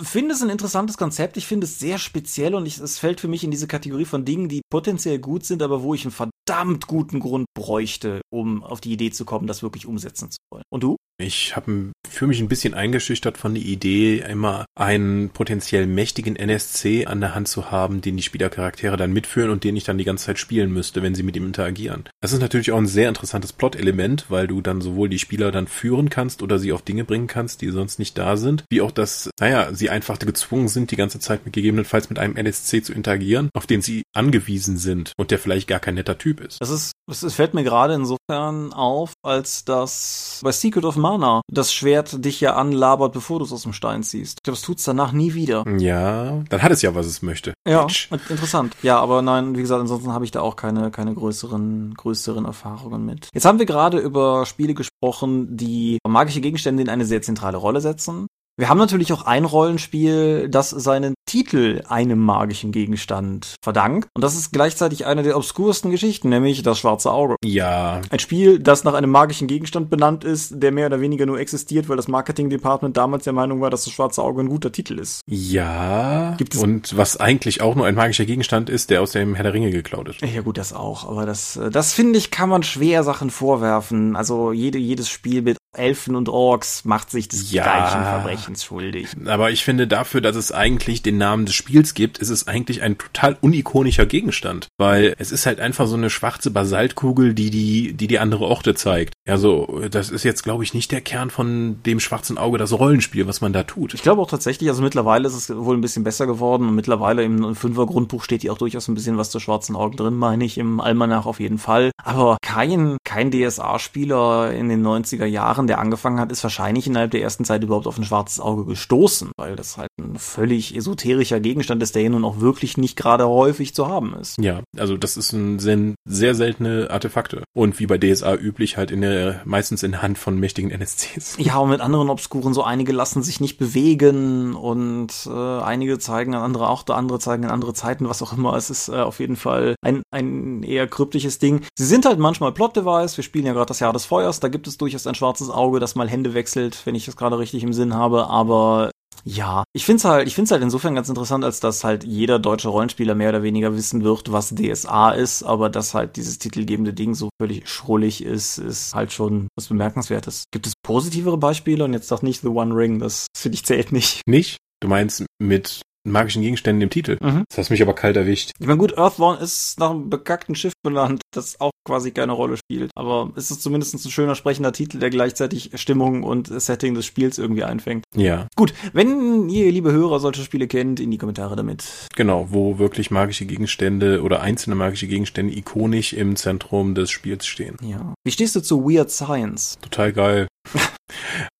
Ich 0.00 0.08
finde 0.08 0.34
es 0.34 0.42
ein 0.42 0.50
interessantes 0.50 0.96
Konzept. 0.96 1.36
Ich 1.36 1.46
finde 1.46 1.66
es 1.66 1.78
sehr 1.78 1.98
speziell 1.98 2.54
und 2.54 2.66
ich, 2.66 2.78
es 2.78 2.98
fällt 2.98 3.20
für 3.20 3.28
mich 3.28 3.44
in 3.44 3.50
diese 3.50 3.66
Kategorie 3.66 4.04
von 4.04 4.24
Dingen, 4.24 4.48
die 4.48 4.62
potenziell 4.70 5.18
gut 5.18 5.44
sind, 5.44 5.62
aber 5.62 5.82
wo 5.82 5.94
ich 5.94 6.04
einen 6.04 6.12
verdammt 6.12 6.86
guten 6.86 7.20
Grund 7.20 7.46
bräuchte, 7.54 8.20
um 8.30 8.62
auf 8.62 8.80
die 8.80 8.92
Idee 8.92 9.10
zu 9.10 9.24
kommen, 9.24 9.46
das 9.46 9.62
wirklich 9.62 9.86
umsetzen 9.86 10.30
zu 10.30 10.38
wollen. 10.50 10.64
Und 10.70 10.82
du? 10.82 10.96
Ich 11.22 11.54
habe 11.54 11.92
für 12.08 12.26
mich 12.26 12.40
ein 12.40 12.48
bisschen 12.48 12.74
eingeschüchtert 12.74 13.38
von 13.38 13.54
der 13.54 13.62
Idee, 13.62 14.18
immer 14.18 14.66
einen 14.74 15.30
potenziell 15.30 15.86
mächtigen 15.86 16.36
NSC 16.36 17.06
an 17.06 17.20
der 17.20 17.34
Hand 17.34 17.48
zu 17.48 17.70
haben, 17.70 18.00
den 18.00 18.16
die 18.16 18.22
Spielercharaktere 18.22 18.96
dann 18.96 19.12
mitführen 19.12 19.50
und 19.50 19.64
den 19.64 19.76
ich 19.76 19.84
dann 19.84 19.98
die 19.98 20.04
ganze 20.04 20.26
Zeit 20.26 20.38
spielen 20.38 20.72
müsste, 20.72 21.02
wenn 21.02 21.14
sie 21.14 21.22
mit 21.22 21.36
ihm 21.36 21.46
interagieren. 21.46 22.04
Das 22.20 22.32
ist 22.32 22.40
natürlich 22.40 22.72
auch 22.72 22.78
ein 22.78 22.86
sehr 22.86 23.08
interessantes 23.08 23.52
Plot-Element, 23.52 24.26
weil 24.30 24.46
du 24.46 24.60
dann 24.60 24.80
sowohl 24.80 25.08
die 25.08 25.18
Spieler 25.18 25.52
dann 25.52 25.68
führen 25.68 26.10
kannst 26.10 26.42
oder 26.42 26.58
sie 26.58 26.72
auf 26.72 26.82
Dinge 26.82 27.04
bringen 27.04 27.28
kannst, 27.28 27.62
die 27.62 27.70
sonst 27.70 27.98
nicht 27.98 28.18
da 28.18 28.36
sind, 28.36 28.64
wie 28.70 28.80
auch, 28.80 28.90
dass, 28.90 29.30
naja, 29.38 29.72
sie 29.72 29.90
einfach 29.90 30.18
gezwungen 30.18 30.68
sind, 30.68 30.90
die 30.90 30.96
ganze 30.96 31.20
Zeit 31.20 31.44
mit 31.44 31.54
gegebenenfalls 31.54 32.10
mit 32.10 32.18
einem 32.18 32.36
NSC 32.36 32.82
zu 32.82 32.92
interagieren, 32.92 33.48
auf 33.54 33.66
den 33.66 33.80
sie 33.80 34.02
angewiesen 34.12 34.76
sind 34.76 35.12
und 35.16 35.30
der 35.30 35.38
vielleicht 35.38 35.68
gar 35.68 35.80
kein 35.80 35.94
netter 35.94 36.18
Typ 36.18 36.40
ist. 36.40 36.60
Das 36.60 36.70
ist, 36.70 36.92
es 37.08 37.34
fällt 37.34 37.54
mir 37.54 37.64
gerade 37.64 37.94
insofern 37.94 38.72
auf, 38.72 39.12
als 39.22 39.64
dass 39.64 40.40
bei 40.42 40.52
Secret 40.52 40.84
of 40.84 40.96
Mana 40.96 41.11
das 41.50 41.72
Schwert 41.72 42.24
dich 42.24 42.40
ja 42.40 42.54
anlabert, 42.54 43.12
bevor 43.12 43.38
du 43.38 43.44
es 43.44 43.52
aus 43.52 43.62
dem 43.62 43.72
Stein 43.72 44.02
ziehst. 44.02 44.38
Ich 44.38 44.42
glaube, 44.42 44.56
es 44.56 44.62
tut's 44.62 44.84
danach 44.84 45.12
nie 45.12 45.34
wieder. 45.34 45.64
Ja, 45.78 46.42
dann 46.48 46.62
hat 46.62 46.72
es 46.72 46.82
ja, 46.82 46.94
was 46.94 47.06
es 47.06 47.22
möchte. 47.22 47.54
Ja, 47.66 47.84
Bitch. 47.84 48.10
interessant. 48.10 48.76
Ja, 48.82 48.98
aber 48.98 49.22
nein, 49.22 49.56
wie 49.56 49.60
gesagt, 49.60 49.80
ansonsten 49.80 50.12
habe 50.12 50.24
ich 50.24 50.30
da 50.30 50.40
auch 50.40 50.56
keine, 50.56 50.90
keine 50.90 51.14
größeren, 51.14 51.94
größeren 51.94 52.44
Erfahrungen 52.44 53.04
mit. 53.04 53.28
Jetzt 53.32 53.44
haben 53.44 53.58
wir 53.58 53.66
gerade 53.66 53.98
über 53.98 54.46
Spiele 54.46 54.74
gesprochen, 54.74 55.56
die 55.56 55.98
magische 56.06 56.40
Gegenstände 56.40 56.82
in 56.82 56.88
eine 56.88 57.04
sehr 57.04 57.22
zentrale 57.22 57.56
Rolle 57.56 57.80
setzen. 57.80 58.26
Wir 58.58 58.68
haben 58.68 58.78
natürlich 58.78 59.12
auch 59.14 59.24
ein 59.24 59.46
Rollenspiel, 59.46 60.48
das 60.50 60.68
seinen 60.70 61.14
Titel 61.24 61.82
einem 61.88 62.18
magischen 62.18 62.70
Gegenstand 62.70 63.56
verdankt. 63.62 64.10
Und 64.14 64.22
das 64.22 64.36
ist 64.36 64.52
gleichzeitig 64.52 65.06
eine 65.06 65.22
der 65.22 65.38
obskursten 65.38 65.90
Geschichten, 65.90 66.28
nämlich 66.28 66.62
das 66.62 66.78
schwarze 66.78 67.10
Auge. 67.10 67.36
Ja. 67.42 68.02
Ein 68.10 68.18
Spiel, 68.18 68.58
das 68.58 68.84
nach 68.84 68.92
einem 68.92 69.10
magischen 69.10 69.48
Gegenstand 69.48 69.88
benannt 69.88 70.24
ist, 70.24 70.62
der 70.62 70.70
mehr 70.70 70.88
oder 70.88 71.00
weniger 71.00 71.24
nur 71.24 71.40
existiert, 71.40 71.88
weil 71.88 71.96
das 71.96 72.08
Marketing-Department 72.08 72.94
damals 72.94 73.24
der 73.24 73.32
Meinung 73.32 73.62
war, 73.62 73.70
dass 73.70 73.84
das 73.84 73.94
schwarze 73.94 74.22
Auge 74.22 74.42
ein 74.42 74.50
guter 74.50 74.70
Titel 74.70 74.98
ist. 74.98 75.22
Ja. 75.26 76.34
Gibt 76.36 76.54
es 76.54 76.62
und 76.62 76.94
was 76.94 77.16
eigentlich 77.16 77.62
auch 77.62 77.74
nur 77.74 77.86
ein 77.86 77.94
magischer 77.94 78.26
Gegenstand 78.26 78.68
ist, 78.68 78.90
der 78.90 79.00
aus 79.00 79.12
dem 79.12 79.34
Herr 79.34 79.44
der 79.44 79.54
Ringe 79.54 79.70
geklaut 79.70 80.10
ist. 80.10 80.20
Ja 80.20 80.42
gut, 80.42 80.58
das 80.58 80.74
auch. 80.74 81.08
Aber 81.08 81.24
das, 81.24 81.58
das 81.70 81.94
finde 81.94 82.18
ich, 82.18 82.30
kann 82.30 82.50
man 82.50 82.62
schwer 82.62 83.02
Sachen 83.02 83.30
vorwerfen. 83.30 84.14
Also 84.14 84.52
jede, 84.52 84.76
jedes 84.76 85.08
Spiel 85.08 85.40
mit 85.40 85.56
Elfen 85.76 86.16
und 86.16 86.28
Orks 86.28 86.84
macht 86.84 87.10
sich 87.10 87.28
des 87.28 87.50
ja, 87.50 87.62
gleichen 87.62 88.02
Verbrechens 88.02 88.64
schuldig. 88.64 89.08
Aber 89.26 89.50
ich 89.50 89.64
finde 89.64 89.86
dafür, 89.86 90.20
dass 90.20 90.36
es 90.36 90.52
eigentlich 90.52 91.02
den 91.02 91.18
Namen 91.18 91.46
des 91.46 91.54
Spiels 91.54 91.94
gibt, 91.94 92.18
ist 92.18 92.28
es 92.28 92.46
eigentlich 92.46 92.82
ein 92.82 92.98
total 92.98 93.36
unikonischer 93.40 94.06
Gegenstand, 94.06 94.68
weil 94.78 95.14
es 95.18 95.32
ist 95.32 95.46
halt 95.46 95.60
einfach 95.60 95.86
so 95.86 95.96
eine 95.96 96.10
schwarze 96.10 96.50
Basaltkugel, 96.50 97.34
die 97.34 97.50
die 97.50 97.92
die 97.94 98.06
die 98.06 98.18
andere 98.18 98.44
Orte 98.44 98.74
zeigt. 98.74 99.14
Also 99.26 99.82
das 99.90 100.10
ist 100.10 100.24
jetzt 100.24 100.42
glaube 100.42 100.64
ich 100.64 100.74
nicht 100.74 100.92
der 100.92 101.00
Kern 101.00 101.30
von 101.30 101.82
dem 101.84 102.00
schwarzen 102.00 102.38
Auge, 102.38 102.58
das 102.58 102.72
Rollenspiel, 102.72 103.26
was 103.26 103.40
man 103.40 103.52
da 103.52 103.62
tut. 103.62 103.94
Ich 103.94 104.02
glaube 104.02 104.20
auch 104.20 104.30
tatsächlich, 104.30 104.68
also 104.68 104.82
mittlerweile 104.82 105.26
ist 105.26 105.34
es 105.34 105.56
wohl 105.56 105.76
ein 105.76 105.80
bisschen 105.80 106.04
besser 106.04 106.26
geworden 106.26 106.68
und 106.68 106.74
mittlerweile 106.74 107.22
im 107.22 107.54
Fünfer 107.54 107.86
Grundbuch 107.86 108.24
steht 108.24 108.42
hier 108.42 108.52
auch 108.52 108.58
durchaus 108.58 108.88
ein 108.88 108.94
bisschen 108.94 109.18
was 109.18 109.30
zu 109.30 109.40
schwarzen 109.40 109.76
Augen 109.76 109.96
drin, 109.96 110.14
meine 110.14 110.44
ich 110.44 110.58
im 110.58 110.80
Almanach 110.80 111.26
auf 111.26 111.40
jeden 111.40 111.58
Fall. 111.58 111.90
Aber 112.02 112.36
kein 112.42 112.96
kein 113.04 113.30
DSA-Spieler 113.30 114.52
in 114.52 114.68
den 114.68 114.86
90er 114.86 115.26
Jahren 115.26 115.61
Jahren, 115.62 115.66
der 115.66 115.78
angefangen 115.78 116.20
hat, 116.20 116.32
ist 116.32 116.42
wahrscheinlich 116.42 116.86
innerhalb 116.86 117.10
der 117.10 117.22
ersten 117.22 117.44
Zeit 117.44 117.62
überhaupt 117.62 117.86
auf 117.86 117.98
ein 117.98 118.04
schwarzes 118.04 118.40
Auge 118.40 118.64
gestoßen, 118.64 119.30
weil 119.36 119.56
das 119.56 119.76
halt 119.76 119.90
ein 119.98 120.18
völlig 120.18 120.76
esoterischer 120.76 121.40
Gegenstand 121.40 121.82
ist, 121.82 121.94
der 121.94 122.10
nun 122.10 122.24
auch 122.24 122.40
wirklich 122.40 122.76
nicht 122.76 122.96
gerade 122.96 123.26
häufig 123.26 123.74
zu 123.74 123.88
haben 123.88 124.14
ist. 124.14 124.38
Ja, 124.38 124.60
also 124.76 124.96
das 124.96 125.16
ist 125.16 125.32
ein 125.32 125.58
sehr, 125.58 125.94
sehr 126.04 126.34
seltene 126.34 126.88
Artefakte. 126.90 127.42
Und 127.54 127.78
wie 127.78 127.86
bei 127.86 127.98
DSA 127.98 128.34
üblich 128.34 128.76
halt 128.76 128.90
in 128.90 129.00
der, 129.02 129.42
meistens 129.44 129.82
in 129.82 130.02
Hand 130.02 130.18
von 130.18 130.38
mächtigen 130.38 130.70
NSCs. 130.70 131.38
Ja, 131.42 131.58
und 131.58 131.70
mit 131.70 131.80
anderen 131.80 132.08
Obskuren, 132.08 132.54
so 132.54 132.62
einige 132.62 132.92
lassen 132.92 133.22
sich 133.22 133.40
nicht 133.40 133.58
bewegen 133.58 134.54
und 134.54 135.10
äh, 135.26 135.30
einige 135.60 135.98
zeigen 135.98 136.34
an 136.34 136.42
andere 136.42 136.68
auch, 136.68 136.86
andere 136.88 137.18
zeigen 137.18 137.44
an 137.44 137.50
andere 137.50 137.74
Zeiten, 137.74 138.08
was 138.08 138.22
auch 138.22 138.32
immer. 138.32 138.54
Es 138.54 138.70
ist 138.70 138.88
äh, 138.88 138.92
auf 138.92 139.18
jeden 139.18 139.34
Fall 139.34 139.74
ein, 139.82 140.02
ein 140.12 140.62
eher 140.62 140.86
kryptisches 140.86 141.40
Ding. 141.40 141.62
Sie 141.76 141.84
sind 141.84 142.06
halt 142.06 142.20
manchmal 142.20 142.52
Plot-Device. 142.52 143.16
Wir 143.16 143.24
spielen 143.24 143.46
ja 143.46 143.54
gerade 143.54 143.66
das 143.66 143.80
Jahr 143.80 143.92
des 143.92 144.04
Feuers. 144.04 144.38
Da 144.38 144.48
gibt 144.48 144.68
es 144.68 144.78
durchaus 144.78 145.06
ein 145.06 145.16
schwarzes 145.16 145.50
Auge, 145.52 145.80
das 145.80 145.94
mal 145.94 146.08
Hände 146.08 146.34
wechselt, 146.34 146.84
wenn 146.84 146.94
ich 146.94 147.06
das 147.06 147.16
gerade 147.16 147.38
richtig 147.38 147.62
im 147.62 147.72
Sinn 147.72 147.94
habe, 147.94 148.28
aber 148.28 148.90
ja, 149.24 149.62
ich 149.72 149.84
find's 149.84 150.04
halt, 150.04 150.26
ich 150.26 150.34
find's 150.34 150.50
halt 150.50 150.62
insofern 150.62 150.94
ganz 150.94 151.08
interessant, 151.08 151.44
als 151.44 151.60
dass 151.60 151.84
halt 151.84 152.02
jeder 152.02 152.38
deutsche 152.38 152.68
Rollenspieler 152.68 153.14
mehr 153.14 153.28
oder 153.28 153.42
weniger 153.42 153.74
wissen 153.76 154.02
wird, 154.02 154.32
was 154.32 154.54
DSA 154.54 155.12
ist, 155.12 155.44
aber 155.44 155.70
dass 155.70 155.94
halt 155.94 156.16
dieses 156.16 156.38
titelgebende 156.38 156.92
Ding 156.92 157.14
so 157.14 157.28
völlig 157.40 157.68
schrullig 157.68 158.24
ist, 158.24 158.58
ist 158.58 158.94
halt 158.94 159.12
schon 159.12 159.46
was 159.56 159.68
bemerkenswertes. 159.68 160.44
Gibt 160.50 160.66
es 160.66 160.72
positivere 160.82 161.38
Beispiele? 161.38 161.84
Und 161.84 161.92
jetzt 161.92 162.10
doch 162.10 162.22
nicht 162.22 162.40
The 162.40 162.48
One 162.48 162.74
Ring, 162.74 162.98
das 162.98 163.28
finde 163.36 163.54
ich 163.54 163.64
zählt 163.64 163.92
nicht. 163.92 164.22
Nicht? 164.26 164.56
Du 164.80 164.88
meinst 164.88 165.24
mit 165.40 165.82
magischen 166.04 166.42
Gegenständen 166.42 166.82
im 166.82 166.90
Titel. 166.90 167.18
Mhm. 167.20 167.44
Das 167.48 167.58
hast 167.58 167.70
mich 167.70 167.82
aber 167.82 167.94
kalt 167.94 168.16
erwischt. 168.16 168.52
Ich 168.58 168.66
meine, 168.66 168.78
gut, 168.78 168.96
Earthborn 168.96 169.40
ist 169.40 169.78
nach 169.78 169.90
einem 169.90 170.10
bekackten 170.10 170.54
Schiff 170.54 170.72
benannt, 170.82 171.22
das 171.32 171.60
auch 171.60 171.70
quasi 171.84 172.10
keine 172.12 172.32
Rolle 172.32 172.56
spielt. 172.56 172.90
Aber 172.94 173.32
es 173.36 173.50
ist 173.50 173.62
zumindest 173.62 173.94
ein 173.94 174.10
schöner 174.10 174.34
sprechender 174.34 174.72
Titel, 174.72 174.98
der 174.98 175.10
gleichzeitig 175.10 175.70
Stimmung 175.74 176.22
und 176.22 176.48
Setting 176.48 176.94
des 176.94 177.06
Spiels 177.06 177.38
irgendwie 177.38 177.64
einfängt. 177.64 178.04
Ja. 178.14 178.46
Gut, 178.56 178.74
wenn 178.92 179.48
ihr, 179.48 179.70
liebe 179.70 179.92
Hörer, 179.92 180.20
solche 180.20 180.42
Spiele 180.42 180.68
kennt, 180.68 181.00
in 181.00 181.10
die 181.10 181.18
Kommentare 181.18 181.56
damit. 181.56 181.84
Genau, 182.14 182.48
wo 182.50 182.78
wirklich 182.78 183.10
magische 183.10 183.46
Gegenstände 183.46 184.22
oder 184.22 184.40
einzelne 184.42 184.76
magische 184.76 185.06
Gegenstände 185.06 185.56
ikonisch 185.56 186.12
im 186.12 186.36
Zentrum 186.36 186.94
des 186.94 187.10
Spiels 187.10 187.46
stehen. 187.46 187.76
Ja. 187.82 188.14
Wie 188.24 188.32
stehst 188.32 188.56
du 188.56 188.60
zu 188.60 188.84
Weird 188.84 189.10
Science? 189.10 189.76
Total 189.80 190.12
geil. 190.12 190.48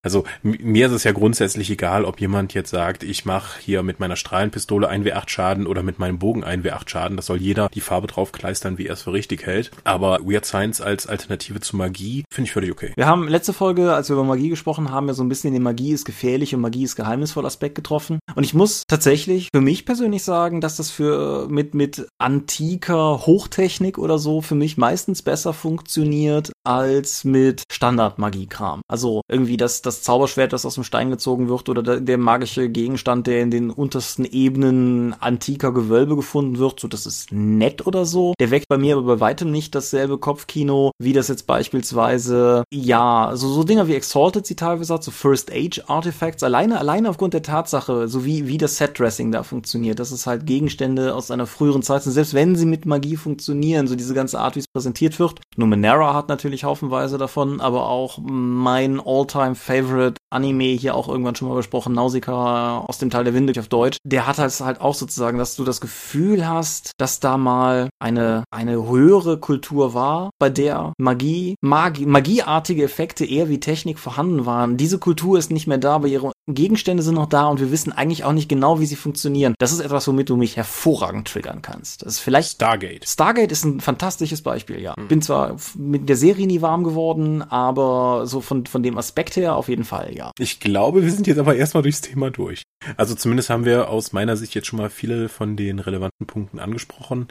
Also 0.05 0.25
mir 0.43 0.87
ist 0.87 0.93
es 0.93 1.05
ja 1.05 1.13
grundsätzlich 1.13 1.71
egal, 1.71 2.05
ob 2.05 2.21
jemand 2.21 2.55
jetzt 2.55 2.71
sagt, 2.71 3.05
ich 3.05 3.25
mache 3.25 3.61
hier 3.61 3.85
mit 3.85 4.01
meiner 4.01 4.17
Strahlenpistole 4.17 4.91
1W8 4.91 5.29
Schaden 5.29 5.67
oder 5.69 5.85
mit 5.85 6.01
meinem 6.01 6.19
Bogen 6.19 6.45
1W8 6.45 6.89
Schaden. 6.89 7.17
Das 7.17 7.27
soll 7.27 7.37
jeder 7.37 7.69
die 7.69 7.81
Farbe 7.81 8.09
drauf 8.09 8.33
kleistern, 8.33 8.79
wie 8.79 8.89
er 8.89 8.95
es 8.95 9.03
für 9.03 9.13
richtig 9.13 9.47
hält. 9.47 9.71
Aber 9.85 10.19
Weird 10.25 10.45
Science 10.45 10.81
als 10.81 11.07
Alternative 11.07 11.61
zu 11.61 11.77
Magie 11.77 12.25
finde 12.33 12.49
ich 12.49 12.53
völlig 12.53 12.73
okay. 12.73 12.93
Wir 12.97 13.07
haben 13.07 13.29
letzte 13.29 13.53
Folge, 13.53 13.95
als 13.95 14.09
wir 14.09 14.15
über 14.15 14.25
Magie 14.25 14.49
gesprochen 14.49 14.91
haben, 14.91 15.07
ja 15.07 15.15
so 15.15 15.23
ein 15.23 15.29
bisschen 15.29 15.55
den 15.55 15.63
Magie 15.63 15.93
ist 15.93 16.05
gefährlich 16.05 16.53
und 16.53 16.63
Magie 16.63 16.83
ist 16.83 16.97
geheimnisvoll 16.97 17.47
Aspekt 17.47 17.77
getroffen. 17.77 18.19
Und 18.35 18.43
ich 18.43 18.55
muss 18.55 18.83
tatsächlich 18.89 19.51
für 19.55 19.61
mich 19.61 19.87
persönlich 19.87 20.25
sagen, 20.25 20.61
dass 20.61 20.77
das 20.77 20.91
für 20.91 21.47
mit, 21.49 21.75
mit 21.75 22.09
antiker 22.19 23.25
Hochtechnik 23.25 23.99
oder 23.99 24.19
so 24.19 24.41
für 24.41 24.57
mich 24.57 24.77
meistens 24.77 25.23
besser 25.23 25.53
funktioniert 25.53 26.51
als 26.65 27.23
mit 27.23 27.63
Standard-Magie-Kram. 27.71 28.81
Also 28.89 29.21
irgendwie 29.29 29.57
das, 29.57 29.83
das 29.83 29.92
das 29.93 30.03
Zauberschwert, 30.03 30.53
das 30.53 30.67
aus 30.67 30.75
dem 30.75 30.85
Stein 30.85 31.11
gezogen 31.11 31.49
wird, 31.49 31.69
oder 31.69 31.83
der, 31.83 32.01
der 32.01 32.19
magische 32.19 32.69
Gegenstand, 32.69 33.27
der 33.27 33.43
in 33.43 33.51
den 33.51 33.71
untersten 33.71 34.25
Ebenen 34.25 35.15
antiker 35.21 35.73
Gewölbe 35.73 36.17
gefunden 36.17 36.59
wird, 36.59 36.81
so 36.81 36.89
das 36.89 37.07
ist 37.07 37.31
nett 37.33 37.87
oder 37.87 38.05
so. 38.05 38.35
Der 38.41 38.51
weckt 38.51 38.69
bei 38.69 38.79
mir 38.79 38.97
aber 38.97 39.17
bei 39.17 39.21
weitem 39.21 39.51
nicht 39.51 39.75
dasselbe 39.75 40.19
Kopfkino, 40.19 40.93
wie 40.99 41.13
das 41.13 41.29
jetzt 41.29 41.47
beispielsweise, 41.47 42.65
ja, 42.73 43.33
so, 43.35 43.49
so 43.49 43.65
Dinger 43.65 43.87
wie 43.87 43.95
Exalted 43.95 44.47
sie 44.47 44.57
teilweise 44.57 44.95
hat, 44.95 45.05
so 45.05 45.11
First 45.11 45.51
Age 45.53 45.83
Artifacts, 45.87 46.43
alleine, 46.43 46.79
alleine 46.79 47.11
aufgrund 47.11 47.35
der 47.35 47.43
Tatsache, 47.43 48.09
so 48.09 48.25
wie, 48.25 48.49
wie 48.49 48.59
das 48.59 48.77
Set-Dressing 48.77 49.33
da 49.33 49.43
funktioniert, 49.43 49.99
dass 49.99 50.11
es 50.11 50.27
halt 50.27 50.47
Gegenstände 50.47 51.15
aus 51.15 51.31
einer 51.31 51.47
früheren 51.47 51.83
Zeit 51.83 52.03
sind, 52.03 52.13
selbst 52.13 52.35
wenn 52.35 52.57
sie 52.57 52.67
mit 52.67 52.87
Magie 52.87 53.17
funktionieren, 53.17 53.87
so 53.87 53.95
diese 53.95 54.15
ganze 54.15 54.41
Art, 54.41 54.57
wie 54.57 54.61
es 54.61 54.69
präsentiert 54.69 55.19
wird. 55.19 55.41
Numenera 55.57 56.15
hat 56.15 56.29
natürlich 56.29 56.65
haufenweise 56.65 57.19
davon, 57.19 57.61
aber 57.61 57.89
auch 57.89 58.19
mein 58.23 59.01
All-Time-Favorite 59.05 59.82
Favorite 59.83 60.21
Anime 60.31 60.65
hier 60.65 60.95
auch 60.95 61.09
irgendwann 61.09 61.35
schon 61.35 61.49
mal 61.49 61.55
besprochen, 61.55 61.95
Nausicaa 61.95 62.79
aus 62.79 62.99
dem 62.99 63.11
Teil 63.11 63.25
der 63.25 63.35
Winde 63.35 63.59
auf 63.59 63.69
Deutsch. 63.69 63.99
Der 64.05 64.27
hat 64.27 64.39
halt, 64.39 64.59
halt 64.61 64.81
auch 64.81 64.95
sozusagen, 64.95 65.39
dass 65.39 65.57
du 65.57 65.65
das 65.65 65.81
Gefühl 65.81 66.49
hast, 66.49 66.93
dass 66.99 67.21
da 67.21 67.37
mal 67.37 67.89
eine, 67.99 68.45
eine 68.51 68.89
höhere 68.89 69.39
Kultur 69.39 69.95
war, 69.95 70.31
bei 70.39 70.51
der 70.51 70.93
Magie, 70.99 71.57
Magie, 71.61 72.07
magieartige 72.07 72.85
Effekte 72.85 73.25
eher 73.25 73.49
wie 73.49 73.61
Technik 73.61 73.99
vorhanden 73.99 74.47
waren. 74.47 74.77
Diese 74.77 74.99
Kultur 74.99 75.39
ist 75.39 75.51
nicht 75.51 75.67
mehr 75.67 75.79
da, 75.79 75.97
aber 75.97 76.09
ihre 76.09 76.32
Gegenstände 76.49 77.03
sind 77.03 77.15
noch 77.15 77.27
da 77.27 77.47
und 77.47 77.61
wir 77.61 77.71
wissen 77.71 77.93
eigentlich 77.93 78.25
auch 78.25 78.33
nicht 78.33 78.49
genau, 78.49 78.81
wie 78.81 78.87
sie 78.87 78.97
funktionieren. 78.97 79.55
Das 79.59 79.73
ist 79.73 79.81
etwas, 79.81 80.09
womit 80.09 80.29
du 80.29 80.37
mich 80.37 80.57
hervorragend 80.57 81.29
triggern 81.29 81.63
kannst. 81.63 82.05
Das 82.05 82.15
ist 82.15 82.21
vielleicht 82.21 82.53
Stargate. 82.53 83.09
Stargate 83.09 83.53
ist 83.53 83.65
ein 83.65 83.81
fantastisches 83.81 84.43
Beispiel, 84.43 84.81
ja. 84.81 84.95
Mhm. 84.99 85.09
Bin 85.09 85.23
zwar 85.23 85.57
mit 85.77 86.09
der 86.09 86.17
Serie 86.17 86.47
nie 86.49 86.61
warm 86.61 86.83
geworden, 86.83 87.43
aber 87.43 88.27
so 88.27 88.41
von, 88.41 88.67
von 88.67 88.83
dem 88.83 88.99
Aspekt 88.99 89.37
her 89.37 89.55
auf 89.55 89.69
jeden 89.69 89.85
Fall, 89.85 90.17
ja. 90.17 90.33
Ich 90.39 90.59
glaube, 90.59 91.05
wir 91.05 91.13
sind 91.13 91.29
jetzt 91.29 91.39
aber 91.39 91.55
erstmal 91.55 91.85
durchs 91.85 92.01
Thema 92.01 92.31
durch. 92.31 92.63
Also 92.97 93.15
zumindest 93.15 93.51
haben 93.51 93.65
wir 93.65 93.89
aus 93.89 94.13
meiner 94.13 94.37
Sicht 94.37 94.55
jetzt 94.55 94.67
schon 94.67 94.79
mal 94.79 94.91
viele 94.91 95.29
von 95.29 95.57
den 95.57 95.79
relevanten 95.79 96.27
Punkten 96.27 96.59
angesprochen. 96.59 97.29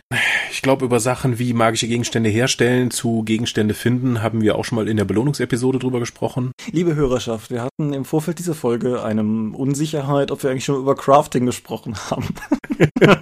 Ich 0.51 0.61
glaube, 0.61 0.85
über 0.85 0.99
Sachen 0.99 1.39
wie 1.39 1.53
magische 1.53 1.87
Gegenstände 1.87 2.29
herstellen 2.29 2.91
zu 2.91 3.23
Gegenstände 3.23 3.73
finden, 3.73 4.21
haben 4.21 4.41
wir 4.41 4.55
auch 4.55 4.65
schon 4.65 4.77
mal 4.77 4.87
in 4.87 4.97
der 4.97 5.05
Belohnungsepisode 5.05 5.79
drüber 5.79 5.99
gesprochen. 5.99 6.51
Liebe 6.71 6.95
Hörerschaft, 6.95 7.51
wir 7.51 7.61
hatten 7.61 7.93
im 7.93 8.05
Vorfeld 8.05 8.39
dieser 8.39 8.55
Folge 8.55 9.03
eine 9.03 9.21
Unsicherheit, 9.21 10.31
ob 10.31 10.43
wir 10.43 10.49
eigentlich 10.49 10.65
schon 10.65 10.79
über 10.79 10.95
Crafting 10.95 11.45
gesprochen 11.45 11.95
haben. 12.09 12.27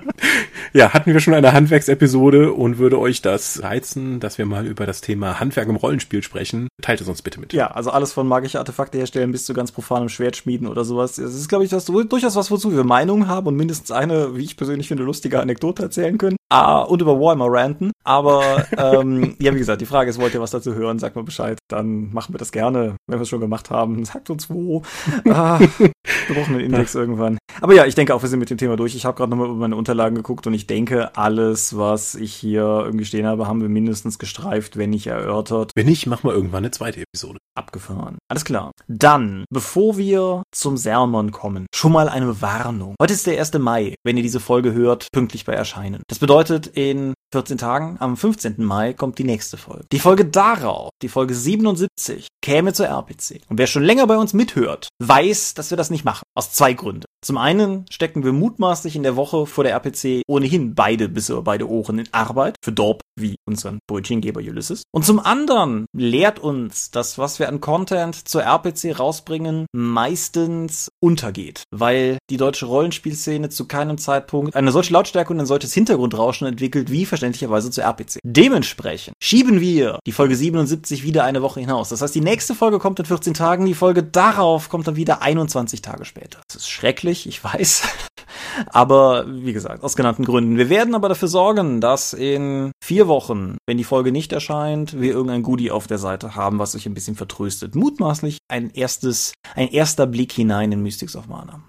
Ja, 0.73 0.93
hatten 0.93 1.13
wir 1.13 1.19
schon 1.19 1.33
eine 1.33 1.53
Handwerksepisode 1.53 2.53
und 2.53 2.77
würde 2.77 2.99
euch 2.99 3.21
das 3.21 3.63
reizen, 3.63 4.19
dass 4.19 4.37
wir 4.37 4.45
mal 4.45 4.65
über 4.67 4.85
das 4.85 5.01
Thema 5.01 5.39
Handwerk 5.39 5.67
im 5.67 5.75
Rollenspiel 5.75 6.21
sprechen. 6.21 6.67
Teilt 6.81 7.01
es 7.01 7.07
uns 7.07 7.21
bitte 7.21 7.39
mit. 7.39 7.53
Ja, 7.53 7.71
also 7.71 7.91
alles 7.91 8.13
von 8.13 8.27
magische 8.27 8.59
Artefakte 8.59 8.97
herstellen 8.97 9.31
bis 9.31 9.45
zu 9.45 9.53
ganz 9.53 9.71
profanem 9.71 10.09
Schwertschmieden 10.09 10.67
oder 10.67 10.85
sowas. 10.85 11.17
Es 11.17 11.35
ist, 11.35 11.49
glaube 11.49 11.63
ich, 11.63 11.69
das, 11.69 11.85
durchaus 11.85 12.35
was, 12.35 12.51
wozu 12.51 12.71
wir 12.71 12.83
Meinungen 12.83 13.27
haben 13.27 13.47
und 13.47 13.55
mindestens 13.55 13.91
eine, 13.91 14.35
wie 14.35 14.43
ich 14.43 14.57
persönlich 14.57 14.87
finde, 14.87 15.03
lustige 15.03 15.39
Anekdote 15.39 15.83
erzählen 15.83 16.17
können. 16.17 16.38
Ah, 16.51 16.81
und 16.81 17.01
über 17.01 17.19
Warhammer 17.19 17.47
ranten. 17.47 17.91
Aber 18.03 18.65
ähm, 18.77 19.35
ja, 19.39 19.53
wie 19.53 19.59
gesagt, 19.59 19.81
die 19.81 19.85
Frage 19.85 20.09
ist, 20.09 20.19
wollt 20.19 20.33
ihr 20.33 20.41
was 20.41 20.51
dazu 20.51 20.73
hören? 20.73 20.97
Sagt 20.97 21.15
mal 21.15 21.23
Bescheid. 21.23 21.59
Dann 21.67 22.11
machen 22.11 22.33
wir 22.33 22.39
das 22.39 22.51
gerne, 22.51 22.95
wenn 23.07 23.19
wir 23.19 23.23
es 23.23 23.29
schon 23.29 23.39
gemacht 23.39 23.69
haben. 23.69 24.03
Sagt 24.09 24.31
uns 24.31 24.49
wo. 24.49 24.81
Ah, 25.29 25.59
wir 25.59 26.35
brauchen 26.35 26.55
einen 26.55 26.65
Index 26.65 26.95
irgendwann. 26.95 27.37
Aber 27.61 27.75
ja, 27.75 27.85
ich 27.85 27.93
denke 27.93 28.15
auch, 28.15 28.21
wir 28.23 28.29
sind 28.29 28.39
mit 28.39 28.49
dem 28.49 28.57
Thema 28.57 28.77
durch. 28.77 28.95
Ich 28.95 29.05
habe 29.05 29.15
gerade 29.15 29.29
nochmal 29.29 29.47
über 29.47 29.55
meine 29.55 29.75
Unterlagen 29.75 30.15
geguckt 30.15 30.47
und 30.47 30.53
ich 30.53 30.65
denke, 30.65 31.15
alles, 31.15 31.77
was 31.77 32.15
ich 32.15 32.33
hier 32.33 32.63
irgendwie 32.63 33.05
stehen 33.05 33.27
habe, 33.27 33.47
haben 33.47 33.61
wir 33.61 33.69
mindestens 33.69 34.17
gestreift, 34.17 34.77
wenn 34.77 34.89
nicht 34.89 35.07
erörtert. 35.07 35.71
Wenn 35.75 35.85
nicht, 35.85 36.07
machen 36.07 36.27
wir 36.27 36.33
irgendwann 36.33 36.63
eine 36.63 36.71
zweite 36.71 37.01
Episode. 37.01 37.37
Abgefahren. 37.55 38.17
Alles 38.29 38.45
klar. 38.45 38.71
Dann, 38.87 39.43
bevor 39.51 39.97
wir 39.97 40.43
zum 40.51 40.77
Sermon 40.77 41.31
kommen, 41.31 41.67
schon 41.75 41.91
mal 41.91 42.09
eine 42.09 42.41
Warnung. 42.41 42.95
Heute 42.99 43.13
ist 43.13 43.27
der 43.27 43.37
1. 43.37 43.53
Mai, 43.59 43.95
wenn 44.03 44.17
ihr 44.17 44.23
diese 44.23 44.39
Folge 44.39 44.73
hört, 44.73 45.07
pünktlich 45.11 45.45
bei 45.45 45.53
Erscheinen. 45.53 46.01
Das 46.07 46.19
bedeutet, 46.19 46.38
in 46.75 47.13
14 47.31 47.57
Tagen, 47.57 47.97
am 47.99 48.17
15. 48.17 48.55
Mai, 48.63 48.93
kommt 48.93 49.19
die 49.19 49.23
nächste 49.23 49.57
Folge. 49.57 49.85
Die 49.91 49.99
Folge 49.99 50.25
darauf, 50.25 50.89
die 51.01 51.09
Folge 51.09 51.35
77, 51.35 52.27
käme 52.41 52.73
zur 52.73 52.87
RPC. 52.87 53.41
Und 53.49 53.57
wer 53.57 53.67
schon 53.67 53.83
länger 53.83 54.07
bei 54.07 54.17
uns 54.17 54.33
mithört, 54.33 54.89
weiß, 54.99 55.53
dass 55.53 55.69
wir 55.69 55.77
das 55.77 55.91
nicht 55.91 56.05
machen. 56.05 56.23
Aus 56.35 56.53
zwei 56.53 56.73
Gründen. 56.73 57.05
Zum 57.21 57.37
einen 57.37 57.85
stecken 57.91 58.23
wir 58.23 58.31
mutmaßlich 58.31 58.95
in 58.95 59.03
der 59.03 59.17
Woche 59.17 59.45
vor 59.45 59.65
der 59.65 59.73
RPC 59.73 60.21
ohnehin 60.27 60.73
beide 60.73 61.09
bis 61.09 61.27
über 61.27 61.41
beide 61.41 61.69
Ohren 61.69 61.99
in 61.99 62.07
Arbeit, 62.13 62.55
für 62.63 62.71
Dorp 62.71 63.01
wie 63.19 63.35
unseren 63.45 63.79
Brötchengeber 63.87 64.39
Ulysses. 64.39 64.83
Und 64.91 65.05
zum 65.05 65.19
anderen 65.19 65.85
lehrt 65.93 66.39
uns 66.39 66.91
das, 66.91 67.17
was 67.17 67.39
wir 67.39 67.49
an 67.49 67.59
Content 67.59 68.27
zur 68.27 68.43
RPC 68.43 68.97
rausbringen, 68.97 69.65
meistens 69.73 70.89
untergeht, 71.01 71.63
weil 71.71 72.17
die 72.29 72.37
deutsche 72.37 72.67
Rollenspielszene 72.67 73.49
zu 73.49 73.67
keinem 73.67 73.97
Zeitpunkt 73.97 74.55
eine 74.55 74.71
solche 74.71 74.93
Lautstärke 74.93 75.33
und 75.33 75.41
ein 75.41 75.45
solches 75.45 75.73
Hintergrundrauschen 75.73 76.47
entwickelt, 76.47 76.89
wie 76.89 77.05
verständlicherweise 77.19 77.69
zur 77.69 77.83
RPC. 77.83 78.19
Dementsprechend 78.23 79.13
schieben 79.21 79.59
wir 79.59 79.99
die 80.07 80.11
Folge 80.11 80.35
77 80.35 81.03
wieder 81.03 81.25
eine 81.25 81.41
Woche 81.41 81.59
hinaus. 81.59 81.89
Das 81.89 82.01
heißt, 82.01 82.15
die 82.15 82.21
nächste 82.21 82.55
Folge 82.55 82.79
kommt 82.79 82.99
in 82.99 83.05
14 83.05 83.33
Tagen, 83.33 83.65
die 83.65 83.73
Folge 83.73 84.03
darauf 84.03 84.69
kommt 84.69 84.87
dann 84.87 84.95
wieder 84.95 85.21
21 85.21 85.81
Tage 85.81 86.05
später. 86.05 86.39
Das 86.47 86.55
ist 86.63 86.69
schrecklich, 86.69 87.27
ich 87.27 87.43
weiß. 87.43 87.83
Aber 88.71 89.25
wie 89.27 89.53
gesagt, 89.53 89.83
aus 89.83 89.95
genannten 89.95 90.23
Gründen. 90.23 90.57
Wir 90.57 90.69
werden 90.69 90.95
aber 90.95 91.09
dafür 91.09 91.27
sorgen, 91.27 91.81
dass 91.81 92.13
in 92.13 92.71
vier 92.83 93.07
Wochen, 93.07 93.57
wenn 93.67 93.77
die 93.77 93.83
Folge 93.83 94.11
nicht 94.11 94.31
erscheint, 94.33 94.99
wir 94.99 95.11
irgendein 95.11 95.43
Goodie 95.43 95.71
auf 95.71 95.87
der 95.87 95.97
Seite 95.97 96.35
haben, 96.35 96.59
was 96.59 96.75
euch 96.75 96.85
ein 96.85 96.93
bisschen 96.93 97.15
vertröstet. 97.15 97.75
Mutmaßlich 97.75 98.37
ein 98.49 98.69
erstes, 98.69 99.33
ein 99.55 99.69
erster 99.69 100.07
Blick 100.07 100.31
hinein 100.31 100.71
in 100.71 100.81
Mystics 100.81 101.15
of 101.15 101.27
Mana. 101.27 101.61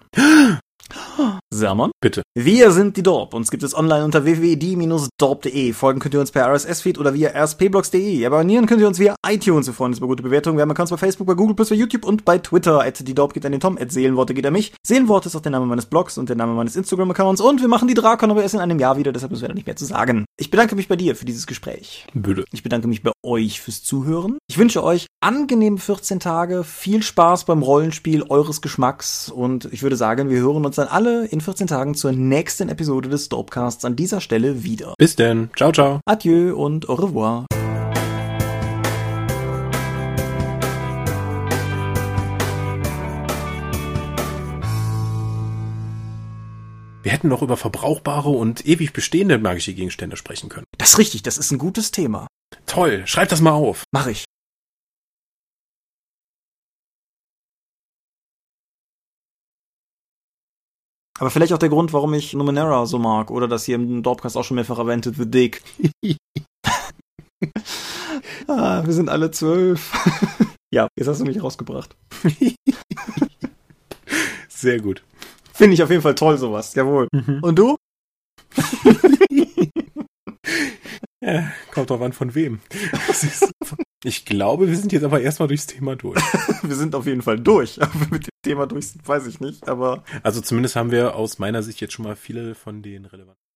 Sermon? 1.53 1.91
Bitte. 2.01 2.23
Wir 2.35 2.71
sind 2.71 2.97
die 2.97 3.03
Dorp. 3.03 3.35
Uns 3.35 3.51
gibt 3.51 3.63
es 3.63 3.77
online 3.77 4.05
unter 4.05 4.25
www.die-dorp.de. 4.25 5.73
Folgen 5.73 6.01
könnt 6.01 6.15
ihr 6.15 6.21
uns 6.21 6.31
per 6.31 6.47
RSS-Feed 6.47 6.99
oder 6.99 7.15
via 7.15 7.31
rspblogs.de. 7.31 8.25
Abonnieren 8.25 8.67
könnt 8.67 8.81
ihr 8.81 8.89
uns 8.89 8.99
via 8.99 9.17
iTunes. 9.27 9.67
Wir 9.67 9.75
freuen 9.75 9.91
uns 9.91 9.99
über 9.99 10.07
gute 10.07 10.23
Bewertungen. 10.23 10.57
Wir 10.57 10.63
haben 10.63 10.71
Accounts 10.71 10.91
bei 10.91 10.97
Facebook, 10.97 11.27
bei 11.27 11.35
Google, 11.35 11.55
bei 11.55 11.65
YouTube 11.75 12.05
und 12.05 12.25
bei 12.25 12.39
Twitter. 12.39 12.81
At 12.81 13.07
die 13.07 13.15
Dorp 13.15 13.35
geht 13.35 13.45
an 13.47 13.53
den 13.53 13.61
Tom. 13.61 13.79
At 13.79 13.93
Seelenworte 13.93 14.35
geht 14.35 14.47
an 14.47 14.53
mich. 14.53 14.73
Seelenworte 14.87 15.29
ist 15.29 15.37
auch 15.37 15.41
der 15.41 15.53
Name 15.53 15.67
meines 15.67 15.87
Blogs 15.87 16.19
und 16.19 16.29
der 16.29 16.37
Name 16.37 16.55
meines 16.55 16.77
Instagram-Accounts. 16.77 17.41
Und 17.41 17.61
wir 17.61 17.69
machen 17.69 17.89
die 17.89 17.95
Drakon 17.95 18.31
aber 18.31 18.43
erst 18.43 18.55
in 18.55 18.61
einem 18.61 18.79
Jahr 18.79 18.97
wieder. 18.97 19.13
Deshalb 19.13 19.31
müssen 19.31 19.43
wir 19.43 19.49
da 19.49 19.55
nicht 19.55 19.67
mehr 19.67 19.77
zu 19.77 19.85
sagen. 19.85 20.25
Ich 20.39 20.51
bedanke 20.51 20.77
mich 20.77 20.89
bei 20.89 20.97
dir 20.97 21.17
für 21.17 21.25
dieses 21.25 21.47
Gespräch. 21.47 22.07
Bitte. 22.15 22.45
Ich 22.53 22.63
bedanke 22.63 22.89
mich 22.89 23.03
bei 23.03 23.13
euch 23.23 23.61
fürs 23.61 23.83
Zuhören. 23.83 24.39
Ich 24.49 24.59
wünsche 24.59 24.83
euch 24.83 25.07
angenehme 25.21 25.79
14 25.79 26.21
Tage, 26.21 26.65
viel 26.65 27.03
Spaß 27.03 27.45
beim 27.45 27.63
Rollenspiel 27.63 28.25
eures 28.29 28.63
Geschmacks 28.63 29.29
und 29.29 29.67
ich 29.73 29.83
würde 29.83 29.97
sagen, 29.97 30.31
wir 30.31 30.41
hören 30.41 30.65
uns 30.65 30.80
dann 30.81 30.89
alle 30.89 31.27
in 31.27 31.41
14 31.41 31.67
Tagen 31.67 31.95
zur 31.95 32.13
nächsten 32.13 32.69
Episode 32.69 33.09
des 33.09 33.29
Dopecasts 33.29 33.85
an 33.85 33.97
dieser 33.97 34.21
Stelle 34.21 34.65
wieder. 34.65 34.95
Bis 34.99 35.15
denn. 35.15 35.51
Ciao, 35.57 35.73
ciao. 35.73 36.01
Adieu 36.07 36.57
und 36.57 36.89
au 36.89 36.95
revoir. 36.95 37.47
Wir 47.03 47.13
hätten 47.13 47.29
noch 47.29 47.43
über 47.43 47.57
verbrauchbare 47.57 48.29
und 48.29 48.67
ewig 48.67 48.93
bestehende 48.93 49.39
magische 49.39 49.73
Gegenstände 49.73 50.17
sprechen 50.17 50.49
können. 50.49 50.67
Das 50.79 50.91
ist 50.91 50.99
richtig, 50.99 51.23
das 51.23 51.39
ist 51.39 51.51
ein 51.51 51.59
gutes 51.59 51.91
Thema. 51.93 52.27
Toll, 52.67 53.03
schreib 53.07 53.29
das 53.31 53.41
mal 53.41 53.53
auf. 53.53 53.85
Mach 53.91 54.07
ich. 54.07 54.25
Aber 61.21 61.31
vielleicht 61.31 61.53
auch 61.53 61.59
der 61.59 61.69
Grund, 61.69 61.93
warum 61.93 62.15
ich 62.15 62.33
Numenera 62.33 62.87
so 62.87 62.99
mag 62.99 63.31
oder 63.31 63.47
das 63.47 63.67
hier 63.67 63.75
im 63.75 64.03
Dorpcast 64.03 64.39
auch 64.39 64.45
schon 64.45 64.55
mehrfach 64.55 64.79
erwähnte, 64.79 65.13
The 65.15 65.31
Dick. 65.31 65.63
ah, 68.49 68.83
wir 68.87 68.93
sind 68.95 69.11
alle 69.11 69.31
zwölf. 69.31 69.93
ja, 70.75 70.89
jetzt 70.97 71.09
hast 71.09 71.21
du 71.21 71.27
mich 71.27 71.43
rausgebracht. 71.43 71.95
Sehr 74.49 74.81
gut. 74.81 75.03
Finde 75.53 75.75
ich 75.75 75.83
auf 75.83 75.91
jeden 75.91 76.01
Fall 76.01 76.15
toll, 76.15 76.39
sowas. 76.39 76.75
Jawohl. 76.75 77.07
Mhm. 77.13 77.41
Und 77.43 77.59
du? 77.59 77.77
Ja, 81.23 81.53
kommt 81.71 81.91
drauf 81.91 82.01
an, 82.01 82.15
von 82.15 82.35
wem. 82.35 82.61
Ich 84.03 84.25
glaube, 84.25 84.69
wir 84.69 84.77
sind 84.77 84.93
jetzt 84.93 85.05
aber 85.05 85.21
erstmal 85.21 85.49
durchs 85.49 85.67
Thema 85.67 85.95
durch. 85.95 86.21
wir 86.63 86.75
sind 86.75 86.95
auf 86.95 87.07
jeden 87.07 87.21
Fall 87.23 87.39
durch. 87.39 87.81
Aber 87.83 88.07
mit 88.11 88.27
dem 88.27 88.31
Thema 88.43 88.67
durch 88.67 88.89
sind, 88.89 89.07
weiß 89.07 89.27
ich 89.27 89.41
nicht. 89.41 89.69
Aber 89.69 90.05
Also 90.23 90.41
zumindest 90.41 90.77
haben 90.77 90.91
wir 90.91 91.17
aus 91.17 91.39
meiner 91.39 91.63
Sicht 91.63 91.81
jetzt 91.81 91.93
schon 91.93 92.07
mal 92.07 92.17
viele 92.17 92.55
von 92.55 92.83
den 92.83 93.05
relevanten. 93.05 93.50